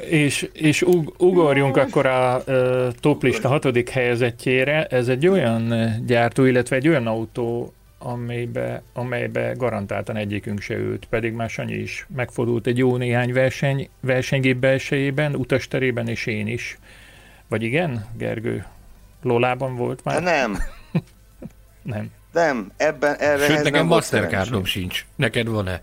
és, 0.00 0.48
és 0.52 0.82
ug, 0.82 1.14
ugorjunk 1.18 1.76
akkor 1.76 2.06
a 2.06 2.42
uh, 2.46 2.88
toplista 3.00 3.48
hatodik 3.48 3.88
helyezettjére. 3.88 4.86
Ez 4.86 5.08
egy 5.08 5.26
olyan 5.26 5.74
gyártó, 6.06 6.44
illetve 6.44 6.76
egy 6.76 6.88
olyan 6.88 7.06
autó, 7.06 7.74
amelybe, 7.98 8.82
amelybe 8.92 9.52
garantáltan 9.56 10.16
egyikünk 10.16 10.60
se 10.60 10.74
ült, 10.74 11.06
pedig 11.10 11.32
már 11.32 11.50
Sanyi 11.50 11.74
is 11.74 12.06
megfordult 12.16 12.66
egy 12.66 12.78
jó 12.78 12.96
néhány 12.96 13.32
verseny, 13.32 13.88
versenygép 14.00 14.56
belsejében, 14.56 15.34
utasterében, 15.34 16.08
és 16.08 16.26
én 16.26 16.46
is. 16.46 16.78
Vagy 17.48 17.62
igen, 17.62 18.06
Gergő? 18.16 18.66
Lolában 19.22 19.76
volt 19.76 20.04
már? 20.04 20.22
Nem. 20.22 20.58
nem. 21.82 22.10
Nem, 22.32 22.72
ebben 22.76 23.14
erre 23.14 23.46
Sőt, 23.46 23.62
nekem 23.62 23.86
Mastercardom 23.86 24.64
sincs. 24.64 25.06
Neked 25.14 25.48
van-e? 25.48 25.82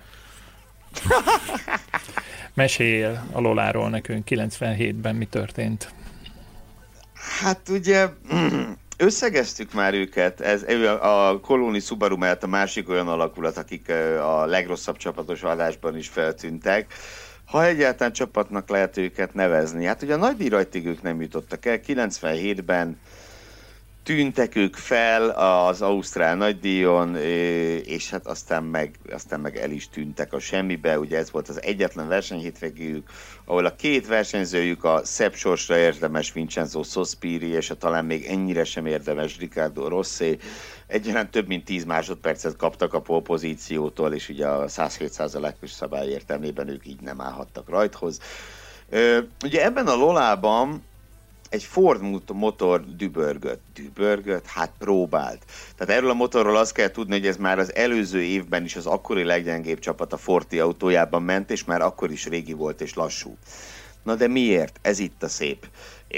Meséljél 2.53 3.23
a 3.31 3.39
Loláról 3.39 3.89
nekünk 3.89 4.27
97-ben 4.29 5.15
mi 5.15 5.25
történt. 5.25 5.93
Hát 7.41 7.69
ugye 7.69 8.09
összegeztük 8.97 9.73
már 9.73 9.93
őket, 9.93 10.41
ez 10.41 10.63
a 11.01 11.39
Kolóni 11.39 11.79
Subaru 11.79 12.17
mellett 12.17 12.43
a 12.43 12.47
másik 12.47 12.89
olyan 12.89 13.07
alakulat, 13.07 13.57
akik 13.57 13.89
a 14.21 14.45
legrosszabb 14.45 14.97
csapatos 14.97 15.43
adásban 15.43 15.97
is 15.97 16.07
feltűntek 16.07 16.93
ha 17.53 17.65
egyáltalán 17.65 18.13
csapatnak 18.13 18.69
lehet 18.69 18.97
őket 18.97 19.33
nevezni. 19.33 19.85
Hát 19.85 20.01
ugye 20.01 20.13
a 20.13 20.17
nagy 20.17 20.49
rajtig 20.49 20.85
ők 20.85 21.01
nem 21.01 21.21
jutottak 21.21 21.65
el, 21.65 21.79
97-ben 21.87 22.99
tűntek 24.03 24.55
ők 24.55 24.75
fel 24.75 25.29
az 25.29 25.81
Ausztrál 25.81 26.35
nagydíjon, 26.35 27.15
és 27.85 28.09
hát 28.09 28.27
aztán 28.27 28.63
meg, 28.63 28.99
aztán 29.11 29.39
meg 29.39 29.57
el 29.57 29.71
is 29.71 29.89
tűntek 29.89 30.33
a 30.33 30.39
semmibe. 30.39 30.99
Ugye 30.99 31.17
ez 31.17 31.31
volt 31.31 31.49
az 31.49 31.61
egyetlen 31.61 32.07
versenyhétvégéjük, 32.07 33.09
ahol 33.45 33.65
a 33.65 33.75
két 33.75 34.07
versenyzőjük 34.07 34.83
a 34.83 35.01
szebb 35.03 35.33
sorsra 35.33 35.77
érdemes 35.77 36.33
Vincenzo 36.33 36.83
Sospiri, 36.83 37.47
és 37.47 37.69
a 37.69 37.75
talán 37.75 38.05
még 38.05 38.25
ennyire 38.25 38.63
sem 38.63 38.85
érdemes 38.85 39.37
Ricardo 39.37 39.87
Rossi 39.87 40.37
egyaránt 40.93 41.31
több 41.31 41.47
mint 41.47 41.65
10 41.65 41.83
másodpercet 41.83 42.55
kaptak 42.55 42.93
a 42.93 43.01
polpozíciótól, 43.01 44.13
és 44.13 44.29
ugye 44.29 44.47
a 44.47 44.67
107%-os 44.67 45.71
szabály 45.71 46.07
értelmében 46.07 46.67
ők 46.67 46.87
így 46.87 47.01
nem 47.01 47.21
állhattak 47.21 47.69
rajthoz. 47.69 48.19
Ugye 49.43 49.63
ebben 49.63 49.87
a 49.87 49.95
Lolában 49.95 50.83
egy 51.49 51.63
Ford 51.63 52.01
motor 52.33 52.95
dübörgött. 52.95 53.61
Dübörgött? 53.73 54.45
Hát 54.45 54.71
próbált. 54.77 55.45
Tehát 55.75 55.97
erről 55.97 56.09
a 56.09 56.13
motorról 56.13 56.57
azt 56.57 56.73
kell 56.73 56.89
tudni, 56.91 57.13
hogy 57.13 57.27
ez 57.27 57.37
már 57.37 57.59
az 57.59 57.75
előző 57.75 58.21
évben 58.21 58.63
is 58.63 58.75
az 58.75 58.85
akkori 58.85 59.23
leggyengébb 59.23 59.79
csapat 59.79 60.13
a 60.13 60.17
Forti 60.17 60.59
autójában 60.59 61.21
ment, 61.21 61.51
és 61.51 61.63
már 61.63 61.81
akkor 61.81 62.11
is 62.11 62.27
régi 62.27 62.53
volt 62.53 62.81
és 62.81 62.93
lassú. 62.93 63.37
Na 64.03 64.15
de 64.15 64.27
miért? 64.27 64.79
Ez 64.81 64.99
itt 64.99 65.23
a 65.23 65.27
szép 65.27 65.67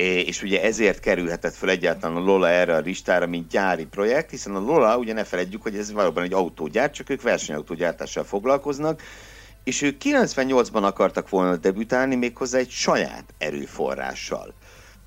és 0.01 0.41
ugye 0.41 0.63
ezért 0.63 0.99
kerülhetett 0.99 1.55
fel 1.55 1.69
egyáltalán 1.69 2.15
a 2.15 2.19
Lola 2.19 2.49
erre 2.49 2.75
a 2.75 2.79
listára, 2.79 3.27
mint 3.27 3.49
gyári 3.49 3.85
projekt, 3.85 4.29
hiszen 4.29 4.55
a 4.55 4.59
Lola, 4.59 4.97
ugye 4.97 5.13
ne 5.13 5.23
feledjük, 5.23 5.61
hogy 5.61 5.75
ez 5.75 5.91
valóban 5.91 6.23
egy 6.23 6.33
autógyár, 6.33 6.91
csak 6.91 7.09
ők 7.09 7.21
versenyautógyártással 7.21 8.23
foglalkoznak, 8.23 9.01
és 9.63 9.81
ők 9.81 10.01
98-ban 10.03 10.83
akartak 10.83 11.29
volna 11.29 11.55
debütálni 11.55 12.15
méghozzá 12.15 12.57
egy 12.57 12.69
saját 12.69 13.33
erőforrással. 13.37 14.53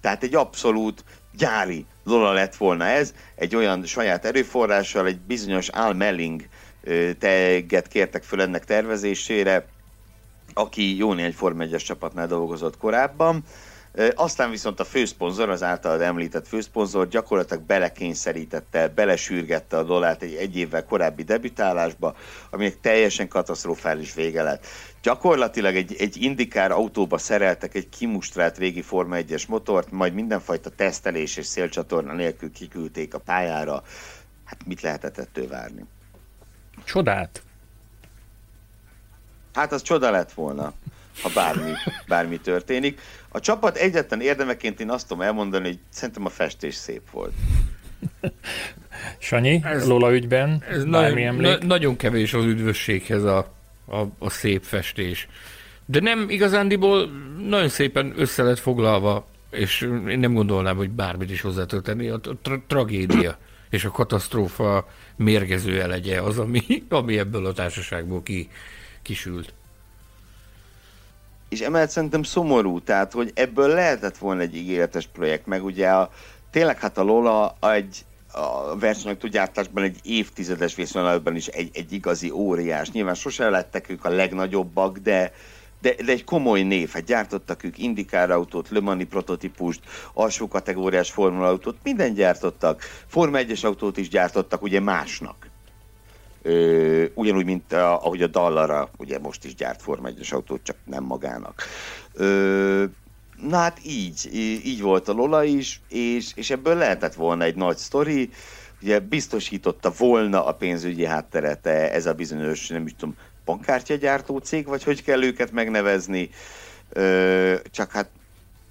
Tehát 0.00 0.22
egy 0.22 0.34
abszolút 0.34 1.04
gyári 1.36 1.86
Lola 2.04 2.32
lett 2.32 2.56
volna 2.56 2.84
ez, 2.84 3.14
egy 3.34 3.56
olyan 3.56 3.84
saját 3.84 4.24
erőforrással, 4.24 5.06
egy 5.06 5.20
bizonyos 5.20 5.68
Al 5.68 5.92
Melling 5.92 6.42
teget 7.18 7.88
kértek 7.88 8.22
föl 8.22 8.40
ennek 8.40 8.64
tervezésére, 8.64 9.66
aki 10.54 10.96
jó 10.96 11.12
néhány 11.12 11.32
Form 11.32 11.60
1 11.60 11.76
csapatnál 11.76 12.26
dolgozott 12.26 12.76
korábban, 12.76 13.44
aztán 14.14 14.50
viszont 14.50 14.80
a 14.80 14.84
főszponzor, 14.84 15.48
az 15.48 15.62
általad 15.62 16.00
említett 16.00 16.48
főszponzor 16.48 17.08
gyakorlatilag 17.08 17.62
belekényszerítette, 17.62 18.88
belesürgette 18.88 19.76
a 19.76 19.82
dolát 19.82 20.22
egy, 20.22 20.34
egy 20.34 20.56
évvel 20.56 20.84
korábbi 20.84 21.22
debütálásba, 21.22 22.16
aminek 22.50 22.80
teljesen 22.80 23.28
katasztrofális 23.28 24.14
vége 24.14 24.42
lett. 24.42 24.66
Gyakorlatilag 25.02 25.76
egy, 25.76 25.94
egy 25.98 26.22
indikár 26.22 26.70
autóba 26.70 27.18
szereltek 27.18 27.74
egy 27.74 27.88
kimustrált 27.88 28.58
régi 28.58 28.82
Forma 28.82 29.16
1-es 29.18 29.48
motort, 29.48 29.90
majd 29.90 30.14
mindenfajta 30.14 30.70
tesztelés 30.70 31.36
és 31.36 31.46
szélcsatorna 31.46 32.12
nélkül 32.12 32.52
kiküldték 32.52 33.14
a 33.14 33.18
pályára. 33.18 33.82
Hát 34.44 34.66
mit 34.66 34.80
lehetett 34.80 35.18
ettől 35.18 35.48
várni? 35.48 35.84
Csodát. 36.84 37.42
Hát 39.54 39.72
az 39.72 39.82
csoda 39.82 40.10
lett 40.10 40.32
volna 40.32 40.72
ha 41.22 41.30
bármi, 41.34 41.72
bármi 42.08 42.40
történik. 42.40 43.00
A 43.28 43.40
csapat 43.40 43.76
egyetlen 43.76 44.20
érdemeként 44.20 44.80
én 44.80 44.90
azt 44.90 45.08
tudom 45.08 45.22
elmondani, 45.22 45.66
hogy 45.66 45.78
szerintem 45.88 46.24
a 46.24 46.28
festés 46.28 46.74
szép 46.74 47.10
volt. 47.10 47.32
Sanyi, 49.18 49.60
ez, 49.64 49.86
Lola 49.86 50.14
ügyben 50.14 50.62
ez 50.68 50.84
bármi 50.84 51.22
nagyon, 51.22 51.40
Na, 51.40 51.66
nagyon 51.66 51.96
kevés 51.96 52.34
az 52.34 52.44
üdvösséghez 52.44 53.24
a, 53.24 53.54
a, 53.86 54.00
a 54.18 54.30
szép 54.30 54.62
festés. 54.62 55.28
De 55.86 56.00
nem 56.00 56.30
igazándiból 56.30 57.10
nagyon 57.48 57.68
szépen 57.68 58.12
össze 58.16 58.42
lett 58.42 58.58
foglalva, 58.58 59.26
és 59.50 59.80
én 60.08 60.18
nem 60.18 60.34
gondolnám, 60.34 60.76
hogy 60.76 60.90
bármit 60.90 61.30
is 61.30 61.40
hozzá 61.40 61.64
tud 61.64 61.82
tenni. 61.82 62.08
A 62.08 62.20
tra- 62.42 62.62
tragédia 62.66 63.38
és 63.70 63.84
a 63.84 63.90
katasztrófa 63.90 64.88
mérgező 65.16 65.80
elegye 65.80 66.20
az, 66.22 66.38
ami, 66.38 66.62
ami 66.88 67.18
ebből 67.18 67.46
a 67.46 67.52
társaságból 67.52 68.22
ki, 68.22 68.48
kisült 69.02 69.52
és 71.48 71.60
emellett 71.60 71.90
szerintem 71.90 72.22
szomorú, 72.22 72.80
tehát 72.80 73.12
hogy 73.12 73.30
ebből 73.34 73.68
lehetett 73.68 74.18
volna 74.18 74.40
egy 74.40 74.56
ígéretes 74.56 75.06
projekt, 75.06 75.46
meg 75.46 75.64
ugye 75.64 75.88
a, 75.88 76.10
tényleg 76.50 76.78
hát 76.78 76.98
a 76.98 77.02
Lola 77.02 77.56
egy 77.60 78.04
a 78.32 78.78
versenyautó 78.78 79.28
egy 79.74 79.98
évtizedes 80.02 80.74
viszonylatban 80.74 81.36
is 81.36 81.46
egy, 81.46 81.70
egy 81.72 81.92
igazi 81.92 82.30
óriás. 82.30 82.90
Nyilván 82.90 83.14
sose 83.14 83.48
lettek 83.48 83.88
ők 83.88 84.04
a 84.04 84.08
legnagyobbak, 84.08 84.98
de, 84.98 85.32
de, 85.80 85.94
de 86.04 86.12
egy 86.12 86.24
komoly 86.24 86.62
név. 86.62 86.90
Hát 86.90 87.04
gyártottak 87.04 87.64
ők 87.64 87.78
Indikár 87.78 88.30
autót, 88.30 88.68
Le 88.68 88.80
Mani 88.80 89.04
prototípust, 89.04 89.80
alsó 90.14 90.48
kategóriás 90.48 91.10
Formula 91.10 91.46
autót, 91.46 91.76
minden 91.82 92.14
gyártottak. 92.14 92.82
Forma 93.06 93.38
1-es 93.40 93.64
autót 93.64 93.96
is 93.96 94.08
gyártottak, 94.08 94.62
ugye 94.62 94.80
másnak. 94.80 95.47
Ö, 96.48 97.04
ugyanúgy, 97.14 97.44
mint 97.44 97.72
a, 97.72 98.04
ahogy 98.04 98.22
a 98.22 98.26
Dallara, 98.26 98.90
ugye 98.96 99.18
most 99.18 99.44
is 99.44 99.54
gyárt 99.54 99.82
Forma 99.82 100.08
1 100.08 100.28
autót, 100.30 100.62
csak 100.62 100.76
nem 100.84 101.04
magának. 101.04 101.62
Ö, 102.12 102.84
na 103.42 103.56
hát 103.56 103.80
így, 103.84 104.28
így 104.64 104.80
volt 104.80 105.08
a 105.08 105.12
Lola 105.12 105.44
is, 105.44 105.82
és, 105.88 106.32
és 106.34 106.50
ebből 106.50 106.76
lehetett 106.76 107.14
volna 107.14 107.44
egy 107.44 107.54
nagy 107.54 107.76
sztori, 107.76 108.30
ugye 108.82 108.98
biztosította 108.98 109.92
volna 109.98 110.46
a 110.46 110.52
pénzügyi 110.52 111.04
hátteret 111.04 111.66
ez 111.66 112.06
a 112.06 112.14
bizonyos, 112.14 112.68
nem 112.68 112.86
is 112.86 112.94
tudom, 112.96 113.16
bankkártyagyártó 113.44 114.38
cég, 114.38 114.66
vagy 114.66 114.82
hogy 114.82 115.02
kell 115.02 115.22
őket 115.22 115.52
megnevezni, 115.52 116.30
ö, 116.88 117.54
csak 117.70 117.90
hát 117.90 118.10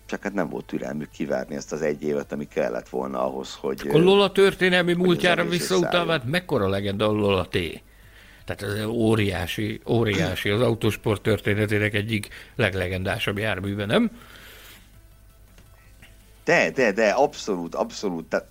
csak 0.08 0.24
hát 0.24 0.34
nem 0.34 0.50
volt 0.50 0.66
türelmük 0.66 1.10
kivárni 1.10 1.56
ezt 1.56 1.72
az 1.72 1.82
egy 1.82 2.04
évet, 2.04 2.32
ami 2.32 2.48
kellett 2.48 2.90
volna 2.90 3.26
ahhoz, 3.26 3.58
hogy... 3.60 3.90
A 3.94 3.98
Lola 3.98 4.32
történelmi 4.32 4.94
múltjára 4.94 5.46
visszautalva, 5.46 6.12
hát 6.12 6.26
mekkora 6.26 6.68
legenda 6.68 7.08
a 7.08 7.12
Lola 7.12 7.48
T? 7.48 7.58
Tehát 8.46 8.62
ez 8.62 8.86
óriási, 8.86 9.82
óriási, 9.88 10.50
az 10.50 10.62
autósport 10.62 11.22
történetének 11.22 11.94
egyik 11.94 12.28
leglegendásabb 12.56 13.38
járműve, 13.38 13.86
nem? 13.86 14.12
De, 16.44 16.72
de, 16.72 16.92
de, 16.92 17.10
abszolút, 17.10 17.76
abszolút. 17.76 18.26
Tehát, 18.26 18.48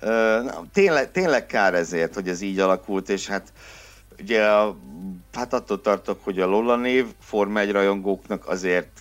ö, 0.00 0.38
tényleg, 0.72 1.10
tényleg 1.10 1.46
kár 1.46 1.74
ezért, 1.74 2.14
hogy 2.14 2.28
ez 2.28 2.40
így 2.40 2.58
alakult, 2.58 3.08
és 3.08 3.26
hát 3.26 3.52
ugye 4.20 4.42
hát 5.32 5.52
attól 5.52 5.80
tartok, 5.80 6.24
hogy 6.24 6.40
a 6.40 6.46
Lola 6.46 6.76
név 6.76 7.06
Forma 7.20 7.60
1 7.60 7.70
rajongóknak 7.70 8.48
azért 8.48 8.99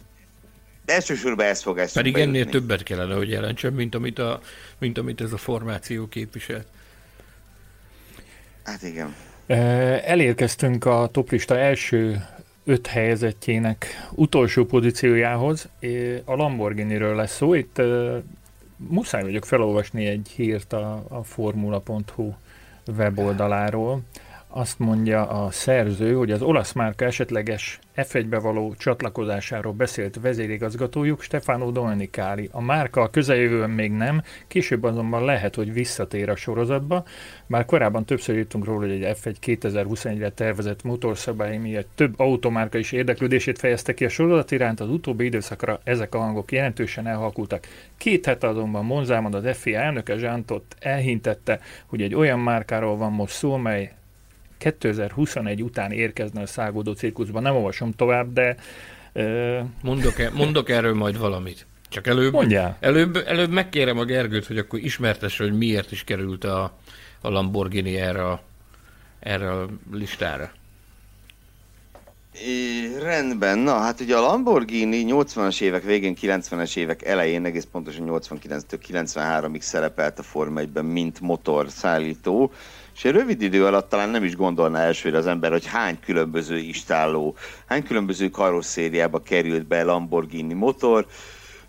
elsősorban 0.89 1.45
ez 1.45 1.61
fog 1.61 1.77
ezt 1.77 1.93
Pedig 1.93 2.17
ennél 2.17 2.35
jutni. 2.35 2.51
többet 2.51 2.83
kellene, 2.83 3.15
hogy 3.15 3.29
jelentsen, 3.29 3.73
mint 3.73 3.95
amit, 3.95 4.19
a, 4.19 4.39
mint 4.77 4.97
amit 4.97 5.21
ez 5.21 5.33
a 5.33 5.37
formáció 5.37 6.07
képviselt. 6.07 6.67
Hát 8.63 8.83
igen. 8.83 9.15
Elérkeztünk 10.05 10.85
a 10.85 11.09
toplista 11.11 11.57
első 11.57 12.25
öt 12.65 12.87
helyezettjének 12.87 14.07
utolsó 14.11 14.65
pozíciójához. 14.65 15.69
A 16.25 16.35
Lamborghini-ről 16.35 17.15
lesz 17.15 17.35
szó. 17.35 17.53
Itt 17.53 17.81
muszáj 18.77 19.21
vagyok 19.21 19.45
felolvasni 19.45 20.05
egy 20.05 20.31
hírt 20.35 20.73
a, 20.73 21.05
a 21.07 21.23
formula.hu 21.23 22.33
weboldaláról 22.97 24.01
azt 24.51 24.79
mondja 24.79 25.27
a 25.27 25.51
szerző, 25.51 26.13
hogy 26.13 26.31
az 26.31 26.41
olasz 26.41 26.71
márka 26.71 27.05
esetleges 27.05 27.79
F1-be 27.95 28.39
való 28.39 28.75
csatlakozásáról 28.77 29.73
beszélt 29.73 30.19
vezérigazgatójuk 30.21 31.21
Stefano 31.21 31.71
Domenicali. 31.71 32.49
A 32.51 32.61
márka 32.61 33.01
a 33.01 33.09
közeljövőben 33.09 33.69
még 33.69 33.91
nem, 33.91 34.23
később 34.47 34.83
azonban 34.83 35.25
lehet, 35.25 35.55
hogy 35.55 35.73
visszatér 35.73 36.29
a 36.29 36.35
sorozatba. 36.35 37.03
Már 37.45 37.65
korábban 37.65 38.05
többször 38.05 38.37
írtunk 38.37 38.65
róla, 38.65 38.79
hogy 38.79 39.03
egy 39.03 39.17
F1 39.21 39.35
2021-re 39.45 40.29
tervezett 40.29 40.83
motorszabály 40.83 41.57
miatt 41.57 41.89
több 41.95 42.19
automárka 42.19 42.77
is 42.77 42.91
érdeklődését 42.91 43.59
fejezte 43.59 43.93
ki 43.93 44.05
a 44.05 44.09
sorozat 44.09 44.51
iránt, 44.51 44.79
az 44.79 44.89
utóbbi 44.89 45.25
időszakra 45.25 45.79
ezek 45.83 46.15
a 46.15 46.19
hangok 46.19 46.51
jelentősen 46.51 47.07
elhalkultak. 47.07 47.67
Két 47.97 48.25
hete 48.25 48.47
azonban 48.47 48.85
Monzában 48.85 49.33
az 49.33 49.57
FIA 49.57 49.79
elnöke 49.79 50.17
Zsántot 50.17 50.75
elhintette, 50.79 51.59
hogy 51.85 52.01
egy 52.01 52.15
olyan 52.15 52.39
márkáról 52.39 52.97
van 52.97 53.11
most 53.11 53.33
szó, 53.33 53.55
mely 53.55 53.97
2021 54.59 55.63
után 55.63 55.91
érkezne 55.91 56.41
a 56.41 56.45
szágódó 56.45 56.91
cirkuszban. 56.93 57.41
Nem 57.41 57.55
olvasom 57.55 57.91
tovább, 57.91 58.33
de... 58.33 58.55
Uh... 59.13 59.59
Mondok, 59.81 60.19
e, 60.19 60.29
mondok 60.33 60.69
erről 60.69 60.93
majd 60.93 61.17
valamit. 61.17 61.65
Csak 61.89 62.07
előbb, 62.07 62.33
Mondjál. 62.33 62.77
előbb, 62.79 63.15
előbb 63.15 63.51
megkérem 63.51 63.97
a 63.97 64.03
Gergőt, 64.03 64.45
hogy 64.45 64.57
akkor 64.57 64.79
ismertesse, 64.79 65.43
hogy 65.43 65.57
miért 65.57 65.91
is 65.91 66.03
került 66.03 66.43
a, 66.43 66.73
a 67.21 67.29
Lamborghini 67.29 67.95
erre 67.95 68.25
a, 68.25 68.41
erre 69.19 69.51
a 69.51 69.67
listára. 69.91 70.51
É, 72.31 72.97
rendben, 73.01 73.57
na 73.57 73.77
hát 73.77 73.99
ugye 73.99 74.15
a 74.15 74.21
Lamborghini 74.21 75.05
80-as 75.07 75.61
évek 75.61 75.83
végén, 75.83 76.15
90-es 76.21 76.77
évek 76.77 77.05
elején, 77.05 77.45
egész 77.45 77.67
pontosan 77.71 78.05
89-től 78.07 78.79
93-ig 78.87 79.61
szerepelt 79.61 80.19
a 80.19 80.23
Forma 80.23 80.61
1-ben, 80.61 80.85
mint 80.85 81.19
motorszállító. 81.19 82.51
És 82.99 83.05
egy 83.05 83.11
rövid 83.11 83.41
idő 83.41 83.65
alatt 83.65 83.89
talán 83.89 84.09
nem 84.09 84.23
is 84.23 84.35
gondolná 84.35 84.79
elsőre 84.79 85.17
az 85.17 85.27
ember, 85.27 85.51
hogy 85.51 85.65
hány 85.65 85.99
különböző 86.05 86.57
istálló, 86.57 87.35
hány 87.65 87.83
különböző 87.83 88.29
karosszériába 88.29 89.19
került 89.19 89.67
be 89.67 89.83
Lamborghini 89.83 90.53
motor. 90.53 91.05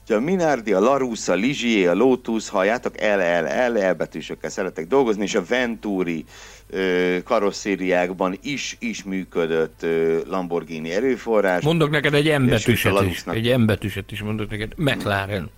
Ugye 0.05 0.16
a 0.16 0.20
Minardi, 0.20 0.73
a 0.73 0.81
Larus, 0.81 1.28
a 1.28 1.35
Ligier, 1.35 1.90
a 1.90 1.94
Lotus, 1.94 2.48
halljátok, 2.48 3.01
L, 3.01 3.20
L, 3.40 3.73
L, 3.73 3.90
L 3.90 3.93
betűsökkel 3.93 4.51
szeretek 4.51 4.86
dolgozni, 4.86 5.23
és 5.23 5.35
a 5.35 5.44
Venturi 5.48 6.24
ö, 6.70 7.16
karosszériákban 7.24 8.39
is, 8.43 8.77
is 8.78 9.02
működött 9.02 9.82
ö, 9.82 10.19
Lamborghini 10.28 10.90
erőforrás. 10.90 11.62
Mondok 11.62 11.90
neked 11.90 12.15
egy 12.15 12.28
embetűset 12.28 13.02
is, 13.02 13.24
egy 13.27 13.48
embetűset 13.48 14.12
is 14.12 14.23
mondok 14.23 14.51
neked, 14.51 14.73
McLaren 14.77 15.51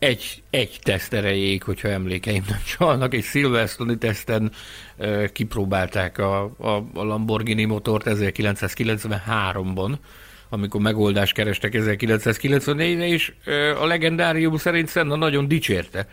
egy, 0.00 0.42
egy 0.50 0.78
teszt 0.82 1.12
erejéig, 1.12 1.62
hogyha 1.62 1.88
emlékeim 1.88 2.44
nem 2.48 2.60
csalnak, 2.78 3.14
egy 3.14 3.24
Silverstone 3.24 3.96
teszten 3.96 4.52
uh, 4.96 5.26
kipróbálták 5.26 6.18
a, 6.18 6.42
a, 6.58 6.68
a 6.94 7.02
Lamborghini 7.02 7.64
motort 7.64 8.06
1993-ban, 8.08 9.92
amikor 10.48 10.80
megoldást 10.80 11.34
kerestek 11.34 11.72
1994-re, 11.76 13.06
és 13.06 13.32
uh, 13.46 13.82
a 13.82 13.86
legendárium 13.86 14.56
szerint 14.56 14.90
Senna 14.90 15.16
nagyon 15.16 15.48
dicsérte 15.48 16.06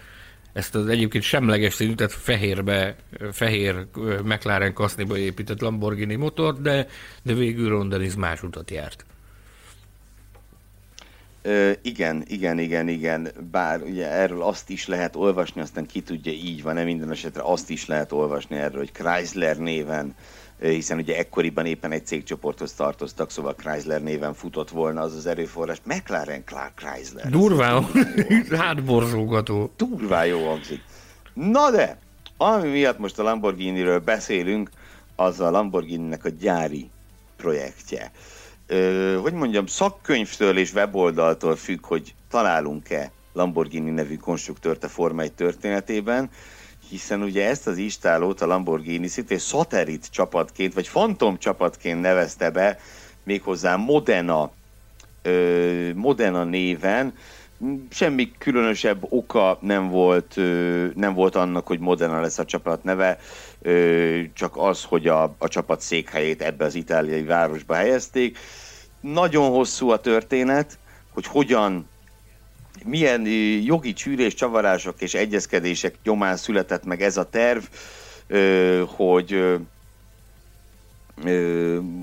ezt 0.58 0.76
az 0.76 0.88
egyébként 0.88 1.24
semleges 1.24 1.74
színű, 1.74 1.94
tehát 1.94 2.14
fehérbe, 2.14 2.96
fehér 3.32 3.88
McLaren 4.24 4.74
kaszniba 4.74 5.18
épített 5.18 5.62
Lamborghini 5.62 6.16
motort, 6.16 6.62
de, 6.62 6.88
de 7.24 7.34
végül 7.34 7.70
Ron 7.70 7.90
Dennis 7.90 8.16
más 8.16 8.44
utat 8.44 8.72
járt. 8.72 9.06
Ö, 11.42 11.72
igen, 11.82 12.24
igen, 12.28 12.60
igen, 12.60 12.88
igen, 12.88 13.32
bár 13.52 13.82
ugye 13.82 14.12
erről 14.12 14.42
azt 14.42 14.70
is 14.70 14.88
lehet 14.88 15.16
olvasni, 15.16 15.62
aztán 15.62 15.86
ki 15.86 16.02
tudja, 16.02 16.32
így 16.32 16.64
van, 16.64 16.74
nem 16.74 16.86
minden 16.86 17.12
esetre 17.12 17.42
azt 17.46 17.70
is 17.70 17.86
lehet 17.86 18.12
olvasni 18.12 18.56
erről, 18.56 18.80
hogy 18.80 18.92
Chrysler 18.92 19.58
néven 19.58 20.16
hiszen 20.60 20.98
ugye 20.98 21.18
ekkoriban 21.18 21.66
éppen 21.66 21.92
egy 21.92 22.06
cégcsoporthoz 22.06 22.74
tartoztak, 22.74 23.32
szóval 23.32 23.56
Chrysler 23.56 24.04
néven 24.04 24.34
futott 24.34 24.70
volna 24.70 25.02
az 25.02 25.16
az 25.16 25.26
erőforrás. 25.26 25.82
McLaren 25.84 26.44
Clark 26.46 26.72
Chrysler. 26.76 27.30
Durván, 27.30 27.86
hátborzógató. 28.58 29.72
Durván 29.78 30.26
jó 30.26 30.48
hangzik. 30.48 30.84
Na 31.34 31.72
de, 31.72 31.98
ami 32.38 32.70
miatt 32.70 32.98
most 32.98 33.20
a 33.20 33.24
Lamborghini-ről 33.24 34.00
beszélünk, 34.00 34.70
az 35.16 35.40
a 35.40 35.50
Lamborghini-nek 35.50 36.26
a 36.26 36.30
gyári 36.30 36.90
projektje. 37.38 38.12
Ö, 38.68 39.18
hogy 39.22 39.34
mondjam, 39.34 39.66
szakkönyvtől 39.66 40.58
és 40.58 40.74
weboldaltól 40.74 41.56
függ, 41.56 41.86
hogy 41.86 42.14
találunk-e 42.30 43.12
Lamborghini 43.34 43.90
nevű 43.90 44.16
konstruktőrt 44.16 44.84
a 44.84 44.88
Forma 44.88 45.22
1 45.22 45.34
történetében, 45.34 46.30
hiszen 46.90 47.22
ugye 47.22 47.48
ezt 47.48 47.68
az 47.68 47.78
istálót 47.78 48.42
a 48.42 48.46
Lamborghini 48.46 49.08
szintén 49.08 49.38
szatellit 49.38 50.08
csapatként, 50.12 50.74
vagy 50.74 50.88
fantom 50.88 51.38
csapatként 51.38 52.02
nevezte 52.02 52.50
be, 52.50 52.80
méghozzá 53.24 53.76
Modena, 53.76 54.52
ö, 55.22 55.90
Modena 55.94 56.44
néven, 56.44 57.14
semmi 57.90 58.32
különösebb 58.38 59.06
oka 59.10 59.58
nem 59.62 59.90
volt, 59.90 60.36
nem 60.96 61.14
volt 61.14 61.36
annak, 61.36 61.68
hogy 61.68 61.80
Modena 61.80 62.22
lesz 62.22 62.38
a 62.38 62.46
csapat 62.46 62.84
neve, 62.84 63.20
csak 64.34 64.58
az, 64.58 64.84
hogy 64.84 65.08
a, 65.08 65.36
a 65.38 65.48
csapat 65.48 65.82
székhelyét 65.82 66.42
ebbe 66.42 66.66
az 66.66 66.76
itáliai 66.76 67.24
városba 67.24 67.74
helyezték. 67.74 68.38
Nagyon 69.02 69.50
hosszú 69.50 69.90
a 69.90 70.00
történet, 70.00 70.78
hogy 71.14 71.26
hogyan 71.26 71.88
milyen 72.86 73.26
jogi 73.64 73.94
csűrés, 73.94 74.34
csavarások 74.34 75.02
és 75.02 75.14
egyezkedések 75.14 75.96
nyomán 76.04 76.38
született 76.38 76.86
meg 76.86 77.02
ez 77.02 77.18
a 77.18 77.30
terv, 77.30 77.64
hogy 78.86 79.58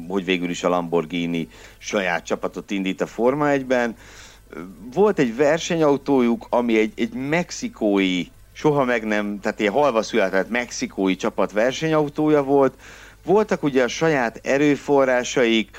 hogy 0.08 0.24
végül 0.24 0.50
is 0.50 0.64
a 0.64 0.68
Lamborghini 0.68 1.48
saját 1.78 2.24
csapatot 2.24 2.70
indít 2.70 3.00
a 3.00 3.06
Forma 3.06 3.46
1-ben. 3.48 3.96
Volt 4.92 5.18
egy 5.18 5.36
versenyautójuk, 5.36 6.46
ami 6.50 6.78
egy, 6.78 6.92
egy 6.96 7.12
mexikói, 7.12 8.24
soha 8.54 8.84
meg 8.84 9.04
nem, 9.04 9.40
tehát 9.40 9.60
egy 9.60 9.68
halva 9.68 10.02
született 10.02 10.48
mexikói 10.48 11.16
csapat 11.16 11.52
versenyautója 11.52 12.42
volt. 12.42 12.74
Voltak 13.24 13.62
ugye 13.62 13.82
a 13.82 13.88
saját 13.88 14.40
erőforrásaik, 14.42 15.76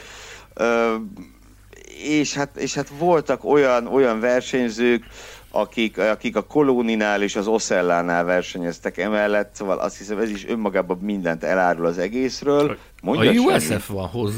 és 2.04 2.34
hát, 2.34 2.58
és 2.58 2.74
hát 2.74 2.88
voltak 2.98 3.44
olyan, 3.44 3.88
olyan 3.88 4.20
versenyzők, 4.20 5.04
akik, 5.52 5.98
akik 5.98 6.36
a 6.36 6.42
Kolóninál 6.42 7.22
és 7.22 7.36
az 7.36 7.48
Oszellánál 7.48 8.24
versenyeztek 8.24 8.98
emellett, 8.98 9.56
szóval 9.56 9.78
azt 9.78 9.98
hiszem 9.98 10.18
ez 10.18 10.30
is 10.30 10.48
önmagában 10.48 10.98
mindent 10.98 11.44
elárul 11.44 11.86
az 11.86 11.98
egészről. 11.98 12.78
Mondja 13.02 13.32
a 13.32 13.34
USF 13.34 13.88
van 13.88 14.08
hoz 14.08 14.34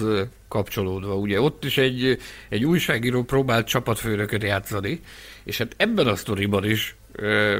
kapcsolódva, 0.47 1.15
ugye 1.15 1.41
ott 1.41 1.65
is 1.65 1.77
egy, 1.77 2.18
egy 2.49 2.65
újságíró 2.65 3.23
próbált 3.23 3.68
csapatfőnököt 3.68 4.43
játszani, 4.43 5.01
és 5.43 5.57
hát 5.57 5.73
ebben 5.77 6.07
a 6.07 6.15
sztoriban 6.15 6.65
is 6.65 6.95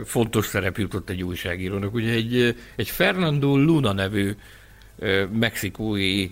fontos 0.04 0.46
szerep 0.46 0.78
jutott 0.78 1.10
egy 1.10 1.24
újságírónak. 1.24 1.94
Ugye 1.94 2.12
egy, 2.12 2.56
egy 2.76 2.90
Fernando 2.90 3.58
Luna 3.58 3.94
nevű 3.94 4.36
mexikói 5.32 6.30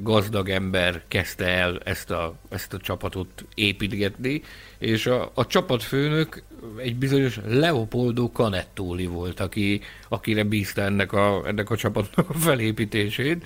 gazdag 0.00 0.48
ember 0.48 1.02
kezdte 1.08 1.46
el 1.46 1.80
ezt 1.84 2.10
a, 2.10 2.36
ezt 2.48 2.72
a 2.72 2.78
csapatot 2.78 3.44
építgetni, 3.54 4.42
és 4.78 5.06
a, 5.06 5.30
a 5.34 5.46
csapatfőnök 5.46 6.42
egy 6.76 6.96
bizonyos 6.96 7.40
Leopoldo 7.46 8.26
Canettoli 8.26 9.06
volt, 9.06 9.40
aki, 9.40 9.80
akire 10.08 10.44
bízta 10.44 10.82
ennek 10.82 11.12
a, 11.12 11.42
ennek 11.46 11.70
a 11.70 11.76
csapatnak 11.76 12.30
a 12.30 12.34
felépítését. 12.34 13.44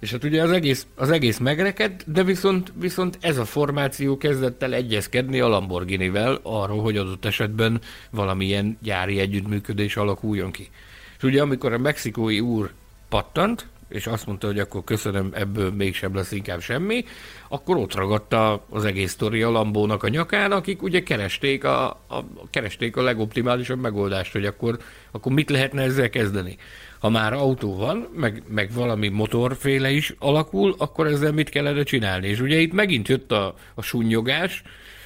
És 0.00 0.10
hát 0.10 0.24
ugye 0.24 0.42
az 0.42 0.50
egész, 0.50 0.86
az 0.94 1.10
egész 1.10 1.38
megrekedt, 1.38 2.12
de 2.12 2.22
viszont, 2.22 2.72
viszont 2.78 3.18
ez 3.20 3.38
a 3.38 3.44
formáció 3.44 4.16
kezdett 4.16 4.62
el 4.62 4.74
egyezkedni 4.74 5.40
a 5.40 5.48
Lamborghini-vel 5.48 6.40
arról, 6.42 6.82
hogy 6.82 6.96
adott 6.96 7.24
esetben 7.24 7.80
valamilyen 8.10 8.78
gyári 8.82 9.18
együttműködés 9.18 9.96
alakuljon 9.96 10.50
ki. 10.50 10.68
És 11.16 11.22
ugye 11.22 11.42
amikor 11.42 11.72
a 11.72 11.78
mexikói 11.78 12.40
úr 12.40 12.72
pattant, 13.08 13.66
és 13.88 14.06
azt 14.06 14.26
mondta, 14.26 14.46
hogy 14.46 14.58
akkor 14.58 14.84
köszönöm, 14.84 15.30
ebből 15.32 15.70
mégsem 15.72 16.14
lesz 16.14 16.32
inkább 16.32 16.60
semmi, 16.60 17.04
akkor 17.48 17.76
ott 17.76 17.94
ragadta 17.94 18.64
az 18.70 18.84
egész 18.84 19.10
sztori 19.10 19.42
a 19.42 19.50
Lambónak 19.50 20.02
a 20.02 20.08
nyakán, 20.08 20.52
akik 20.52 20.82
ugye 20.82 21.02
keresték 21.02 21.64
a, 21.64 21.88
a, 21.88 22.24
keresték 22.50 22.96
a 22.96 23.02
legoptimálisabb 23.02 23.80
megoldást, 23.80 24.32
hogy 24.32 24.44
akkor, 24.44 24.78
akkor 25.10 25.32
mit 25.32 25.50
lehetne 25.50 25.82
ezzel 25.82 26.10
kezdeni. 26.10 26.56
Ha 26.98 27.08
már 27.08 27.32
autó 27.32 27.76
van, 27.76 28.08
meg, 28.14 28.42
meg 28.48 28.70
valami 28.72 29.08
motorféle 29.08 29.90
is 29.90 30.14
alakul, 30.18 30.74
akkor 30.78 31.06
ezzel 31.06 31.32
mit 31.32 31.48
kellene 31.48 31.82
csinálni? 31.82 32.28
És 32.28 32.40
ugye 32.40 32.56
itt 32.56 32.72
megint 32.72 33.08
jött 33.08 33.32
a, 33.32 33.54
a 33.74 33.82
sunnyogás, 33.82 34.62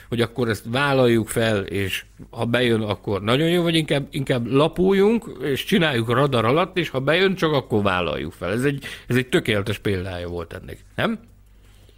hogy 0.08 0.20
akkor 0.20 0.48
ezt 0.48 0.64
vállaljuk 0.66 1.28
fel, 1.28 1.62
és 1.62 2.04
ha 2.30 2.44
bejön, 2.44 2.80
akkor 2.80 3.22
nagyon 3.22 3.48
jó, 3.48 3.62
vagy 3.62 3.74
inkább, 3.74 4.06
inkább 4.10 4.46
lapuljunk, 4.46 5.38
és 5.42 5.64
csináljuk 5.64 6.08
a 6.08 6.14
radar 6.14 6.44
alatt, 6.44 6.76
és 6.76 6.88
ha 6.88 7.00
bejön, 7.00 7.34
csak 7.34 7.52
akkor 7.52 7.82
vállaljuk 7.82 8.32
fel. 8.32 8.52
Ez 8.52 8.64
egy, 8.64 8.84
ez 9.08 9.16
egy 9.16 9.28
tökéletes 9.28 9.78
példája 9.78 10.28
volt 10.28 10.52
ennek, 10.52 10.78
nem? 10.96 11.18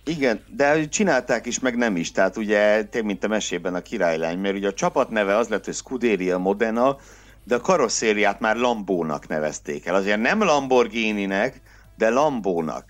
Igen, 0.05 0.41
de 0.57 0.89
csinálták 0.89 1.47
is, 1.47 1.61
meg 1.61 1.77
nem 1.77 1.97
is. 1.97 2.13
Tehát 2.13 2.37
ugye, 2.37 2.89
mint 3.05 3.25
a 3.25 3.29
mesében 3.29 3.75
a 3.75 3.81
királylány, 3.81 4.39
mert 4.39 4.57
ugye 4.57 4.69
a 4.69 4.73
csapat 4.73 5.11
neve 5.11 5.37
az 5.37 5.49
lett, 5.49 5.65
hogy 5.65 5.75
Scuderia 5.75 6.39
Modena, 6.39 6.97
de 7.45 7.55
a 7.55 7.61
karosszériát 7.61 8.41
már 8.41 8.57
Lambónak 8.57 9.29
nevezték 9.29 9.87
el. 9.87 9.95
Azért 9.95 10.21
nem 10.21 10.43
Lamborghini-nek, 10.43 11.61
de 11.97 12.11
Lambónak. 12.11 12.85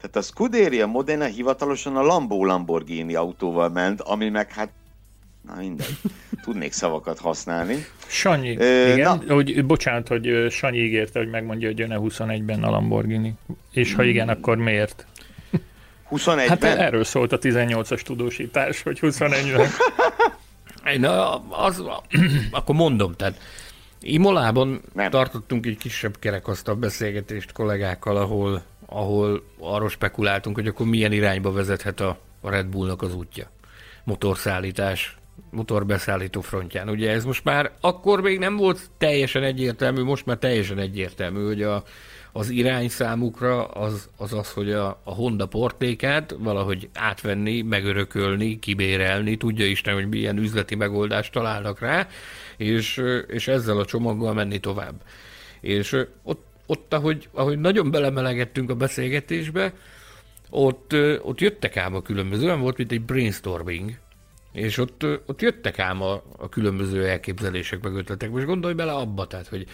Tehát 0.00 0.16
a 0.16 0.22
Scuderia 0.22 0.86
Modena 0.86 1.24
hivatalosan 1.24 1.96
a 1.96 2.02
Lambo 2.02 2.44
Lamborghini 2.44 3.14
autóval 3.14 3.68
ment, 3.68 4.00
ami 4.00 4.28
meg 4.28 4.52
hát 4.52 4.70
Na 5.48 5.54
mindegy. 5.58 5.96
Tudnék 6.42 6.72
szavakat 6.72 7.18
használni. 7.18 7.86
Sanyi, 8.06 8.56
Ö, 8.56 8.92
igen. 8.92 9.22
Na. 9.26 9.34
Hogy, 9.34 9.64
bocsánat, 9.64 10.08
hogy 10.08 10.46
Sanyi 10.50 10.78
ígérte, 10.78 11.18
hogy 11.18 11.30
megmondja, 11.30 11.68
hogy 11.68 11.78
jön-e 11.78 11.96
21-ben 12.00 12.64
a 12.64 12.70
Lamborghini. 12.70 13.34
És 13.72 13.94
ha 13.94 14.02
igen, 14.02 14.28
akkor 14.28 14.56
miért? 14.56 15.06
21-ben? 16.10 16.48
Hát 16.48 16.64
erről 16.64 17.04
szólt 17.04 17.32
a 17.32 17.38
18-as 17.38 18.00
tudósítás, 18.00 18.82
hogy 18.82 18.98
21-ben. 19.02 19.70
Na, 21.00 21.34
az, 21.48 21.82
akkor 22.50 22.74
mondom, 22.74 23.14
tehát 23.16 23.40
Imolában 24.00 24.80
Nem. 24.94 25.10
tartottunk 25.10 25.66
egy 25.66 25.78
kisebb 25.78 26.18
kerekasztal 26.18 26.74
beszélgetést 26.74 27.52
kollégákkal, 27.52 28.16
ahol 28.16 28.62
ahol 28.90 29.42
arról 29.58 29.88
spekuláltunk, 29.88 30.56
hogy 30.56 30.66
akkor 30.66 30.86
milyen 30.86 31.12
irányba 31.12 31.52
vezethet 31.52 32.00
a, 32.00 32.18
a 32.40 32.50
Red 32.50 32.66
Bullnak 32.66 33.02
az 33.02 33.14
útja. 33.14 33.50
Motorszállítás, 34.04 35.16
motorbeszállító 35.50 36.40
frontján. 36.40 36.88
Ugye 36.88 37.10
ez 37.10 37.24
most 37.24 37.44
már 37.44 37.72
akkor 37.80 38.20
még 38.20 38.38
nem 38.38 38.56
volt 38.56 38.90
teljesen 38.98 39.42
egyértelmű, 39.42 40.02
most 40.02 40.26
már 40.26 40.36
teljesen 40.36 40.78
egyértelmű, 40.78 41.44
hogy 41.44 41.62
a, 41.62 41.82
az 42.32 42.50
irány 42.50 42.88
számukra 42.88 43.64
az 43.66 44.08
az, 44.16 44.32
az 44.32 44.52
hogy 44.52 44.72
a, 44.72 45.00
a 45.04 45.14
Honda 45.14 45.46
portékát 45.46 46.34
valahogy 46.38 46.88
átvenni, 46.94 47.62
megörökölni, 47.62 48.58
kibérelni, 48.58 49.36
tudja 49.36 49.66
Isten, 49.66 49.94
hogy 49.94 50.08
milyen 50.08 50.38
üzleti 50.38 50.74
megoldást 50.74 51.32
találnak 51.32 51.80
rá, 51.80 52.06
és, 52.58 53.02
és 53.26 53.48
ezzel 53.48 53.78
a 53.78 53.84
csomaggal 53.84 54.34
menni 54.34 54.58
tovább. 54.58 55.02
És 55.60 55.96
ott 56.22 56.46
ott, 56.70 56.94
ahogy, 56.94 57.28
ahogy 57.32 57.58
nagyon 57.58 57.90
belemelegettünk 57.90 58.70
a 58.70 58.74
beszélgetésbe, 58.74 59.72
ott, 60.50 60.94
ott 61.22 61.40
jöttek 61.40 61.76
ám 61.76 61.94
a 61.94 62.02
különböző, 62.02 62.44
olyan 62.44 62.60
volt, 62.60 62.76
mint 62.76 62.92
egy 62.92 63.02
brainstorming, 63.02 63.98
és 64.52 64.78
ott, 64.78 65.04
ott 65.26 65.40
jöttek 65.40 65.78
ám 65.78 66.02
a, 66.02 66.22
a 66.36 66.48
különböző 66.48 67.06
elképzelések 67.06 67.82
meg 67.82 67.94
ötletek. 67.94 68.30
Most 68.30 68.46
gondolj 68.46 68.74
bele 68.74 68.92
abba, 68.92 69.26
tehát, 69.26 69.46
hogy 69.46 69.66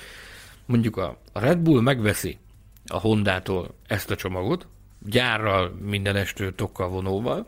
mondjuk 0.66 0.96
a, 0.96 1.18
a 1.32 1.40
Red 1.40 1.58
Bull 1.58 1.80
megveszi 1.80 2.38
a 2.86 2.98
Hondától 2.98 3.74
ezt 3.86 4.10
a 4.10 4.16
csomagot, 4.16 4.66
gyárral, 5.06 5.78
minden 5.80 6.16
estő 6.16 6.52
tokkal 6.52 6.88
vonóval, 6.88 7.46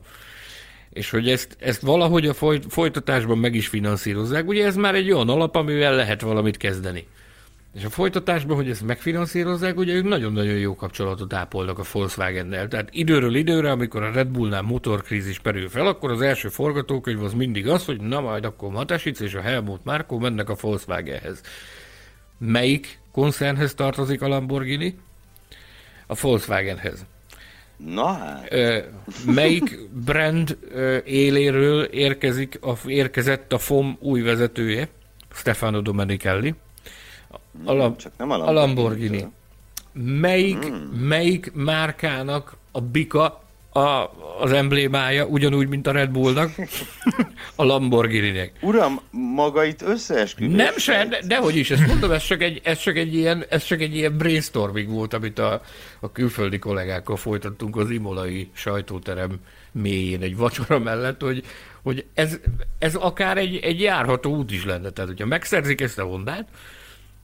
és 0.96 1.10
hogy 1.10 1.28
ezt, 1.28 1.56
ezt 1.60 1.80
valahogy 1.80 2.26
a 2.26 2.34
folytatásban 2.68 3.38
meg 3.38 3.54
is 3.54 3.68
finanszírozzák. 3.68 4.48
Ugye 4.48 4.64
ez 4.64 4.76
már 4.76 4.94
egy 4.94 5.12
olyan 5.12 5.28
alap, 5.28 5.56
amivel 5.56 5.94
lehet 5.94 6.20
valamit 6.20 6.56
kezdeni. 6.56 7.06
És 7.74 7.84
a 7.84 7.90
folytatásban, 7.90 8.56
hogy 8.56 8.70
ezt 8.70 8.86
megfinanszírozzák, 8.86 9.76
ugye 9.76 9.94
ők 9.94 10.04
nagyon-nagyon 10.08 10.58
jó 10.58 10.74
kapcsolatot 10.74 11.32
ápolnak 11.32 11.78
a 11.78 11.82
Volkswagen-nel. 11.92 12.68
Tehát 12.68 12.88
időről 12.92 13.34
időre, 13.34 13.70
amikor 13.70 14.02
a 14.02 14.12
Red 14.12 14.28
Bullnál 14.28 14.62
motorkrízis 14.62 15.38
perül 15.38 15.68
fel, 15.68 15.86
akkor 15.86 16.10
az 16.10 16.20
első 16.20 16.48
forgatókönyv 16.48 17.22
az 17.22 17.32
mindig 17.32 17.68
az, 17.68 17.84
hogy 17.84 18.00
na 18.00 18.20
majd 18.20 18.44
akkor 18.44 18.70
Matasic 18.70 19.20
és 19.20 19.34
a 19.34 19.40
Helmut 19.40 19.84
Márkó 19.84 20.18
mennek 20.18 20.48
a 20.48 20.56
Volkswagenhez. 20.60 21.40
Melyik 22.38 22.98
koncernhez 23.12 23.74
tartozik 23.74 24.22
a 24.22 24.28
Lamborghini? 24.28 24.98
A 26.06 26.14
Volkswagenhez. 26.20 27.06
Na 27.76 28.12
hát. 28.12 28.52
Melyik 29.26 29.88
brand 30.04 30.58
éléről 31.04 31.82
érkezik 31.82 32.58
a, 32.62 32.72
érkezett 32.86 33.52
a 33.52 33.58
FOM 33.58 33.96
új 34.00 34.20
vezetője? 34.20 34.88
Stefano 35.32 35.80
Domenichelli. 35.80 36.54
A, 37.64 37.72
la- 37.72 37.96
Csak 37.96 38.12
nem 38.16 38.30
a 38.30 38.36
Lamborghini. 38.36 38.56
A 38.58 38.60
Lamborghini. 38.60 39.28
melyik, 40.20 40.64
hmm. 40.64 40.76
melyik 40.98 41.52
márkának 41.54 42.56
a 42.70 42.80
bika 42.80 43.42
a, 43.76 44.10
az 44.40 44.52
emblémája, 44.52 45.26
ugyanúgy, 45.26 45.68
mint 45.68 45.86
a 45.86 45.92
Red 45.92 46.10
Bullnak, 46.10 46.50
a 47.54 47.64
Lamborghini-nek. 47.64 48.52
Uram, 48.60 49.00
maga 49.10 49.64
itt 49.64 49.82
összeesküvés? 49.82 50.56
Nem 50.56 50.76
se, 50.76 51.06
de, 51.06 51.20
dehogy 51.26 51.56
is, 51.56 51.70
ezt 51.70 51.86
mondom, 51.86 52.10
ez 52.10 52.22
csak, 52.22 52.42
egy, 52.42 52.60
ez, 52.64 52.78
csak 52.78 52.96
egy 52.96 53.14
ilyen, 53.14 53.44
ez 53.48 53.64
csak 53.64 53.80
egy 53.80 53.96
ilyen 53.96 54.16
brainstorming 54.16 54.88
volt, 54.88 55.14
amit 55.14 55.38
a, 55.38 55.62
a 56.00 56.12
külföldi 56.12 56.58
kollégákkal 56.58 57.16
folytattunk 57.16 57.76
az 57.76 57.90
imolai 57.90 58.50
sajtóterem 58.52 59.30
mélyén 59.72 60.22
egy 60.22 60.36
vacsora 60.36 60.78
mellett, 60.78 61.20
hogy, 61.20 61.44
hogy 61.82 62.04
ez, 62.14 62.38
ez 62.78 62.94
akár 62.94 63.38
egy, 63.38 63.56
egy 63.56 63.80
járható 63.80 64.36
út 64.36 64.52
is 64.52 64.64
lenne. 64.64 64.90
Tehát, 64.90 65.10
hogyha 65.10 65.26
megszerzik 65.26 65.80
ezt 65.80 65.98
a 65.98 66.04
Hondát, 66.04 66.48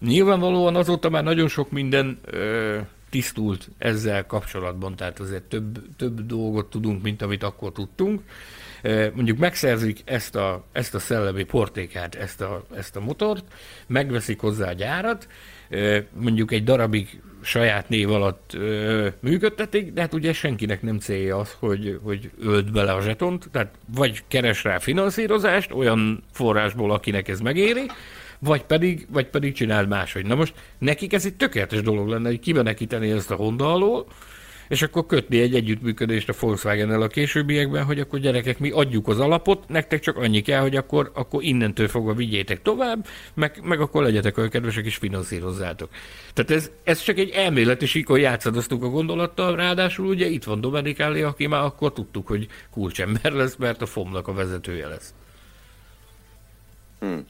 nyilvánvalóan 0.01 0.77
azóta 0.77 1.11
már 1.11 1.23
nagyon 1.23 1.49
sok 1.49 1.71
minden 1.71 2.21
ö, 2.25 2.79
tisztult 3.13 3.69
ezzel 3.79 4.27
kapcsolatban, 4.27 4.97
tehát 4.97 5.21
azért 5.21 5.43
több, 5.43 5.83
több 5.97 6.27
dolgot 6.27 6.71
tudunk, 6.71 7.03
mint 7.03 7.23
amit 7.23 7.43
akkor 7.43 7.73
tudtunk. 7.73 8.21
Mondjuk 9.15 9.39
megszerzik 9.39 10.01
ezt 10.05 10.37
a, 10.37 10.65
ezt 10.73 10.95
a 10.95 10.99
szellemi 10.99 11.45
portékát, 11.45 12.15
ezt 12.15 12.41
a, 12.41 12.65
ezt 12.77 12.97
a 12.97 13.01
motort, 13.01 13.45
megveszik 13.87 14.41
hozzá 14.41 14.69
a 14.69 14.73
gyárat, 14.73 15.29
mondjuk 16.13 16.53
egy 16.53 16.65
darabig 16.65 17.21
saját 17.43 17.89
név 17.89 18.11
alatt 18.11 18.55
ö, 18.55 19.09
működtetik, 19.21 19.93
de 19.93 20.01
hát 20.01 20.15
ugye 20.15 20.33
senkinek 20.33 20.83
nem 20.83 20.99
célja 20.99 21.37
az, 21.37 21.57
hogy, 21.59 21.99
hogy 22.03 22.31
ölt 22.41 22.73
bele 22.73 22.93
a 22.93 23.01
zsetont, 23.01 23.49
tehát 23.53 23.75
vagy 23.95 24.23
keres 24.29 24.65
rá 24.65 24.79
finanszírozást 24.79 25.73
olyan 25.73 26.23
forrásból, 26.33 26.91
akinek 26.91 27.29
ez 27.29 27.41
megéri, 27.41 27.87
vagy 28.45 28.63
pedig, 28.63 29.07
vagy 29.11 29.27
pedig 29.27 29.55
csináld 29.55 29.89
máshogy. 29.89 30.27
Na 30.27 30.35
most 30.35 30.55
nekik 30.79 31.13
ez 31.13 31.25
egy 31.25 31.35
tökéletes 31.35 31.83
dolog 31.83 32.09
lenne, 32.09 32.29
hogy 32.29 32.41
kibenekíteni 32.41 33.11
ezt 33.11 33.31
a 33.31 33.35
Honda 33.35 33.73
alól, 33.73 34.07
és 34.69 34.83
akkor 34.83 35.07
kötni 35.07 35.41
egy 35.41 35.55
együttműködést 35.55 36.29
a 36.29 36.35
volkswagen 36.41 36.91
a 36.91 37.07
későbbiekben, 37.07 37.85
hogy 37.85 38.01
akkor 38.01 38.19
gyerekek, 38.19 38.59
mi 38.59 38.71
adjuk 38.71 39.09
az 39.09 39.21
alapot, 39.21 39.69
nektek 39.69 40.01
csak 40.01 40.17
annyi 40.17 40.41
kell, 40.41 40.61
hogy 40.61 40.77
akkor, 40.77 41.11
akkor 41.15 41.43
innentől 41.43 41.89
fogva 41.89 42.15
vigyétek 42.15 42.63
tovább, 42.63 43.07
meg, 43.35 43.61
meg 43.63 43.81
akkor 43.81 44.03
legyetek 44.03 44.39
olyan 44.39 44.51
kedvesek 44.51 44.85
és 44.85 44.97
finanszírozzátok. 44.97 45.91
Tehát 46.33 46.51
ez, 46.51 46.71
ez 46.85 47.03
csak 47.03 47.19
egy 47.19 47.31
elméleti 47.31 47.87
síkon 47.87 48.19
játszadoztunk 48.19 48.83
a 48.83 48.89
gondolattal, 48.89 49.57
ráadásul 49.57 50.07
ugye 50.07 50.27
itt 50.27 50.45
van 50.45 50.61
Domenicali, 50.61 51.23
aki 51.23 51.47
már 51.47 51.65
akkor 51.65 51.93
tudtuk, 51.93 52.27
hogy 52.27 52.47
kulcsember 52.71 53.33
lesz, 53.33 53.57
mert 53.57 53.83
a 53.83 53.87
FOM-nak 53.87 54.29
a 54.29 54.33
vezetője 54.33 54.87
lesz. 54.87 55.15
Hmm. 57.01 57.27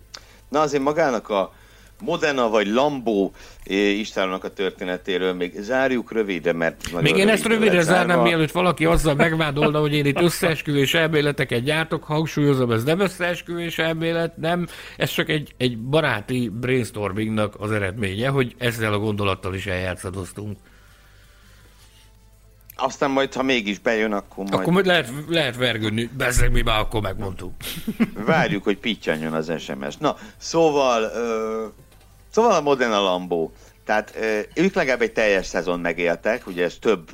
Na 0.52 0.60
azért 0.60 0.82
magának 0.82 1.28
a 1.28 1.52
Modena 2.00 2.48
vagy 2.48 2.66
Lambó 2.66 3.32
Istvánnak 3.64 4.44
a 4.44 4.52
történetéről 4.52 5.32
még 5.32 5.54
zárjuk 5.58 6.12
rövidre, 6.12 6.52
mert... 6.52 7.00
Még 7.00 7.16
én 7.16 7.28
ezt 7.28 7.46
rövidre 7.46 7.80
zárnám, 7.80 8.20
mielőtt 8.20 8.50
valaki 8.50 8.84
azzal 8.84 9.14
megvádolna, 9.14 9.80
hogy 9.80 9.94
én 9.94 10.06
itt 10.06 10.20
összeesküvés 10.20 10.94
elméleteket 10.94 11.62
gyártok, 11.62 12.04
hangsúlyozom, 12.04 12.70
ez 12.70 12.84
nem 12.84 13.00
összeesküvés 13.00 13.78
elmélet, 13.78 14.36
nem, 14.36 14.66
ez 14.96 15.10
csak 15.10 15.28
egy, 15.28 15.54
egy 15.56 15.78
baráti 15.78 16.48
brainstormingnak 16.60 17.54
az 17.58 17.70
eredménye, 17.70 18.28
hogy 18.28 18.54
ezzel 18.58 18.92
a 18.92 18.98
gondolattal 18.98 19.54
is 19.54 19.66
eljátszadoztunk. 19.66 20.56
Aztán 22.84 23.10
majd, 23.10 23.32
ha 23.32 23.42
mégis 23.42 23.78
bejön, 23.78 24.12
akkor 24.12 24.44
majd... 24.44 24.52
Akkor 24.60 24.72
majd 24.72 24.86
lehet, 24.86 25.10
lehet 25.28 25.56
vergődni, 25.56 26.10
bezzeg 26.16 26.52
mi 26.52 26.62
már 26.62 26.78
akkor 26.78 27.00
megmondtuk. 27.00 27.52
Várjuk, 28.26 28.64
hogy 28.64 28.78
pittyanjon 28.78 29.32
az 29.32 29.52
SMS. 29.59 29.96
Na, 29.96 30.16
szóval, 30.36 31.02
ö, 31.02 31.66
szóval 32.30 32.52
a 32.52 32.60
Modena 32.60 33.00
Lambó. 33.00 33.52
Tehát 33.84 34.16
ö, 34.20 34.40
ők 34.54 34.74
legalább 34.74 35.02
egy 35.02 35.12
teljes 35.12 35.46
szezon 35.46 35.80
megéltek, 35.80 36.46
ugye 36.46 36.64
ez 36.64 36.76
több, 36.80 37.10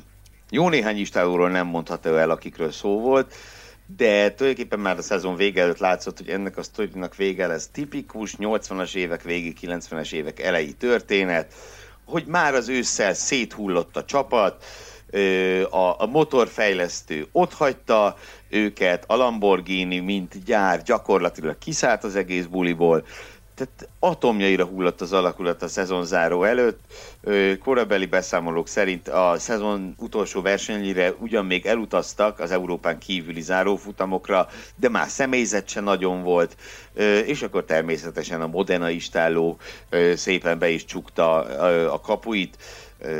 jó 0.49 0.69
néhány 0.69 0.97
istálóról 0.97 1.49
nem 1.49 1.67
mondható 1.67 2.15
el, 2.15 2.29
akikről 2.29 2.71
szó 2.71 2.99
volt, 2.99 3.33
de 3.97 4.33
tulajdonképpen 4.33 4.79
már 4.79 4.97
a 4.97 5.01
szezon 5.01 5.35
vége 5.35 5.61
előtt 5.61 5.77
látszott, 5.77 6.17
hogy 6.17 6.29
ennek 6.29 6.57
a 6.57 6.63
sztorinak 6.63 7.15
vége 7.15 7.47
lesz 7.47 7.69
tipikus, 7.71 8.35
80-as 8.37 8.95
évek 8.95 9.23
végi, 9.23 9.53
90-es 9.61 10.11
évek 10.11 10.39
elejé 10.39 10.71
történet, 10.71 11.53
hogy 12.05 12.25
már 12.25 12.53
az 12.53 12.69
ősszel 12.69 13.13
széthullott 13.13 13.97
a 13.97 14.05
csapat, 14.05 14.65
a, 15.69 15.95
a 16.01 16.05
motorfejlesztő 16.05 17.27
ott 17.31 17.53
hagyta 17.53 18.15
őket, 18.49 19.03
a 19.07 19.15
Lamborghini, 19.15 19.99
mint 19.99 20.43
gyár 20.45 20.81
gyakorlatilag 20.83 21.57
kiszállt 21.57 22.03
az 22.03 22.15
egész 22.15 22.45
buliból, 22.45 23.03
tehát 23.59 23.89
atomjaira 23.99 24.65
hullott 24.65 25.01
az 25.01 25.13
alakulat 25.13 25.61
a 25.61 25.67
szezon 25.67 26.05
záró 26.05 26.43
előtt. 26.43 26.79
Korabeli 27.63 28.05
beszámolók 28.05 28.67
szerint 28.67 29.07
a 29.07 29.35
szezon 29.37 29.95
utolsó 29.97 30.41
versenyére 30.41 31.13
ugyan 31.19 31.45
még 31.45 31.65
elutaztak 31.65 32.39
az 32.39 32.51
Európán 32.51 32.97
kívüli 32.99 33.41
zárófutamokra, 33.41 34.47
de 34.75 34.89
már 34.89 35.07
személyzet 35.07 35.67
se 35.69 35.79
nagyon 35.79 36.23
volt, 36.23 36.55
és 37.25 37.41
akkor 37.41 37.65
természetesen 37.65 38.41
a 38.41 38.47
Modena 38.47 38.89
istálló 38.89 39.57
szépen 40.15 40.59
be 40.59 40.69
is 40.69 40.85
csukta 40.85 41.35
a 41.93 41.99
kapuit 41.99 42.57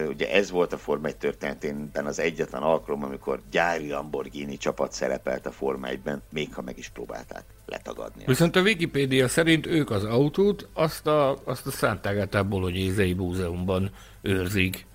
Ugye 0.08 0.32
ez 0.32 0.52
volt 0.52 0.74
a 0.74 0.78
Forma 0.78 1.08
1 1.08 1.18
történetében 1.18 2.06
az 2.06 2.20
egyetlen 2.20 2.62
alkalom, 2.62 3.04
amikor 3.04 3.42
gyári 3.52 3.90
Lamborghini 3.90 4.58
csapat 4.58 4.92
szerepelt 4.92 5.46
a 5.46 5.52
Forma 5.52 5.88
1-ben, 5.92 6.22
még 6.32 6.54
ha 6.54 6.62
meg 6.62 6.78
is 6.78 6.90
próbálták 6.90 7.44
letagadni. 7.66 8.24
Viszont 8.26 8.56
a 8.56 8.62
Wikipédia 8.62 9.28
szerint 9.28 9.66
ők 9.66 9.92
az 9.92 10.04
autót, 10.04 10.68
azt 10.74 11.08
a, 11.08 11.38
azt 11.44 11.68
a 11.68 11.72
Sant'Agata 11.72 12.46
Bolognései 12.50 13.14
Múzeumban 13.14 13.92
őrzik. 14.22 14.86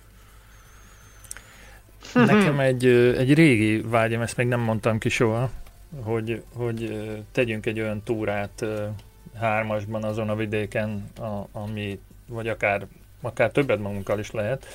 Nekem 2.13 2.59
egy, 2.59 2.85
egy 3.17 3.33
régi 3.33 3.81
vágyam, 3.81 4.21
ezt 4.21 4.37
még 4.37 4.47
nem 4.47 4.59
mondtam 4.59 4.97
ki 4.97 5.09
soha, 5.09 5.49
hogy, 6.03 6.43
hogy 6.53 7.01
tegyünk 7.31 7.65
egy 7.65 7.79
olyan 7.79 8.03
túrát 8.03 8.65
hármasban 9.39 10.03
azon 10.03 10.29
a 10.29 10.35
vidéken, 10.35 11.09
a, 11.17 11.59
ami, 11.59 11.99
vagy 12.27 12.47
akár 12.47 12.87
akár 13.25 13.51
többet 13.51 13.79
magunkkal 13.79 14.19
is 14.19 14.31
lehet, 14.31 14.65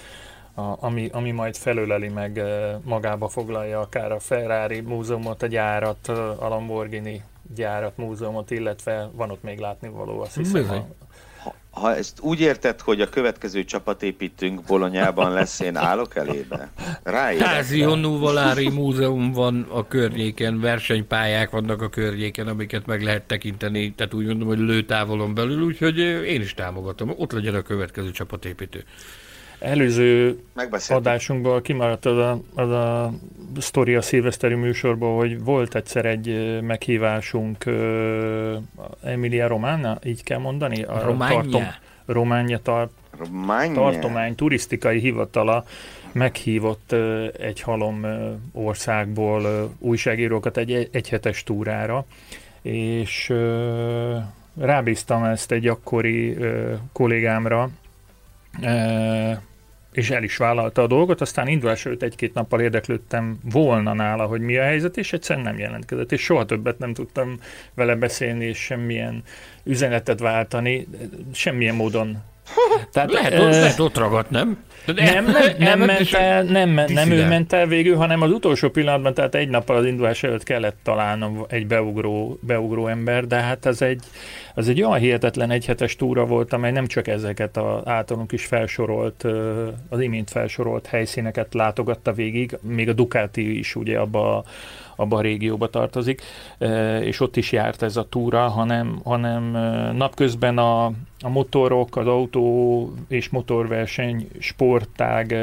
a, 0.54 0.76
ami, 0.80 1.08
ami 1.12 1.30
majd 1.30 1.56
felöleli 1.56 2.08
meg 2.08 2.38
eh, 2.38 2.74
magába 2.84 3.28
foglalja 3.28 3.80
akár 3.80 4.12
a 4.12 4.18
Ferrari 4.18 4.80
múzeumot, 4.80 5.42
a 5.42 5.46
gyárat, 5.46 6.08
a 6.38 6.48
Lamborghini 6.48 7.22
gyárat, 7.54 7.96
múzeumot, 7.96 8.50
illetve 8.50 9.10
van 9.12 9.30
ott 9.30 9.42
még 9.42 9.58
látnivaló, 9.58 10.20
azt 10.20 10.36
hiszem. 10.36 10.70
A, 10.70 10.86
ha, 11.42 11.54
ha 11.70 11.96
ezt 11.96 12.20
úgy 12.20 12.40
érted, 12.40 12.80
hogy 12.80 13.00
a 13.00 13.08
következő 13.08 13.64
csapatépítünk 13.64 14.62
Bolonyában 14.62 15.32
lesz, 15.32 15.60
én 15.60 15.76
állok 15.76 16.16
elébe? 16.16 16.70
Tázio 17.38 17.94
Nuvolári 17.94 18.68
múzeum 18.68 19.32
van 19.32 19.66
a 19.70 19.86
környéken, 19.86 20.60
versenypályák 20.60 21.50
vannak 21.50 21.82
a 21.82 21.88
környéken, 21.88 22.48
amiket 22.48 22.86
meg 22.86 23.02
lehet 23.02 23.22
tekinteni, 23.22 23.92
tehát 23.92 24.14
úgy 24.14 24.26
mondom, 24.26 24.48
hogy 24.48 24.58
lőtávolon 24.58 25.34
belül, 25.34 25.62
úgyhogy 25.62 25.98
én 25.98 26.40
is 26.40 26.54
támogatom. 26.54 27.14
Ott 27.16 27.32
legyen 27.32 27.54
a 27.54 27.62
következő 27.62 28.10
csapatépítő. 28.10 28.84
Előző 29.60 30.38
adásunkból 30.88 31.60
kimaradt 31.60 32.06
az 32.06 32.16
a, 32.16 32.40
az 32.54 32.70
a 32.70 33.12
sztori 33.58 33.94
a 33.94 34.02
szilveszteri 34.02 34.54
műsorból, 34.54 35.16
hogy 35.16 35.44
volt 35.44 35.74
egyszer 35.74 36.04
egy 36.04 36.58
meghívásunk 36.62 37.64
Emilia 39.02 39.46
Romana, 39.46 39.98
így 40.04 40.22
kell 40.22 40.38
mondani? 40.38 40.82
A 40.82 41.00
Románia. 41.02 41.40
Tartom, 41.40 41.62
Románia, 42.06 42.58
tar, 42.58 42.88
Románia. 43.18 43.74
tartomány 43.74 44.34
turisztikai 44.34 44.98
hivatala 44.98 45.64
meghívott 46.12 46.92
egy 47.38 47.60
halom 47.60 48.06
országból 48.52 49.70
újságírókat 49.78 50.56
egy 50.56 50.88
egyhetes 50.92 51.42
túrára, 51.42 52.04
és 52.62 53.32
rábíztam 54.58 55.24
ezt 55.24 55.52
egy 55.52 55.66
akkori 55.66 56.36
kollégámra, 56.92 57.70
és 59.92 60.10
el 60.10 60.22
is 60.22 60.36
vállalta 60.36 60.82
a 60.82 60.86
dolgot, 60.86 61.20
aztán 61.20 61.48
indulás 61.48 61.86
előtt 61.86 62.02
egy-két 62.02 62.34
nappal 62.34 62.60
érdeklődtem 62.60 63.38
volna 63.42 63.92
nála, 63.92 64.26
hogy 64.26 64.40
mi 64.40 64.56
a 64.56 64.62
helyzet, 64.62 64.96
és 64.96 65.12
egyszerűen 65.12 65.44
nem 65.44 65.58
jelentkezett, 65.58 66.12
és 66.12 66.22
soha 66.22 66.44
többet 66.44 66.78
nem 66.78 66.94
tudtam 66.94 67.38
vele 67.74 67.94
beszélni, 67.94 68.44
és 68.44 68.58
semmilyen 68.58 69.22
üzenetet 69.64 70.20
váltani, 70.20 70.86
semmilyen 71.32 71.74
módon. 71.74 72.22
Tehát, 72.92 73.12
lehet, 73.12 73.32
uh, 73.32 73.50
lehet 73.50 73.78
ott 73.78 73.98
ragadt, 73.98 74.30
nem? 74.30 74.58
Nem, 74.86 75.24
nem, 75.24 75.34
nem, 75.58 75.78
ment 75.78 76.12
el, 76.12 76.42
nem, 76.42 76.80
nem 76.86 77.10
ő 77.10 77.28
ment 77.28 77.52
el 77.52 77.66
végül, 77.66 77.96
hanem 77.96 78.22
az 78.22 78.30
utolsó 78.30 78.68
pillanatban, 78.68 79.14
tehát 79.14 79.34
egy 79.34 79.48
nappal 79.48 79.76
az 79.76 79.84
indulás 79.84 80.22
előtt 80.22 80.42
kellett 80.42 80.76
találnom 80.82 81.44
egy 81.48 81.66
beugró, 81.66 82.38
beugró 82.42 82.86
ember, 82.86 83.26
de 83.26 83.36
hát 83.36 83.66
ez 83.66 83.82
egy, 83.82 84.02
az 84.54 84.68
egy 84.68 84.82
olyan 84.82 84.98
hihetetlen 84.98 85.50
egyhetes 85.50 85.96
túra 85.96 86.26
volt, 86.26 86.52
amely 86.52 86.72
nem 86.72 86.86
csak 86.86 87.08
ezeket 87.08 87.56
az 87.56 87.86
általunk 87.86 88.32
is 88.32 88.44
felsorolt, 88.44 89.26
az 89.88 90.00
imént 90.00 90.30
felsorolt 90.30 90.86
helyszíneket 90.86 91.54
látogatta 91.54 92.12
végig, 92.12 92.58
még 92.62 92.88
a 92.88 92.92
Ducati 92.92 93.58
is 93.58 93.76
ugye 93.76 93.98
abba 93.98 94.44
abba 94.96 95.16
a 95.16 95.20
régióba 95.20 95.68
tartozik, 95.68 96.22
és 97.00 97.20
ott 97.20 97.36
is 97.36 97.52
járt 97.52 97.82
ez 97.82 97.96
a 97.96 98.06
túra, 98.08 98.48
hanem, 98.48 99.00
hanem 99.04 99.42
napközben 99.96 100.58
a, 100.58 100.92
a 101.22 101.28
motorok, 101.28 101.96
az 101.96 102.06
autó 102.06 102.92
és 103.08 103.28
motorverseny 103.28 104.28
sportág 104.38 105.34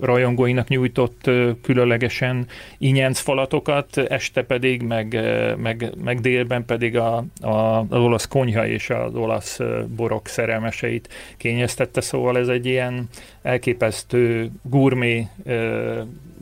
rajongóinak 0.00 0.68
nyújtott 0.68 1.30
különlegesen 1.62 2.46
inyenc 2.78 3.18
falatokat, 3.18 3.96
este 3.96 4.42
pedig, 4.42 4.82
meg, 4.82 5.20
meg, 5.56 5.92
meg 6.04 6.20
délben 6.20 6.64
pedig 6.64 6.96
a, 6.96 7.24
a, 7.40 7.78
az 7.78 7.98
olasz 7.98 8.26
konyha 8.26 8.66
és 8.66 8.90
az 8.90 9.14
olasz 9.14 9.60
borok 9.96 10.28
szerelmeseit 10.28 11.08
kényeztette, 11.36 12.00
szóval 12.00 12.38
ez 12.38 12.48
egy 12.48 12.66
ilyen 12.66 13.08
elképesztő 13.42 14.50
gurmé 14.62 15.26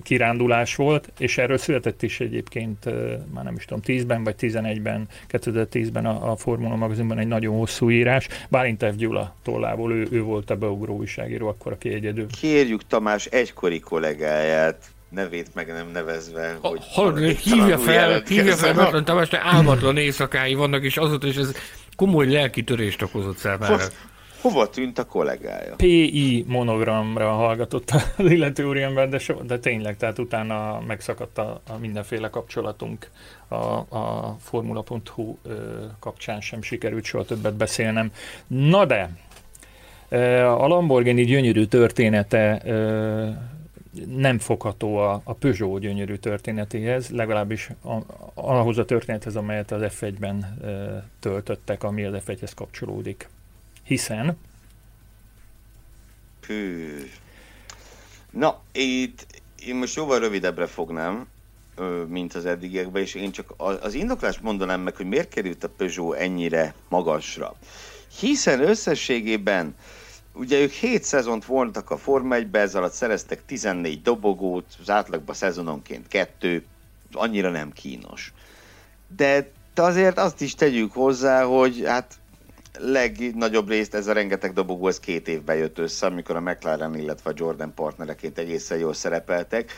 kirándulás 0.02 0.76
volt, 0.76 1.12
és 1.18 1.38
erről 1.38 1.58
született 1.58 2.02
is 2.02 2.20
egyébként, 2.20 2.84
már 3.32 3.44
nem 3.44 3.54
is 3.54 3.64
tudom, 3.64 3.82
10-ben 3.86 4.24
vagy 4.24 4.34
11-ben, 4.38 5.08
2010-ben 5.30 6.06
a, 6.06 6.30
a 6.30 6.36
Formula 6.36 6.76
magazinban 6.76 7.18
egy 7.18 7.26
nagyon 7.26 7.56
hosszú 7.56 7.90
írás. 7.90 8.28
Bálint 8.48 8.61
F. 8.78 8.94
Gyula 8.96 9.34
tollából, 9.42 9.92
ő, 9.92 10.08
ő 10.10 10.22
volt 10.22 10.50
a 10.50 10.56
beugró 10.56 10.96
újságíró, 10.96 11.48
akkor 11.48 11.72
aki 11.72 11.92
egyedül. 11.94 12.26
Kérjük 12.40 12.86
Tamás 12.86 13.26
egykori 13.26 13.80
kollégáját, 13.80 14.84
nevét 15.08 15.54
meg 15.54 15.66
nem 15.66 15.90
nevezve, 15.92 16.58
hogy... 16.60 16.80
Hallod, 16.90 17.18
hívja 17.18 17.78
fel, 17.78 18.22
hívja 18.28 18.56
fel, 18.56 18.74
mert 18.74 19.04
Tamás, 19.04 19.28
te 19.28 19.40
álmatlan 19.44 19.96
éjszakái 19.96 20.54
vannak, 20.54 20.82
és 20.82 20.96
azóta 20.96 21.26
is 21.26 21.36
ez 21.36 21.52
komoly 21.96 22.30
lelki 22.30 22.64
törést 22.64 23.02
okozott 23.02 23.36
számára. 23.36 23.78
Hova 24.42 24.68
tűnt 24.68 24.98
a 24.98 25.06
kollégája? 25.06 25.74
PI 25.76 26.44
monogramra 26.48 27.32
hallgatott 27.32 27.90
az 27.90 28.30
illető 28.36 28.64
úriember, 28.64 29.08
de, 29.08 29.18
so, 29.18 29.34
de 29.34 29.58
tényleg, 29.58 29.96
tehát 29.96 30.18
utána 30.18 30.80
megszakadt 30.86 31.38
a, 31.38 31.60
a 31.68 31.78
mindenféle 31.78 32.28
kapcsolatunk 32.28 33.10
a, 33.48 33.54
a 33.96 34.36
formula.hu 34.40 35.36
kapcsán 35.98 36.40
sem 36.40 36.62
sikerült 36.62 37.04
soha 37.04 37.24
többet 37.24 37.54
beszélnem. 37.54 38.12
Na 38.46 38.84
de, 38.84 39.10
a 40.44 40.66
Lamborghini 40.66 41.24
gyönyörű 41.24 41.64
története 41.64 42.62
nem 44.16 44.38
fogható 44.38 44.96
a, 44.96 45.20
a 45.24 45.32
Peugeot 45.32 45.80
gyönyörű 45.80 46.14
történetéhez, 46.14 47.10
legalábbis 47.10 47.70
a, 47.84 47.96
ahhoz 48.34 48.78
a 48.78 48.84
történethez, 48.84 49.36
amelyet 49.36 49.70
az 49.70 49.82
F1-ben 50.00 50.58
töltöttek, 51.20 51.82
ami 51.82 52.04
az 52.04 52.22
F1-hez 52.26 52.52
kapcsolódik 52.54 53.28
hiszen... 53.84 54.38
Hű. 56.46 57.10
Na, 58.30 58.60
itt 58.72 59.26
én 59.66 59.74
most 59.74 59.96
jóval 59.96 60.18
rövidebbre 60.18 60.66
fognám, 60.66 61.26
mint 62.08 62.34
az 62.34 62.46
eddigiekben, 62.46 63.02
és 63.02 63.14
én 63.14 63.30
csak 63.30 63.54
az 63.56 63.94
indoklást 63.94 64.42
mondanám 64.42 64.80
meg, 64.80 64.96
hogy 64.96 65.06
miért 65.06 65.28
került 65.28 65.64
a 65.64 65.68
Peugeot 65.68 66.16
ennyire 66.16 66.74
magasra. 66.88 67.54
Hiszen 68.18 68.60
összességében 68.60 69.74
Ugye 70.34 70.60
ők 70.60 70.70
7 70.70 71.02
szezont 71.02 71.44
voltak 71.44 71.90
a 71.90 71.96
Forma 71.96 72.34
1 72.34 72.48
ez 72.52 72.74
alatt 72.74 72.92
szereztek 72.92 73.44
14 73.44 74.02
dobogót, 74.02 74.64
az 74.80 74.90
átlagban 74.90 75.34
szezononként 75.34 76.08
kettő, 76.08 76.64
annyira 77.12 77.50
nem 77.50 77.72
kínos. 77.72 78.32
De 79.16 79.50
azért 79.74 80.18
azt 80.18 80.40
is 80.40 80.54
tegyük 80.54 80.92
hozzá, 80.92 81.44
hogy 81.44 81.82
hát 81.86 82.14
legnagyobb 82.78 83.68
részt 83.68 83.94
ez 83.94 84.06
a 84.06 84.12
rengeteg 84.12 84.52
dobogó, 84.52 84.88
ez 84.88 85.00
két 85.00 85.28
évben 85.28 85.56
jött 85.56 85.78
össze, 85.78 86.06
amikor 86.06 86.36
a 86.36 86.40
McLaren, 86.40 86.98
illetve 86.98 87.30
a 87.30 87.34
Jordan 87.36 87.74
partnereként 87.74 88.38
egészen 88.38 88.78
jól 88.78 88.94
szerepeltek. 88.94 89.72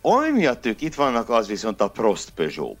Ami 0.00 0.30
miatt 0.30 0.66
ők 0.66 0.80
itt 0.80 0.94
vannak, 0.94 1.28
az 1.28 1.48
viszont 1.48 1.80
a 1.80 1.90
Prost 1.90 2.30
Peugeot, 2.30 2.76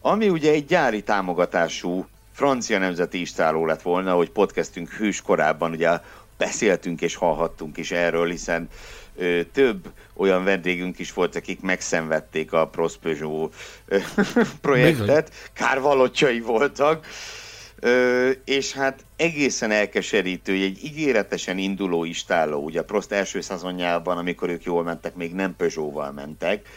ami 0.00 0.28
ugye 0.28 0.50
egy 0.50 0.64
gyári 0.64 1.02
támogatású 1.02 2.06
francia 2.32 2.78
nemzeti 2.78 3.20
istáló 3.20 3.66
lett 3.66 3.82
volna, 3.82 4.14
hogy 4.14 4.30
podcastünk 4.30 4.90
hűs 4.90 5.22
korábban 5.22 5.70
ugye 5.70 6.00
beszéltünk 6.36 7.00
és 7.00 7.14
hallhattunk 7.14 7.76
is 7.76 7.90
erről, 7.90 8.30
hiszen 8.30 8.68
ö, 9.16 9.40
több 9.52 9.92
olyan 10.14 10.44
vendégünk 10.44 10.98
is 10.98 11.12
volt, 11.12 11.36
akik 11.36 11.60
megszenvedték 11.60 12.52
a 12.52 12.66
Prost 12.66 12.98
Peugeot 12.98 13.54
ö, 13.86 13.98
projektet, 14.60 15.32
kárvalottjai 15.52 16.40
voltak, 16.40 17.06
Ö, 17.84 18.30
és 18.44 18.72
hát 18.72 19.04
egészen 19.16 19.70
elkeserítő, 19.70 20.52
egy 20.52 20.84
ígéretesen 20.84 21.58
induló 21.58 22.04
istálló, 22.04 22.64
ugye 22.64 22.80
a 22.80 22.84
Prost 22.84 23.12
első 23.12 23.40
szezonjában, 23.40 24.18
amikor 24.18 24.48
ők 24.48 24.64
jól 24.64 24.82
mentek, 24.82 25.14
még 25.14 25.34
nem 25.34 25.56
Peugeot-val 25.56 26.12
mentek, 26.12 26.68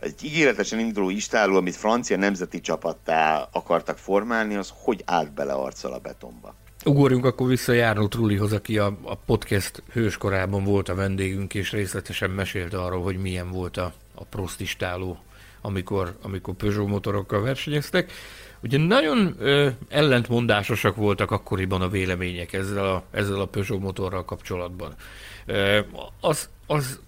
egy 0.00 0.24
ígéretesen 0.24 0.78
induló 0.78 1.10
istálló, 1.10 1.56
amit 1.56 1.76
francia 1.76 2.16
nemzeti 2.16 2.60
csapattá 2.60 3.48
akartak 3.52 3.98
formálni, 3.98 4.54
az 4.54 4.72
hogy 4.74 5.02
állt 5.04 5.32
bele 5.32 5.52
arccal 5.52 5.92
a 5.92 5.98
betonba? 5.98 6.54
Ugorjunk 6.84 7.24
akkor 7.24 7.48
vissza 7.48 7.72
Járnó 7.72 8.08
Trullihoz, 8.08 8.52
aki 8.52 8.78
a, 8.78 8.98
a 9.02 9.14
podcast 9.14 9.82
hőskorában 9.92 10.64
volt 10.64 10.88
a 10.88 10.94
vendégünk, 10.94 11.54
és 11.54 11.72
részletesen 11.72 12.30
mesélte 12.30 12.82
arról, 12.82 13.02
hogy 13.02 13.16
milyen 13.16 13.50
volt 13.50 13.76
a, 13.76 13.92
a 14.14 14.24
Prost 14.24 14.60
istáló, 14.60 15.18
amikor, 15.60 16.16
amikor 16.22 16.54
Peugeot 16.54 16.88
motorokkal 16.88 17.42
versenyeztek. 17.42 18.12
Ugye 18.64 18.78
nagyon 18.78 19.34
ö, 19.38 19.68
ellentmondásosak 19.88 20.96
voltak 20.96 21.30
akkoriban 21.30 21.82
a 21.82 21.88
vélemények 21.88 22.52
ezzel 22.52 22.84
a, 22.84 23.04
ezzel 23.10 23.40
a 23.40 23.46
Peugeot 23.46 23.80
motorral 23.80 24.24
kapcsolatban. 24.24 24.94
Ö, 25.46 25.80
az, 26.20 26.48
az 26.66 27.00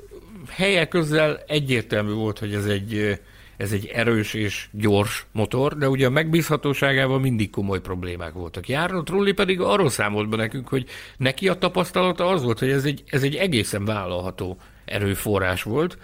helye 0.48 0.88
közel 0.88 1.42
egyértelmű 1.46 2.12
volt, 2.12 2.38
hogy 2.38 2.54
ez 2.54 2.66
egy, 2.66 3.20
ez 3.56 3.72
egy 3.72 3.86
erős 3.86 4.34
és 4.34 4.68
gyors 4.72 5.26
motor, 5.32 5.76
de 5.76 5.88
ugye 5.88 6.06
a 6.06 6.10
megbízhatóságával 6.10 7.18
mindig 7.20 7.50
komoly 7.50 7.80
problémák 7.80 8.32
voltak. 8.32 8.68
Járó 8.68 9.02
Trulli 9.02 9.32
pedig 9.32 9.60
arról 9.60 9.88
számolt 9.88 10.28
be 10.28 10.36
nekünk, 10.36 10.68
hogy 10.68 10.88
neki 11.16 11.48
a 11.48 11.58
tapasztalata 11.58 12.26
az 12.26 12.42
volt, 12.42 12.58
hogy 12.58 12.70
ez 12.70 12.84
egy, 12.84 13.02
ez 13.06 13.22
egy 13.22 13.34
egészen 13.34 13.84
vállalható 13.84 14.56
erőforrás 14.84 15.62
volt, 15.62 15.98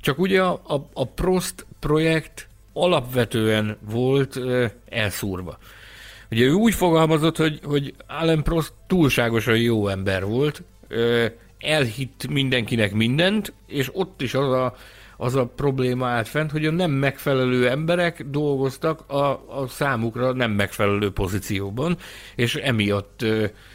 csak 0.00 0.18
ugye 0.18 0.42
a, 0.42 0.60
a, 0.64 0.88
a 0.92 1.06
Prost 1.06 1.66
projekt 1.80 2.48
alapvetően 2.76 3.76
volt 3.90 4.40
elszúrva. 4.88 5.58
Ugye 6.30 6.44
ő 6.44 6.52
úgy 6.52 6.74
fogalmazott, 6.74 7.36
hogy, 7.36 7.60
hogy 7.64 7.94
Alan 8.06 8.42
Prost 8.42 8.72
túlságosan 8.86 9.56
jó 9.56 9.88
ember 9.88 10.24
volt, 10.24 10.62
elhitt 11.58 12.26
mindenkinek 12.28 12.92
mindent, 12.92 13.52
és 13.66 13.90
ott 13.92 14.22
is 14.22 14.34
az 14.34 14.52
a, 14.52 14.74
az 15.16 15.34
a 15.34 15.46
probléma 15.46 16.06
állt 16.06 16.28
fent, 16.28 16.50
hogy 16.50 16.66
a 16.66 16.70
nem 16.70 16.90
megfelelő 16.90 17.68
emberek 17.68 18.24
dolgoztak 18.30 19.10
a, 19.10 19.30
a 19.60 19.66
számukra 19.68 20.32
nem 20.32 20.50
megfelelő 20.50 21.10
pozícióban, 21.10 21.96
és 22.34 22.54
emiatt 22.54 23.24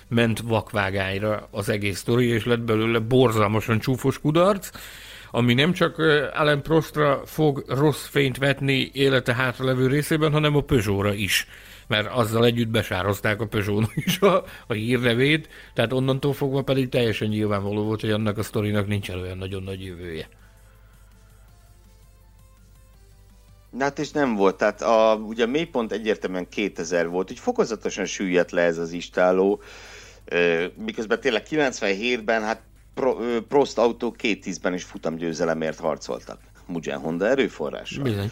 ment 0.07 0.39
vakvágányra 0.39 1.47
az 1.51 1.69
egész 1.69 1.97
sztori, 1.97 2.27
és 2.27 2.45
lett 2.45 2.61
belőle 2.61 2.99
borzalmasan 2.99 3.79
csúfos 3.79 4.19
kudarc, 4.19 4.69
ami 5.31 5.53
nem 5.53 5.73
csak 5.73 5.97
Alan 6.33 6.61
Prostra 6.61 7.21
fog 7.25 7.63
rossz 7.67 8.05
fényt 8.05 8.37
vetni 8.37 8.89
élete 8.93 9.33
hátralevő 9.33 9.87
részében, 9.87 10.31
hanem 10.31 10.55
a 10.55 10.61
Peugeotra 10.61 11.13
is 11.13 11.47
mert 11.91 12.07
azzal 12.07 12.45
együtt 12.45 12.69
besározták 12.69 13.41
a 13.41 13.47
peugeot 13.47 13.91
is 14.05 14.19
a, 14.19 14.43
a 14.67 14.73
hírnevét, 14.73 15.49
tehát 15.73 15.93
onnantól 15.93 16.33
fogva 16.33 16.61
pedig 16.61 16.89
teljesen 16.89 17.27
nyilvánvaló 17.27 17.83
volt, 17.83 18.01
hogy 18.01 18.11
annak 18.11 18.37
a 18.37 18.43
sztorinak 18.43 18.87
nincsen 18.87 19.19
olyan 19.19 19.37
nagyon 19.37 19.63
nagy 19.63 19.83
jövője. 19.83 20.27
Hát 23.79 23.99
és 23.99 24.11
nem 24.11 24.35
volt, 24.35 24.57
tehát 24.57 24.81
a, 24.81 25.15
ugye 25.15 25.43
a 25.43 25.47
mélypont 25.47 25.91
egyértelműen 25.91 26.49
2000 26.49 27.09
volt, 27.09 27.27
hogy 27.27 27.39
fokozatosan 27.39 28.05
süllyedt 28.05 28.51
le 28.51 28.61
ez 28.61 28.77
az 28.77 28.91
istáló, 28.91 29.61
miközben 30.75 31.19
tényleg 31.19 31.43
97-ben 31.49 32.41
hát 32.41 32.61
Pro, 32.93 33.15
Prost 33.47 33.77
autó 33.77 34.11
két 34.11 34.41
tízben 34.41 34.73
is 34.73 34.84
futamgyőzelemért 34.84 35.80
harcoltak. 35.80 36.39
Mugen 36.65 36.99
Honda 36.99 37.27
erőforrással. 37.27 38.03
Bizony. 38.03 38.31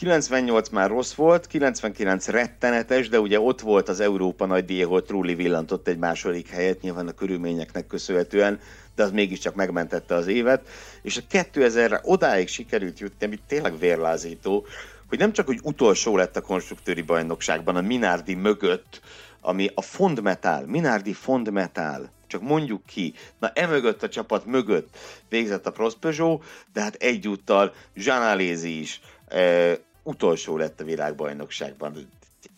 98 0.00 0.68
már 0.68 0.88
rossz 0.88 1.14
volt, 1.14 1.46
99 1.46 2.28
rettenetes, 2.28 3.08
de 3.08 3.20
ugye 3.20 3.40
ott 3.40 3.60
volt 3.60 3.88
az 3.88 4.00
Európa 4.00 4.46
nagy 4.46 4.64
díj, 4.64 4.82
ahol 4.82 5.02
Trulli 5.02 5.34
villantott 5.34 5.88
egy 5.88 5.98
második 5.98 6.48
helyet, 6.48 6.80
nyilván 6.80 7.08
a 7.08 7.12
körülményeknek 7.12 7.86
köszönhetően, 7.86 8.60
de 8.94 9.02
az 9.02 9.10
mégiscsak 9.10 9.54
megmentette 9.54 10.14
az 10.14 10.26
évet, 10.26 10.68
és 11.02 11.16
a 11.16 11.20
2000-re 11.30 12.00
odáig 12.04 12.48
sikerült 12.48 13.00
jutni, 13.00 13.26
ami 13.26 13.38
tényleg 13.46 13.78
vérlázító, 13.78 14.66
hogy 15.08 15.18
nem 15.18 15.32
csak, 15.32 15.46
hogy 15.46 15.60
utolsó 15.62 16.16
lett 16.16 16.36
a 16.36 16.40
konstruktőri 16.40 17.02
bajnokságban 17.02 17.76
a 17.76 17.80
Minardi 17.80 18.34
mögött, 18.34 19.00
ami 19.40 19.70
a 19.74 19.82
Fondmetal, 19.82 20.64
Minardi 20.66 21.12
Fondmetal, 21.12 22.10
csak 22.30 22.42
mondjuk 22.42 22.86
ki, 22.86 23.14
na 23.38 23.50
emögött 23.54 24.02
a 24.02 24.08
csapat 24.08 24.46
mögött 24.46 24.96
végzett 25.28 25.66
a 25.66 25.70
Prost 25.70 25.96
Peugeot, 25.96 26.44
de 26.72 26.80
hát 26.80 26.94
egyúttal 26.94 27.74
Jean 27.94 28.22
Alézi 28.22 28.80
is 28.80 29.00
e, 29.28 29.74
utolsó 30.02 30.56
lett 30.56 30.80
a 30.80 30.84
világbajnokságban. 30.84 32.08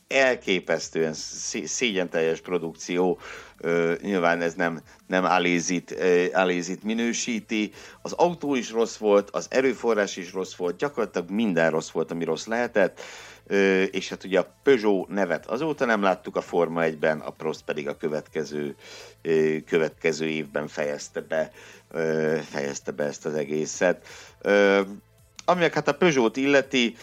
Elképesztően 0.09 1.13
szégyen 1.65 2.09
teljes 2.09 2.41
produkció, 2.41 3.19
e, 3.61 3.97
nyilván 4.03 4.41
ez 4.41 4.55
nem, 4.55 4.81
nem 5.07 5.25
Alézit, 5.25 5.91
e, 5.93 6.29
Alézit 6.41 6.83
minősíti. 6.83 7.73
Az 8.03 8.13
autó 8.13 8.55
is 8.55 8.71
rossz 8.71 8.97
volt, 8.97 9.31
az 9.31 9.47
erőforrás 9.51 10.17
is 10.17 10.33
rossz 10.33 10.55
volt, 10.55 10.77
gyakorlatilag 10.77 11.31
minden 11.31 11.71
rossz 11.71 11.91
volt, 11.91 12.11
ami 12.11 12.25
rossz 12.25 12.47
lehetett 12.47 13.01
és 13.91 14.09
hát 14.09 14.25
ugye 14.25 14.39
a 14.39 14.55
Peugeot 14.63 15.09
nevet 15.09 15.47
azóta 15.47 15.85
nem 15.85 16.03
láttuk 16.03 16.37
a 16.37 16.41
Forma 16.41 16.83
1-ben, 16.85 17.21
a 17.21 17.31
Prost 17.31 17.63
pedig 17.65 17.89
a 17.89 17.97
következő, 17.97 18.77
következő 19.67 20.27
évben 20.27 20.69
fejezte 20.69 21.21
be, 21.21 21.51
fejezte 22.43 22.91
be 22.91 23.05
ezt 23.05 23.27
az 23.27 23.35
egészet. 23.35 24.07
Ami 25.45 25.61
hát 25.73 25.89
a 25.89 25.95
Peugeot 25.95 26.37
illeti, 26.37 26.97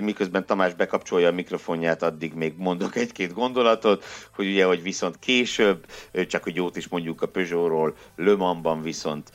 miközben 0.00 0.46
Tamás 0.46 0.74
bekapcsolja 0.74 1.28
a 1.28 1.32
mikrofonját, 1.32 2.02
addig 2.02 2.32
még 2.34 2.54
mondok 2.56 2.96
egy-két 2.96 3.32
gondolatot, 3.32 4.04
hogy 4.34 4.46
ugye, 4.46 4.64
hogy 4.64 4.82
viszont 4.82 5.18
később, 5.18 5.86
csak 6.28 6.42
hogy 6.42 6.54
jót 6.54 6.76
is 6.76 6.88
mondjuk 6.88 7.22
a 7.22 7.26
Peugeotról, 7.26 7.94
Le 8.16 8.34
Mansban 8.36 8.82
viszont, 8.82 9.30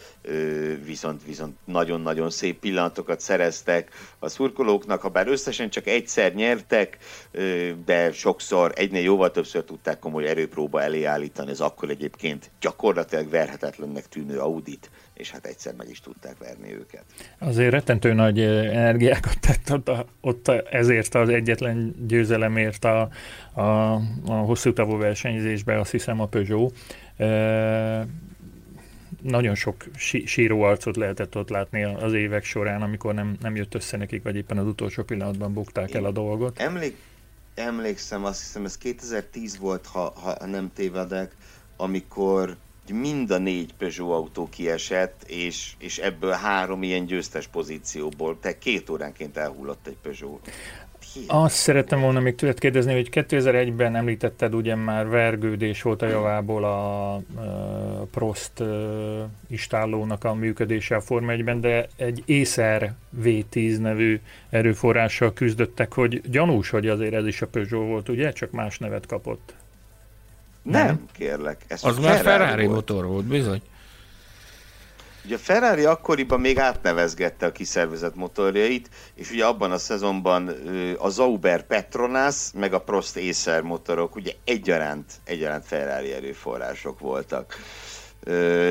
viszont, 0.86 1.24
viszont 1.26 1.58
nagyon-nagyon 1.66 2.30
szép 2.30 2.60
pillanatokat 2.60 3.20
szereztek 3.20 3.92
a 4.20 4.30
szurkolóknak, 4.30 5.02
ha 5.02 5.10
bár 5.10 5.28
összesen 5.28 5.70
csak 5.70 5.88
egyszer 5.88 6.34
nyertek, 6.34 6.98
de 7.86 8.12
sokszor, 8.12 8.72
egynél 8.76 9.04
jóval 9.04 9.32
többször 9.32 9.64
tudták 9.64 10.00
komoly 10.00 10.28
erőpróba 10.28 10.82
elé 10.82 11.04
állítani 11.04 11.52
az 11.52 11.62
akkor 11.62 11.90
egyébként 11.90 12.52
gyakorlatilag 12.60 13.30
verhetetlennek 13.30 14.08
tűnő 14.08 14.40
Audit 14.40 14.90
és 15.18 15.32
hát 15.32 15.46
egyszer 15.46 15.74
meg 15.74 15.90
is 15.90 16.00
tudták 16.00 16.38
verni 16.38 16.74
őket. 16.74 17.04
Azért 17.40 17.72
rettentő 17.72 18.14
nagy 18.14 18.40
energiákat 18.40 19.40
tett 19.40 19.72
ott, 19.72 19.88
a, 19.88 20.06
ott 20.22 20.48
ezért 20.48 21.16
az 21.16 21.30
egyetlen 21.30 21.96
győzelemért 22.08 22.86
a, 22.86 23.10
a, 23.54 23.94
a 24.26 24.34
hosszú 24.34 24.74
távú 24.74 24.98
versenyzésbe, 24.98 25.80
azt 25.80 25.92
hiszem 25.92 26.20
a 26.20 26.26
Peugeot. 26.26 26.78
E, 27.18 28.08
nagyon 29.22 29.56
sok 29.56 29.86
sí, 29.96 30.26
síró 30.26 30.62
arcot 30.62 30.96
lehetett 30.96 31.38
ott 31.38 31.50
látni 31.50 31.84
az 31.84 32.14
évek 32.14 32.44
során, 32.44 32.82
amikor 32.82 33.14
nem, 33.14 33.38
nem 33.42 33.56
jött 33.56 33.76
össze 33.76 33.98
nekik, 33.98 34.24
vagy 34.24 34.36
éppen 34.36 34.58
az 34.58 34.66
utolsó 34.66 35.04
pillanatban 35.04 35.54
bukták 35.54 35.90
Én 35.90 35.96
el 35.96 36.06
a 36.06 36.12
dolgot. 36.12 36.60
Emlék, 36.60 36.98
emlékszem, 37.56 38.26
azt 38.26 38.40
hiszem 38.40 38.66
ez 38.66 38.78
2010 38.78 39.58
volt, 39.58 39.86
ha, 39.86 40.14
ha 40.16 40.46
nem 40.46 40.72
tévedek, 40.74 41.36
amikor 41.78 42.58
mind 42.90 43.32
a 43.32 43.38
négy 43.38 43.74
Peugeot 43.78 44.12
autó 44.12 44.50
kiesett, 44.50 45.24
és, 45.28 45.74
és 45.78 45.98
ebből 45.98 46.32
három 46.32 46.84
ilyen 46.84 47.06
győztes 47.06 47.48
pozícióból, 47.48 48.40
tehát 48.40 48.58
két 48.58 48.90
óránként 48.90 49.38
elhullott 49.38 49.88
egy 49.88 49.98
Peugeot. 50.02 50.50
Azt 51.28 51.56
szerettem 51.56 52.02
volna 52.02 52.20
még 52.20 52.36
tőled 52.36 52.60
kérdezni, 52.60 52.94
hogy 52.94 53.10
2001-ben 53.12 53.96
említetted 53.96 54.54
ugye 54.54 54.76
már 54.76 55.08
vergődés 55.08 55.82
volt 55.82 56.02
a 56.02 56.08
javából 56.08 56.64
a, 56.64 57.14
a 57.14 57.22
Prost 58.12 58.52
istállónak 59.48 60.24
a 60.24 60.34
működése 60.34 60.96
a 60.96 61.02
Forma 61.02 61.34
1-ben, 61.36 61.62
de 61.62 61.88
egy 61.96 62.24
Acer 62.28 62.94
V10 63.24 63.80
nevű 63.80 64.20
erőforrással 64.50 65.34
küzdöttek, 65.34 65.94
hogy 65.94 66.22
gyanús, 66.30 66.70
hogy 66.70 66.88
azért 66.88 67.14
ez 67.14 67.26
is 67.26 67.42
a 67.42 67.48
Peugeot 67.48 67.88
volt, 67.88 68.10
ugye? 68.10 68.32
Csak 68.32 68.52
más 68.52 68.78
nevet 68.78 69.06
kapott. 69.06 69.54
Nem, 70.72 70.86
nem 70.86 71.06
kérlek. 71.12 71.62
Ez 71.68 71.84
az 71.84 71.96
Ferrari 71.96 72.08
már 72.08 72.24
Ferrari 72.24 72.66
volt. 72.66 72.76
motor 72.76 73.06
volt, 73.06 73.26
bizony. 73.26 73.62
Ugye 75.26 75.36
a 75.36 75.40
Ferrari 75.40 75.84
akkoriban 75.86 76.40
még 76.40 76.60
átnevezgette 76.60 77.46
a 77.46 77.52
kiszervezett 77.52 78.16
motorjait, 78.16 78.90
és 79.14 79.32
ugye 79.32 79.46
abban 79.46 79.72
a 79.72 79.78
szezonban 79.78 80.48
a 80.98 81.10
Zauber 81.10 81.66
Petronas, 81.66 82.52
meg 82.54 82.74
a 82.74 82.82
Prost 82.82 83.18
Acer 83.18 83.62
motorok 83.62 84.16
ugye 84.16 84.32
egyaránt, 84.44 85.14
egyaránt 85.24 85.66
Ferrari 85.66 86.14
erőforrások 86.14 87.00
voltak. 87.00 87.56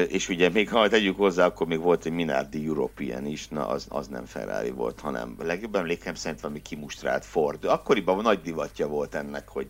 és 0.09 0.29
ugye 0.29 0.49
még 0.49 0.69
ha 0.69 0.89
tegyük 0.89 1.17
hozzá, 1.17 1.47
akkor 1.47 1.67
még 1.67 1.81
volt 1.81 2.07
egy 2.07 2.13
Minardi 2.13 2.67
European 2.67 3.27
is, 3.27 3.49
na 3.49 3.69
az, 3.69 3.87
az 3.89 4.07
nem 4.07 4.25
Ferrari 4.25 4.71
volt, 4.71 5.01
hanem 5.01 5.37
legjobban 5.43 5.81
emlékem 5.81 6.15
szerint 6.15 6.41
valami 6.41 6.63
kimustrált 6.63 7.25
Ford. 7.25 7.65
Akkoriban 7.65 8.23
nagy 8.23 8.41
divatja 8.41 8.87
volt 8.87 9.15
ennek, 9.15 9.49
hogy, 9.49 9.69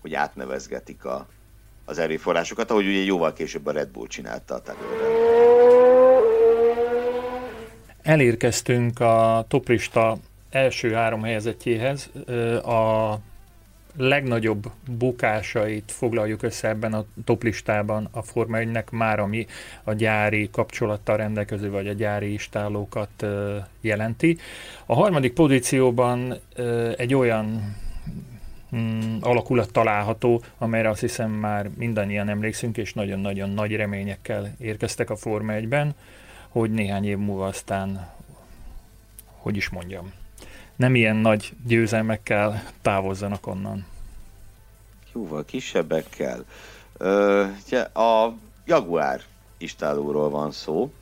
hogy 0.00 0.14
átnevezgetik 0.14 1.04
a, 1.04 1.26
az 1.88 1.98
erőforrásokat, 1.98 2.70
ahogy 2.70 2.86
ugye 2.86 3.04
jóval 3.04 3.32
később 3.32 3.66
a 3.66 3.72
Red 3.72 3.88
Bull 3.88 4.06
csinálta 4.06 4.54
a 4.54 4.62
Elérkeztünk 8.02 9.00
a 9.00 9.44
toprista 9.48 10.16
első 10.50 10.92
három 10.92 11.22
helyezettjéhez. 11.22 12.10
A 12.64 13.14
legnagyobb 13.96 14.70
bukásait 14.90 15.92
foglaljuk 15.92 16.42
össze 16.42 16.68
ebben 16.68 16.92
a 16.92 17.04
toplistában 17.24 18.08
a 18.10 18.22
Forma 18.22 18.58
1-nek 18.60 18.90
már, 18.90 19.18
ami 19.18 19.46
a 19.84 19.92
gyári 19.92 20.48
kapcsolattal 20.52 21.16
rendelkező, 21.16 21.70
vagy 21.70 21.88
a 21.88 21.92
gyári 21.92 22.32
istálókat 22.32 23.26
jelenti. 23.80 24.38
A 24.86 24.94
harmadik 24.94 25.32
pozícióban 25.32 26.38
egy 26.96 27.14
olyan 27.14 27.76
mm, 28.76 29.16
alakulat 29.20 29.72
található, 29.72 30.42
amelyre 30.58 30.88
azt 30.88 31.00
hiszem 31.00 31.30
már 31.30 31.70
mindannyian 31.76 32.28
emlékszünk, 32.28 32.76
és 32.76 32.92
nagyon-nagyon 32.92 33.50
nagy 33.50 33.76
reményekkel 33.76 34.54
érkeztek 34.58 35.10
a 35.10 35.16
Forma 35.16 35.52
1-ben, 35.56 35.94
hogy 36.48 36.70
néhány 36.70 37.04
év 37.04 37.18
múlva 37.18 37.46
aztán, 37.46 38.10
hogy 39.24 39.56
is 39.56 39.68
mondjam, 39.68 40.12
nem 40.76 40.94
ilyen 40.94 41.16
nagy 41.16 41.52
győzelmekkel 41.66 42.62
távozzanak 42.82 43.46
onnan. 43.46 43.86
Jóval 45.12 45.44
kisebbekkel. 45.44 46.44
Ö, 46.96 47.44
a 47.94 48.32
Jaguar 48.64 49.20
istálóról 49.58 50.30
van 50.30 50.50
szó, 50.50 50.92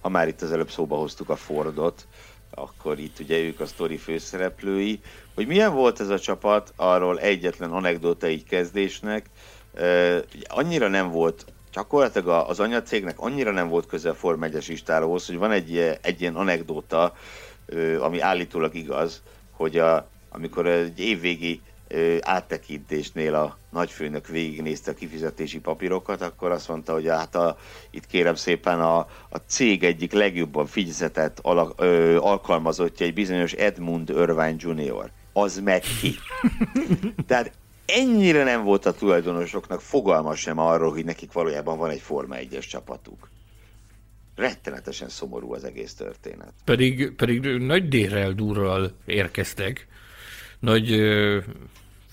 ha 0.00 0.08
már 0.08 0.28
itt 0.28 0.42
az 0.42 0.52
előbb 0.52 0.70
szóba 0.70 0.96
hoztuk 0.96 1.28
a 1.28 1.36
Fordot, 1.36 2.06
akkor 2.50 2.98
itt 2.98 3.18
ugye 3.18 3.38
ők 3.38 3.60
a 3.60 3.66
sztori 3.66 3.96
főszereplői. 3.96 5.00
Hogy 5.34 5.46
milyen 5.46 5.74
volt 5.74 6.00
ez 6.00 6.08
a 6.08 6.18
csapat, 6.18 6.72
arról 6.76 7.20
egyetlen 7.20 7.70
anekdóta 7.70 8.28
így 8.28 8.44
kezdésnek. 8.44 9.26
Annyira 10.44 10.88
nem 10.88 11.10
volt, 11.10 11.44
gyakorlatilag 11.72 12.48
az 12.48 12.60
anyacégnek 12.60 13.18
annyira 13.18 13.50
nem 13.50 13.68
volt 13.68 13.86
közel 13.86 14.14
Form 14.14 14.42
1-es 14.44 14.66
istálóhoz, 14.68 15.26
hogy 15.26 15.36
van 15.36 15.50
egy, 15.50 15.98
egy 16.02 16.20
ilyen 16.20 16.36
anekdóta, 16.36 17.14
ami 18.00 18.20
állítólag 18.20 18.74
igaz, 18.74 19.22
hogy 19.50 19.78
a, 19.78 20.08
amikor 20.28 20.66
egy 20.66 21.00
évvégi 21.00 21.60
áttekintésnél 22.20 23.34
a 23.34 23.58
nagyfőnök 23.70 24.26
végignézte 24.26 24.90
a 24.90 24.94
kifizetési 24.94 25.60
papírokat, 25.60 26.22
akkor 26.22 26.50
azt 26.50 26.68
mondta, 26.68 26.92
hogy 26.92 27.06
hát 27.08 27.34
a, 27.34 27.58
itt 27.90 28.06
kérem 28.06 28.34
szépen 28.34 28.80
a, 28.80 28.98
a 29.28 29.36
cég 29.46 29.84
egyik 29.84 30.12
legjobban 30.12 30.66
fizetett 30.66 31.38
ala, 31.42 31.72
ö, 31.76 32.16
alkalmazottja 32.16 33.06
egy 33.06 33.14
bizonyos 33.14 33.52
Edmund 33.52 34.08
Irvine 34.08 34.54
Jr. 34.58 35.10
Az 35.32 35.58
meg 35.58 35.82
ki. 36.00 36.14
Tehát 37.26 37.52
ennyire 37.86 38.44
nem 38.44 38.64
volt 38.64 38.86
a 38.86 38.92
tulajdonosoknak 38.92 39.80
fogalma 39.80 40.34
sem 40.34 40.58
arról, 40.58 40.90
hogy 40.90 41.04
nekik 41.04 41.32
valójában 41.32 41.78
van 41.78 41.90
egy 41.90 42.00
Forma 42.00 42.34
1-es 42.38 42.68
csapatuk. 42.68 43.28
Rettenetesen 44.34 45.08
szomorú 45.08 45.52
az 45.52 45.64
egész 45.64 45.94
történet. 45.94 46.52
Pedig, 46.64 47.14
pedig 47.16 47.40
nagy 47.44 47.88
dérrel 47.88 48.32
durral 48.32 48.92
érkeztek. 49.04 49.87
Nagy 50.60 51.00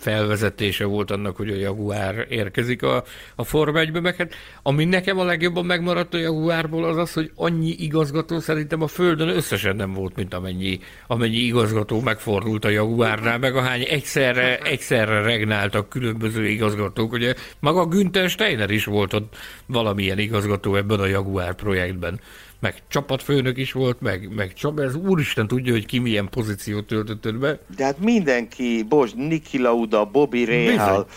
felvezetése 0.06 0.86
volt 0.86 1.12
annak, 1.12 1.36
hogy 1.36 1.50
a 1.50 1.56
Jaguár 1.56 2.26
érkezik 2.30 2.84
a, 2.84 3.04
a 3.36 3.44
Forma 3.44 3.80
1 3.80 4.02
meg 4.02 4.16
hát 4.16 4.34
ami 4.62 4.86
nekem 4.86 5.20
a 5.20 5.24
legjobban 5.24 5.66
megmaradt 5.66 6.14
a 6.14 6.18
Jaguárból 6.18 6.84
az 6.84 6.98
az, 6.98 7.14
hogy 7.14 7.32
annyi 7.36 7.76
igazgató 7.78 8.40
szerintem 8.40 8.82
a 8.82 8.88
Földön 8.88 9.30
összesen 9.30 9.76
nem 9.76 9.94
volt, 9.94 10.16
mint 10.16 10.34
amennyi, 10.34 10.80
amennyi 11.08 11.38
igazgató 11.38 12.02
megfordult 12.02 12.66
a 12.66 12.70
Jaguárnál, 12.70 13.40
meg 13.40 13.56
ahány 13.56 13.86
egyszerre, 13.90 14.60
egyszerre 14.60 15.22
regnáltak 15.22 15.90
különböző 15.90 16.48
igazgatók. 16.48 17.12
Ugye 17.12 17.34
maga 17.60 17.86
Günther 17.86 18.30
Steiner 18.30 18.70
is 18.70 18.86
volt 18.86 19.14
ott 19.14 19.36
valamilyen 19.66 20.20
igazgató 20.20 20.76
ebben 20.76 21.00
a 21.00 21.06
Jaguár 21.06 21.54
projektben 21.56 22.20
meg 22.60 22.82
csapatfőnök 22.88 23.58
is 23.58 23.72
volt, 23.72 24.02
meg, 24.02 24.30
meg 24.36 24.54
csap, 24.54 24.80
ez 24.80 24.96
úristen 24.96 25.48
tudja, 25.48 25.72
hogy 25.72 25.86
ki 25.86 26.00
milyen 26.00 26.30
pozíciót 26.30 26.86
töltött 26.88 27.36
be. 27.36 27.60
De 27.76 27.84
hát 27.84 28.00
mindenki, 28.00 28.86
Bos, 28.90 29.12
Niki 29.14 29.58
Lauda, 29.58 30.06
Bobby 30.06 30.46
Rahal, 30.46 31.08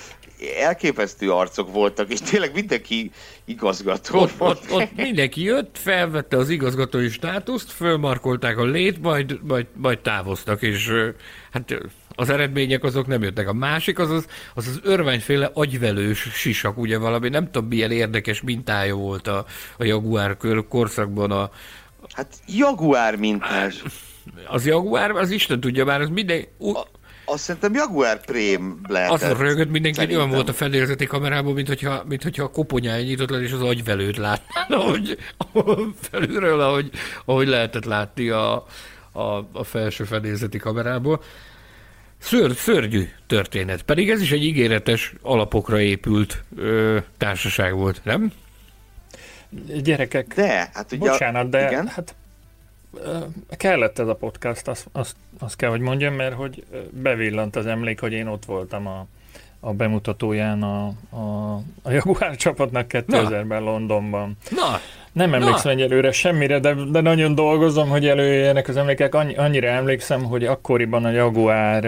elképesztő 0.61 1.33
arcok 1.33 1.73
voltak, 1.73 2.13
és 2.13 2.21
tényleg 2.21 2.55
mindenki 2.55 3.11
igazgató 3.45 4.19
ott, 4.19 4.33
ott, 4.39 4.71
ott 4.71 4.97
mindenki 4.97 5.43
jött, 5.43 5.79
felvette 5.79 6.37
az 6.37 6.49
igazgatói 6.49 7.09
státuszt, 7.09 7.71
fölmarkolták 7.71 8.59
a 8.59 8.65
lét, 8.65 9.03
majd, 9.03 9.39
majd, 9.43 9.67
majd 9.77 9.99
távoztak, 9.99 10.63
és 10.63 10.91
hát 11.51 11.75
az 12.19 12.31
eredmények 12.31 12.85
azok 12.85 13.07
nem 13.07 13.23
jöttek. 13.23 13.49
A 13.49 13.53
másik 13.53 13.99
az 13.99 14.11
az, 14.11 14.27
az, 14.55 14.67
az 14.67 14.81
örványféle 14.83 15.51
agyvelős 15.55 16.19
sisak, 16.19 16.79
ugye 16.79 16.99
valami, 16.99 17.29
nem 17.29 17.51
tudom 17.51 17.69
milyen 17.69 17.91
érdekes 17.91 18.43
mintája 18.43 18.95
volt 18.95 19.27
a, 19.27 19.45
a 19.79 19.85
Jaguar 19.85 20.37
korszakban 20.69 21.31
a, 21.31 21.51
Hát 22.15 22.35
Jaguar 22.47 23.17
mintás. 23.17 23.83
Az 24.49 24.67
Jaguar, 24.67 25.11
az 25.11 25.31
Isten 25.31 25.61
tudja 25.61 25.85
már, 25.85 26.01
az 26.01 26.09
minden... 26.09 26.45
A, 26.59 26.83
azt 27.25 27.43
szerintem 27.43 27.75
Jaguar 27.75 28.21
Prém 28.25 28.81
lehetett. 28.89 29.31
Az 29.31 29.39
rögött 29.39 29.71
mindenki, 29.71 29.99
szerintem. 29.99 30.21
olyan 30.21 30.35
volt 30.35 30.49
a 30.49 30.53
fedélzeti 30.53 31.07
kamerában, 31.07 31.53
mint 31.53 31.69
hogyha, 31.69 32.03
mint 32.09 32.23
hogyha 32.23 32.45
a 32.45 32.51
koponyája 32.51 33.05
nyitott 33.05 33.31
le, 33.31 33.41
és 33.41 33.53
az 33.53 33.63
agyvelőt 33.63 34.21
ahogy, 34.69 35.19
ahogy 35.55 35.95
felülről, 36.01 36.61
ahogy, 36.61 36.91
ahogy 37.25 37.47
lehetett 37.49 37.85
látni 37.85 38.29
a, 38.29 38.67
a, 39.13 39.49
a 39.53 39.65
felső 39.65 40.05
fedélzeti 40.05 40.59
kamerából. 40.59 41.23
Ször, 42.19 42.55
szörnyű 42.55 43.09
történet. 43.27 43.83
Pedig 43.83 44.11
ez 44.11 44.21
is 44.21 44.33
egy 44.33 44.45
ígéretes 44.45 45.13
alapokra 45.23 45.81
épült 45.81 46.43
ö, 46.57 46.99
társaság 47.17 47.75
volt, 47.75 48.01
nem? 48.05 48.33
Gyerekek, 49.83 50.35
De, 50.35 50.71
hát 50.75 50.93
ugye... 50.93 51.11
bocsánat, 51.11 51.51
de 51.51 51.67
igen? 51.67 51.87
hát 51.87 52.15
kellett 53.51 53.99
ez 53.99 54.09
a 54.09 54.15
podcast, 54.15 54.69
azt, 54.69 54.87
azt, 54.93 55.17
azt 55.39 55.57
kell, 55.57 55.71
hogy 55.71 55.81
mondjam, 55.81 56.15
mert 56.15 56.35
hogy 56.35 56.65
bevillant 56.91 57.57
az 57.57 57.67
emlék, 57.67 58.01
hogy 58.01 58.13
én 58.13 58.27
ott 58.27 58.45
voltam 58.45 58.87
a, 58.87 59.07
a 59.61 59.73
bemutatóján 59.73 60.63
a, 60.63 60.87
a, 61.11 61.55
a 61.83 61.91
Jaguar 61.91 62.37
csapatnak 62.45 62.87
2000-ben 62.89 63.63
Londonban. 63.63 64.37
Na, 64.51 64.81
Nem 65.13 65.35
emlékszem 65.35 65.73
egyelőre 65.73 66.13
semmire, 66.13 66.59
de, 66.59 66.75
de 66.75 67.01
nagyon 67.01 67.35
dolgozom, 67.35 67.89
hogy 67.89 68.07
előjöjjenek 68.07 68.69
az 68.69 68.77
emlékek. 68.77 69.15
Annyi, 69.15 69.35
annyira 69.35 69.67
emlékszem, 69.67 70.25
hogy 70.25 70.45
akkoriban 70.45 71.05
a 71.05 71.11
Jaguar 71.11 71.85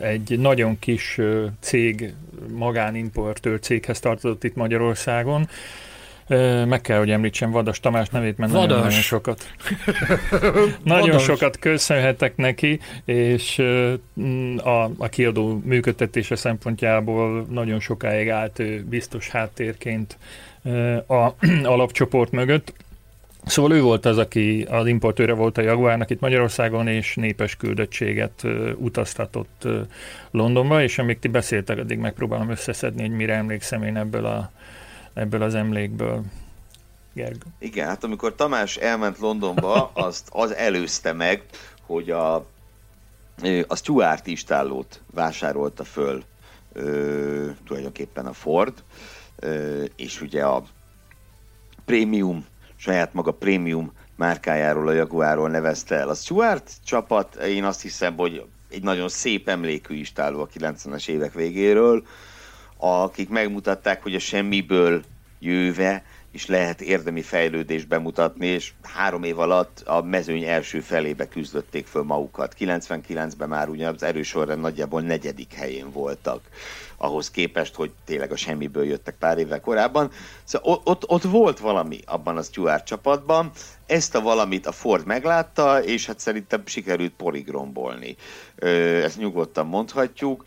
egy 0.00 0.38
nagyon 0.38 0.78
kis 0.78 1.18
cég, 1.60 2.14
magánimportőr 2.52 3.60
céghez 3.60 4.00
tartozott 4.00 4.44
itt 4.44 4.54
Magyarországon. 4.54 5.48
Meg 6.66 6.80
kell, 6.80 6.98
hogy 6.98 7.10
említsem 7.10 7.50
Vadas 7.50 7.80
Tamás 7.80 8.08
nevét, 8.08 8.38
mert 8.38 8.52
nagyon, 8.52 8.68
Vadas. 8.68 8.82
nagyon 8.82 9.00
sokat 9.00 9.44
nagyon 10.82 11.08
Vadas. 11.08 11.22
sokat 11.22 11.58
köszönhetek 11.58 12.36
neki, 12.36 12.80
és 13.04 13.58
a, 14.56 14.84
a 14.98 15.08
kiadó 15.10 15.60
működtetése 15.64 16.36
szempontjából 16.36 17.46
nagyon 17.50 17.80
sokáig 17.80 18.28
állt 18.28 18.84
biztos 18.84 19.28
háttérként 19.28 20.18
a 21.06 21.28
alapcsoport 21.62 22.30
mögött. 22.30 22.72
Szóval 23.44 23.72
ő 23.72 23.82
volt 23.82 24.06
az, 24.06 24.18
aki 24.18 24.66
az 24.70 24.86
importőre 24.86 25.32
volt 25.32 25.58
a 25.58 25.62
Jaguárnak 25.62 26.10
itt 26.10 26.20
Magyarországon, 26.20 26.88
és 26.88 27.14
népes 27.14 27.56
küldöttséget 27.56 28.44
ö, 28.44 28.70
utaztatott 28.72 29.62
ö, 29.64 29.80
Londonba, 30.30 30.82
és 30.82 30.98
amíg 30.98 31.18
ti 31.18 31.28
beszéltek, 31.28 31.78
addig 31.78 31.98
megpróbálom 31.98 32.50
összeszedni, 32.50 33.00
hogy 33.00 33.16
mire 33.16 33.34
emlékszem 33.34 33.82
én 33.82 33.96
ebből, 33.96 34.24
a, 34.24 34.50
ebből 35.14 35.42
az 35.42 35.54
emlékből. 35.54 36.24
Gergő. 37.12 37.46
Igen, 37.58 37.86
hát 37.86 38.04
amikor 38.04 38.34
Tamás 38.34 38.76
elment 38.76 39.18
Londonba, 39.18 39.90
azt 40.06 40.28
az 40.30 40.54
előzte 40.54 41.12
meg, 41.12 41.42
hogy 41.86 42.10
a, 42.10 42.34
a 43.66 43.76
Stuart 43.76 44.26
istállót 44.26 45.02
vásárolta 45.14 45.84
föl 45.84 46.24
ö, 46.72 47.50
tulajdonképpen 47.66 48.26
a 48.26 48.32
Ford, 48.32 48.82
ö, 49.36 49.84
és 49.96 50.20
ugye 50.20 50.44
a 50.44 50.64
prémium, 51.84 52.46
saját 52.76 53.14
maga 53.14 53.32
prémium 53.32 53.92
márkájáról, 54.16 54.88
a 54.88 54.92
Jaguarról 54.92 55.48
nevezte 55.48 55.96
el. 55.96 56.08
A 56.08 56.14
Stuart 56.14 56.72
csapat, 56.84 57.34
én 57.34 57.64
azt 57.64 57.82
hiszem, 57.82 58.16
hogy 58.16 58.44
egy 58.70 58.82
nagyon 58.82 59.08
szép 59.08 59.48
emlékű 59.48 59.94
istálló 59.94 60.40
a 60.40 60.46
90-es 60.46 61.08
évek 61.08 61.32
végéről, 61.32 62.06
akik 62.80 63.28
megmutatták, 63.28 64.02
hogy 64.02 64.14
a 64.14 64.18
semmiből 64.18 65.02
jöve 65.38 66.04
is 66.32 66.46
lehet 66.46 66.80
érdemi 66.80 67.22
fejlődést 67.22 67.88
bemutatni, 67.88 68.46
és 68.46 68.72
három 68.82 69.22
év 69.22 69.38
alatt 69.38 69.80
a 69.80 70.02
mezőny 70.02 70.42
első 70.42 70.80
felébe 70.80 71.28
küzdötték 71.28 71.86
föl 71.86 72.02
magukat. 72.02 72.54
99-ben 72.58 73.48
már 73.48 73.68
ugye 73.68 73.88
az 73.88 74.02
erősorrend 74.02 74.60
nagyjából 74.60 75.00
negyedik 75.00 75.52
helyén 75.52 75.92
voltak, 75.92 76.40
ahhoz 76.96 77.30
képest, 77.30 77.74
hogy 77.74 77.90
tényleg 78.04 78.32
a 78.32 78.36
semmiből 78.36 78.84
jöttek 78.84 79.16
pár 79.18 79.38
évvel 79.38 79.60
korábban. 79.60 80.10
Szóval 80.44 80.80
ott, 80.84 81.08
ott, 81.08 81.22
volt 81.22 81.58
valami 81.58 82.00
abban 82.06 82.36
a 82.36 82.42
Stuart 82.42 82.86
csapatban, 82.86 83.50
ezt 83.86 84.14
a 84.14 84.20
valamit 84.20 84.66
a 84.66 84.72
Ford 84.72 85.06
meglátta, 85.06 85.82
és 85.82 86.06
hát 86.06 86.18
szerintem 86.18 86.62
sikerült 86.64 87.12
poligrombolni. 87.16 88.16
Ezt 89.02 89.18
nyugodtan 89.18 89.66
mondhatjuk. 89.66 90.44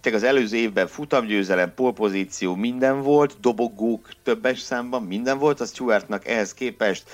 Tényleg 0.00 0.22
az 0.22 0.28
előző 0.28 0.56
évben 0.56 0.86
futamgyőzelem, 0.86 1.74
polpozíció, 1.74 2.54
minden 2.54 3.02
volt, 3.02 3.40
dobogók 3.40 4.08
többes 4.22 4.60
számban, 4.60 5.02
minden 5.02 5.38
volt, 5.38 5.60
a 5.60 5.64
Stuartnak 5.64 6.26
ehhez 6.26 6.54
képest. 6.54 7.10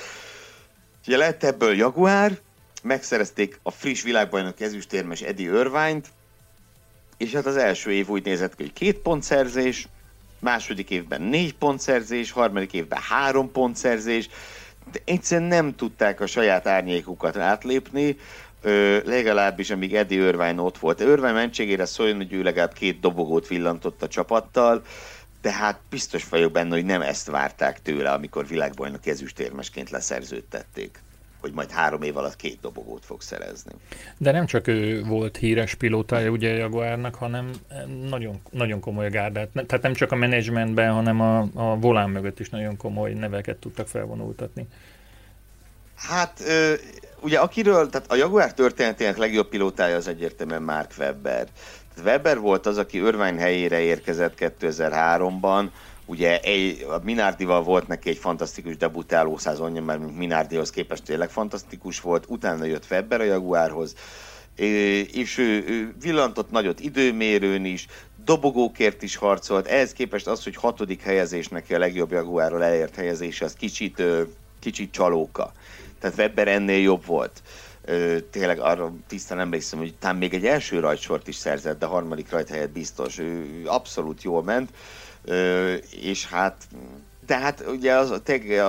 Ugye 1.07 1.17
lett 1.17 1.45
ebből 1.45 1.75
Jaguar, 1.75 2.41
megszerezték 2.83 3.59
a 3.63 3.71
friss 3.71 4.03
világbajnok 4.03 4.61
ezüstérmes 4.61 5.21
Eddie 5.21 5.59
Irvine-t, 5.59 6.09
és 7.17 7.33
hát 7.33 7.47
az 7.47 7.57
első 7.57 7.93
év 7.93 8.09
úgy 8.09 8.25
nézett 8.25 8.55
ki, 8.55 8.63
hogy 8.63 8.73
két 8.73 8.99
pontszerzés, 8.99 9.89
második 10.39 10.91
évben 10.91 11.23
négy 11.23 11.55
pontszerzés, 11.55 12.31
harmadik 12.31 12.73
évben 12.73 13.01
három 13.09 13.53
pontszerzés, 13.53 14.29
de 14.93 14.99
egyszerűen 15.05 15.49
nem 15.49 15.75
tudták 15.77 16.21
a 16.21 16.27
saját 16.27 16.67
árnyékukat 16.67 17.37
átlépni, 17.37 18.17
ö, 18.63 18.99
legalábbis 19.05 19.71
amíg 19.71 19.95
Eddie 19.95 20.27
Irvine 20.27 20.61
ott 20.61 20.79
volt. 20.79 21.01
Irvine 21.01 21.33
mentségére 21.33 21.85
szóljon, 21.85 22.17
hogy 22.17 22.33
ő 22.33 22.43
legalább 22.43 22.73
két 22.73 23.01
dobogót 23.01 23.49
villantott 23.49 24.03
a 24.03 24.09
csapattal, 24.09 24.83
de 25.43 25.53
hát 25.53 25.81
biztos 25.91 26.29
vagyok 26.29 26.53
benne, 26.53 26.75
hogy 26.75 26.85
nem 26.85 27.03
ezt 27.03 27.31
várták 27.31 27.83
tőle, 27.83 28.11
amikor 28.11 28.47
világbajnok 28.47 29.07
ezüstérmesként 29.07 29.91
leszerződtették 29.91 31.03
hogy 31.43 31.53
majd 31.53 31.71
három 31.71 32.03
év 32.03 32.17
alatt 32.17 32.37
két 32.37 32.59
dobogót 32.61 33.05
fog 33.05 33.21
szerezni. 33.21 33.73
De 34.19 34.33
nem 34.33 34.47
csak 34.47 34.67
ő 34.67 35.05
volt 35.05 35.37
híres 35.37 35.75
pilótája 35.75 36.31
ugye 36.31 36.53
a 36.53 36.57
Jaguárnak, 36.57 37.15
hanem 37.15 37.51
nagyon, 38.09 38.41
nagyon 38.51 38.81
komoly 38.81 39.11
gárdát. 39.11 39.49
Tehát 39.53 39.83
nem 39.83 39.93
csak 39.93 40.13
a 40.13 40.17
menedzsmentben, 40.17 40.93
hanem 40.93 41.21
a, 41.21 41.39
a 41.55 41.77
volán 41.79 42.11
mögött 42.11 42.41
is 42.41 42.49
nagyon 42.49 42.77
komoly 42.77 43.13
neveket 43.13 43.57
tudtak 43.57 43.89
felvonultatni. 43.89 44.67
Hát 45.95 46.41
ö, 46.47 46.75
ugye 47.23 47.39
akiről, 47.39 47.91
tehát 47.91 48.11
a 48.11 48.15
Jaguar 48.15 48.55
történetének 48.55 49.17
legjobb 49.17 49.49
pilótája 49.49 49.97
az 49.97 50.09
egyértelműen 50.09 50.63
Mark 50.63 50.93
Webber. 50.99 51.49
Tehát 51.95 52.11
Webber 52.11 52.39
volt 52.39 52.67
az, 52.67 52.79
aki 52.79 52.99
Irvine 52.99 53.41
helyére 53.41 53.81
érkezett 53.81 54.35
2003-ban, 54.39 55.69
ugye 56.07 56.41
egy, 56.41 56.87
a 56.89 57.01
Minardival 57.03 57.63
volt 57.63 57.87
neki 57.87 58.09
egy 58.09 58.17
fantasztikus 58.17 58.77
debutáló 58.77 59.37
szezonja, 59.37 59.83
mert 59.83 60.17
Minardihoz 60.17 60.71
képest 60.71 61.05
tényleg 61.05 61.31
fantasztikus 61.31 62.01
volt, 62.01 62.25
utána 62.29 62.65
jött 62.65 62.87
Webber 62.91 63.21
a 63.21 63.25
Jaguárhoz, 63.25 63.95
és 65.13 65.39
ő, 65.39 65.65
ő 65.67 65.95
villantott 66.01 66.51
nagyot 66.51 66.81
időmérőn 66.81 67.65
is, 67.65 67.87
dobogókért 68.25 69.03
is 69.03 69.17
harcolt, 69.17 69.67
ehhez 69.67 69.93
képest 69.93 70.27
az, 70.27 70.45
hogy 70.45 70.57
hatodik 70.57 71.03
helyezés 71.03 71.49
neki 71.49 71.75
a 71.75 71.79
legjobb 71.79 72.13
Jaguárról 72.13 72.65
elért 72.65 72.95
helyezés, 72.95 73.41
az 73.41 73.53
kicsit, 73.53 74.03
kicsit 74.61 74.93
csalóka. 74.93 75.53
Tehát 76.03 76.19
Webber 76.19 76.49
ennél 76.49 76.81
jobb 76.81 77.07
volt. 77.07 77.43
Tényleg 78.31 78.59
arra 78.59 78.93
tisztán 79.09 79.41
emlékszem, 79.41 79.79
hogy 79.79 79.95
talán 79.99 80.17
még 80.17 80.35
egy 80.35 80.47
első 80.47 80.81
rajtsort 80.81 81.29
is 81.29 81.35
szerzett, 81.35 81.79
de 81.79 81.87
harmadik 81.87 82.31
rajt 82.31 82.49
helyett 82.49 82.71
biztos. 82.71 83.19
Ő 83.19 83.63
abszolút 83.65 84.23
jól 84.23 84.43
ment, 84.43 84.71
és 86.03 86.27
hát 86.27 86.57
de 87.27 87.39
hát 87.39 87.65
ugye 87.67 87.95
az, 87.95 88.21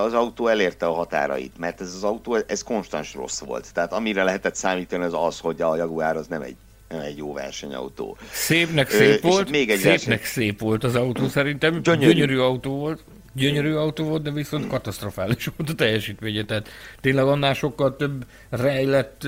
az 0.05 0.14
autó 0.14 0.47
elérte 0.47 0.85
a 0.85 0.93
határait, 0.93 1.57
mert 1.57 1.81
ez 1.81 1.93
az 1.95 2.03
autó, 2.03 2.38
ez 2.47 2.64
konstans 2.64 3.14
rossz 3.14 3.39
volt. 3.39 3.73
Tehát 3.73 3.93
amire 3.93 4.23
lehetett 4.23 4.55
számítani 4.55 5.03
az 5.03 5.14
az, 5.14 5.39
hogy 5.39 5.61
a 5.61 5.76
Jaguar 5.76 6.15
az 6.18 6.27
nem 6.27 6.41
egy, 6.41 6.55
nem 6.89 6.99
egy 6.99 7.18
jó 7.18 7.34
versenyautó. 7.34 8.18
Szépnek 8.31 8.89
szép 8.89 9.23
Ö, 9.23 9.27
volt, 9.27 9.49
még 9.49 9.69
egy 9.69 9.77
szépnek 9.77 10.07
verseny... 10.07 10.26
szép 10.26 10.60
volt 10.60 10.84
az 10.84 10.95
autó 10.95 11.27
szerintem, 11.27 11.81
gyönyörű, 11.81 12.14
gyönyörű 12.14 12.38
autó 12.38 12.77
volt. 12.77 13.03
Gyönyörű 13.34 13.73
autó 13.73 14.03
volt, 14.03 14.22
de 14.22 14.31
viszont 14.31 14.68
katasztrofális 14.68 15.49
volt 15.57 15.69
a 15.69 15.76
teljesítménye. 15.76 16.45
Tehát 16.45 16.69
tényleg 17.01 17.26
annál 17.26 17.53
sokkal 17.53 17.95
több 17.95 18.26
rejlett 18.49 19.27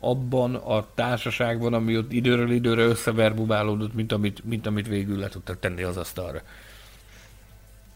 abban 0.00 0.54
a 0.54 0.86
társaságban, 0.94 1.74
ami 1.74 1.96
ott 1.96 2.12
időről 2.12 2.50
időre 2.50 2.82
összeverbubálódott, 2.82 3.94
mint 3.94 4.12
amit, 4.12 4.44
mint 4.44 4.66
amit 4.66 4.88
végül 4.88 5.18
le 5.18 5.28
tudtak 5.28 5.60
tenni 5.60 5.82
az 5.82 5.96
asztalra. 5.96 6.42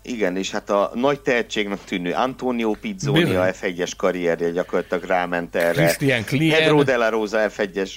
Igen, 0.02 0.36
és 0.36 0.50
hát 0.50 0.70
a 0.70 0.90
nagy 0.94 1.20
tehetségnek 1.20 1.84
tűnő 1.84 2.12
Antonio 2.12 2.72
Pizzoni 2.72 3.18
Bizony. 3.18 3.36
a 3.36 3.44
F1-es 3.44 3.92
karrierje 3.96 4.50
gyakorlatilag 4.50 5.04
ráment 5.04 5.56
erre. 5.56 5.84
Christian 5.84 6.24
Klien. 6.24 6.58
Pedro 6.58 6.82
de 6.82 6.96
la 6.96 7.08
Rosa 7.08 7.48
F1-es. 7.48 7.90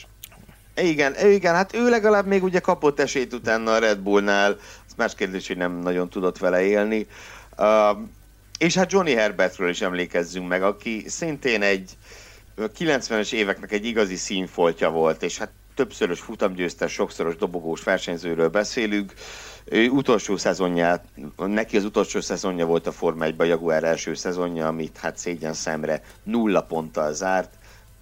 Igen, 0.76 1.15
igen, 1.30 1.53
hát 1.53 1.76
ő 1.76 1.90
legalább 1.90 2.26
még 2.26 2.44
ugye 2.44 2.60
kapott 2.60 2.99
esélyt 2.99 3.34
utána 3.34 3.73
a 3.73 3.77
Red 3.77 3.99
Bullnál, 3.99 4.57
az 4.88 4.94
más 4.98 5.15
kérdés, 5.15 5.48
hogy 5.48 5.57
nem 5.57 5.80
nagyon 5.80 6.10
tudott 6.10 6.38
vele 6.38 6.61
élni. 6.61 7.07
És 8.57 8.76
hát 8.76 8.91
Johnny 8.91 9.14
Herbertről 9.14 9.69
is 9.69 9.82
emlékezzünk 9.82 10.48
meg, 10.48 10.64
aki 10.64 11.03
szintén 11.07 11.61
egy 11.61 11.98
90-es 12.57 13.34
éveknek 13.34 13.72
egy 13.72 13.86
igazi 13.86 14.15
színfoltja 14.15 14.90
volt, 14.90 15.23
és 15.23 15.38
hát 15.38 15.52
többszörös 15.76 16.19
futamgyőztes, 16.19 16.91
sokszoros 16.91 17.36
dobogós 17.36 17.84
versenyzőről 17.84 18.49
beszélünk. 18.49 19.14
Ő 19.65 19.90
utolsó 19.90 20.38
szezonját, 20.38 21.06
neki 21.38 21.77
az 21.77 21.84
utolsó 21.84 22.22
szezonja 22.22 22.65
volt 22.65 22.88
a 22.88 22.91
Forma 22.91 23.23
1 23.23 23.36
a 23.38 23.44
Jaguar 23.44 23.84
első 23.84 24.14
szezonja, 24.14 24.68
amit 24.68 24.98
hát 24.98 25.18
szégyen 25.18 25.53
szemre 25.53 26.02
nulla 26.23 26.61
ponttal 26.61 27.14
zárt, 27.14 27.53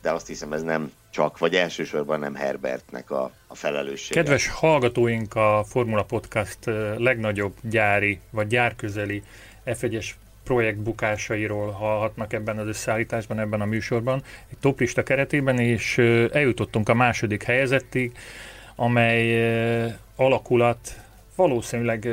de 0.04 0.12
azt 0.12 0.28
hiszem 0.28 0.54
ez 0.54 0.62
nem 0.62 0.92
csak, 1.10 1.38
vagy 1.38 1.56
elsősorban 1.56 2.20
nem 2.20 2.36
Herbertnek 2.36 3.12
a, 3.12 3.32
a 3.48 3.56
felelőssége. 3.56 4.22
Kedves 4.22 4.48
hallgatóink, 4.48 5.36
a 5.36 5.64
Formula 5.68 6.04
Podcast 6.04 6.60
legnagyobb 6.98 7.54
gyári, 7.62 8.20
vagy 8.30 8.48
gyárközeli 8.48 9.24
F1-es 9.66 10.10
projekt 10.44 10.78
bukásairól 10.78 11.72
hallhatnak 11.72 12.34
ebben 12.34 12.58
az 12.58 12.68
összeállításban, 12.68 13.40
ebben 13.40 13.62
a 13.62 13.66
műsorban, 13.66 14.24
egy 14.50 14.58
toplista 14.58 15.04
keretében, 15.04 15.60
és 15.60 15.98
eljutottunk 16.32 16.90
a 16.90 16.94
második 16.94 17.44
helyezettig, 17.44 18.18
amely 18.76 19.96
alakulat 20.16 21.00
valószínűleg 21.36 22.08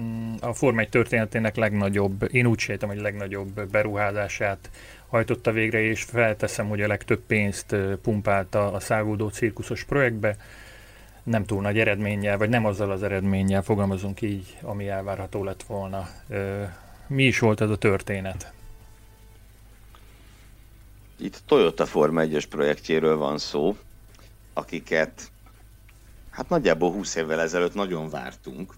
mm, 0.00 0.34
a 0.40 0.52
Forma 0.52 0.80
1 0.80 0.88
történetének 0.88 1.56
legnagyobb, 1.56 2.28
én 2.32 2.46
úgy 2.46 2.58
sejtem, 2.58 2.88
hogy 2.88 3.00
legnagyobb 3.00 3.68
beruházását 3.70 4.70
hajtotta 5.10 5.52
végre, 5.52 5.80
és 5.80 6.02
felteszem, 6.02 6.68
hogy 6.68 6.80
a 6.80 6.86
legtöbb 6.86 7.20
pénzt 7.26 7.76
pumpálta 8.02 8.72
a 8.72 8.80
száguldó 8.80 9.28
cirkuszos 9.28 9.84
projektbe, 9.84 10.36
nem 11.22 11.44
túl 11.44 11.62
nagy 11.62 11.78
eredménnyel, 11.78 12.38
vagy 12.38 12.48
nem 12.48 12.66
azzal 12.66 12.90
az 12.90 13.02
eredménnyel 13.02 13.62
fogalmazunk 13.62 14.22
így, 14.22 14.58
ami 14.62 14.88
elvárható 14.88 15.44
lett 15.44 15.62
volna. 15.62 16.08
Mi 17.06 17.24
is 17.24 17.38
volt 17.38 17.60
ez 17.60 17.70
a 17.70 17.76
történet? 17.76 18.52
Itt 21.16 21.42
Toyota 21.46 21.86
Forma 21.86 22.22
1-es 22.24 22.44
projektjéről 22.50 23.16
van 23.16 23.38
szó, 23.38 23.76
akiket 24.52 25.30
hát 26.30 26.48
nagyjából 26.48 26.92
20 26.92 27.14
évvel 27.14 27.40
ezelőtt 27.40 27.74
nagyon 27.74 28.08
vártunk. 28.08 28.74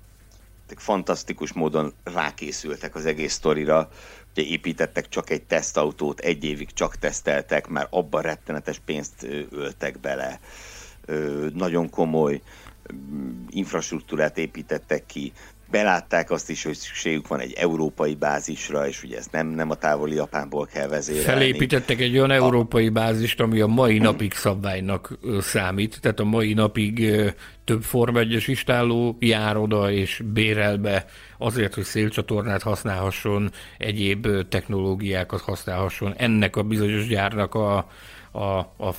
Fantasztikus 0.77 1.53
módon 1.53 1.93
rákészültek 2.05 2.95
az 2.95 3.07
egész 3.07 3.33
sztorira, 3.33 3.91
építettek 4.35 5.09
csak 5.09 5.31
egy 5.31 5.43
tesztautót, 5.43 6.21
egy 6.21 6.45
évig 6.45 6.73
csak 6.73 6.97
teszteltek, 6.97 7.69
már 7.69 7.87
abban 7.91 8.23
rettenetes 8.23 8.79
pénzt 8.85 9.27
öltek 9.51 10.01
bele. 10.01 10.41
Nagyon 11.55 11.91
komoly 11.91 12.41
infrastruktúrát 13.51 14.39
építettek 14.39 15.07
ki, 15.07 15.33
belátták 15.73 16.31
azt 16.31 16.51
is, 16.51 16.63
hogy 16.63 16.77
szükségük 16.77 17.29
van 17.29 17.41
egy 17.41 17.53
európai 17.53 18.15
bázisra, 18.15 18.89
és 18.89 19.03
ugye 19.03 19.17
ezt 19.17 19.33
nem, 19.33 19.47
nem 19.47 19.71
a 19.71 19.75
távoli 19.75 20.15
Japánból 20.15 20.67
kell 20.67 20.89
vezérelni. 20.89 21.27
Felépítettek 21.27 22.01
egy 22.01 22.17
olyan 22.17 22.31
európai 22.31 22.89
bázist, 22.89 23.41
ami 23.41 23.61
a 23.61 23.67
mai 23.67 23.99
napig 23.99 24.33
szabványnak 24.33 25.19
számít, 25.41 26.01
tehát 26.01 26.21
a 26.21 26.25
mai 26.25 26.53
napig 26.53 27.11
több 27.65 27.83
Form 27.83 28.17
1 28.17 28.45
istáló 28.47 29.17
jár 29.21 29.57
oda 29.57 29.91
és 29.91 30.23
bérel 30.33 30.77
be 30.77 31.05
azért, 31.39 31.75
hogy 31.75 31.85
szélcsatornát 31.85 32.63
használhasson, 32.63 33.51
egyéb 33.79 34.29
technológiákat 34.49 35.41
használhasson 35.41 36.15
ennek 36.17 36.57
a 36.57 36.63
bizonyos 36.63 37.07
gyárnak 37.07 37.55
a, 37.55 37.87
a, 38.33 38.59
a 38.59 38.95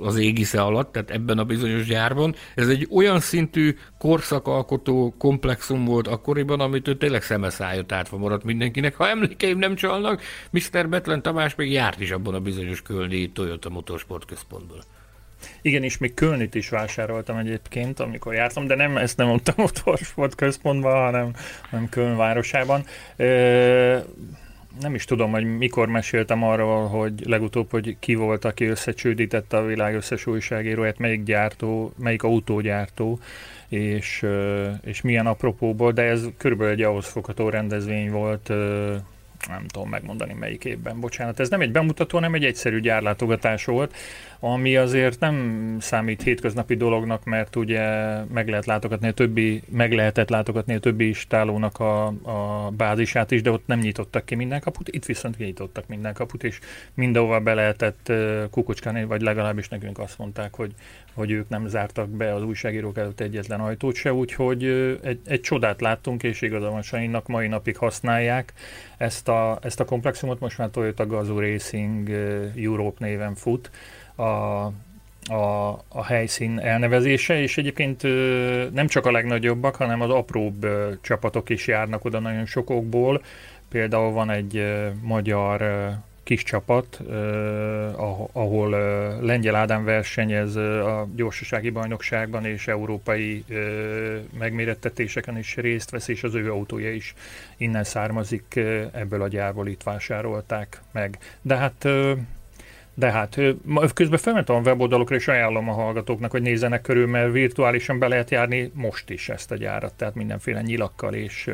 az 0.00 0.16
égisze 0.16 0.62
alatt, 0.62 0.92
tehát 0.92 1.10
ebben 1.10 1.38
a 1.38 1.44
bizonyos 1.44 1.86
gyárban. 1.86 2.34
Ez 2.54 2.68
egy 2.68 2.88
olyan 2.90 3.20
szintű 3.20 3.76
korszakalkotó 3.98 5.14
komplexum 5.18 5.84
volt 5.84 6.06
akkoriban, 6.06 6.60
amit 6.60 6.88
ő 6.88 6.96
tényleg 6.96 7.22
szemeszájat 7.22 7.92
átva 7.92 8.16
maradt 8.16 8.44
mindenkinek. 8.44 8.94
Ha 8.94 9.08
emlékeim 9.08 9.58
nem 9.58 9.74
csalnak, 9.74 10.22
Mr. 10.50 10.88
Betlen 10.88 11.22
Tamás 11.22 11.54
még 11.54 11.72
járt 11.72 12.00
is 12.00 12.10
abban 12.10 12.34
a 12.34 12.40
bizonyos 12.40 12.82
Kölni 12.82 13.32
Toyota 13.32 13.68
Motorsport 13.68 14.24
központból. 14.24 14.82
Igen, 15.62 15.82
és 15.82 15.98
még 15.98 16.14
Kölnit 16.14 16.54
is 16.54 16.68
vásároltam 16.68 17.36
egyébként, 17.36 18.00
amikor 18.00 18.34
jártam, 18.34 18.66
de 18.66 18.74
nem 18.74 18.96
ezt 18.96 19.16
nem 19.16 19.26
mondtam 19.26 19.54
motorsport 19.58 20.34
központban, 20.34 21.04
hanem, 21.04 21.32
hanem 21.70 21.88
Köln 21.88 22.16
városában. 22.16 22.84
Ö- 23.16 24.06
nem 24.80 24.94
is 24.94 25.04
tudom, 25.04 25.30
hogy 25.30 25.56
mikor 25.56 25.88
meséltem 25.88 26.42
arról, 26.42 26.86
hogy 26.86 27.12
legutóbb, 27.24 27.70
hogy 27.70 27.96
ki 28.00 28.14
volt, 28.14 28.44
aki 28.44 28.64
összecsődítette 28.64 29.56
a 29.56 29.64
világ 29.64 29.94
összes 29.94 30.26
újságíróját, 30.26 30.98
melyik 30.98 31.22
gyártó, 31.22 31.92
melyik 31.98 32.22
autógyártó, 32.22 33.18
és, 33.68 34.26
és 34.82 35.00
milyen 35.00 35.26
apropóból, 35.26 35.92
de 35.92 36.02
ez 36.02 36.24
körülbelül 36.36 36.72
egy 36.72 36.82
ahhoz 36.82 37.06
fogható 37.06 37.48
rendezvény 37.48 38.10
volt, 38.10 38.52
nem 39.48 39.66
tudom 39.66 39.88
megmondani 39.88 40.32
melyik 40.32 40.64
évben, 40.64 41.00
bocsánat. 41.00 41.40
Ez 41.40 41.48
nem 41.48 41.60
egy 41.60 41.72
bemutató, 41.72 42.16
hanem 42.16 42.34
egy 42.34 42.44
egyszerű 42.44 42.80
gyárlátogatás 42.80 43.64
volt, 43.64 43.94
ami 44.40 44.76
azért 44.76 45.20
nem 45.20 45.76
számít 45.80 46.22
hétköznapi 46.22 46.76
dolognak, 46.76 47.24
mert 47.24 47.56
ugye 47.56 47.80
meg 48.24 48.48
lehet 48.48 48.66
látogatni 48.66 49.08
a 49.08 49.12
többi, 49.12 49.62
meg 49.68 49.92
lehetett 49.92 50.28
látogatni 50.28 50.74
a 50.74 50.78
többi 50.78 51.08
istálónak 51.08 51.78
a, 51.78 52.06
a 52.06 52.70
bázisát 52.70 53.30
is, 53.30 53.42
de 53.42 53.50
ott 53.50 53.66
nem 53.66 53.78
nyitottak 53.78 54.24
ki 54.24 54.34
minden 54.34 54.60
kaput, 54.60 54.88
itt 54.88 55.04
viszont 55.04 55.36
kinyitottak 55.36 55.86
minden 55.86 56.14
kaput, 56.14 56.44
és 56.44 56.58
mindenhova 56.94 57.40
be 57.40 57.54
lehetett 57.54 58.12
kukucskálni, 58.50 59.04
vagy 59.04 59.20
legalábbis 59.20 59.68
nekünk 59.68 59.98
azt 59.98 60.18
mondták, 60.18 60.54
hogy, 60.54 60.74
hogy 61.16 61.30
ők 61.30 61.48
nem 61.48 61.66
zártak 61.66 62.08
be 62.08 62.34
az 62.34 62.42
újságírók 62.42 62.98
előtt 62.98 63.20
egyetlen 63.20 63.60
ajtót 63.60 63.94
se, 63.94 64.12
úgyhogy 64.12 64.64
egy, 65.02 65.20
egy 65.26 65.40
csodát 65.40 65.80
láttunk, 65.80 66.22
és 66.22 66.42
igazából 66.42 66.82
Sanyinak 66.82 67.26
mai 67.26 67.48
napig 67.48 67.76
használják 67.76 68.52
ezt 68.96 69.28
a, 69.28 69.58
ezt 69.62 69.80
a 69.80 69.84
komplexumot, 69.84 70.40
most 70.40 70.58
már 70.58 70.68
Toyota 70.70 71.06
Gazoo 71.06 71.40
Racing 71.40 72.10
Europe 72.56 73.04
néven 73.04 73.34
fut, 73.34 73.70
a, 74.14 74.22
a, 74.22 75.68
a 75.88 76.04
helyszín 76.04 76.58
elnevezése, 76.58 77.40
és 77.40 77.58
egyébként 77.58 78.02
nem 78.72 78.86
csak 78.86 79.06
a 79.06 79.10
legnagyobbak, 79.10 79.76
hanem 79.76 80.00
az 80.00 80.10
apróbb 80.10 80.66
csapatok 81.00 81.48
is 81.48 81.66
járnak 81.66 82.04
oda 82.04 82.18
nagyon 82.18 82.46
sokokból. 82.46 83.22
Például 83.68 84.12
van 84.12 84.30
egy 84.30 84.64
magyar 85.02 85.62
kis 86.26 86.42
csapat, 86.42 87.00
ahol 88.32 88.70
Lengyel 89.20 89.54
Ádám 89.54 89.84
versenyez 89.84 90.56
a 90.56 91.08
gyorsasági 91.14 91.70
bajnokságban 91.70 92.44
és 92.44 92.68
európai 92.68 93.44
megmérettetéseken 94.38 95.38
is 95.38 95.56
részt 95.56 95.90
vesz, 95.90 96.08
és 96.08 96.22
az 96.22 96.34
ő 96.34 96.52
autója 96.52 96.92
is 96.92 97.14
innen 97.56 97.84
származik, 97.84 98.60
ebből 98.92 99.22
a 99.22 99.28
gyárból 99.28 99.68
itt 99.68 99.82
vásárolták 99.82 100.80
meg. 100.92 101.18
De 101.42 101.56
hát 101.56 101.88
de 102.98 103.10
hát 103.10 103.38
közben 103.94 104.18
felmentem 104.18 104.56
a 104.56 104.60
weboldalokra, 104.60 105.16
és 105.16 105.28
ajánlom 105.28 105.68
a 105.68 105.72
hallgatóknak, 105.72 106.30
hogy 106.30 106.42
nézzenek 106.42 106.82
körül, 106.82 107.06
mert 107.06 107.32
virtuálisan 107.32 107.98
be 107.98 108.08
lehet 108.08 108.30
járni 108.30 108.70
most 108.74 109.10
is 109.10 109.28
ezt 109.28 109.50
a 109.50 109.56
gyárat, 109.56 109.94
tehát 109.94 110.14
mindenféle 110.14 110.62
nyilakkal 110.62 111.14
és, 111.14 111.50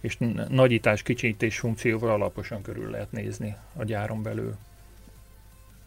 és 0.00 0.16
nagyítás, 0.48 1.02
kicsítés 1.02 1.58
funkcióval 1.58 2.10
alaposan 2.10 2.62
körül 2.62 2.90
lehet 2.90 3.12
nézni 3.12 3.56
a 3.76 3.84
gyáron 3.84 4.22
belül. 4.22 4.54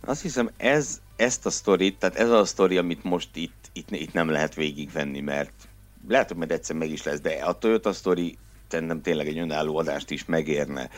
Azt 0.06 0.22
hiszem, 0.22 0.49
ez, 0.57 1.02
ezt 1.15 1.45
a 1.45 1.49
sztorit, 1.49 1.99
tehát 1.99 2.15
ez 2.15 2.30
a 2.30 2.45
sztori, 2.45 2.78
amit 2.78 3.03
most 3.03 3.30
itt, 3.34 3.69
itt, 3.74 3.91
itt 3.91 4.14
nem 4.14 4.30
lehet 4.30 4.56
végigvenni, 4.56 5.19
mert 5.19 5.68
lehet, 6.07 6.28
hogy 6.28 6.38
majd 6.38 6.52
egyszer 6.52 6.76
meg 6.76 6.90
is 6.90 7.03
lesz, 7.03 7.22
de 7.22 7.30
a 7.30 7.57
Toyota 7.57 7.94
sztori 7.94 8.38
szerintem 8.68 9.02
tényleg 9.02 9.28
egy 9.28 9.38
önálló 9.38 9.78
adást 9.78 10.11
is 10.11 10.26
megérne. 10.26 10.90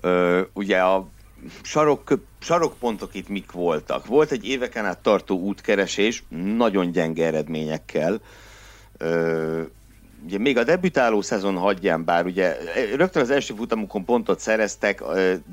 Ö, 0.00 0.42
ugye 0.52 0.82
a 0.82 1.08
sarok, 1.62 2.12
sarokpontok 2.38 3.14
itt 3.14 3.28
mik 3.28 3.52
voltak? 3.52 4.06
Volt 4.06 4.30
egy 4.30 4.48
éveken 4.48 4.84
át 4.84 4.98
tartó 4.98 5.38
útkeresés, 5.38 6.24
nagyon 6.56 6.90
gyenge 6.90 7.26
eredményekkel. 7.26 8.20
Ö, 8.96 9.62
ugye 10.24 10.38
még 10.38 10.58
a 10.58 10.64
debütáló 10.64 11.20
szezon 11.20 11.56
hagyján, 11.56 12.04
bár 12.04 12.26
ugye 12.26 12.56
rögtön 12.96 13.22
az 13.22 13.30
első 13.30 13.54
futamukon 13.54 14.04
pontot 14.04 14.40
szereztek, 14.40 15.02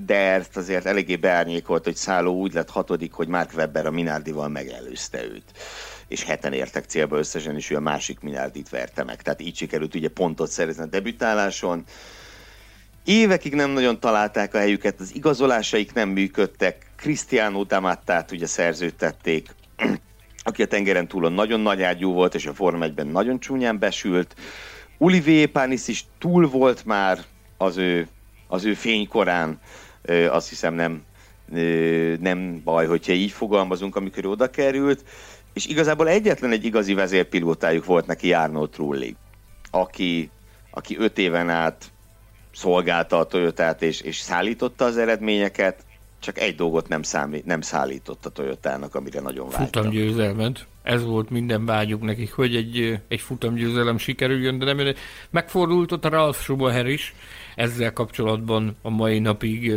de 0.06 0.16
ezt 0.16 0.58
azért 0.58 0.86
eléggé 0.86 1.16
beárnyékolt, 1.16 1.84
hogy 1.84 1.96
Szálló 1.96 2.40
úgy 2.40 2.54
lett 2.54 2.70
hatodik, 2.70 3.14
hogy 3.14 3.28
Mark 3.28 3.52
Webber 3.56 3.86
a 3.86 3.92
Minardival 3.92 4.48
megelőzte 4.48 5.24
őt 5.24 5.54
és 6.10 6.24
heten 6.24 6.54
értek 6.54 6.86
célba 6.86 7.18
összesen, 7.18 7.56
és 7.56 7.70
ő 7.70 7.76
a 7.76 7.80
másik 7.80 8.20
Minardit 8.20 8.70
verte 8.70 9.04
meg. 9.04 9.22
Tehát 9.22 9.42
így 9.42 9.56
sikerült 9.56 9.96
ugye 9.96 10.10
pontot 10.10 10.50
szerezni 10.50 10.84
a 10.84 10.86
debütáláson 10.86 11.84
évekig 13.10 13.54
nem 13.54 13.70
nagyon 13.70 14.00
találták 14.00 14.54
a 14.54 14.58
helyüket, 14.58 15.00
az 15.00 15.16
igazolásaik 15.16 15.94
nem 15.94 16.10
működtek, 16.10 16.92
Cristiano 16.96 17.64
Damattát 17.64 18.32
ugye 18.32 18.46
szerződtették, 18.46 19.56
aki 20.44 20.62
a 20.62 20.68
tengeren 20.68 21.08
túlon 21.08 21.34
nagyon 21.34 21.60
nagy 21.60 21.82
ágyú 21.82 22.14
volt, 22.14 22.36
és 22.36 22.46
a 22.46 22.54
Forma 22.54 22.86
1-ben 22.86 23.08
nagyon 23.08 23.40
csúnyán 23.40 23.80
besült. 23.80 24.36
Olivier 24.98 25.48
Panis 25.48 25.88
is 25.88 26.06
túl 26.20 26.48
volt 26.48 26.86
már 26.86 27.20
az 27.58 27.78
ő, 27.78 28.08
az 28.48 28.66
ő 28.66 28.74
fénykorán, 28.74 29.60
azt 30.30 30.50
hiszem 30.50 30.74
nem, 30.74 31.04
nem 32.20 32.62
baj, 32.64 32.86
hogyha 32.86 33.14
így 33.14 33.32
fogalmazunk, 33.32 33.96
amikor 33.96 34.26
oda 34.26 34.50
került, 34.50 35.04
és 35.54 35.66
igazából 35.66 36.08
egyetlen 36.08 36.52
egy 36.52 36.66
igazi 36.66 36.94
vezérpilótájuk 36.94 37.86
volt 37.86 38.08
neki 38.08 38.34
Arnold 38.34 38.70
Trulli, 38.70 39.16
aki, 39.72 40.30
aki 40.72 40.98
öt 40.98 41.18
éven 41.18 41.50
át 41.50 41.92
szolgálta 42.54 43.18
a 43.18 43.26
Toyotát 43.26 43.82
és, 43.82 44.02
és 44.02 44.18
szállította 44.18 44.86
az 44.86 44.98
eredményeket, 44.98 45.84
csak 46.20 46.40
egy 46.40 46.56
dolgot 46.56 46.88
nem, 46.88 47.02
számít, 47.02 47.46
nem 47.46 47.62
szállított 47.62 48.26
a 48.26 48.30
Toyotának, 48.30 48.96
amire 48.96 49.20
nagyon 49.20 49.50
vágytam. 49.50 49.66
Futamgyőzelmet. 49.66 50.68
Ez 50.84 51.04
volt 51.04 51.30
minden 51.30 51.66
vágyuk 51.66 52.02
nekik, 52.02 52.34
hogy 52.34 52.56
egy, 52.56 53.00
egy 53.08 53.20
futamgyőzelem 53.22 53.98
sikerüljön, 53.98 54.60
de 54.60 54.74
nem 54.74 54.94
megfordult 55.30 55.92
ott 55.92 56.06
a 56.06 56.10
Ralph 56.10 56.40
Schumacher 56.40 56.88
is. 56.88 57.16
Ezzel 57.56 57.94
kapcsolatban 57.94 58.76
a 58.82 58.90
mai 58.90 59.20
napig 59.20 59.74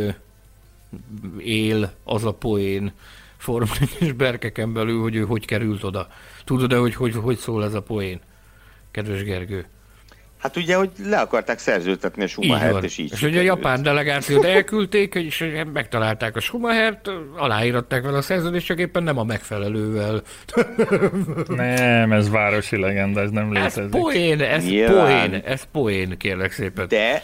él 1.37 1.93
az 2.03 2.25
a 2.25 2.33
poén 2.33 2.93
Formulás 3.37 4.11
berkeken 4.17 4.73
belül, 4.73 5.01
hogy 5.01 5.15
ő 5.15 5.23
hogy 5.23 5.45
került 5.45 5.83
oda. 5.83 6.07
Tudod-e, 6.43 6.77
hogy 6.77 6.95
hogy, 6.95 7.15
hogy 7.15 7.37
szól 7.37 7.63
ez 7.63 7.73
a 7.73 7.81
poén? 7.81 8.19
Kedves 8.91 9.23
Gergő? 9.23 9.67
Hát 10.43 10.57
ugye, 10.57 10.75
hogy 10.75 10.91
le 11.03 11.19
akarták 11.19 11.59
szerződtetni 11.59 12.23
a 12.23 12.27
Schumachert, 12.27 12.83
és 12.83 12.97
így 12.97 13.11
És 13.11 13.21
ugye 13.21 13.39
a 13.39 13.43
japán 13.43 13.81
delegációt 13.81 14.45
elküldték, 14.45 15.15
és 15.15 15.45
megtalálták 15.73 16.35
a 16.35 16.39
Schumachert, 16.39 17.09
aláíratták 17.37 18.03
vele 18.03 18.17
a 18.17 18.21
szerződést, 18.21 18.65
csak 18.65 18.79
éppen 18.79 19.03
nem 19.03 19.17
a 19.17 19.23
megfelelővel. 19.23 20.21
nem, 21.47 22.11
ez 22.11 22.29
városi 22.29 22.77
legenda, 22.77 23.21
ez 23.21 23.29
nem 23.29 23.53
létezik. 23.53 23.83
Ez 23.83 23.89
poén, 23.89 24.41
ez 24.41 24.65
Nyilván. 24.65 25.29
poén, 25.29 25.41
ez 25.45 25.63
poén, 25.71 26.17
kérlek 26.17 26.51
szépen. 26.51 26.87
De, 26.87 27.23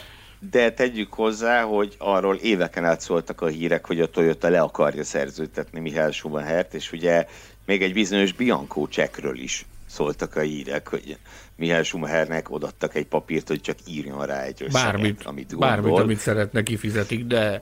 de 0.51 0.71
tegyük 0.71 1.13
hozzá, 1.13 1.61
hogy 1.61 1.95
arról 1.97 2.35
éveken 2.35 2.85
át 2.85 3.01
szóltak 3.01 3.41
a 3.41 3.47
hírek, 3.47 3.85
hogy 3.85 3.99
a 3.99 4.09
Toyota 4.09 4.49
le 4.49 4.59
akarja 4.59 5.03
szerződtetni 5.03 5.79
Mihály 5.79 6.11
Schumachert, 6.11 6.73
és 6.73 6.91
ugye 6.91 7.27
még 7.65 7.81
egy 7.81 7.93
bizonyos 7.93 8.33
Bianco 8.33 8.87
csekről 8.87 9.37
is 9.37 9.65
szóltak 9.85 10.35
a 10.35 10.41
hírek, 10.41 10.87
hogy 10.87 11.17
Mihály 11.59 11.83
Schumachernek 11.83 12.51
odattak 12.51 12.95
egy 12.95 13.05
papírt, 13.05 13.47
hogy 13.47 13.61
csak 13.61 13.77
írjon 13.87 14.25
rá 14.25 14.41
egy 14.41 14.63
összeget, 14.63 14.91
bármit, 14.91 15.23
amit 15.23 15.49
gondol. 15.49 15.69
Bármit, 15.69 15.99
amit 15.99 16.17
szeretne, 16.17 16.63
kifizetik, 16.63 17.25
de, 17.25 17.61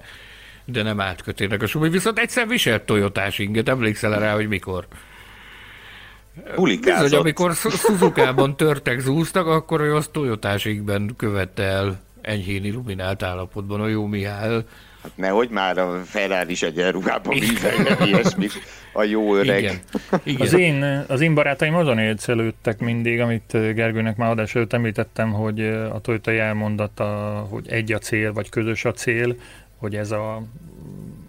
de 0.65 0.84
nem 0.84 0.99
átkötének 0.99 1.61
a 1.61 1.68
Schumacher. 1.68 1.94
Viszont 1.94 2.19
egyszer 2.19 2.48
viselt 2.48 2.84
Toyotás 2.84 3.40
inget, 3.40 3.69
emlékszel 3.69 4.19
rá, 4.19 4.34
hogy 4.34 4.48
mikor? 4.48 4.88
Hulikázott. 6.56 7.03
Bizony, 7.03 7.19
amikor 7.19 7.53
Suzuka-ban 7.53 8.57
törtek 8.57 8.99
zúztak, 8.99 9.48
akkor 9.48 9.82
ő 9.82 9.95
azt 9.95 10.11
Toyotás 10.11 10.69
követte 11.15 11.64
el 11.64 11.99
enyhén 12.22 12.64
illuminált 12.64 13.24
állapotban 13.24 13.82
a 13.82 13.88
jó 13.88 14.06
Mihály. 14.06 14.64
Hát 15.08 15.18
nehogy 15.18 15.50
már 15.50 15.78
a 15.78 16.02
Ferrari 16.06 16.52
is 16.52 16.62
egyenruhában 16.62 17.40
vízelnek 17.40 18.06
ilyesmit, 18.06 18.52
a 18.94 19.04
jó 19.04 19.36
öreg. 19.36 19.60
Igen. 19.60 19.80
Igen. 20.24 20.42
Az, 20.42 20.54
én, 20.54 21.06
az 21.08 21.22
én 21.22 21.34
barátaim 21.34 21.76
azon 21.76 22.00
élcelődtek 22.00 22.80
mindig, 22.80 23.20
amit 23.20 23.52
Gergőnek 23.52 24.18
már 24.18 24.30
adás 24.30 24.56
előtt 24.56 24.74
említettem, 24.74 25.32
hogy 25.32 25.62
a 25.66 26.00
Toyota 26.02 26.32
elmondata, 26.32 27.06
hogy 27.50 27.68
egy 27.70 27.94
a 27.94 27.98
cél, 27.98 28.34
vagy 28.34 28.50
közös 28.50 28.86
a 28.86 28.92
cél, 28.92 29.36
hogy 29.78 29.96
ez 29.96 30.12
a, 30.12 30.36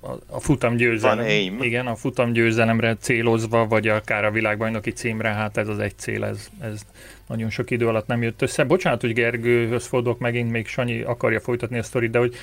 a, 0.01 0.11
a 0.27 0.41
futam 0.41 0.77
győzelem. 0.77 1.27
Igen, 1.61 1.87
a 1.87 1.95
futam 1.95 2.33
győzelemre 2.33 2.97
célozva, 2.97 3.67
vagy 3.67 3.89
akár 3.89 4.25
a 4.25 4.31
világbajnoki 4.31 4.91
címre, 4.91 5.29
hát 5.29 5.57
ez 5.57 5.69
az 5.69 5.79
egy 5.79 5.99
cél, 5.99 6.25
ez, 6.25 6.49
ez 6.61 6.81
nagyon 7.29 7.51
sok 7.51 7.71
idő 7.71 7.89
alatt 7.89 8.07
nem 8.07 8.23
jött 8.23 8.43
össze. 8.43 8.65
Bocsánat, 8.65 9.01
hogy 9.01 9.13
Gergőhöz 9.13 9.87
fordulok 9.87 10.19
megint, 10.19 10.51
még 10.51 10.67
Sanyi 10.67 11.01
akarja 11.01 11.41
folytatni 11.41 11.79
a 11.79 11.83
sztorit, 11.83 12.11
de 12.11 12.19
hogy 12.19 12.35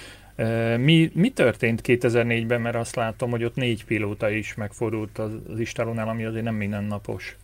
mi, 0.78 1.12
mi 1.14 1.30
történt 1.30 1.82
2004-ben, 1.84 2.62
mert 2.62 2.76
azt 2.76 2.95
látom, 2.95 3.30
hogy 3.30 3.44
ott 3.44 3.56
négy 3.56 3.86
pilóta 3.86 4.30
is 4.30 4.56
megfordult 4.56 5.18
az, 5.18 5.32
az 5.49 5.60
Istálónál, 5.60 6.07
ami 6.07 6.26
azért 6.26 6.44
nem 6.44 6.56
mindennapos. 6.56 7.36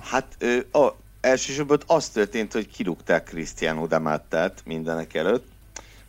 Hát 0.00 0.44
a, 0.72 0.88
elsősorban 1.20 1.78
az 1.86 2.08
történt, 2.08 2.52
hogy 2.52 2.68
kirúgták 2.68 3.24
Cristiano 3.24 3.86
Damattát 3.86 4.62
mindenek 4.64 5.14
előtt. 5.14 5.46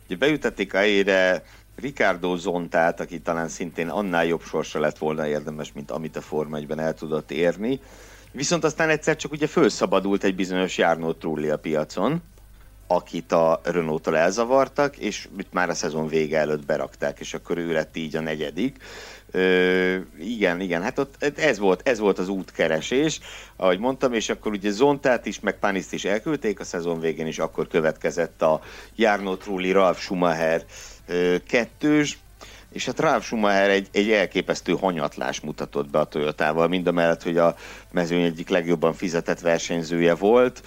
Ugye 0.06 0.16
beütették 0.16 0.74
a 0.74 0.78
helyére 0.78 1.44
Ricardo 1.76 2.36
Zontát, 2.36 3.00
aki 3.00 3.20
talán 3.20 3.48
szintén 3.48 3.88
annál 3.88 4.24
jobb 4.24 4.42
sorsa 4.42 4.80
lett 4.80 4.98
volna 4.98 5.26
érdemes, 5.26 5.72
mint 5.72 5.90
amit 5.90 6.16
a 6.16 6.20
Forma 6.20 6.56
1 6.56 6.70
el 6.76 6.94
tudott 6.94 7.30
érni. 7.30 7.80
Viszont 8.30 8.64
aztán 8.64 8.88
egyszer 8.88 9.16
csak 9.16 9.32
ugye 9.32 9.46
felszabadult 9.46 10.24
egy 10.24 10.34
bizonyos 10.34 10.78
Jarno 10.78 11.12
Trulli 11.12 11.48
a 11.48 11.58
piacon, 11.58 12.22
akit 12.94 13.32
a 13.32 13.60
Renault-tól 13.64 14.16
elzavartak, 14.16 14.96
és 14.96 15.28
itt 15.38 15.52
már 15.52 15.68
a 15.68 15.74
szezon 15.74 16.08
vége 16.08 16.38
előtt 16.38 16.66
berakták, 16.66 17.20
és 17.20 17.34
akkor 17.34 17.58
ő 17.58 17.72
lett 17.72 17.96
így 17.96 18.16
a 18.16 18.20
negyedik. 18.20 18.76
Ö, 19.30 19.96
igen, 20.18 20.60
igen, 20.60 20.82
hát 20.82 20.98
ott 20.98 21.38
ez 21.38 21.58
volt, 21.58 21.88
ez 21.88 21.98
volt 21.98 22.18
az 22.18 22.28
útkeresés, 22.28 23.20
ahogy 23.56 23.78
mondtam, 23.78 24.12
és 24.12 24.28
akkor 24.28 24.52
ugye 24.52 24.70
Zontát 24.70 25.26
is, 25.26 25.40
meg 25.40 25.58
Paniszt 25.58 25.92
is 25.92 26.04
elküldték 26.04 26.60
a 26.60 26.64
szezon 26.64 27.00
végén, 27.00 27.26
és 27.26 27.38
akkor 27.38 27.68
következett 27.68 28.42
a 28.42 28.60
Jarno 28.96 29.36
Trulli, 29.36 29.72
Ralf 29.72 30.00
Schumacher 30.00 30.64
ö, 31.06 31.36
kettős, 31.46 32.18
és 32.72 32.84
hát 32.84 33.00
Ralf 33.00 33.24
Schumacher 33.24 33.70
egy, 33.70 33.88
egy 33.92 34.10
elképesztő 34.10 34.72
hanyatlás 34.72 35.40
mutatott 35.40 35.90
be 35.90 35.98
a 35.98 36.04
Toyotával, 36.04 36.68
mind 36.68 36.86
a 36.86 36.92
mellett, 36.92 37.22
hogy 37.22 37.36
a 37.36 37.56
mezőny 37.90 38.22
egyik 38.22 38.48
legjobban 38.48 38.92
fizetett 38.92 39.40
versenyzője 39.40 40.14
volt. 40.14 40.62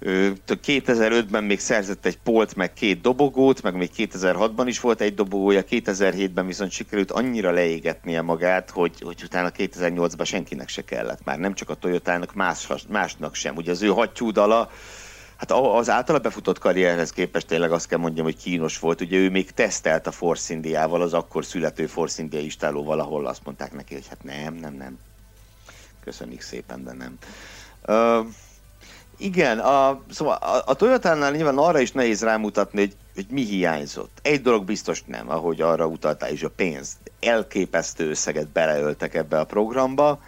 2005-ben 0.00 1.44
még 1.44 1.60
szerzett 1.60 2.06
egy 2.06 2.18
polt, 2.18 2.54
meg 2.56 2.72
két 2.72 3.00
dobogót, 3.00 3.62
meg 3.62 3.74
még 3.74 3.90
2006-ban 3.96 4.64
is 4.66 4.80
volt 4.80 5.00
egy 5.00 5.14
dobogója, 5.14 5.62
2007-ben 5.70 6.46
viszont 6.46 6.70
sikerült 6.70 7.10
annyira 7.10 7.50
leégetnie 7.50 8.20
magát, 8.20 8.70
hogy, 8.70 9.00
hogy 9.00 9.22
utána 9.24 9.50
2008-ban 9.56 10.24
senkinek 10.24 10.68
se 10.68 10.84
kellett 10.84 11.24
már, 11.24 11.38
nem 11.38 11.54
csak 11.54 11.70
a 11.70 11.74
Toyotának, 11.74 12.34
más, 12.34 12.68
másnak 12.88 13.34
sem. 13.34 13.56
Ugye 13.56 13.70
az 13.70 13.82
ő 13.82 13.88
hattyúdala, 13.88 14.70
Hát 15.36 15.50
az 15.50 15.90
általa 15.90 16.18
befutott 16.18 16.58
karrierhez 16.58 17.10
képest 17.12 17.46
tényleg 17.46 17.72
azt 17.72 17.88
kell 17.88 17.98
mondjam, 17.98 18.24
hogy 18.24 18.36
kínos 18.36 18.78
volt. 18.78 19.00
Ugye 19.00 19.16
ő 19.16 19.30
még 19.30 19.50
tesztelt 19.50 20.06
a 20.06 20.10
Force 20.10 20.54
Indiával, 20.54 21.02
az 21.02 21.14
akkor 21.14 21.44
születő 21.44 21.86
Force 21.86 22.22
India 22.22 22.40
istáló 22.40 22.84
valahol 22.84 23.26
azt 23.26 23.44
mondták 23.44 23.72
neki, 23.72 23.94
hogy 23.94 24.06
hát 24.08 24.24
nem, 24.24 24.54
nem, 24.54 24.74
nem. 24.74 24.98
Köszönjük 26.04 26.40
szépen, 26.40 26.84
de 26.84 26.92
nem. 26.92 27.18
Uh, 27.86 28.26
igen, 29.20 29.58
a, 29.58 30.02
szóval 30.10 30.34
a, 30.34 30.62
a 30.66 30.74
Toyota-nál 30.74 31.30
nyilván 31.32 31.58
arra 31.58 31.80
is 31.80 31.92
nehéz 31.92 32.22
rámutatni, 32.22 32.80
hogy, 32.80 32.96
hogy 33.14 33.26
mi 33.30 33.42
hiányzott. 33.42 34.18
Egy 34.22 34.42
dolog 34.42 34.64
biztos 34.64 35.02
nem, 35.06 35.30
ahogy 35.30 35.60
arra 35.60 35.86
utaltál 35.86 36.32
is, 36.32 36.42
a 36.42 36.50
pénz. 36.50 36.96
Elképesztő 37.20 38.08
összeget 38.08 38.48
beleöltek 38.48 39.14
ebbe 39.14 39.38
a 39.38 39.44
programba, 39.44 40.20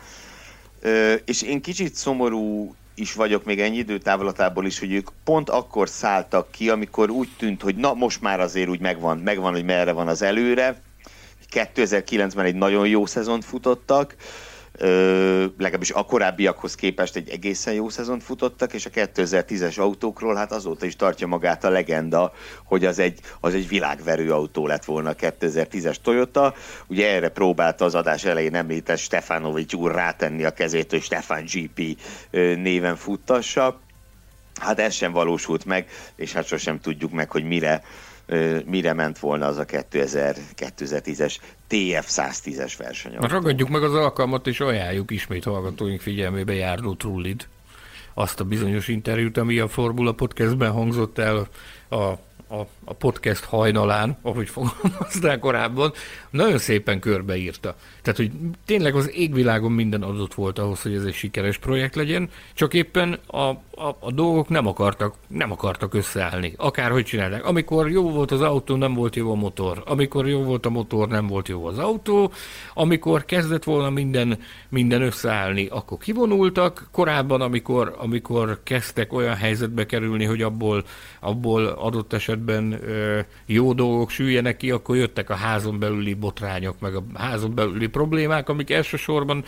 Ö, 0.85 1.13
és 1.25 1.43
én 1.43 1.61
kicsit 1.61 1.95
szomorú 1.95 2.75
is 2.95 3.15
vagyok 3.15 3.45
még 3.45 3.61
ennyi 3.61 3.77
időtávlatából 3.77 4.67
is, 4.67 4.79
hogy 4.79 4.93
ők 4.93 5.09
pont 5.25 5.51
akkor 5.51 5.89
szálltak 5.89 6.51
ki, 6.51 6.71
amikor 6.71 7.11
úgy 7.11 7.29
tűnt, 7.39 7.63
hogy 7.63 7.77
na 7.77 7.95
most 7.95 8.21
már 8.21 8.41
azért 8.41 8.69
úgy 8.69 8.81
megvan, 8.81 9.19
megvan, 9.19 9.53
hogy 9.53 9.65
merre 9.65 9.93
van 9.93 10.09
az 10.09 10.23
előre. 10.23 10.83
2009-ben 11.53 12.45
egy 12.45 12.55
nagyon 12.55 12.89
jó 12.89 13.07
szezont 13.07 13.45
futottak, 13.45 14.17
ö, 14.79 15.45
legalábbis 15.59 15.91
a 15.91 16.03
korábbiakhoz 16.03 16.75
képest 16.75 17.17
egy 17.17 17.29
egészen 17.29 17.75
jó 17.75 17.89
szezont 17.89 18.23
futottak, 18.23 18.73
és 18.73 18.87
a 18.87 18.91
2010-es 18.91 19.79
autókról 19.79 20.35
hát 20.35 20.53
azóta 20.53 20.87
is 20.87 20.97
tartja 20.97 21.27
magát 21.27 21.65
a 21.65 21.71
legenda, 21.71 22.33
hogy 22.65 22.85
az 22.85 22.99
egy, 22.99 23.21
az 23.41 23.55
egy 23.55 23.69
világverő 23.69 24.33
autó 24.33 24.67
lett 24.67 24.85
volna 24.85 25.11
a 25.11 25.15
2010-es 25.15 25.97
Toyota. 26.03 26.55
Ugye 26.87 27.09
erre 27.09 27.29
próbálta 27.29 27.85
az 27.85 27.95
adás 27.95 28.25
elején 28.25 28.55
említett 28.55 28.99
Stefanovics 28.99 29.75
úr 29.75 29.93
rátenni 29.93 30.45
a 30.45 30.51
kezét, 30.51 30.91
hogy 30.91 31.03
Stefan 31.03 31.45
GP 31.45 31.99
néven 32.57 32.97
futtassa. 32.97 33.81
Hát 34.61 34.79
ez 34.79 34.95
sem 34.95 35.13
valósult 35.13 35.65
meg, 35.65 35.89
és 36.17 36.33
hát 36.33 36.47
sosem 36.47 36.81
tudjuk 36.81 37.13
meg, 37.13 37.31
hogy 37.31 37.45
mire 37.45 37.83
mire 38.65 38.93
ment 38.93 39.19
volna 39.19 39.47
az 39.47 39.59
a 39.59 39.65
2000, 39.65 40.37
2010-es 40.57 41.37
TF 41.67 42.09
110-es 42.09 42.73
verseny. 42.79 43.15
Ragadjuk 43.21 43.69
meg 43.69 43.83
az 43.83 43.95
alkalmat, 43.95 44.47
és 44.47 44.61
ajánljuk 44.61 45.11
ismét 45.11 45.45
hallgatóink 45.45 46.01
figyelmébe 46.01 46.55
járó 46.55 46.95
Trullid 46.95 47.47
azt 48.15 48.41
a 48.41 48.45
bizonyos 48.45 48.89
interjút, 48.89 49.37
ami 49.37 49.59
a 49.59 49.69
Formula 49.69 50.13
Podcastben 50.13 50.71
hangzott 50.71 51.19
el 51.19 51.49
a 51.91 52.13
a, 52.53 52.67
a 52.85 52.93
podcast 52.93 53.45
hajnalán, 53.45 54.17
ahogy 54.23 54.49
fogalmaztál 54.49 55.39
korábban, 55.39 55.93
nagyon 56.31 56.59
szépen 56.59 57.01
körbeírta. 57.01 57.77
Tehát, 58.03 58.19
hogy 58.19 58.31
tényleg 58.67 58.95
az 58.95 59.11
égvilágon 59.15 59.73
minden 59.73 60.03
adott 60.03 60.35
volt 60.35 60.59
ahhoz, 60.59 60.83
hogy 60.83 60.95
ez 60.95 61.05
egy 61.05 61.15
sikeres 61.15 61.59
projekt 61.59 61.95
legyen, 61.95 62.31
csak 62.55 62.75
éppen 62.75 63.19
a, 63.27 63.39
a, 63.39 63.97
a 64.01 64.13
dolgok 64.13 64.49
nem 64.49 64.67
akartak, 64.67 65.15
nem 65.27 65.53
akartak 65.53 65.95
összeállni. 65.95 66.55
Akárhogy 66.57 67.05
csinálták. 67.05 67.45
Amikor 67.47 67.91
jó 67.91 68.11
volt 68.11 68.31
az 68.31 68.41
autó, 68.41 68.77
nem 68.77 68.95
volt 68.95 69.17
jó 69.17 69.31
a 69.31 69.35
motor. 69.35 69.83
Amikor 69.87 70.29
jó 70.29 70.43
volt 70.43 70.67
a 70.67 70.71
motor, 70.71 71.09
nem 71.09 71.27
volt 71.27 71.49
jó 71.49 71.67
az 71.67 71.79
autó. 71.79 72.33
Amikor 72.75 73.25
kezdett 73.25 73.65
volna 73.65 73.91
minden, 73.91 74.39
minden 74.69 75.03
összeállni, 75.03 75.67
akkor 75.67 75.99
kivonultak. 75.99 76.89
Korábban, 76.91 77.41
amikor, 77.41 77.95
amikor 77.99 78.61
kezdtek 78.63 79.13
olyan 79.13 79.35
helyzetbe 79.35 79.87
kerülni, 79.87 80.25
hogy 80.25 80.43
abból, 80.43 80.85
abból 81.21 81.67
adott 81.67 82.13
esetben 82.13 82.42
ö, 82.49 83.21
jó 83.47 83.73
dolgok 83.73 84.11
süljenek 84.11 84.57
ki, 84.57 84.71
akkor 84.71 84.97
jöttek 84.97 85.31
a 85.31 85.35
házon 85.35 85.79
belüli 85.79 86.15
botrányok, 86.15 86.81
meg 86.81 86.95
a 86.95 87.03
házon 87.15 87.55
belüli 87.55 87.87
problémák, 87.87 88.49
amik 88.49 88.71
elsősorban 88.71 89.45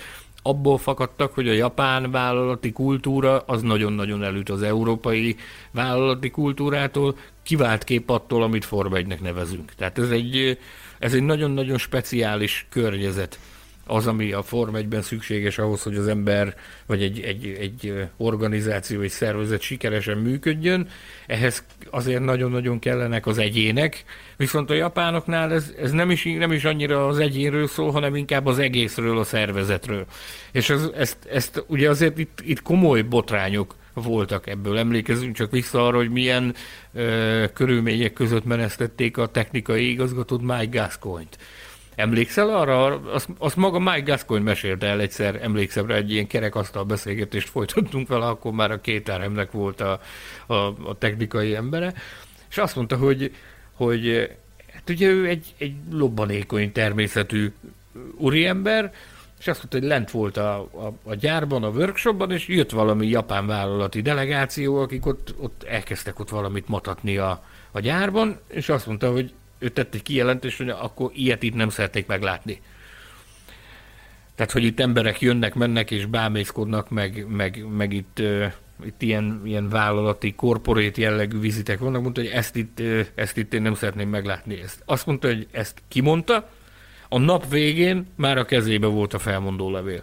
abból 0.46 0.78
fakadtak, 0.78 1.34
hogy 1.34 1.48
a 1.48 1.52
japán 1.52 2.10
vállalati 2.10 2.72
kultúra 2.72 3.38
az 3.38 3.62
nagyon-nagyon 3.62 4.22
előtt 4.22 4.48
az 4.48 4.62
európai 4.62 5.36
vállalati 5.70 6.30
kultúrától, 6.30 7.16
kivált 7.42 7.84
kép 7.84 8.10
attól, 8.10 8.42
amit 8.42 8.64
Forma 8.64 8.96
1 8.96 9.20
nevezünk. 9.20 9.74
Tehát 9.74 9.98
ez 9.98 10.10
egy, 10.10 10.58
ez 10.98 11.14
egy 11.14 11.22
nagyon-nagyon 11.22 11.78
speciális 11.78 12.66
környezet 12.70 13.38
az, 13.86 14.06
ami 14.06 14.32
a 14.32 14.42
Form 14.42 14.74
1-ben 14.76 15.02
szükséges 15.02 15.58
ahhoz, 15.58 15.82
hogy 15.82 15.96
az 15.96 16.08
ember, 16.08 16.54
vagy 16.86 17.02
egy, 17.02 17.20
egy, 17.20 17.56
egy 17.60 18.08
organizáció, 18.16 19.00
egy 19.00 19.10
szervezet 19.10 19.60
sikeresen 19.60 20.18
működjön. 20.18 20.88
Ehhez 21.26 21.64
azért 21.90 22.24
nagyon-nagyon 22.24 22.78
kellenek 22.78 23.26
az 23.26 23.38
egyének, 23.38 24.04
viszont 24.36 24.70
a 24.70 24.74
japánoknál 24.74 25.52
ez, 25.52 25.72
ez 25.78 25.90
nem, 25.90 26.10
is, 26.10 26.24
nem 26.24 26.52
is 26.52 26.64
annyira 26.64 27.06
az 27.06 27.18
egyénről 27.18 27.66
szól, 27.66 27.90
hanem 27.90 28.16
inkább 28.16 28.46
az 28.46 28.58
egészről, 28.58 29.18
a 29.18 29.24
szervezetről. 29.24 30.06
És 30.52 30.70
ez, 30.70 30.90
ezt, 30.96 31.16
ezt 31.30 31.64
ugye 31.66 31.88
azért 31.88 32.18
itt, 32.18 32.40
itt 32.44 32.62
komoly 32.62 33.02
botrányok 33.02 33.74
voltak 33.94 34.46
ebből. 34.46 34.78
Emlékezünk 34.78 35.34
csak 35.34 35.50
vissza 35.50 35.86
arra, 35.86 35.96
hogy 35.96 36.10
milyen 36.10 36.54
ö, 36.92 37.44
körülmények 37.54 38.12
között 38.12 38.44
menesztették 38.44 39.16
a 39.16 39.26
technikai 39.26 39.90
igazgatót 39.90 40.40
Mike 40.40 40.78
Gascoigne-t. 40.78 41.38
Emlékszel 41.94 42.56
arra? 42.56 43.00
Azt, 43.12 43.28
azt 43.38 43.56
maga 43.56 43.78
Mike 43.78 44.00
Gascoigne 44.00 44.48
mesélte 44.48 44.86
el 44.86 45.00
egyszer, 45.00 45.38
emlékszem 45.42 45.86
rá, 45.86 45.94
egy 45.94 46.12
ilyen 46.12 46.26
kerekasztal 46.26 46.84
beszélgetést 46.84 47.48
folytattunk 47.48 48.08
vele, 48.08 48.26
akkor 48.26 48.52
már 48.52 48.70
a 48.70 48.80
két 48.80 49.08
rm 49.08 49.40
volt 49.50 49.80
a, 49.80 50.00
a, 50.46 50.54
a 50.54 50.96
technikai 50.98 51.54
embere, 51.54 51.94
és 52.50 52.58
azt 52.58 52.76
mondta, 52.76 52.96
hogy, 52.96 53.34
hogy 53.72 54.30
hát 54.72 54.90
ugye 54.90 55.08
ő 55.08 55.28
egy, 55.28 55.54
egy 55.58 55.74
lobbanékony 55.90 56.72
természetű 56.72 57.52
úriember, 58.16 58.92
és 59.38 59.46
azt 59.46 59.58
mondta, 59.58 59.78
hogy 59.78 59.86
lent 59.86 60.10
volt 60.10 60.36
a, 60.36 60.54
a, 60.56 60.92
a 61.02 61.14
gyárban, 61.14 61.62
a 61.62 61.68
workshopban, 61.68 62.30
és 62.30 62.48
jött 62.48 62.70
valami 62.70 63.06
japán 63.06 63.46
vállalati 63.46 64.00
delegáció, 64.00 64.80
akik 64.80 65.06
ott, 65.06 65.34
ott 65.38 65.62
elkezdtek 65.62 66.18
ott 66.18 66.28
valamit 66.28 66.68
matatni 66.68 67.16
a, 67.16 67.44
a 67.70 67.80
gyárban, 67.80 68.38
és 68.48 68.68
azt 68.68 68.86
mondta, 68.86 69.10
hogy 69.10 69.34
ő 69.64 69.68
tett 69.68 69.94
egy 69.94 70.02
kijelentést, 70.02 70.56
hogy 70.56 70.68
akkor 70.68 71.10
ilyet 71.14 71.42
itt 71.42 71.54
nem 71.54 71.68
szerették 71.68 72.06
meglátni. 72.06 72.60
Tehát, 74.34 74.52
hogy 74.52 74.64
itt 74.64 74.80
emberek 74.80 75.20
jönnek, 75.20 75.54
mennek 75.54 75.90
és 75.90 76.06
bámészkodnak, 76.06 76.90
meg, 76.90 77.26
meg, 77.28 77.66
meg 77.76 77.92
itt, 77.92 78.18
uh, 78.20 78.52
itt 78.84 79.02
ilyen, 79.02 79.40
ilyen 79.44 79.68
vállalati, 79.68 80.34
korporét 80.34 80.96
jellegű 80.96 81.38
vizitek 81.40 81.78
vannak, 81.78 82.02
mondta, 82.02 82.20
hogy 82.20 82.30
ezt 82.30 82.56
itt, 82.56 82.80
uh, 82.80 83.06
ezt 83.14 83.36
itt 83.36 83.54
én 83.54 83.62
nem 83.62 83.74
szeretném 83.74 84.08
meglátni. 84.08 84.60
Ezt. 84.60 84.82
Azt 84.84 85.06
mondta, 85.06 85.28
hogy 85.28 85.46
ezt 85.50 85.82
kimondta, 85.88 86.50
a 87.08 87.18
nap 87.18 87.48
végén 87.48 88.06
már 88.16 88.38
a 88.38 88.44
kezébe 88.44 88.86
volt 88.86 89.14
a 89.14 89.18
felmondó 89.18 89.70
levél. 89.70 90.02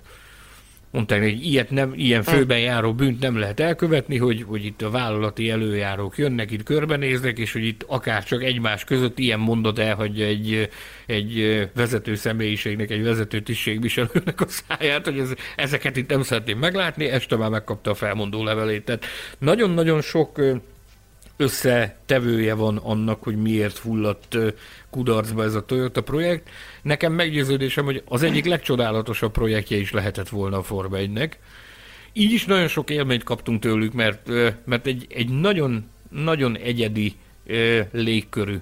Mondták, 0.92 1.22
hogy 1.22 1.46
ilyet 1.46 1.70
nem, 1.70 1.94
ilyen 1.96 2.24
főben 2.24 2.60
járó 2.60 2.94
bűnt 2.94 3.20
nem 3.20 3.38
lehet 3.38 3.60
elkövetni, 3.60 4.18
hogy, 4.18 4.44
hogy 4.48 4.66
itt 4.66 4.82
a 4.82 4.90
vállalati 4.90 5.50
előjárók 5.50 6.18
jönnek, 6.18 6.52
itt 6.52 6.64
körbenéznek, 6.64 7.38
és 7.38 7.54
hogy 7.54 7.66
itt 7.66 7.84
akár 7.88 8.24
csak 8.24 8.44
egymás 8.44 8.84
között 8.84 9.20
ilyen 9.20 9.40
mondat 9.40 9.80
elhagyja 9.80 10.26
egy, 10.26 10.70
egy 11.06 11.70
vezető 11.76 12.16
személyiségnek, 12.16 12.90
egy 12.90 13.04
vezető 13.04 13.40
tisztségviselőnek 13.40 14.42
a 14.42 14.46
száját, 14.48 15.06
hogy 15.06 15.20
ez, 15.20 15.34
ezeket 15.56 15.98
itt 15.98 16.10
nem 16.10 16.24
szeretném 16.24 16.58
meglátni, 16.58 17.06
este 17.06 17.36
már 17.36 17.50
megkapta 17.50 17.92
a 17.92 17.96
felmondó 17.96 18.44
levelét. 18.44 18.86
Tehát 18.86 19.06
nagyon-nagyon 19.40 20.02
sok 20.02 20.42
összetevője 21.42 22.54
van 22.54 22.78
annak, 22.78 23.24
hogy 23.24 23.42
miért 23.42 23.78
fulladt 23.78 24.38
kudarcba 24.90 25.44
ez 25.44 25.56
a 25.56 25.66
Toyota 25.66 26.02
projekt. 26.02 26.50
Nekem 26.82 27.14
meggyőződésem, 27.14 27.86
hogy 27.86 28.04
az 28.06 28.24
egyik 28.24 28.46
legcsodálatosabb 28.46 29.32
projektje 29.32 29.78
is 29.78 29.92
lehetett 29.92 30.30
volna 30.30 30.58
a 30.58 30.64
Forma 30.64 30.98
1-nek. 31.00 31.32
Így 32.14 32.32
is 32.32 32.46
nagyon 32.46 32.68
sok 32.68 32.90
élményt 32.90 33.24
kaptunk 33.24 33.62
tőlük, 33.62 33.94
mert, 33.94 34.30
mert 34.66 34.86
egy, 34.86 35.06
egy 35.10 35.30
nagyon, 35.30 35.90
nagyon 36.10 36.58
egyedi 36.58 37.16
légkörű 37.92 38.58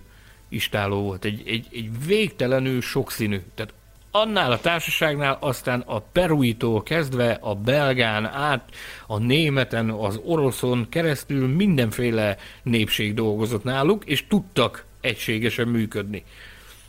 istáló 0.49 1.01
volt. 1.01 1.25
Egy, 1.25 1.41
egy, 1.45 1.67
egy 1.71 1.89
végtelenül 2.05 2.81
sokszínű. 2.81 3.39
Tehát 3.55 3.73
annál 4.11 4.51
a 4.51 4.59
társaságnál 4.59 5.37
aztán 5.39 5.83
a 5.85 5.99
peruitól 5.99 6.83
kezdve 6.83 7.37
a 7.41 7.55
belgán 7.55 8.25
át, 8.25 8.69
a 9.07 9.17
németen, 9.17 9.89
az 9.89 10.19
oroszon 10.23 10.87
keresztül 10.89 11.47
mindenféle 11.47 12.37
népség 12.63 13.13
dolgozott 13.13 13.63
náluk, 13.63 14.05
és 14.05 14.27
tudtak 14.27 14.85
egységesen 15.01 15.67
működni. 15.67 16.23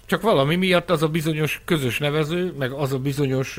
Csak 0.06 0.22
valami 0.22 0.56
miatt 0.56 0.90
az 0.90 1.02
a 1.02 1.08
bizonyos 1.08 1.60
közös 1.64 1.98
nevező, 1.98 2.54
meg 2.58 2.72
az 2.72 2.92
a 2.92 2.98
bizonyos 2.98 3.58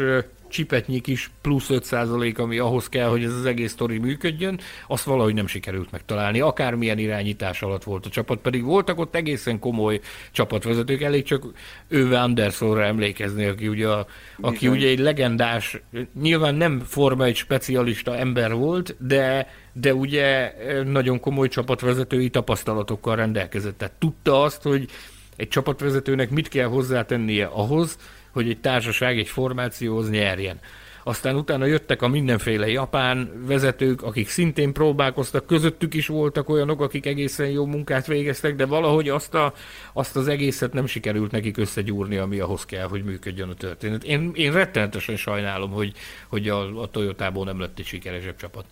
csipetnyi 0.52 1.00
kis 1.00 1.32
plusz 1.42 1.68
5% 1.70 2.38
ami 2.38 2.58
ahhoz 2.58 2.90
kell, 2.90 3.08
hogy 3.08 3.24
ez 3.24 3.34
az 3.34 3.46
egész 3.46 3.72
sztori 3.72 3.98
működjön, 3.98 4.60
azt 4.88 5.04
valahogy 5.04 5.34
nem 5.34 5.48
sikerült 5.48 5.92
megtalálni. 5.92 6.40
Akármilyen 6.40 6.98
irányítás 6.98 7.62
alatt 7.62 7.84
volt 7.84 8.06
a 8.06 8.10
csapat, 8.10 8.40
pedig 8.40 8.64
voltak 8.64 9.00
ott 9.00 9.16
egészen 9.16 9.60
komoly 9.60 10.00
csapatvezetők, 10.32 11.02
elég 11.02 11.24
csak 11.24 11.46
őve 11.88 12.20
Andersonra 12.20 12.84
emlékezni, 12.84 13.46
aki 13.46 13.68
ugye, 13.68 13.88
a, 13.88 14.06
aki 14.42 14.68
ugye 14.68 14.88
egy 14.88 15.00
legendás, 15.00 15.82
nyilván 16.22 16.56
nem 16.56 16.80
forma 16.80 17.24
egy 17.24 17.36
specialista 17.36 18.18
ember 18.18 18.54
volt, 18.54 18.96
de 19.00 19.48
de 19.74 19.94
ugye 19.94 20.54
nagyon 20.86 21.20
komoly 21.20 21.48
csapatvezetői 21.48 22.30
tapasztalatokkal 22.30 23.16
rendelkezett. 23.16 23.78
Tehát 23.78 23.94
tudta 24.00 24.42
azt, 24.42 24.62
hogy 24.62 24.90
egy 25.36 25.48
csapatvezetőnek 25.48 26.30
mit 26.30 26.48
kell 26.48 26.68
hozzátennie 26.68 27.46
ahhoz, 27.46 27.98
hogy 28.32 28.50
egy 28.50 28.60
társaság, 28.60 29.18
egy 29.18 29.28
formációhoz 29.28 30.10
nyerjen. 30.10 30.60
Aztán 31.04 31.36
utána 31.36 31.66
jöttek 31.66 32.02
a 32.02 32.08
mindenféle 32.08 32.70
japán 32.70 33.46
vezetők, 33.46 34.02
akik 34.02 34.30
szintén 34.30 34.74
próbálkoztak, 34.74 35.46
közöttük 35.46 35.94
is 35.94 36.08
voltak 36.08 36.50
olyanok, 36.50 36.82
akik 36.82 37.06
egészen 37.06 37.50
jó 37.50 37.66
munkát 37.66 38.08
végeztek, 38.08 38.56
de 38.56 38.66
valahogy 38.66 39.10
azt, 39.10 39.34
a, 39.34 39.54
azt 39.94 40.16
az 40.16 40.28
egészet 40.28 40.74
nem 40.74 40.86
sikerült 40.86 41.32
nekik 41.32 41.58
összegyúrni, 41.58 42.18
ami 42.18 42.40
ahhoz 42.40 42.66
kell, 42.66 42.88
hogy 42.88 43.04
működjön 43.04 43.50
a 43.50 43.54
történet. 43.54 44.04
Én, 44.04 44.32
én 44.34 44.52
rettenetesen 44.52 45.16
sajnálom, 45.16 45.72
hogy, 45.72 45.94
hogy 46.28 46.50
a, 46.50 46.82
a 46.82 46.90
Toyotából 46.90 47.46
nem 47.46 47.60
lett 47.60 47.80
egy 47.80 47.86
sikeresebb 47.86 48.36
csapat. 48.36 48.66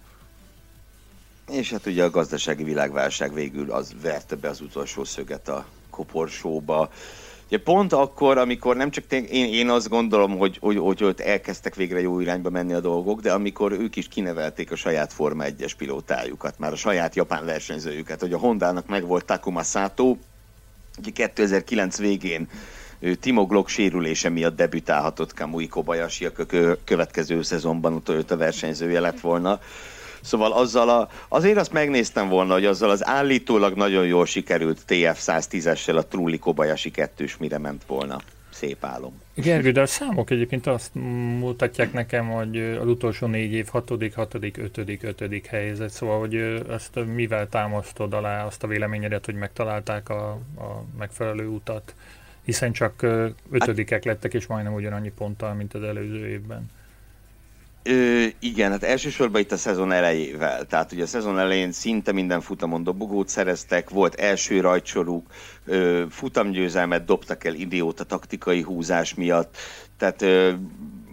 És 1.52 1.72
hát 1.72 1.86
ugye 1.86 2.03
a 2.03 2.10
gazdasági 2.10 2.64
világválság 2.64 3.34
végül 3.34 3.72
az 3.72 3.95
verte 4.02 4.36
be 4.36 4.49
az 4.49 4.61
utolsó 4.61 5.03
szöget 5.03 5.49
a 5.49 5.65
koporsóba. 5.90 6.91
Ugye 7.49 7.57
pont 7.57 7.93
akkor, 7.93 8.38
amikor 8.38 8.76
nem 8.76 8.89
csak 8.89 9.11
én, 9.11 9.53
én 9.53 9.69
azt 9.69 9.89
gondolom, 9.89 10.38
hogy, 10.38 10.57
hogy, 10.61 10.77
hogy 10.77 11.03
ott 11.03 11.19
elkezdtek 11.19 11.76
végre 11.76 12.01
jó 12.01 12.19
irányba 12.19 12.49
menni 12.49 12.73
a 12.73 12.80
dolgok, 12.80 13.21
de 13.21 13.31
amikor 13.31 13.71
ők 13.71 13.95
is 13.95 14.07
kinevelték 14.07 14.71
a 14.71 14.76
saját 14.76 15.13
Forma 15.13 15.43
1-es 15.47 15.71
pilótájukat, 15.77 16.59
már 16.59 16.71
a 16.71 16.76
saját 16.76 17.15
japán 17.15 17.45
versenyzőjüket, 17.45 18.19
hogy 18.19 18.34
a 18.34 18.38
Hondának 18.38 18.88
meg 18.88 19.05
volt 19.05 19.26
Takuma 19.26 19.63
Sato, 19.63 20.17
ugye 20.97 21.11
2009 21.11 21.97
végén 21.97 22.49
ő 22.99 23.15
Timo 23.15 23.45
Glock 23.45 23.67
sérülése 23.67 24.30
miatt 24.30 24.55
debütálhatott 24.55 25.34
Kamui 25.34 25.67
Kobayashi, 25.67 26.26
a 26.26 26.31
következő 26.84 27.41
szezonban 27.41 28.01
a 28.27 28.35
versenyzője 28.35 28.99
lett 28.99 29.19
volna. 29.19 29.59
Szóval 30.21 30.51
azzal 30.51 30.89
a, 30.89 31.09
azért 31.27 31.57
azt 31.57 31.71
megnéztem 31.71 32.29
volna, 32.29 32.53
hogy 32.53 32.65
azzal 32.65 32.89
az 32.89 33.05
állítólag 33.07 33.73
nagyon 33.73 34.05
jól 34.05 34.25
sikerült 34.25 34.85
TF 34.85 35.27
110-essel 35.27 35.97
a 35.97 36.05
Trulli 36.05 36.39
Kobayashi 36.39 36.91
kettős 36.91 37.37
mire 37.37 37.57
ment 37.57 37.83
volna. 37.87 38.17
Szép 38.49 38.85
álom. 38.85 39.21
Gergő, 39.35 39.71
de 39.71 39.81
a 39.81 39.85
számok 39.85 40.29
egyébként 40.29 40.67
azt 40.67 40.91
mutatják 41.39 41.93
nekem, 41.93 42.29
hogy 42.29 42.57
az 42.57 42.87
utolsó 42.87 43.27
négy 43.27 43.53
év 43.53 43.67
hatodik, 43.67 44.15
hatodik, 44.15 44.57
ötödik, 44.57 45.03
ötödik 45.03 45.45
helyzet, 45.45 45.89
szóval, 45.89 46.19
hogy 46.19 46.35
ezt 46.69 46.99
mivel 47.13 47.49
támasztod 47.49 48.13
alá 48.13 48.45
azt 48.45 48.63
a 48.63 48.67
véleményedet, 48.67 49.25
hogy 49.25 49.35
megtalálták 49.35 50.09
a, 50.09 50.29
a 50.57 50.83
megfelelő 50.97 51.47
utat, 51.47 51.93
hiszen 52.43 52.71
csak 52.71 53.05
ötödikek 53.51 54.03
lettek, 54.03 54.33
és 54.33 54.47
majdnem 54.47 54.73
ugyanannyi 54.73 55.11
ponttal, 55.11 55.53
mint 55.53 55.73
az 55.73 55.83
előző 55.83 56.27
évben. 56.27 56.69
Ö, 57.89 58.25
igen, 58.39 58.71
hát 58.71 58.83
elsősorban 58.83 59.41
itt 59.41 59.51
a 59.51 59.57
szezon 59.57 59.91
elejével. 59.91 60.65
Tehát 60.65 60.91
ugye 60.91 61.03
a 61.03 61.07
szezon 61.07 61.39
elején 61.39 61.71
szinte 61.71 62.11
minden 62.11 62.41
futamon 62.41 62.83
dobogót 62.83 63.27
szereztek, 63.27 63.89
volt 63.89 64.15
első 64.15 64.59
rajtsoruk, 64.59 65.27
ö, 65.65 66.03
futamgyőzelmet 66.09 67.05
dobtak 67.05 67.43
el 67.43 67.53
idióta 67.53 68.03
taktikai 68.03 68.61
húzás 68.61 69.13
miatt. 69.13 69.57
Tehát 69.97 70.21
ö, 70.21 70.51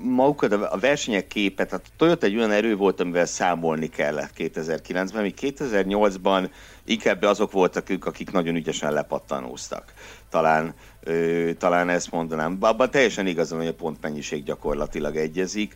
magukat 0.03 0.53
a 0.53 0.79
versenyek 0.81 1.27
képet, 1.27 1.69
tehát 1.69 1.87
a 1.87 1.95
Toyota 1.97 2.27
egy 2.27 2.37
olyan 2.37 2.51
erő 2.51 2.77
volt, 2.77 3.01
amivel 3.01 3.27
számolni 3.27 3.89
kellett 3.89 4.33
2009-ben, 4.37 5.23
míg 5.23 5.35
2008-ban 5.41 6.51
inkább 6.85 7.23
azok 7.23 7.53
voltak 7.53 7.91
ők, 7.91 8.07
akik 8.07 8.31
nagyon 8.31 8.57
ügyesen 8.57 8.93
lepattanóztak. 8.93 9.93
Talán, 10.31 10.75
ö, 11.01 11.51
talán 11.59 11.89
ezt 11.89 12.11
mondanám. 12.11 12.57
Abban 12.61 12.91
teljesen 12.91 13.27
igazán, 13.27 13.59
hogy 13.59 13.69
a 13.69 13.75
pontmennyiség 13.75 14.43
gyakorlatilag 14.43 15.17
egyezik 15.17 15.75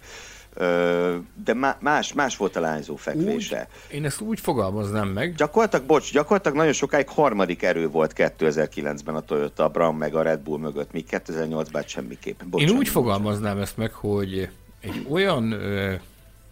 de 1.45 1.55
más, 1.81 2.13
más 2.13 2.37
volt 2.37 2.57
a 2.57 2.61
lányzó 2.61 2.97
fekvése. 2.97 3.69
Úgy, 3.71 3.97
én 3.97 4.05
ezt 4.05 4.21
úgy 4.21 4.41
fogalmaznám 4.41 5.09
meg. 5.09 5.35
Gyakorlatilag, 5.35 5.87
bocs, 5.87 6.13
gyakorlatilag 6.13 6.57
nagyon 6.57 6.73
sokáig 6.73 7.09
harmadik 7.09 7.63
erő 7.63 7.89
volt 7.89 8.13
2009-ben 8.17 9.15
a 9.15 9.21
Toyota, 9.21 9.65
a 9.65 9.69
Brown 9.69 9.95
meg 9.95 10.15
a 10.15 10.23
Red 10.23 10.41
Bull 10.41 10.59
mögött, 10.59 10.93
míg 10.93 11.05
2008-ban 11.11 11.87
semmiképpen. 11.87 12.51
Bocs, 12.51 12.63
én 12.63 12.71
úgy 12.71 12.89
fogalmaznám 12.89 13.59
ezt 13.59 13.77
meg, 13.77 13.93
hogy 13.93 14.49
egy 14.81 15.07
olyan 15.09 15.53
ö, 15.53 15.95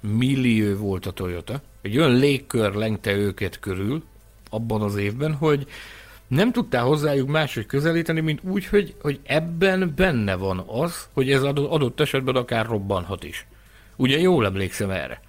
millió 0.00 0.76
volt 0.76 1.06
a 1.06 1.10
Toyota, 1.10 1.60
egy 1.82 1.98
olyan 1.98 2.14
légkör 2.14 2.74
lengte 2.74 3.12
őket 3.12 3.58
körül 3.60 4.04
abban 4.50 4.82
az 4.82 4.96
évben, 4.96 5.34
hogy 5.34 5.66
nem 6.26 6.52
tudtál 6.52 6.84
hozzájuk 6.84 7.28
máshogy 7.28 7.66
közelíteni, 7.66 8.20
mint 8.20 8.40
úgy, 8.42 8.66
hogy, 8.66 8.94
hogy 9.02 9.20
ebben 9.24 9.92
benne 9.96 10.34
van 10.34 10.64
az, 10.66 11.08
hogy 11.12 11.30
ez 11.30 11.42
adott 11.42 12.00
esetben 12.00 12.36
akár 12.36 12.66
robbanhat 12.66 13.24
is. 13.24 13.46
Ugye 13.98 14.18
jól 14.18 14.44
emlékszem 14.46 14.90
erre, 14.90 15.20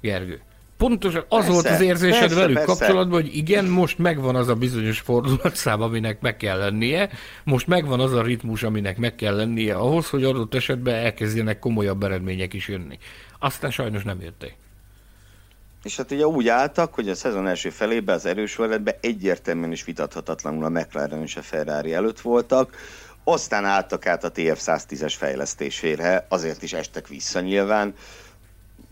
Gergő. 0.00 0.40
Pontosan 0.76 1.24
az 1.28 1.38
persze, 1.38 1.52
volt 1.52 1.66
az 1.66 1.80
érzésed 1.80 2.20
persze, 2.20 2.34
velük 2.34 2.56
persze. 2.56 2.72
kapcsolatban, 2.72 3.20
hogy 3.20 3.36
igen, 3.36 3.64
most 3.64 3.98
megvan 3.98 4.36
az 4.36 4.48
a 4.48 4.54
bizonyos 4.54 5.00
fordulatszám, 5.00 5.82
aminek 5.82 6.20
meg 6.20 6.36
kell 6.36 6.58
lennie, 6.58 7.10
most 7.44 7.66
megvan 7.66 8.00
az 8.00 8.12
a 8.12 8.22
ritmus, 8.22 8.62
aminek 8.62 8.96
meg 8.96 9.14
kell 9.14 9.36
lennie 9.36 9.74
ahhoz, 9.74 10.08
hogy 10.08 10.24
adott 10.24 10.54
esetben 10.54 10.94
elkezdjenek 10.94 11.58
komolyabb 11.58 12.02
eredmények 12.02 12.52
is 12.52 12.68
jönni. 12.68 12.98
Aztán 13.38 13.70
sajnos 13.70 14.02
nem 14.02 14.20
jöttek. 14.20 14.56
És 15.82 15.96
hát 15.96 16.10
ugye 16.10 16.26
úgy 16.26 16.48
álltak, 16.48 16.94
hogy 16.94 17.08
a 17.08 17.14
szezon 17.14 17.46
első 17.46 17.70
felében 17.70 18.14
az 18.14 18.26
erős 18.26 18.58
egyértelműen 19.00 19.72
is 19.72 19.84
vitathatatlanul 19.84 20.64
a 20.64 20.68
McLaren 20.68 21.22
és 21.22 21.36
a 21.36 21.42
Ferrari 21.42 21.94
előtt 21.94 22.20
voltak, 22.20 22.76
aztán 23.24 23.64
álltak 23.64 24.06
át 24.06 24.24
a 24.24 24.32
TF110-es 24.32 25.14
fejlesztésére, 25.16 26.26
azért 26.28 26.62
is 26.62 26.72
estek 26.72 27.08
vissza 27.08 27.40
nyilván, 27.40 27.94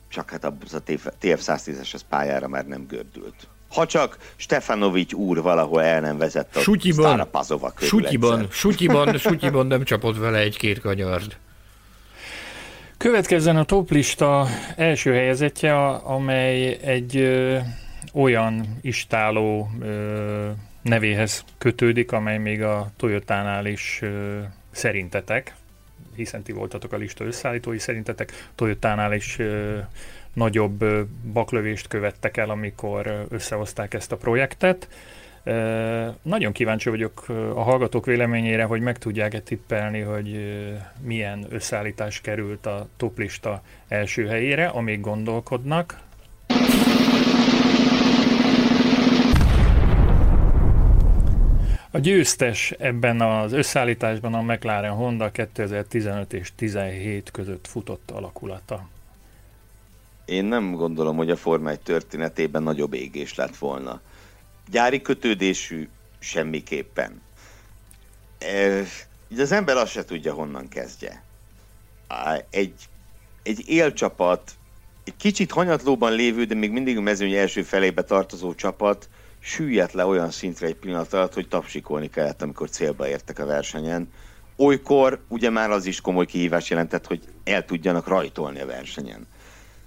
csak 0.09 0.31
hát 0.31 0.45
a 0.45 0.55
TF110-es 1.21 1.95
az 1.95 2.05
pályára 2.09 2.49
már 2.49 2.67
nem 2.67 2.87
gördült. 2.87 3.49
Ha 3.71 3.87
csak 3.87 4.19
Stefanovics 4.37 5.13
úr 5.13 5.43
valahol 5.43 5.83
el 5.83 6.01
nem 6.01 6.19
vezette 6.19 6.59
a 6.59 6.63
Sutyiban, 6.63 7.29
Sutyiban, 7.77 8.47
Sutyiban, 8.51 9.19
Sutyiban 9.19 9.67
nem 9.67 9.85
csapott 9.85 10.17
vele 10.17 10.39
egy-két 10.39 10.81
kanyard. 10.81 11.37
Következzen 12.97 13.57
a 13.57 13.65
toplista 13.65 14.47
első 14.77 15.13
helyezettje, 15.13 15.87
amely 15.87 16.79
egy 16.83 17.17
ö, 17.17 17.59
olyan 18.15 18.79
istáló 18.81 19.71
ö, 19.81 20.51
nevéhez 20.83 21.45
kötődik, 21.59 22.13
amely 22.13 22.39
még 22.39 22.63
a 22.63 22.91
Toyotánál 22.97 23.67
is 23.67 23.99
ö, 24.03 24.41
szerintetek, 24.71 25.55
hiszen 26.15 26.43
ti 26.43 26.53
voltatok 26.53 26.93
a 26.93 26.97
lista 26.97 27.25
összeállítói, 27.25 27.79
szerintetek 27.79 28.49
Toyotánál 28.55 29.13
is 29.13 29.39
ö, 29.39 29.79
nagyobb 30.33 30.83
ö, 30.83 31.03
baklövést 31.33 31.89
követtek 31.89 32.37
el, 32.37 32.51
amikor 32.51 33.27
összehozták 33.29 33.95
ezt 33.95 34.13
a 34.13 34.17
projektet. 34.17 34.89
Nagyon 36.23 36.53
kíváncsi 36.53 36.89
vagyok 36.89 37.29
a 37.29 37.63
hallgatók 37.63 38.07
véleményére, 38.07 38.65
hogy 38.65 38.81
meg 38.81 38.99
tudják-e 38.99 39.41
tippelni, 39.41 40.01
hogy 40.01 40.57
milyen 41.03 41.47
összeállítás 41.49 42.21
került 42.21 42.67
a 42.67 42.89
toplista 42.97 43.63
első 43.89 44.27
helyére, 44.27 44.67
amíg 44.67 45.01
gondolkodnak. 45.01 45.99
A 51.93 51.99
győztes 51.99 52.71
ebben 52.71 53.21
az 53.21 53.53
összeállításban 53.53 54.35
a 54.35 54.43
McLaren 54.43 54.93
Honda 54.93 55.31
2015 55.31 56.33
és 56.33 56.53
17 56.57 57.31
között 57.31 57.67
futott 57.67 58.11
alakulata. 58.11 58.89
Én 60.25 60.45
nem 60.45 60.73
gondolom, 60.75 61.17
hogy 61.17 61.31
a 61.31 61.37
Forma 61.37 61.71
1 61.71 61.81
történetében 61.81 62.63
nagyobb 62.63 62.95
égés 62.95 63.35
lett 63.35 63.57
volna 63.57 64.01
gyári 64.71 65.03
kötődésű 65.03 65.89
semmiképpen. 66.19 67.21
E, 68.39 68.83
így 69.29 69.41
az 69.41 69.53
ember 69.53 69.77
azt 69.77 69.93
se 69.93 70.05
tudja, 70.05 70.35
honnan 70.35 70.69
kezdje. 70.69 71.23
Egy, 72.51 72.75
egy 73.43 73.69
élcsapat, 73.69 74.53
egy 75.05 75.17
kicsit 75.17 75.51
hanyatlóban 75.51 76.13
lévő, 76.13 76.45
de 76.45 76.55
még 76.55 76.71
mindig 76.71 76.97
a 76.97 77.01
mezőny 77.01 77.33
első 77.33 77.63
felébe 77.63 78.03
tartozó 78.03 78.55
csapat 78.55 79.09
süllyedt 79.41 79.93
le 79.93 80.05
olyan 80.05 80.31
szintre 80.31 80.67
egy 80.67 80.75
pillanat 80.75 81.13
alatt, 81.13 81.35
hogy 81.35 81.49
tapsikolni 81.49 82.11
kellett, 82.11 82.43
amikor 82.43 82.71
célba 82.71 83.09
értek 83.09 83.39
a 83.39 83.47
versenyen. 83.47 84.09
Olykor 84.57 85.21
ugye 85.29 85.51
már 85.51 85.71
az 85.71 85.87
is 85.87 86.01
komoly 86.01 86.27
kihívás 86.27 86.71
jelentett, 86.71 87.07
hogy 87.07 87.21
el 87.45 87.65
tudjanak 87.65 88.07
rajtolni 88.09 88.61
a 88.61 88.67
versenyen. 88.67 89.27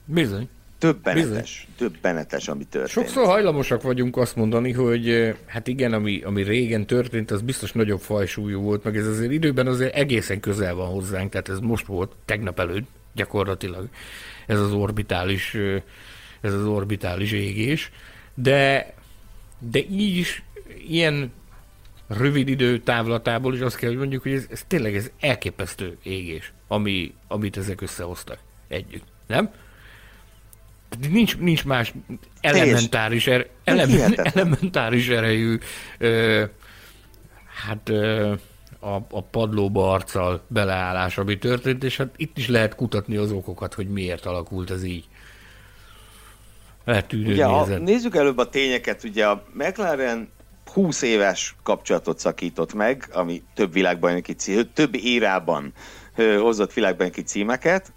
Bizony. 0.05 0.49
Többenetes, 0.77 1.67
többenetes, 1.77 2.47
ami 2.47 2.63
történt. 2.63 3.07
Sokszor 3.07 3.25
hajlamosak 3.25 3.81
vagyunk 3.81 4.17
azt 4.17 4.35
mondani, 4.35 4.71
hogy 4.71 5.09
eh, 5.09 5.35
hát 5.45 5.67
igen, 5.67 5.93
ami, 5.93 6.21
ami 6.21 6.43
régen 6.43 6.85
történt, 6.85 7.31
az 7.31 7.41
biztos 7.41 7.71
nagyobb 7.71 7.99
fajsúlyú 7.99 8.61
volt, 8.61 8.83
meg 8.83 8.97
ez 8.97 9.07
azért 9.07 9.31
időben 9.31 9.67
azért 9.67 9.95
egészen 9.95 10.39
közel 10.39 10.73
van 10.73 10.87
hozzánk, 10.87 11.31
tehát 11.31 11.49
ez 11.49 11.59
most 11.59 11.85
volt, 11.85 12.11
tegnap 12.25 12.59
előtt 12.59 12.87
gyakorlatilag 13.13 13.87
ez 14.47 14.59
az 14.59 14.71
orbitális, 14.71 15.53
eh, 15.53 15.81
ez 16.41 16.53
az 16.53 16.65
orbitális 16.65 17.31
égés, 17.31 17.91
de, 18.33 18.93
de 19.71 19.79
így 19.79 20.17
is 20.17 20.43
ilyen 20.87 21.31
rövid 22.07 22.47
idő 22.47 22.79
távlatából 22.79 23.55
is 23.55 23.61
azt 23.61 23.75
kell, 23.75 23.89
hogy 23.89 23.97
mondjuk, 23.97 24.21
hogy 24.21 24.31
ez, 24.31 24.45
ez 24.49 24.63
tényleg 24.67 24.95
ez 24.95 25.11
elképesztő 25.19 25.97
égés, 26.03 26.53
ami, 26.67 27.13
amit 27.27 27.57
ezek 27.57 27.81
összehoztak 27.81 28.37
együtt. 28.67 29.05
Nem? 29.27 29.49
Nincs, 31.09 31.37
nincs 31.37 31.65
más 31.65 31.93
elementáris, 32.41 33.27
er, 33.27 33.47
element, 33.63 34.15
elementáris 34.19 35.07
erejű 35.07 35.57
ö, 35.97 36.43
hát 37.65 37.89
ö, 37.89 38.33
a, 38.79 38.95
a 39.09 39.21
padlóba 39.21 39.91
arccal 39.91 40.41
beleállás, 40.47 41.17
ami 41.17 41.37
történt, 41.37 41.83
és 41.83 41.97
hát 41.97 42.13
itt 42.15 42.37
is 42.37 42.47
lehet 42.47 42.75
kutatni 42.75 43.15
az 43.15 43.31
okokat, 43.31 43.73
hogy 43.73 43.87
miért 43.87 44.25
alakult 44.25 44.71
ez 44.71 44.83
így. 44.83 45.05
Ugye, 47.31 47.45
a, 47.45 47.77
Nézzük 47.77 48.15
előbb 48.15 48.37
a 48.37 48.49
tényeket. 48.49 49.03
Ugye 49.03 49.25
a 49.27 49.43
McLaren 49.53 50.29
20 50.73 51.01
éves 51.01 51.55
kapcsolatot 51.63 52.19
szakított 52.19 52.73
meg, 52.73 53.09
ami 53.13 53.43
több 53.53 53.73
világbajnoki 53.73 54.33
cím, 54.33 54.69
több 54.73 54.95
érában 54.95 55.73
hozott 56.39 56.73
világbajnoki 56.73 57.21
címeket, 57.21 57.93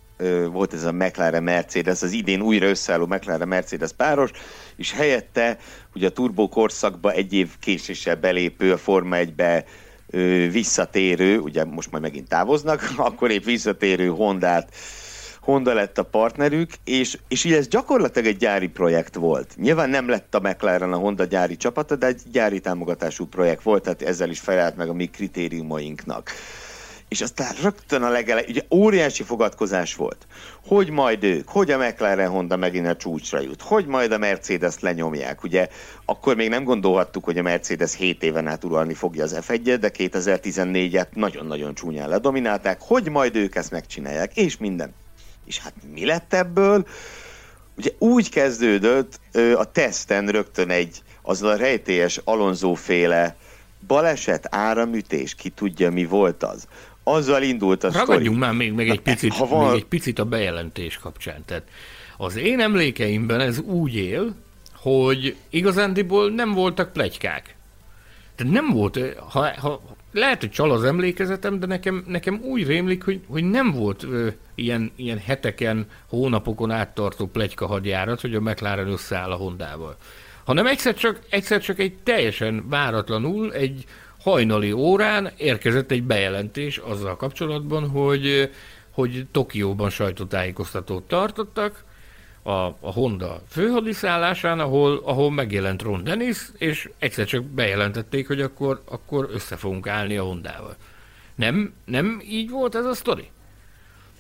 volt 0.53 0.73
ez 0.73 0.85
a 0.85 0.93
McLaren 0.93 1.43
Mercedes, 1.43 2.03
az 2.03 2.13
idén 2.13 2.41
újra 2.41 2.67
összeálló 2.67 3.07
McLaren 3.07 3.49
Mercedes 3.49 3.93
páros, 3.93 4.31
és 4.77 4.93
helyette 4.93 5.59
ugye 5.95 6.07
a 6.07 6.11
turbo 6.11 6.49
korszakba 6.49 7.13
egy 7.13 7.33
év 7.33 7.51
késéssel 7.61 8.17
belépő 8.17 8.73
a 8.73 8.77
Forma 8.77 9.17
1-be 9.19 9.65
visszatérő, 10.51 11.39
ugye 11.39 11.65
most 11.65 11.91
majd 11.91 12.03
megint 12.03 12.29
távoznak, 12.29 12.93
akkor 12.97 13.31
épp 13.31 13.45
visszatérő 13.45 14.09
Hondát 14.09 14.75
Honda 15.47 15.75
lett 15.75 15.99
a 15.99 16.03
partnerük, 16.03 16.71
és, 16.85 17.19
és 17.29 17.45
így 17.45 17.53
ez 17.53 17.69
gyakorlatilag 17.69 18.29
egy 18.29 18.37
gyári 18.37 18.69
projekt 18.69 19.15
volt. 19.15 19.55
Nyilván 19.57 19.91
nem 19.91 20.09
lett 20.09 20.35
a 20.35 20.41
McLaren 20.41 20.93
a 20.93 20.97
Honda 20.97 21.25
gyári 21.25 21.57
csapata, 21.57 21.97
de 21.97 22.07
egy 22.07 22.23
gyári 22.33 22.61
támogatású 22.61 23.27
projekt 23.27 23.63
volt, 23.63 23.83
tehát 23.83 24.03
ezzel 24.03 24.31
is 24.31 24.41
felelt 24.41 24.77
meg 24.77 24.89
a 24.89 24.93
mi 24.93 25.07
kritériumainknak. 25.07 26.31
És 27.09 27.21
aztán 27.21 27.55
rögtön 27.63 28.03
a 28.03 28.09
legele, 28.09 28.43
ugye 28.49 28.61
óriási 28.71 29.23
fogadkozás 29.23 29.95
volt, 29.95 30.27
hogy 30.67 30.91
majd 30.91 31.25
ők, 31.25 31.49
hogy 31.49 31.71
a 31.71 31.79
McLaren 31.79 32.31
Honda 32.31 32.57
megint 32.57 32.87
a 32.87 32.97
csúcsra 32.97 33.41
jut, 33.41 33.63
hogy 33.63 33.87
majd 33.87 34.13
a 34.13 34.19
Mercedes 34.19 34.81
lenyomják, 34.81 35.43
ugye 35.43 35.69
akkor 36.05 36.37
még 36.37 36.49
nem 36.49 36.65
gondolhattuk, 36.65 37.25
hogy 37.25 37.39
a 37.39 37.43
Mercedes 37.43 37.97
7 37.97 38.23
éven 38.23 38.47
át 38.47 38.65
uralni 38.65 38.95
fogja 38.95 39.23
az 39.25 39.39
f 39.41 39.51
1 39.51 39.79
de 39.79 39.91
2014-et 39.99 41.07
nagyon-nagyon 41.13 41.75
csúnyán 41.75 42.09
ledominálták, 42.09 42.81
hogy 42.81 43.09
majd 43.09 43.37
ők 43.37 43.55
ezt 43.55 43.71
megcsinálják, 43.71 44.37
és 44.37 44.57
minden. 44.57 44.95
És 45.47 45.59
hát 45.59 45.75
mi 45.93 46.05
lett 46.05 46.35
ebből? 46.35 46.87
Ugye 47.77 47.91
úgy 47.99 48.29
kezdődött 48.31 49.21
a 49.57 49.71
teszten 49.73 50.29
rögtön 50.29 50.71
egy, 50.71 51.03
azzal 51.23 51.51
a 51.51 51.57
rejtélyes 51.57 52.21
Alonso 52.25 52.75
féle 52.75 53.37
baleset, 53.87 54.47
áramütés, 54.51 55.35
ki 55.35 55.49
tudja 55.49 55.91
mi 55.91 56.05
volt 56.05 56.43
az 56.43 56.67
azzal 57.09 57.43
indult 57.43 57.85
a 57.85 57.91
Ragadjunk 57.91 58.21
sztori. 58.21 58.39
már 58.39 58.53
még, 58.53 58.73
még, 58.73 58.89
egy 58.89 59.01
picit, 59.01 59.33
ha 59.33 59.47
van... 59.47 59.71
még 59.71 59.81
egy 59.81 59.87
picit 59.87 60.19
a 60.19 60.25
bejelentés 60.25 60.99
kapcsán. 60.99 61.45
Tehát 61.45 61.63
az 62.17 62.37
én 62.37 62.61
emlékeimben 62.61 63.41
ez 63.41 63.59
úgy 63.59 63.95
él, 63.95 64.35
hogy 64.75 65.37
igazándiból 65.51 66.31
nem 66.31 66.53
voltak 66.53 66.93
plegykák. 66.93 67.57
Tehát 68.35 68.53
nem 68.53 68.69
volt, 68.71 68.99
ha, 69.17 69.61
ha, 69.61 69.96
lehet, 70.17 70.41
hogy 70.41 70.51
csal 70.51 70.71
az 70.71 70.85
emlékezetem, 70.85 71.61
de 71.61 71.67
nekem, 71.67 72.05
nekem 72.07 72.41
úgy 72.43 72.67
rémlik, 72.67 73.05
hogy, 73.05 73.21
hogy 73.29 73.45
nem 73.45 73.73
volt 73.73 74.03
ö, 74.03 74.29
ilyen, 74.55 74.93
ilyen 74.97 75.19
heteken, 75.19 75.87
hónapokon 76.09 76.71
áttartó 76.71 77.27
plegyka 77.27 77.67
hadjárat, 77.67 78.21
hogy 78.21 78.35
a 78.35 78.41
McLaren 78.41 78.89
összeáll 78.89 79.31
a 79.31 79.37
Hondával. 79.37 79.97
Hanem 80.45 80.67
egyszer 80.67 80.95
csak, 80.95 81.19
egyszer 81.31 81.61
csak 81.61 81.79
egy 81.79 81.95
teljesen 82.03 82.69
váratlanul, 82.69 83.53
egy 83.53 83.85
hajnali 84.21 84.73
órán 84.73 85.31
érkezett 85.37 85.91
egy 85.91 86.03
bejelentés 86.03 86.79
azzal 86.79 87.17
kapcsolatban, 87.17 87.89
hogy, 87.89 88.51
hogy 88.91 89.27
Tokióban 89.33 89.91
sajtótájékoztatót 89.91 91.03
tartottak, 91.03 91.85
a, 92.47 92.77
a 92.81 92.93
Honda 92.93 93.43
főhadiszállásán, 93.49 94.61
ahol, 94.61 95.01
ahol 95.05 95.31
megjelent 95.31 95.83
Ron 95.83 96.05
Dennis, 96.05 96.39
és 96.59 96.91
egyszer 96.99 97.27
csak 97.27 97.45
bejelentették, 97.45 98.27
hogy 98.27 98.41
akkor, 98.41 98.83
akkor 98.85 99.29
össze 99.33 99.57
fogunk 99.57 99.89
állni 99.89 100.17
a 100.17 100.23
Hondával. 100.23 100.77
Nem, 101.35 101.75
nem 101.85 102.23
így 102.29 102.51
volt 102.51 102.75
ez 102.75 102.85
a 102.85 102.95
sztori? 102.95 103.29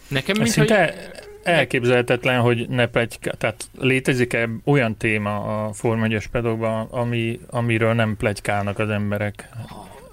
Nekem 0.08 0.36
mint 0.38 0.48
Szinte 0.48 0.84
hogy... 0.84 1.28
elképzelhetetlen, 1.42 2.40
hogy 2.40 2.68
ne 2.68 2.86
plegy, 2.86 3.18
tehát 3.38 3.68
létezik-e 3.78 4.48
olyan 4.64 4.96
téma 4.96 5.64
a 5.66 5.72
Form 5.72 6.02
1 6.02 6.28
pedokban, 6.28 6.86
ami, 6.90 7.40
amiről 7.46 7.92
nem 7.92 8.16
plegykálnak 8.16 8.78
az 8.78 8.90
emberek? 8.90 9.48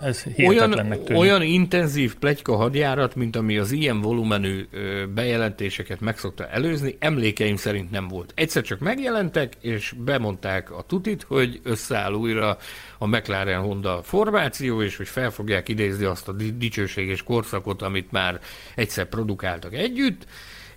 Ez 0.04 0.24
olyan, 0.46 0.96
olyan 1.14 1.42
intenzív 1.42 2.16
plegyka 2.16 2.56
hadjárat, 2.56 3.16
mint 3.16 3.36
ami 3.36 3.58
az 3.58 3.72
ilyen 3.72 4.02
volumenű 4.02 4.68
bejelentéseket 5.14 6.00
meg 6.00 6.18
szokta 6.18 6.48
előzni, 6.48 6.96
emlékeim 7.00 7.56
szerint 7.56 7.92
nem 7.92 8.08
volt. 8.08 8.32
Egyszer 8.36 8.64
csak 8.64 8.80
megjelentek, 8.80 9.54
és 9.62 9.94
bemondták 9.98 10.72
a 10.72 10.82
tutit, 10.88 11.24
hogy 11.24 11.60
összeáll 11.64 12.14
újra 12.14 12.58
a 12.98 13.08
McLaren 13.08 13.62
Honda 13.62 14.02
formáció, 14.04 14.82
és 14.82 14.98
hogy 14.98 15.08
fel 15.08 15.32
fogják 15.32 15.70
idézni 15.70 16.06
azt 16.06 16.28
a 16.28 16.32
dicsőséges 16.58 17.24
korszakot, 17.24 17.82
amit 17.82 18.12
már 18.12 18.40
egyszer 18.76 19.06
produkáltak 19.06 19.74
együtt, 19.74 20.26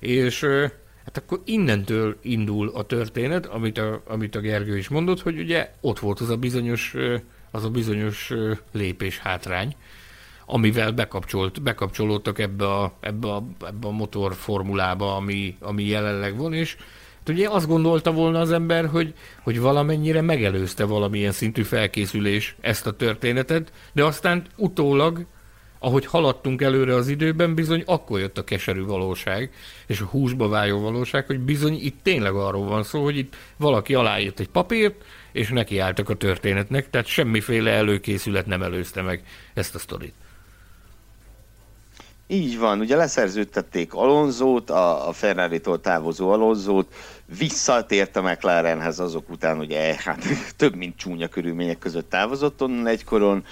és 0.01 0.47
Hát 1.07 1.17
akkor 1.17 1.41
innentől 1.45 2.17
indul 2.23 2.69
a 2.69 2.85
történet, 2.85 3.47
amit 3.47 3.79
a, 3.79 4.03
amit 4.07 4.35
a 4.35 4.41
Gergő 4.41 4.77
is 4.77 4.89
mondott, 4.89 5.21
hogy 5.21 5.39
ugye 5.39 5.71
ott 5.81 5.99
volt 5.99 6.21
az 6.21 6.31
a 6.31 6.37
bizonyos, 6.37 6.95
az 7.51 7.65
a 7.65 7.71
bizonyos 7.71 8.33
lépés 8.73 9.19
hátrány, 9.19 9.77
amivel 10.47 10.93
bekapcsolt, 10.93 11.63
bekapcsolódtak 11.63 12.39
ebbe 12.39 12.73
a, 12.73 12.97
ebbe 13.01 13.29
a, 13.29 13.47
ebbe 13.67 13.87
a 13.87 13.91
motorformulába, 13.91 15.17
ami, 15.17 15.57
ami 15.61 15.85
jelenleg 15.85 16.37
van, 16.37 16.53
és 16.53 16.77
hát 17.19 17.29
ugye 17.29 17.49
azt 17.49 17.67
gondolta 17.67 18.13
volna 18.13 18.41
az 18.41 18.53
ember, 18.53 18.87
hogy, 18.87 19.15
hogy 19.43 19.61
valamennyire 19.61 20.21
megelőzte 20.21 20.85
valamilyen 20.85 21.33
szintű 21.33 21.63
felkészülés 21.63 22.57
ezt 22.61 22.87
a 22.87 22.97
történetet, 22.97 23.73
de 23.93 24.05
aztán 24.05 24.47
utólag 24.57 25.27
ahogy 25.79 26.07
haladtunk 26.07 26.63
előre 26.63 26.95
az 26.95 27.09
időben, 27.09 27.55
bizony 27.55 27.83
akkor 27.87 28.19
jött 28.19 28.39
a 28.39 28.45
keserű 28.45 28.85
valóság, 28.85 29.51
és 29.87 30.01
a 30.01 30.05
húsba 30.05 30.49
váló 30.49 30.81
valóság, 30.81 31.27
hogy 31.27 31.41
bizony 31.41 31.79
itt 31.81 31.99
tényleg 32.03 32.35
arról 32.35 32.65
van 32.65 32.83
szó, 32.83 33.03
hogy 33.03 33.17
itt 33.17 33.37
valaki 33.57 33.95
aláírt 33.95 34.41
egy 34.41 34.49
papírt, 34.49 35.05
és 35.37 35.49
nekiálltak 35.49 36.09
a 36.09 36.15
történetnek, 36.15 36.91
tehát 36.91 37.07
semmiféle 37.07 37.71
előkészület 37.71 38.47
nem 38.47 38.63
előzte 38.63 39.03
meg 39.03 39.23
ezt 39.55 39.75
a 39.75 39.79
sztorit. 39.79 40.15
Így 42.27 42.59
van, 42.59 42.81
ugye 42.81 42.97
leszerződtették 42.97 43.95
Alonzót, 43.95 44.71
a, 44.71 45.09
a 45.09 45.13
Ferrari-tól 45.13 45.81
távozó 45.81 46.31
Alonzót, 46.31 46.95
visszatért 47.39 48.17
a 48.17 48.23
McLarenhez 48.23 48.99
azok 48.99 49.31
után, 49.31 49.59
ugye 49.59 49.95
hát 49.99 50.25
több 50.57 50.75
mint 50.75 50.97
csúnya 50.97 51.29
körülmények 51.29 51.79
között 51.79 52.11
távozott 52.11 52.63
onnan 52.63 52.87
egykoron, 52.87 53.45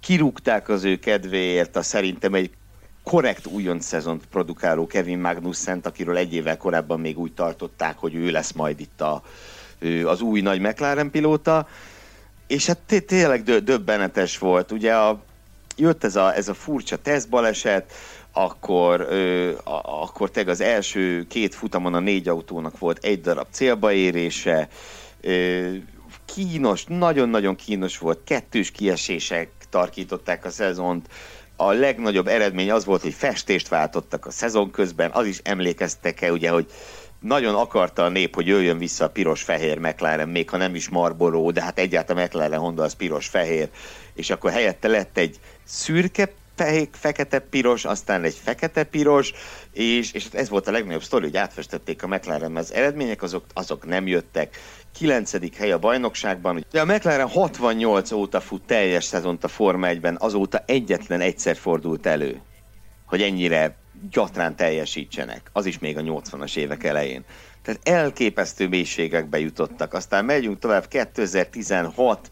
kirúgták 0.00 0.68
az 0.68 0.84
ő 0.84 0.98
kedvéért 0.98 1.76
a 1.76 1.82
szerintem 1.82 2.34
egy 2.34 2.50
korrekt 3.02 3.46
újonc 3.46 3.84
szezont 3.84 4.26
produkáló 4.30 4.86
Kevin 4.86 5.18
Magnussen, 5.18 5.80
akiről 5.82 6.16
egy 6.16 6.34
évvel 6.34 6.56
korábban 6.56 7.00
még 7.00 7.18
úgy 7.18 7.32
tartották, 7.32 7.98
hogy 7.98 8.14
ő 8.14 8.30
lesz 8.30 8.52
majd 8.52 8.80
itt 8.80 9.00
a, 9.00 9.22
az 10.04 10.20
új 10.20 10.40
nagy 10.40 10.60
McLaren 10.60 11.10
pilóta, 11.10 11.68
és 12.46 12.66
hát 12.66 13.04
tényleg 13.06 13.42
döbbenetes 13.42 14.38
volt. 14.38 14.72
Ugye 14.72 14.94
a, 14.94 15.22
jött 15.76 16.04
ez 16.04 16.16
a, 16.16 16.34
ez 16.34 16.48
a 16.48 16.54
furcsa 16.54 16.96
tesztbaleset, 16.96 17.92
akkor, 18.32 19.00
ö, 19.00 19.52
akkor 19.82 20.30
teg 20.30 20.48
az 20.48 20.60
első 20.60 21.26
két 21.28 21.54
futamon 21.54 21.94
a 21.94 22.00
négy 22.00 22.28
autónak 22.28 22.78
volt 22.78 23.04
egy 23.04 23.20
darab 23.20 23.46
célba 23.50 23.92
érése, 23.92 24.68
ö, 25.20 25.70
kínos, 26.24 26.84
nagyon-nagyon 26.88 27.56
kínos 27.56 27.98
volt, 27.98 28.20
kettős 28.24 28.70
kiesések, 28.70 29.48
tarkították 29.70 30.44
a 30.44 30.50
szezont. 30.50 31.08
A 31.56 31.72
legnagyobb 31.72 32.26
eredmény 32.26 32.70
az 32.70 32.84
volt, 32.84 33.02
hogy 33.02 33.14
festést 33.14 33.68
váltottak 33.68 34.26
a 34.26 34.30
szezon 34.30 34.70
közben, 34.70 35.10
az 35.10 35.26
is 35.26 35.40
emlékeztek-e, 35.42 36.32
ugye, 36.32 36.50
hogy 36.50 36.66
nagyon 37.26 37.54
akarta 37.54 38.04
a 38.04 38.08
nép, 38.08 38.34
hogy 38.34 38.46
jöjjön 38.46 38.78
vissza 38.78 39.04
a 39.04 39.10
piros-fehér 39.10 39.78
McLaren, 39.78 40.28
még 40.28 40.50
ha 40.50 40.56
nem 40.56 40.74
is 40.74 40.88
Marlboro, 40.88 41.50
de 41.50 41.62
hát 41.62 41.78
egyáltalán 41.78 42.24
McLaren 42.24 42.58
Honda 42.58 42.82
az 42.82 42.92
piros-fehér, 42.92 43.68
és 44.14 44.30
akkor 44.30 44.50
helyette 44.50 44.88
lett 44.88 45.18
egy 45.18 45.36
szürke 45.64 46.32
fekete-piros, 46.92 47.84
aztán 47.84 48.24
egy 48.24 48.40
fekete-piros, 48.42 49.32
és, 49.72 50.12
és 50.12 50.26
ez 50.32 50.48
volt 50.48 50.68
a 50.68 50.70
legnagyobb 50.70 51.02
sztori, 51.02 51.24
hogy 51.24 51.36
átfestették 51.36 52.02
a 52.02 52.06
McLaren, 52.06 52.56
az 52.56 52.72
eredmények 52.72 53.22
azok, 53.22 53.44
azok 53.52 53.86
nem 53.86 54.06
jöttek. 54.06 54.56
9. 54.98 55.56
hely 55.56 55.72
a 55.72 55.78
bajnokságban. 55.78 56.64
De 56.70 56.80
a 56.80 56.84
McLaren 56.84 57.28
68 57.28 58.12
óta 58.12 58.40
fut 58.40 58.62
teljes 58.62 59.04
szezont 59.04 59.44
a 59.44 59.48
Forma 59.48 59.86
1-ben, 59.90 60.16
azóta 60.20 60.62
egyetlen 60.66 61.20
egyszer 61.20 61.56
fordult 61.56 62.06
elő, 62.06 62.40
hogy 63.06 63.22
ennyire 63.22 63.76
gyatrán 64.10 64.56
teljesítsenek. 64.56 65.50
Az 65.52 65.66
is 65.66 65.78
még 65.78 65.96
a 65.96 66.00
80-as 66.00 66.56
évek 66.56 66.84
elején. 66.84 67.24
Tehát 67.62 67.88
elképesztő 67.88 68.68
mélységekbe 68.68 69.38
jutottak. 69.38 69.94
Aztán 69.94 70.24
megyünk 70.24 70.58
tovább 70.58 70.88
2016, 70.88 72.30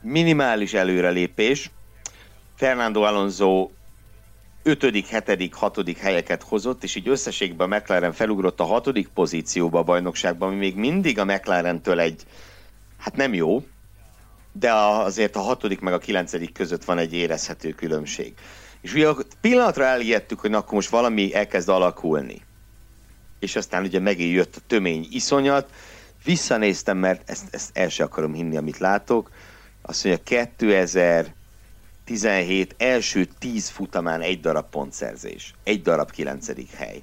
minimális 0.00 0.74
előrelépés. 0.74 1.70
Fernando 2.56 3.02
Alonso 3.02 3.70
5., 4.62 4.82
7., 4.82 5.54
6. 5.54 5.98
helyeket 5.98 6.42
hozott, 6.42 6.82
és 6.84 6.94
így 6.94 7.08
összességben 7.08 7.72
a 7.72 7.76
McLaren 7.76 8.12
felugrott 8.12 8.60
a 8.60 8.64
6. 8.64 9.08
pozícióba 9.14 9.78
a 9.78 9.82
bajnokságban, 9.82 10.48
ami 10.48 10.58
még 10.58 10.76
mindig 10.76 11.18
a 11.18 11.24
McLaren-től 11.24 12.00
egy, 12.00 12.22
hát 12.98 13.16
nem 13.16 13.34
jó, 13.34 13.62
de 14.52 14.72
azért 14.72 15.36
a 15.36 15.40
6. 15.40 15.80
meg 15.80 15.92
a 15.92 15.98
9. 15.98 16.52
között 16.52 16.84
van 16.84 16.98
egy 16.98 17.12
érezhető 17.12 17.70
különbség. 17.70 18.34
És 18.80 18.94
ugye 18.94 19.08
pillanatra 19.40 19.84
elijedtük, 19.84 20.40
hogy 20.40 20.50
na, 20.50 20.58
akkor 20.58 20.72
most 20.74 20.88
valami 20.88 21.34
elkezd 21.34 21.68
alakulni. 21.68 22.42
És 23.38 23.56
aztán 23.56 23.84
ugye 23.84 23.98
megint 24.00 24.32
jött 24.32 24.56
a 24.56 24.60
tömény 24.66 25.06
iszonyat, 25.10 25.70
visszanéztem, 26.24 26.98
mert 26.98 27.30
ezt, 27.30 27.44
ezt 27.50 27.70
el 27.72 27.88
sem 27.88 28.06
akarom 28.06 28.34
hinni, 28.34 28.56
amit 28.56 28.78
látok, 28.78 29.30
azt 29.82 30.04
mondja 30.04 30.22
2000 30.24 31.32
17 32.10 32.74
első 32.78 33.28
10 33.38 33.68
futamán 33.68 34.20
egy 34.20 34.40
darab 34.40 34.70
pontszerzés, 34.70 35.54
egy 35.64 35.82
darab 35.82 36.10
9. 36.10 36.46
hely. 36.76 37.02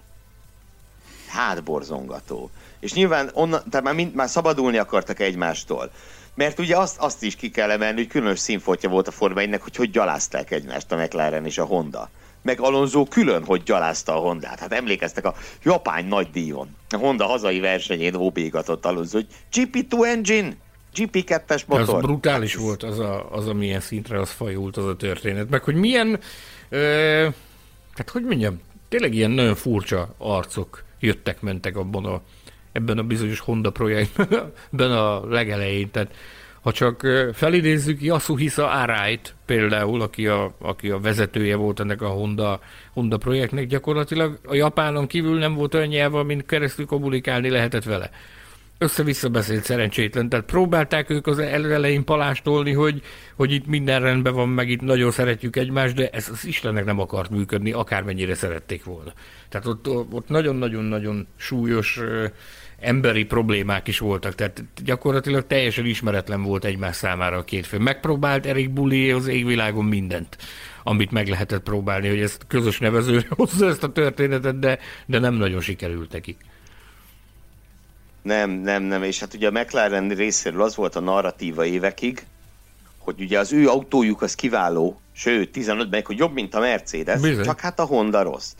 Hátborzongató. 1.28 2.50
És 2.80 2.94
nyilván 2.94 3.30
onnan, 3.34 3.64
tehát 3.70 3.86
már, 3.86 3.94
mind, 3.94 4.14
már 4.14 4.30
szabadulni 4.30 4.78
akartak 4.78 5.20
egymástól. 5.20 5.92
Mert 6.38 6.60
ugye 6.60 6.78
azt, 6.78 6.98
azt 6.98 7.24
is 7.24 7.36
ki 7.36 7.50
kell 7.50 7.72
emelni, 7.72 7.98
hogy 7.98 8.08
különös 8.08 8.40
színfotja 8.40 8.90
volt 8.90 9.08
a 9.08 9.12
Forma 9.12 9.42
hogy 9.60 9.76
hogy 9.76 9.90
gyalázták 9.90 10.52
egymást 10.52 10.92
a 10.92 10.96
McLaren 10.96 11.46
és 11.46 11.58
a 11.58 11.64
Honda. 11.64 12.10
Meg 12.42 12.60
Alonso 12.60 13.06
külön, 13.06 13.44
hogy 13.46 13.64
gyalázta 13.64 14.16
a 14.16 14.20
Hondát. 14.20 14.60
Hát 14.60 14.74
emlékeztek 14.74 15.26
a 15.26 15.36
japán 15.64 16.06
nagy 16.06 16.30
díjon. 16.30 16.76
A 16.90 16.98
Honda 16.98 17.26
hazai 17.26 17.60
versenyén 17.60 18.16
óbégatott 18.16 18.86
Alonso, 18.86 19.18
hogy 19.18 19.28
GP2 19.54 20.06
engine, 20.06 20.56
GP2-es 20.96 21.66
motor. 21.66 21.96
Az 21.96 22.02
brutális 22.02 22.56
volt 22.56 22.84
az, 22.84 23.00
a, 23.00 23.32
az, 23.32 23.48
amilyen 23.48 23.80
szintre 23.80 24.20
az 24.20 24.30
fajult 24.30 24.78
az 24.78 24.86
a 24.86 24.96
történet. 24.96 25.50
Meg 25.50 25.64
hogy 25.64 25.76
milyen, 25.76 26.20
ö, 26.70 27.28
hát 27.96 28.10
hogy 28.10 28.24
mondjam, 28.24 28.62
tényleg 28.90 29.14
ilyen 29.14 29.32
nagyon 29.32 29.56
furcsa 29.56 30.16
arcok 30.18 30.84
jöttek-mentek 31.00 31.78
abban 31.78 32.06
a, 32.06 32.22
ebben 32.78 32.98
a 32.98 33.04
bizonyos 33.04 33.40
Honda 33.40 33.70
projektben 33.72 34.92
a 35.06 35.26
legelején. 35.30 35.92
Tehát 35.92 36.16
ha 36.62 36.72
csak 36.72 37.08
felidézzük 37.34 38.02
Yasuhisa 38.02 38.70
Arait 38.72 39.36
például, 39.46 40.02
aki 40.02 40.28
a, 40.28 40.56
aki 40.60 40.90
a 40.90 41.00
vezetője 41.00 41.56
volt 41.56 41.80
ennek 41.80 42.02
a 42.02 42.08
Honda, 42.08 42.60
Honda 42.94 43.18
projektnek, 43.18 43.68
gyakorlatilag 43.68 44.40
a 44.46 44.56
Japánon 44.56 45.08
kívül 45.08 45.38
nem 45.38 45.54
volt 45.54 45.74
olyan 45.74 45.88
nyelv, 45.88 46.26
mint 46.26 46.46
keresztül 46.46 46.86
kommunikálni 46.86 47.50
lehetett 47.50 47.84
vele 47.84 48.12
össze-vissza 48.78 49.30
beszélt 49.30 49.64
szerencsétlen, 49.64 50.30
tehát 50.30 50.46
próbálták 50.46 51.10
ők 51.10 51.28
az 51.28 51.40
elején 51.40 52.04
palástolni, 52.04 52.72
hogy, 52.72 53.02
hogy 53.36 53.52
itt 53.52 53.68
minden 53.68 54.02
rendben 54.02 54.34
van, 54.34 54.50
meg 54.50 54.70
itt 54.70 54.82
nagyon 54.82 55.12
szeretjük 55.12 55.56
egymást, 55.56 55.96
de 55.96 56.10
ez 56.10 56.30
az 56.30 56.46
Istennek 56.46 56.86
nem 56.86 57.00
akart 57.00 57.30
működni, 57.30 57.72
akármennyire 57.72 58.36
szerették 58.36 58.84
volna. 58.84 59.14
Tehát 59.50 59.68
ott, 59.68 59.88
ott 59.88 60.28
nagyon-nagyon-nagyon 60.30 61.28
súlyos 61.36 62.00
emberi 62.80 63.26
problémák 63.26 63.88
is 63.88 64.00
voltak, 64.00 64.36
tehát 64.36 64.64
gyakorlatilag 64.84 65.48
teljesen 65.48 65.86
ismeretlen 65.86 66.44
volt 66.44 66.66
egymás 66.66 66.96
számára 66.96 67.38
a 67.38 67.44
két 67.44 67.66
fő. 67.66 67.78
Megpróbált 67.78 68.46
Erik 68.46 68.70
Bulli 68.70 69.12
az 69.12 69.28
égvilágon 69.28 69.86
mindent, 69.86 70.38
amit 70.84 71.12
meg 71.12 71.28
lehetett 71.28 71.64
próbálni, 71.64 72.08
hogy 72.08 72.22
ezt 72.22 72.46
közös 72.48 72.80
nevezőre 72.80 73.28
hozza 73.36 73.68
ezt 73.68 73.84
a 73.84 73.92
történetet, 73.92 74.60
de, 74.60 74.80
de 75.06 75.20
nem 75.20 75.34
nagyon 75.34 75.62
sikerült 75.62 76.12
neki. 76.12 76.38
Nem, 78.22 78.50
nem, 78.50 78.84
nem, 78.84 79.04
és 79.04 79.20
hát 79.20 79.34
ugye 79.34 79.48
a 79.48 79.52
McLaren 79.52 80.10
részéről 80.10 80.62
az 80.62 80.76
volt 80.76 80.96
a 80.96 81.00
narratíva 81.00 81.66
évekig, 81.66 82.26
hogy 82.98 83.22
ugye 83.22 83.40
az 83.40 83.54
ő 83.54 83.68
autójuk 83.68 84.22
az 84.22 84.36
kiváló, 84.36 85.02
sőt 85.12 85.50
15-ben, 85.54 86.02
hogy 86.06 86.18
jobb, 86.18 86.34
mint 86.34 86.56
a 86.56 86.60
Mercedes, 86.60 87.22
Bizony. 87.22 87.44
csak 87.44 87.60
hát 87.60 87.80
a 87.80 87.86
Honda 87.86 88.22
rossz. 88.22 88.54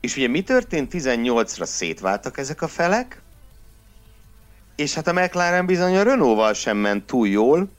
És 0.00 0.16
ugye 0.16 0.28
mi 0.28 0.42
történt 0.42 0.92
18-ra 0.94 1.64
szétváltak 1.64 2.38
ezek 2.38 2.62
a 2.62 2.68
felek, 2.68 3.22
és 4.76 4.94
hát 4.94 5.06
a 5.06 5.12
McLaren 5.12 5.66
bizony 5.66 5.96
a 5.96 6.02
Renault-val 6.02 6.52
sem 6.52 6.76
ment 6.76 7.06
túl 7.06 7.28
jól, 7.28 7.74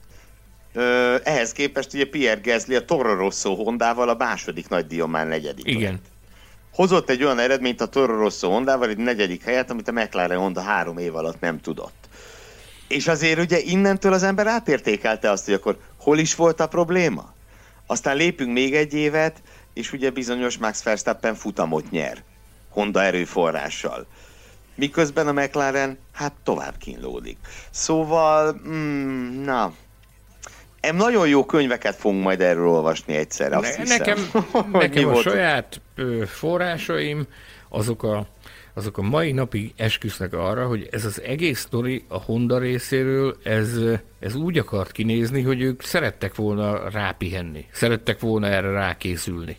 Ö, 0.72 1.16
ehhez 1.24 1.52
képest 1.52 1.94
ugye 1.94 2.04
Pierre 2.04 2.40
Gasly 2.40 2.74
a 2.74 2.84
Toro 2.84 3.14
Rosso 3.14 3.54
Hondával 3.54 4.08
a 4.08 4.14
második 4.18 4.68
nagy 4.68 4.86
díjon 4.86 5.10
már 5.10 5.26
negyedik. 5.26 5.66
Igen. 5.66 5.92
Lett 5.92 6.06
hozott 6.78 7.10
egy 7.10 7.24
olyan 7.24 7.38
eredményt 7.38 7.80
a 7.80 7.86
Toro 7.86 8.16
Rosso 8.16 8.50
Hondával, 8.50 8.88
egy 8.88 8.96
negyedik 8.96 9.44
helyet, 9.44 9.70
amit 9.70 9.88
a 9.88 9.92
McLaren 9.92 10.38
Honda 10.38 10.60
három 10.60 10.98
év 10.98 11.16
alatt 11.16 11.40
nem 11.40 11.60
tudott. 11.60 12.08
És 12.88 13.06
azért 13.06 13.38
ugye 13.38 13.58
innentől 13.60 14.12
az 14.12 14.22
ember 14.22 14.46
átértékelte 14.46 15.30
azt, 15.30 15.44
hogy 15.44 15.54
akkor 15.54 15.78
hol 15.96 16.18
is 16.18 16.34
volt 16.34 16.60
a 16.60 16.68
probléma. 16.68 17.34
Aztán 17.86 18.16
lépünk 18.16 18.52
még 18.52 18.74
egy 18.74 18.94
évet, 18.94 19.42
és 19.74 19.92
ugye 19.92 20.10
bizonyos 20.10 20.58
Max 20.58 20.82
Verstappen 20.82 21.34
futamot 21.34 21.90
nyer. 21.90 22.22
Honda 22.68 23.02
erőforrással. 23.02 24.06
Miközben 24.78 25.28
a 25.28 25.32
McLaren 25.32 25.98
hát 26.12 26.32
tovább 26.42 26.76
kínlódik. 26.78 27.36
Szóval, 27.70 28.60
mm, 28.68 29.44
na, 29.44 29.72
Em 30.80 30.96
nagyon 30.96 31.28
jó 31.28 31.44
könyveket 31.44 31.94
fogunk 31.94 32.22
majd 32.22 32.40
erről 32.40 32.68
olvasni 32.68 33.14
egyszer, 33.14 33.52
azt 33.52 33.76
ne, 33.76 33.82
hiszem. 33.82 33.98
Nekem, 33.98 34.44
nekem 34.72 35.08
a 35.08 35.20
saját 35.20 35.80
ö, 35.94 36.22
forrásaim, 36.26 37.26
azok 37.68 38.02
a, 38.02 38.26
azok 38.74 38.98
a 38.98 39.02
mai 39.02 39.32
napig 39.32 39.72
esküsznek 39.76 40.32
arra, 40.32 40.66
hogy 40.66 40.88
ez 40.90 41.04
az 41.04 41.22
egész 41.22 41.60
sztori 41.60 42.04
a 42.08 42.18
Honda 42.18 42.58
részéről, 42.58 43.36
ez, 43.42 43.78
ez 44.20 44.34
úgy 44.34 44.58
akart 44.58 44.92
kinézni, 44.92 45.42
hogy 45.42 45.60
ők 45.60 45.82
szerettek 45.82 46.34
volna 46.34 46.90
rápihenni, 46.90 47.66
szerettek 47.72 48.20
volna 48.20 48.46
erre 48.46 48.70
rákészülni 48.70 49.56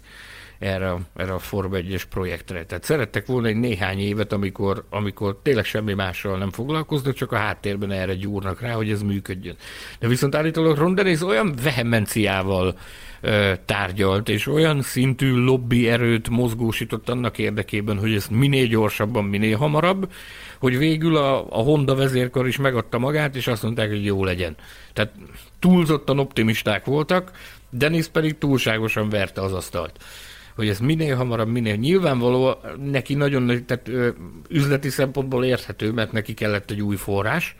erre, 0.59 0.95
erre 1.15 1.33
a 1.33 1.39
Form 1.39 1.73
1 1.73 2.05
projektre. 2.09 2.65
Tehát 2.65 2.83
szerettek 2.83 3.25
volna 3.25 3.47
egy 3.47 3.55
néhány 3.55 3.99
évet, 3.99 4.33
amikor, 4.33 4.85
amikor 4.89 5.39
tényleg 5.43 5.65
semmi 5.65 5.93
mással 5.93 6.37
nem 6.37 6.51
foglalkoznak, 6.51 7.13
csak 7.13 7.31
a 7.31 7.37
háttérben 7.37 7.91
erre 7.91 8.13
gyúrnak 8.13 8.61
rá, 8.61 8.71
hogy 8.71 8.91
ez 8.91 9.01
működjön. 9.01 9.55
De 9.99 10.07
viszont 10.07 10.35
állítólag 10.35 10.77
Ron 10.77 10.95
Dennis 10.95 11.21
olyan 11.21 11.55
vehemenciával 11.63 12.77
ö, 13.21 13.53
tárgyalt, 13.65 14.29
és 14.29 14.47
olyan 14.47 14.81
szintű 14.81 15.33
lobby 15.33 15.89
erőt 15.89 16.29
mozgósított 16.29 17.09
annak 17.09 17.37
érdekében, 17.37 17.99
hogy 17.99 18.13
ez 18.13 18.27
minél 18.27 18.67
gyorsabban, 18.67 19.23
minél 19.23 19.57
hamarabb, 19.57 20.11
hogy 20.59 20.77
végül 20.77 21.15
a, 21.15 21.45
a 21.49 21.61
Honda 21.61 21.95
vezérkar 21.95 22.47
is 22.47 22.57
megadta 22.57 22.97
magát, 22.97 23.35
és 23.35 23.47
azt 23.47 23.63
mondták, 23.63 23.89
hogy 23.89 24.05
jó 24.05 24.23
legyen. 24.23 24.55
Tehát 24.93 25.11
túlzottan 25.59 26.19
optimisták 26.19 26.85
voltak, 26.85 27.31
Dennis 27.69 28.07
pedig 28.07 28.37
túlságosan 28.37 29.09
verte 29.09 29.41
az 29.41 29.53
asztalt 29.53 29.99
hogy 30.55 30.67
ez 30.67 30.79
minél 30.79 31.15
hamarabb, 31.15 31.47
minél 31.47 31.75
nyilvánvaló, 31.75 32.57
neki 32.91 33.13
nagyon, 33.13 33.65
tehát 33.65 33.89
üzleti 34.49 34.89
szempontból 34.89 35.45
érthető, 35.45 35.91
mert 35.91 36.11
neki 36.11 36.33
kellett 36.33 36.71
egy 36.71 36.81
új 36.81 36.95
forrás, 36.95 37.55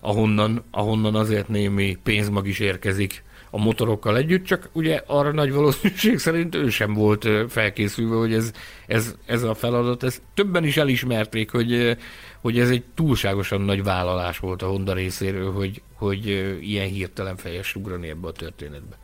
ahonnan, 0.00 0.64
ahonnan 0.70 1.14
azért 1.14 1.48
némi 1.48 1.98
pénzmag 2.02 2.48
is 2.48 2.58
érkezik 2.58 3.24
a 3.50 3.58
motorokkal 3.58 4.16
együtt, 4.16 4.44
csak 4.44 4.68
ugye 4.72 5.02
arra 5.06 5.32
nagy 5.32 5.52
valószínűség 5.52 6.18
szerint 6.18 6.54
ő 6.54 6.68
sem 6.68 6.94
volt 6.94 7.28
felkészülve, 7.48 8.16
hogy 8.16 8.34
ez, 8.34 8.50
ez, 8.86 9.14
ez 9.26 9.42
a 9.42 9.54
feladat. 9.54 10.02
Ez 10.02 10.22
többen 10.34 10.64
is 10.64 10.76
elismerték, 10.76 11.50
hogy, 11.50 11.96
hogy 12.40 12.58
ez 12.58 12.70
egy 12.70 12.84
túlságosan 12.94 13.60
nagy 13.60 13.82
vállalás 13.82 14.38
volt 14.38 14.62
a 14.62 14.66
Honda 14.66 14.92
részéről, 14.92 15.52
hogy, 15.52 15.82
hogy 15.94 16.26
ilyen 16.60 16.88
hirtelen 16.88 17.36
fejes 17.36 17.74
ugrani 17.74 18.08
ebbe 18.08 18.28
a 18.28 18.32
történetbe. 18.32 18.96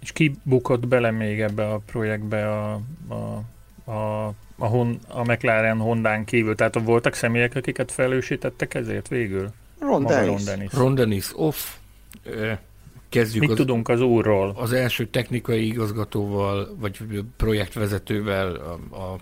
És 0.00 0.12
ki 0.12 0.34
bukott 0.42 0.86
bele 0.86 1.10
még 1.10 1.40
ebbe 1.40 1.68
a 1.68 1.78
projektbe 1.78 2.48
a, 2.48 2.80
a, 3.08 3.42
a, 3.90 4.26
a, 4.58 4.66
Hon, 4.66 4.98
a 5.08 5.22
McLaren 5.22 5.78
Hondán 5.78 6.24
kívül? 6.24 6.54
Tehát 6.54 6.80
voltak 6.84 7.14
személyek, 7.14 7.54
akiket 7.54 7.92
felősítettek 7.92 8.74
ezért 8.74 9.08
végül? 9.08 9.50
Ron 9.78 10.04
Dennis. 10.04 10.44
Dennis. 10.44 10.72
Ron 10.72 10.94
Dennis 10.94 11.30
off. 11.34 11.56
Kezdjük 13.08 13.40
Mit 13.40 13.50
az, 13.50 13.56
tudunk 13.56 13.88
az 13.88 14.00
úrról? 14.00 14.54
Az 14.56 14.72
első 14.72 15.06
technikai 15.06 15.66
igazgatóval, 15.66 16.76
vagy 16.78 16.98
projektvezetővel, 17.36 18.54
a, 18.54 18.96
a, 18.96 19.18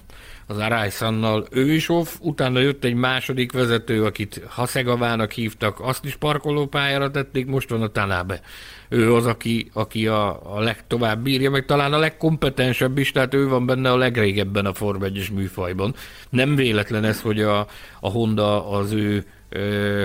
az 0.47 0.59
Arájszannal, 0.59 1.47
ő 1.51 1.73
is 1.73 1.89
off, 1.89 2.14
utána 2.20 2.59
jött 2.59 2.85
egy 2.85 2.94
második 2.94 3.52
vezető, 3.52 4.05
akit 4.05 4.43
Haszegavának 4.48 5.32
hívtak, 5.32 5.81
azt 5.81 6.05
is 6.05 6.16
parkolópályára 6.16 7.10
tették, 7.10 7.47
most 7.47 7.68
van 7.68 7.82
a 7.82 7.89
Tanábe 7.89 8.40
ő 8.89 9.14
az, 9.14 9.27
aki, 9.27 9.70
aki 9.73 10.06
a, 10.06 10.56
a 10.56 10.60
legtovább 10.60 11.23
bírja, 11.23 11.51
meg 11.51 11.64
talán 11.64 11.93
a 11.93 11.98
legkompetensebb 11.98 12.98
is, 12.98 13.12
tehát 13.12 13.35
ő 13.35 13.48
van 13.48 13.66
benne 13.66 13.90
a 13.90 13.97
legrégebben 13.97 14.66
a 14.66 14.74
Form 14.74 15.02
1 15.02 15.31
műfajban. 15.35 15.94
Nem 16.28 16.55
véletlen 16.55 17.05
ez, 17.05 17.20
hogy 17.20 17.40
a, 17.40 17.59
a 18.01 18.09
Honda 18.09 18.70
az 18.70 18.93
ő 18.93 19.24
ö, 19.48 20.05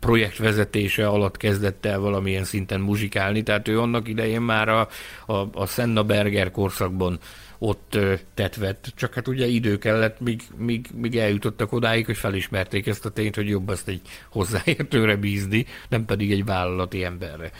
projektvezetése 0.00 1.06
alatt 1.06 1.36
kezdett 1.36 1.86
el 1.86 1.98
valamilyen 1.98 2.44
szinten 2.44 2.80
muzsikálni, 2.80 3.42
tehát 3.42 3.68
ő 3.68 3.80
annak 3.80 4.08
idején 4.08 4.40
már 4.40 4.68
a, 4.68 4.88
a, 5.26 5.34
a 5.52 5.66
Senna 5.66 6.02
Berger 6.02 6.50
korszakban 6.50 7.18
ott 7.62 7.98
tetvett, 8.34 8.92
csak 8.94 9.14
hát 9.14 9.28
ugye 9.28 9.46
idő 9.46 9.78
kellett, 9.78 10.20
míg, 10.20 10.42
míg, 10.56 10.86
míg 10.94 11.16
eljutottak 11.16 11.72
odáig, 11.72 12.06
hogy 12.06 12.16
felismerték 12.16 12.86
ezt 12.86 13.04
a 13.04 13.10
tényt, 13.10 13.34
hogy 13.34 13.48
jobb 13.48 13.70
ezt 13.70 13.88
egy 13.88 14.00
hozzáértőre 14.30 15.16
bízni, 15.16 15.66
nem 15.88 16.04
pedig 16.04 16.32
egy 16.32 16.44
vállalati 16.44 17.04
emberre. 17.04 17.50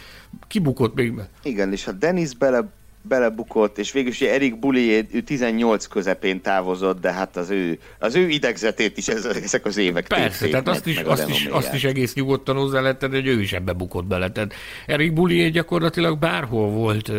Kibukott 0.47 0.95
még? 0.95 1.13
Igen, 1.43 1.71
és 1.71 1.87
a 1.87 1.91
Dennis 1.91 2.35
bele 2.35 2.71
belebukott, 3.05 3.77
és 3.77 3.91
végül 3.91 4.09
is 4.09 4.21
Erik 4.21 4.59
Bullié, 4.59 5.07
ő 5.11 5.21
18 5.21 5.85
közepén 5.85 6.41
távozott, 6.41 7.01
de 7.01 7.11
hát 7.11 7.37
az 7.37 7.49
ő, 7.49 7.79
az 7.99 8.15
ő 8.15 8.27
idegzetét 8.27 8.97
is 8.97 9.07
ez, 9.07 9.25
ezek 9.25 9.65
az 9.65 9.77
évek 9.77 10.07
Persze, 10.07 10.47
tehát 10.47 10.67
azt 10.67 10.87
is, 10.87 10.97
azt, 10.97 11.29
is, 11.29 11.45
azt 11.45 11.73
is 11.73 11.83
egész 11.83 12.13
nyugodtan 12.13 12.55
hozzá 12.55 12.81
lehet 12.81 12.99
tenni, 12.99 13.15
hogy 13.15 13.27
ő 13.27 13.41
is 13.41 13.53
ebbe 13.53 13.73
bukott 13.73 14.05
bele. 14.05 14.31
Tehát 14.31 14.53
Erik 14.85 15.13
Bullié 15.13 15.49
gyakorlatilag 15.49 16.19
bárhol 16.19 16.69
volt 16.69 17.11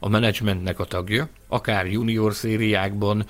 a 0.00 0.08
menedzsmentnek 0.08 0.78
a 0.78 0.84
tagja, 0.84 1.28
akár 1.48 1.86
junior 1.86 2.34
szériákban, 2.34 3.26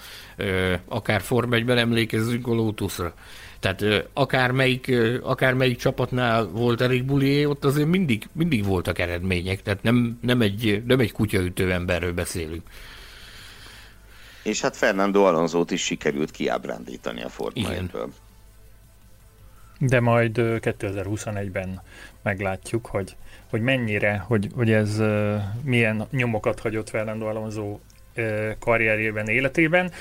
akár 0.88 1.20
Form 1.20 1.50
1-ben 1.52 1.78
emlékezzünk 1.78 2.46
a 2.46 2.54
Lotusra. 2.54 3.14
Tehát 3.60 3.84
akár 4.12 4.50
melyik, 4.50 4.92
akár 5.22 5.54
melyik 5.54 5.78
csapatnál 5.78 6.44
volt 6.44 6.80
Erik 6.80 7.04
Bullié, 7.04 7.44
ott 7.44 7.64
azért 7.64 7.88
mindig, 7.88 8.28
mindig 8.32 8.64
voltak 8.64 8.98
eredmények, 8.98 9.62
tehát 9.62 9.82
nem, 9.82 10.18
nem, 10.22 10.40
egy, 10.40 10.82
nem 10.86 11.00
egy 11.00 11.12
kutyaütő 11.12 11.72
emberről 11.72 12.12
beszélünk. 12.12 12.62
És 14.42 14.60
hát 14.60 14.76
Fernando 14.76 15.24
Alonso-t 15.24 15.70
is 15.70 15.84
sikerült 15.84 16.30
kiábrándítani 16.30 17.22
a 17.22 17.28
Forma 17.28 17.68
De 19.78 20.00
majd 20.00 20.34
2021-ben 20.38 21.82
meglátjuk, 22.22 22.86
hogy 22.86 23.16
hogy 23.50 23.60
mennyire, 23.60 24.24
hogy, 24.26 24.48
hogy 24.54 24.70
ez 24.70 25.02
milyen 25.62 26.06
nyomokat 26.10 26.60
hagyott 26.60 26.88
Fernando 26.88 27.26
Alonso 27.26 27.78
karrierjében, 28.58 29.28
életében. 29.28 29.92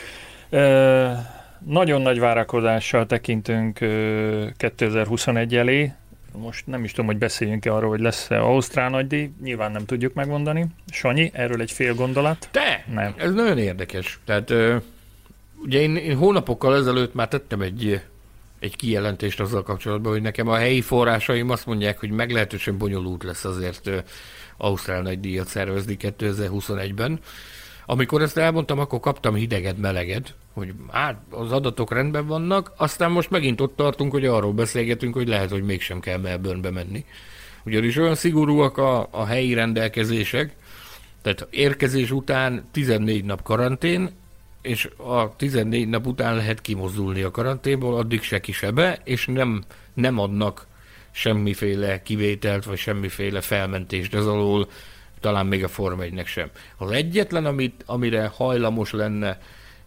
Nagyon 1.65 2.01
nagy 2.01 2.19
várakozással 2.19 3.05
tekintünk 3.05 3.79
2021 4.57 5.55
elé. 5.55 5.91
Most 6.37 6.67
nem 6.67 6.83
is 6.83 6.91
tudom, 6.91 7.05
hogy 7.05 7.17
beszéljünk-e 7.17 7.73
arról, 7.73 7.89
hogy 7.89 7.99
lesz-e 7.99 8.39
Ausztrál 8.39 8.89
nagydíj, 8.89 9.31
nyilván 9.41 9.71
nem 9.71 9.85
tudjuk 9.85 10.13
megmondani. 10.13 10.65
Sanyi, 10.91 11.31
erről 11.34 11.61
egy 11.61 11.71
fél 11.71 11.93
gondolat? 11.93 12.47
Te! 12.51 12.84
Nem. 12.93 13.13
Ez 13.17 13.34
nagyon 13.34 13.57
érdekes. 13.57 14.19
Tehát 14.26 14.53
ugye 15.63 15.79
én, 15.79 15.95
én 15.95 16.15
hónapokkal 16.15 16.76
ezelőtt 16.76 17.13
már 17.13 17.27
tettem 17.27 17.61
egy 17.61 18.01
egy 18.60 18.76
kijelentést 18.76 19.39
azzal 19.39 19.63
kapcsolatban, 19.63 20.11
hogy 20.11 20.21
nekem 20.21 20.47
a 20.47 20.55
helyi 20.55 20.81
forrásaim 20.81 21.49
azt 21.49 21.65
mondják, 21.65 21.99
hogy 21.99 22.10
meglehetősen 22.10 22.77
bonyolult 22.77 23.23
lesz 23.23 23.45
azért 23.45 23.89
Ausztrál 24.57 25.02
nagy 25.02 25.19
díjat 25.19 25.47
szervezni 25.47 25.97
2021-ben. 25.99 27.19
Amikor 27.86 28.21
ezt 28.21 28.37
elmondtam, 28.37 28.79
akkor 28.79 28.99
kaptam 28.99 29.36
hideget, 29.36 29.77
meleget, 29.77 30.34
hogy 30.53 30.73
hát 30.91 31.21
az 31.29 31.52
adatok 31.52 31.94
rendben 31.94 32.27
vannak, 32.27 32.71
aztán 32.77 33.11
most 33.11 33.29
megint 33.29 33.61
ott 33.61 33.76
tartunk, 33.76 34.11
hogy 34.11 34.26
arról 34.26 34.53
beszélgetünk, 34.53 35.13
hogy 35.13 35.27
lehet, 35.27 35.49
hogy 35.49 35.63
mégsem 35.63 35.99
kell 35.99 36.18
Melbournebe 36.18 36.71
menni. 36.71 37.05
Ugyanis 37.65 37.97
olyan 37.97 38.15
szigorúak 38.15 38.77
a, 38.77 39.07
a 39.11 39.26
helyi 39.26 39.53
rendelkezések, 39.53 40.55
tehát 41.21 41.47
érkezés 41.49 42.11
után 42.11 42.68
14 42.71 43.23
nap 43.23 43.44
karantén, 43.44 44.10
és 44.61 44.89
a 44.97 45.36
14 45.36 45.87
nap 45.87 46.07
után 46.07 46.36
lehet 46.36 46.61
kimozdulni 46.61 47.21
a 47.21 47.31
karanténból, 47.31 47.97
addig 47.97 48.21
se 48.21 48.39
kisebe, 48.39 48.99
és 49.03 49.26
nem, 49.26 49.63
nem 49.94 50.19
adnak 50.19 50.68
semmiféle 51.11 52.02
kivételt, 52.02 52.65
vagy 52.65 52.77
semmiféle 52.77 53.41
felmentést 53.41 54.13
ez 54.13 54.26
alól, 54.26 54.69
talán 55.19 55.45
még 55.45 55.63
a 55.63 55.68
Form 55.68 56.02
1 56.02 56.21
sem. 56.26 56.49
Az 56.77 56.91
egyetlen, 56.91 57.45
amit, 57.45 57.84
amire 57.86 58.31
hajlamos 58.36 58.91
lenne 58.91 59.39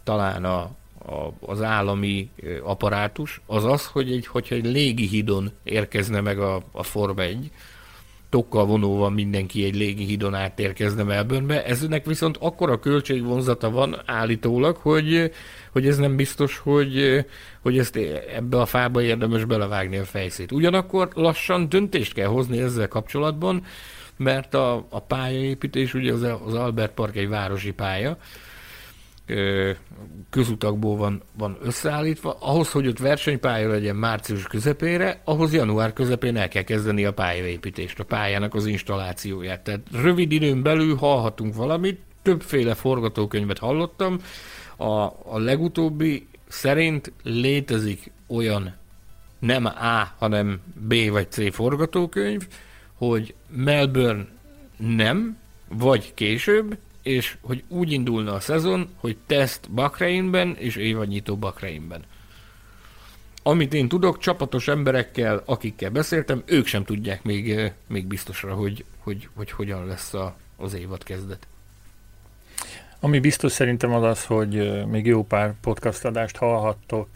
talán 0.05 0.45
a, 0.45 0.61
a, 1.07 1.33
az 1.41 1.63
állami 1.63 2.31
apparátus, 2.63 3.41
az 3.47 3.65
az, 3.65 3.87
hogy 3.87 4.13
egy, 4.13 4.27
hogyha 4.27 4.55
egy 4.55 4.67
légi 4.67 5.07
hídon 5.07 5.51
érkezne 5.63 6.21
meg 6.21 6.39
a, 6.39 6.63
a 6.73 6.83
Form 6.83 7.19
1, 7.19 7.51
tokkal 8.31 8.67
vonóval 8.67 9.11
mindenki 9.11 9.65
egy 9.65 9.77
légi 9.77 10.05
hídon 10.05 10.35
átérkezne 10.35 11.03
Melbournebe. 11.03 11.65
Eznek 11.65 12.07
viszont 12.07 12.37
akkora 12.41 12.79
költségvonzata 12.79 13.71
van 13.71 14.03
állítólag, 14.07 14.77
hogy, 14.77 15.33
hogy 15.73 15.87
ez 15.87 15.97
nem 15.97 16.17
biztos, 16.17 16.59
hogy, 16.59 17.25
hogy 17.61 17.79
ezt 17.79 17.97
ebbe 18.37 18.61
a 18.61 18.67
fába 18.67 19.03
érdemes 19.03 19.45
belevágni 19.45 19.97
a 19.97 20.05
fejszét. 20.05 20.53
Ugyanakkor 20.53 21.09
lassan 21.15 21.69
döntést 21.69 22.13
kell 22.13 22.29
hozni 22.29 22.59
ezzel 22.59 22.89
kapcsolatban, 22.89 23.63
mert 24.17 24.55
a, 24.55 24.87
a 24.89 25.01
pályaépítés, 25.01 25.95
ugye 25.95 26.13
az, 26.13 26.23
az 26.47 26.55
Albert 26.55 26.95
Park 26.95 27.17
egy 27.17 27.29
városi 27.29 27.71
pálya, 27.71 28.19
közutakból 30.31 30.97
van, 30.97 31.23
van 31.39 31.59
összeállítva, 31.63 32.37
ahhoz, 32.41 32.71
hogy 32.71 32.87
ott 32.87 32.99
versenypálya 32.99 33.69
legyen 33.69 33.97
március 33.97 34.43
közepére, 34.43 35.21
ahhoz 35.25 35.53
január 35.53 35.93
közepén 35.93 36.37
el 36.37 36.49
kell 36.49 36.63
kezdeni 36.63 37.05
a 37.05 37.13
pályaépítést, 37.13 37.99
a 38.01 38.05
pályának 38.05 38.55
az 38.55 38.67
installációját. 38.67 39.61
Tehát 39.61 39.81
rövid 39.93 40.33
időn 40.33 40.63
belül 40.63 40.97
hallhatunk 40.97 41.55
valamit, 41.55 42.01
többféle 42.23 42.75
forgatókönyvet 42.75 43.59
hallottam, 43.59 44.19
a, 44.77 45.03
a 45.25 45.39
legutóbbi 45.39 46.27
szerint 46.49 47.13
létezik 47.23 48.11
olyan 48.27 48.75
nem 49.39 49.65
A, 49.65 50.15
hanem 50.19 50.61
B 50.89 50.95
vagy 51.11 51.31
C 51.31 51.55
forgatókönyv, 51.55 52.47
hogy 52.95 53.35
Melbourne 53.49 54.27
nem, 54.77 55.37
vagy 55.69 56.15
később, 56.15 56.79
és 57.03 57.37
hogy 57.41 57.65
úgy 57.69 57.93
indulna 57.93 58.33
a 58.33 58.41
szezon, 58.41 58.89
hogy 58.97 59.17
teszt 59.27 59.71
Bakreinben 59.71 60.57
és 60.59 60.77
évadnyitó 60.77 61.37
Bakreinben. 61.37 62.05
amit 63.43 63.75
én 63.75 63.89
tudok, 63.89 64.19
csapatos 64.19 64.69
emberekkel, 64.69 65.43
akikkel 65.45 65.91
beszéltem, 65.91 66.43
ők 66.47 66.67
sem 66.67 66.85
tudják 66.85 67.23
még, 67.23 67.73
még 67.89 68.07
biztosra, 68.07 68.55
hogy, 68.55 68.85
hogy, 68.99 69.29
hogy 69.35 69.51
hogyan 69.51 69.87
lesz 69.87 70.15
a, 70.15 70.37
az 70.57 70.75
évad 70.75 71.03
kezdet. 71.03 71.47
Ami 73.03 73.19
biztos 73.19 73.53
szerintem 73.53 73.95
az 73.95 74.03
az, 74.03 74.25
hogy 74.25 74.85
még 74.87 75.07
jó 75.07 75.25
pár 75.25 75.55
podcast 75.61 76.05
adást 76.05 76.37
hallhattok 76.37 77.09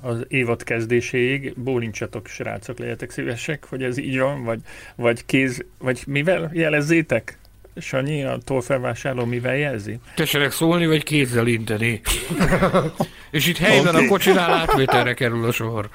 az 0.00 0.24
évad 0.28 0.62
kezdéséig. 0.62 1.54
Bólincsatok, 1.56 2.26
srácok, 2.26 2.78
legyetek 2.78 3.10
szívesek, 3.10 3.66
hogy 3.68 3.82
ez 3.82 3.96
így 3.96 4.18
van, 4.18 4.44
vagy, 4.44 4.60
vagy 4.94 5.26
kéz, 5.26 5.64
vagy 5.78 6.02
mivel 6.06 6.50
jelezzétek? 6.52 7.38
Sanyi, 7.80 8.24
a 8.24 8.38
tolfelvásárló 8.44 9.24
mivel 9.24 9.56
jelzi? 9.56 9.98
Tessenek 10.14 10.52
szólni, 10.52 10.86
vagy 10.86 11.02
kézzel 11.02 11.46
inteni. 11.46 12.00
És 13.30 13.46
itt 13.46 13.58
helyben 13.58 13.94
okay. 13.94 14.06
a 14.06 14.08
kocsinál 14.08 14.52
átvételre 14.52 15.14
kerül 15.14 15.44
a 15.44 15.52
sor. 15.52 15.88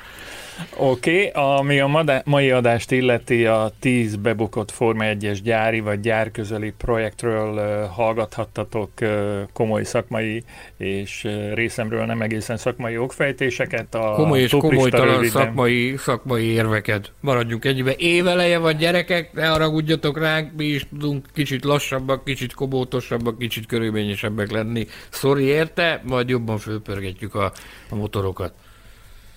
Oké, 0.78 1.28
okay, 1.28 1.44
ami 1.44 1.80
a 1.80 2.22
mai 2.26 2.52
adást 2.52 2.92
illeti 2.92 3.46
a 3.46 3.72
10 3.80 4.16
bebukott 4.16 4.72
Forma 4.72 5.04
1-es 5.08 5.40
gyári 5.44 5.80
vagy 5.80 6.00
gyárközeli 6.00 6.74
projektről 6.78 7.86
hallgathattatok 7.88 8.92
komoly 9.54 9.84
szakmai 9.84 10.44
és 10.78 11.28
részemről 11.54 12.06
nem 12.06 12.22
egészen 12.22 12.58
szakmai 12.58 12.98
okfejtéseket. 12.98 13.96
A 13.96 14.14
komoly 14.14 14.40
és 14.40 14.52
komolytalan 14.52 15.26
szakmai, 15.26 15.96
szakmai 15.98 16.46
érveket. 16.46 17.12
Maradjunk 17.20 17.66
egybe. 17.66 17.94
Éveleje 17.98 18.58
van 18.58 18.78
gyerekek, 18.78 19.34
ne 19.34 19.46
haragudjatok 19.48 20.20
ránk, 20.20 20.52
mi 20.58 20.66
is 20.66 20.88
tudunk 20.90 21.26
kicsit 21.34 21.64
lassabbak, 21.64 22.24
kicsit 22.24 22.54
kobótosabbak, 22.54 23.38
kicsit 23.38 23.66
körülményesebbek 23.66 24.52
lenni. 24.52 24.88
Sorry 25.10 25.44
érte, 25.44 26.02
majd 26.04 26.30
jobban 26.30 26.58
fölpörgetjük 26.58 27.36
a, 27.36 27.52
a 27.90 27.96
motorokat 27.96 28.54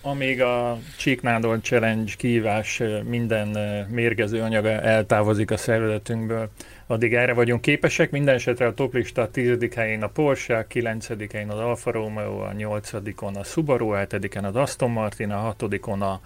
amíg 0.08 0.42
a 0.42 0.78
Csíknádor 0.96 1.58
Challenge 1.62 2.12
kívás 2.16 2.82
minden 3.04 3.48
mérgező 3.90 4.40
anyaga 4.40 4.68
eltávozik 4.68 5.50
a 5.50 5.56
szervezetünkből, 5.56 6.50
addig 6.86 7.14
erre 7.14 7.32
vagyunk 7.32 7.60
képesek. 7.60 8.10
Minden 8.10 8.34
esetre 8.34 8.66
a 8.66 8.74
toplista 8.74 9.22
a 9.22 9.30
10. 9.30 9.74
helyén 9.74 10.02
a 10.02 10.06
Porsche, 10.06 10.56
a 10.56 10.66
9. 10.66 11.32
helyén 11.32 11.50
az 11.50 11.58
Alfa 11.58 11.90
Romeo, 11.90 12.38
a 12.38 12.52
8. 12.52 12.92
a 13.34 13.44
Subaru, 13.44 13.90
a 13.90 13.98
7. 14.10 14.36
az 14.36 14.56
Aston 14.56 14.90
Martin, 14.90 15.30
a 15.30 15.36
6. 15.36 15.62
a 15.62 16.20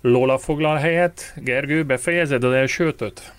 Lola 0.00 0.38
foglal 0.38 0.76
helyet. 0.76 1.34
Gergő, 1.36 1.84
befejezed 1.84 2.44
az 2.44 2.52
első 2.52 2.86
ötöt? 2.86 3.32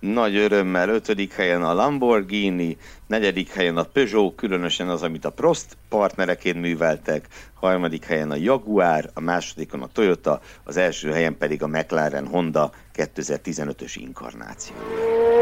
Nagy 0.00 0.36
örömmel 0.36 0.88
ötödik 0.88 1.32
helyen 1.32 1.62
a 1.62 1.74
Lamborghini, 1.74 2.76
negyedik 3.06 3.52
helyen 3.52 3.76
a 3.76 3.82
Peugeot, 3.82 4.34
különösen 4.34 4.88
az, 4.88 5.02
amit 5.02 5.24
a 5.24 5.30
Prost 5.30 5.76
partnereként 5.88 6.60
műveltek, 6.60 7.26
harmadik 7.54 8.04
helyen 8.04 8.30
a 8.30 8.36
Jaguar, 8.36 9.10
a 9.14 9.20
másodikon 9.20 9.82
a 9.82 9.88
Toyota, 9.92 10.40
az 10.64 10.76
első 10.76 11.10
helyen 11.10 11.36
pedig 11.38 11.62
a 11.62 11.66
McLaren 11.66 12.26
Honda 12.26 12.72
2015-ös 12.96 13.94
inkarnációja. 13.94 15.39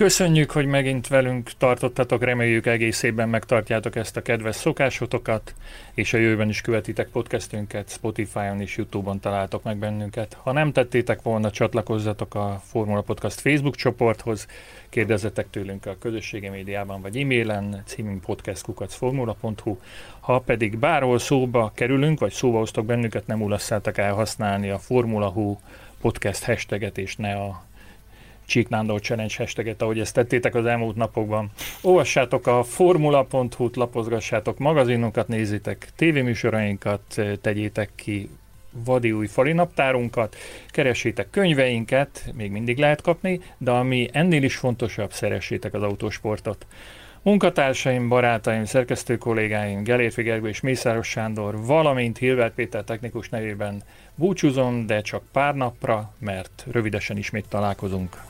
Köszönjük, 0.00 0.50
hogy 0.50 0.66
megint 0.66 1.08
velünk 1.08 1.50
tartottatok, 1.58 2.24
reméljük 2.24 2.66
egész 2.66 3.02
évben 3.02 3.28
megtartjátok 3.28 3.96
ezt 3.96 4.16
a 4.16 4.22
kedves 4.22 4.56
szokásotokat, 4.56 5.54
és 5.94 6.12
a 6.12 6.18
jövőben 6.18 6.48
is 6.48 6.60
követitek 6.60 7.08
podcastünket, 7.08 7.90
Spotify-on 7.90 8.60
és 8.60 8.76
Youtube-on 8.76 9.20
találtok 9.20 9.62
meg 9.62 9.76
bennünket. 9.76 10.36
Ha 10.42 10.52
nem 10.52 10.72
tettétek 10.72 11.22
volna, 11.22 11.50
csatlakozzatok 11.50 12.34
a 12.34 12.62
Formula 12.64 13.00
Podcast 13.00 13.40
Facebook 13.40 13.76
csoporthoz, 13.76 14.46
kérdezzetek 14.88 15.50
tőlünk 15.50 15.86
a 15.86 15.98
közösségi 15.98 16.48
médiában 16.48 17.00
vagy 17.00 17.16
e-mailen, 17.16 17.82
címünk 17.86 18.20
podcastkukacformula.hu. 18.20 19.76
Ha 20.20 20.38
pedig 20.38 20.78
bárhol 20.78 21.18
szóba 21.18 21.72
kerülünk, 21.74 22.20
vagy 22.20 22.32
szóba 22.32 22.58
hoztok 22.58 22.86
bennünket, 22.86 23.26
nem 23.26 23.42
ulasszátok 23.42 23.98
el 23.98 24.14
használni 24.14 24.70
a 24.70 24.78
Formula 24.78 25.28
Hu 25.28 25.56
podcast 26.00 26.44
hashtaget, 26.44 26.98
és 26.98 27.16
ne 27.16 27.34
a 27.34 27.68
Csíknándor 28.50 29.00
Challenge 29.00 29.34
hashtaget, 29.36 29.82
ahogy 29.82 29.98
ezt 30.00 30.14
tettétek 30.14 30.54
az 30.54 30.66
elmúlt 30.66 30.96
napokban. 30.96 31.50
Olvassátok 31.80 32.46
a 32.46 32.62
formula.hu-t, 32.62 33.76
lapozgassátok 33.76 34.58
magazinunkat, 34.58 35.28
nézzétek 35.28 35.88
tévéműsorainkat, 35.96 37.00
tegyétek 37.40 37.90
ki 37.94 38.30
vadi 38.84 39.12
új 39.12 39.26
falinaptárunkat, 39.26 40.36
keressétek 40.68 41.30
könyveinket, 41.30 42.32
még 42.36 42.50
mindig 42.50 42.78
lehet 42.78 43.00
kapni, 43.00 43.40
de 43.58 43.70
ami 43.70 44.08
ennél 44.12 44.42
is 44.42 44.56
fontosabb, 44.56 45.12
szeressétek 45.12 45.74
az 45.74 45.82
autósportot. 45.82 46.66
Munkatársaim, 47.22 48.08
barátaim, 48.08 48.64
szerkesztő 48.64 49.18
kollégáim, 49.18 49.82
Gelérfi 49.82 50.22
Gergő 50.22 50.48
és 50.48 50.60
Mészáros 50.60 51.08
Sándor, 51.08 51.64
valamint 51.64 52.18
Hilbert 52.18 52.54
Péter 52.54 52.84
technikus 52.84 53.28
nevében 53.28 53.82
búcsúzom, 54.14 54.86
de 54.86 55.00
csak 55.00 55.22
pár 55.32 55.54
napra, 55.54 56.14
mert 56.18 56.66
rövidesen 56.70 57.16
ismét 57.16 57.48
találkozunk. 57.48 58.29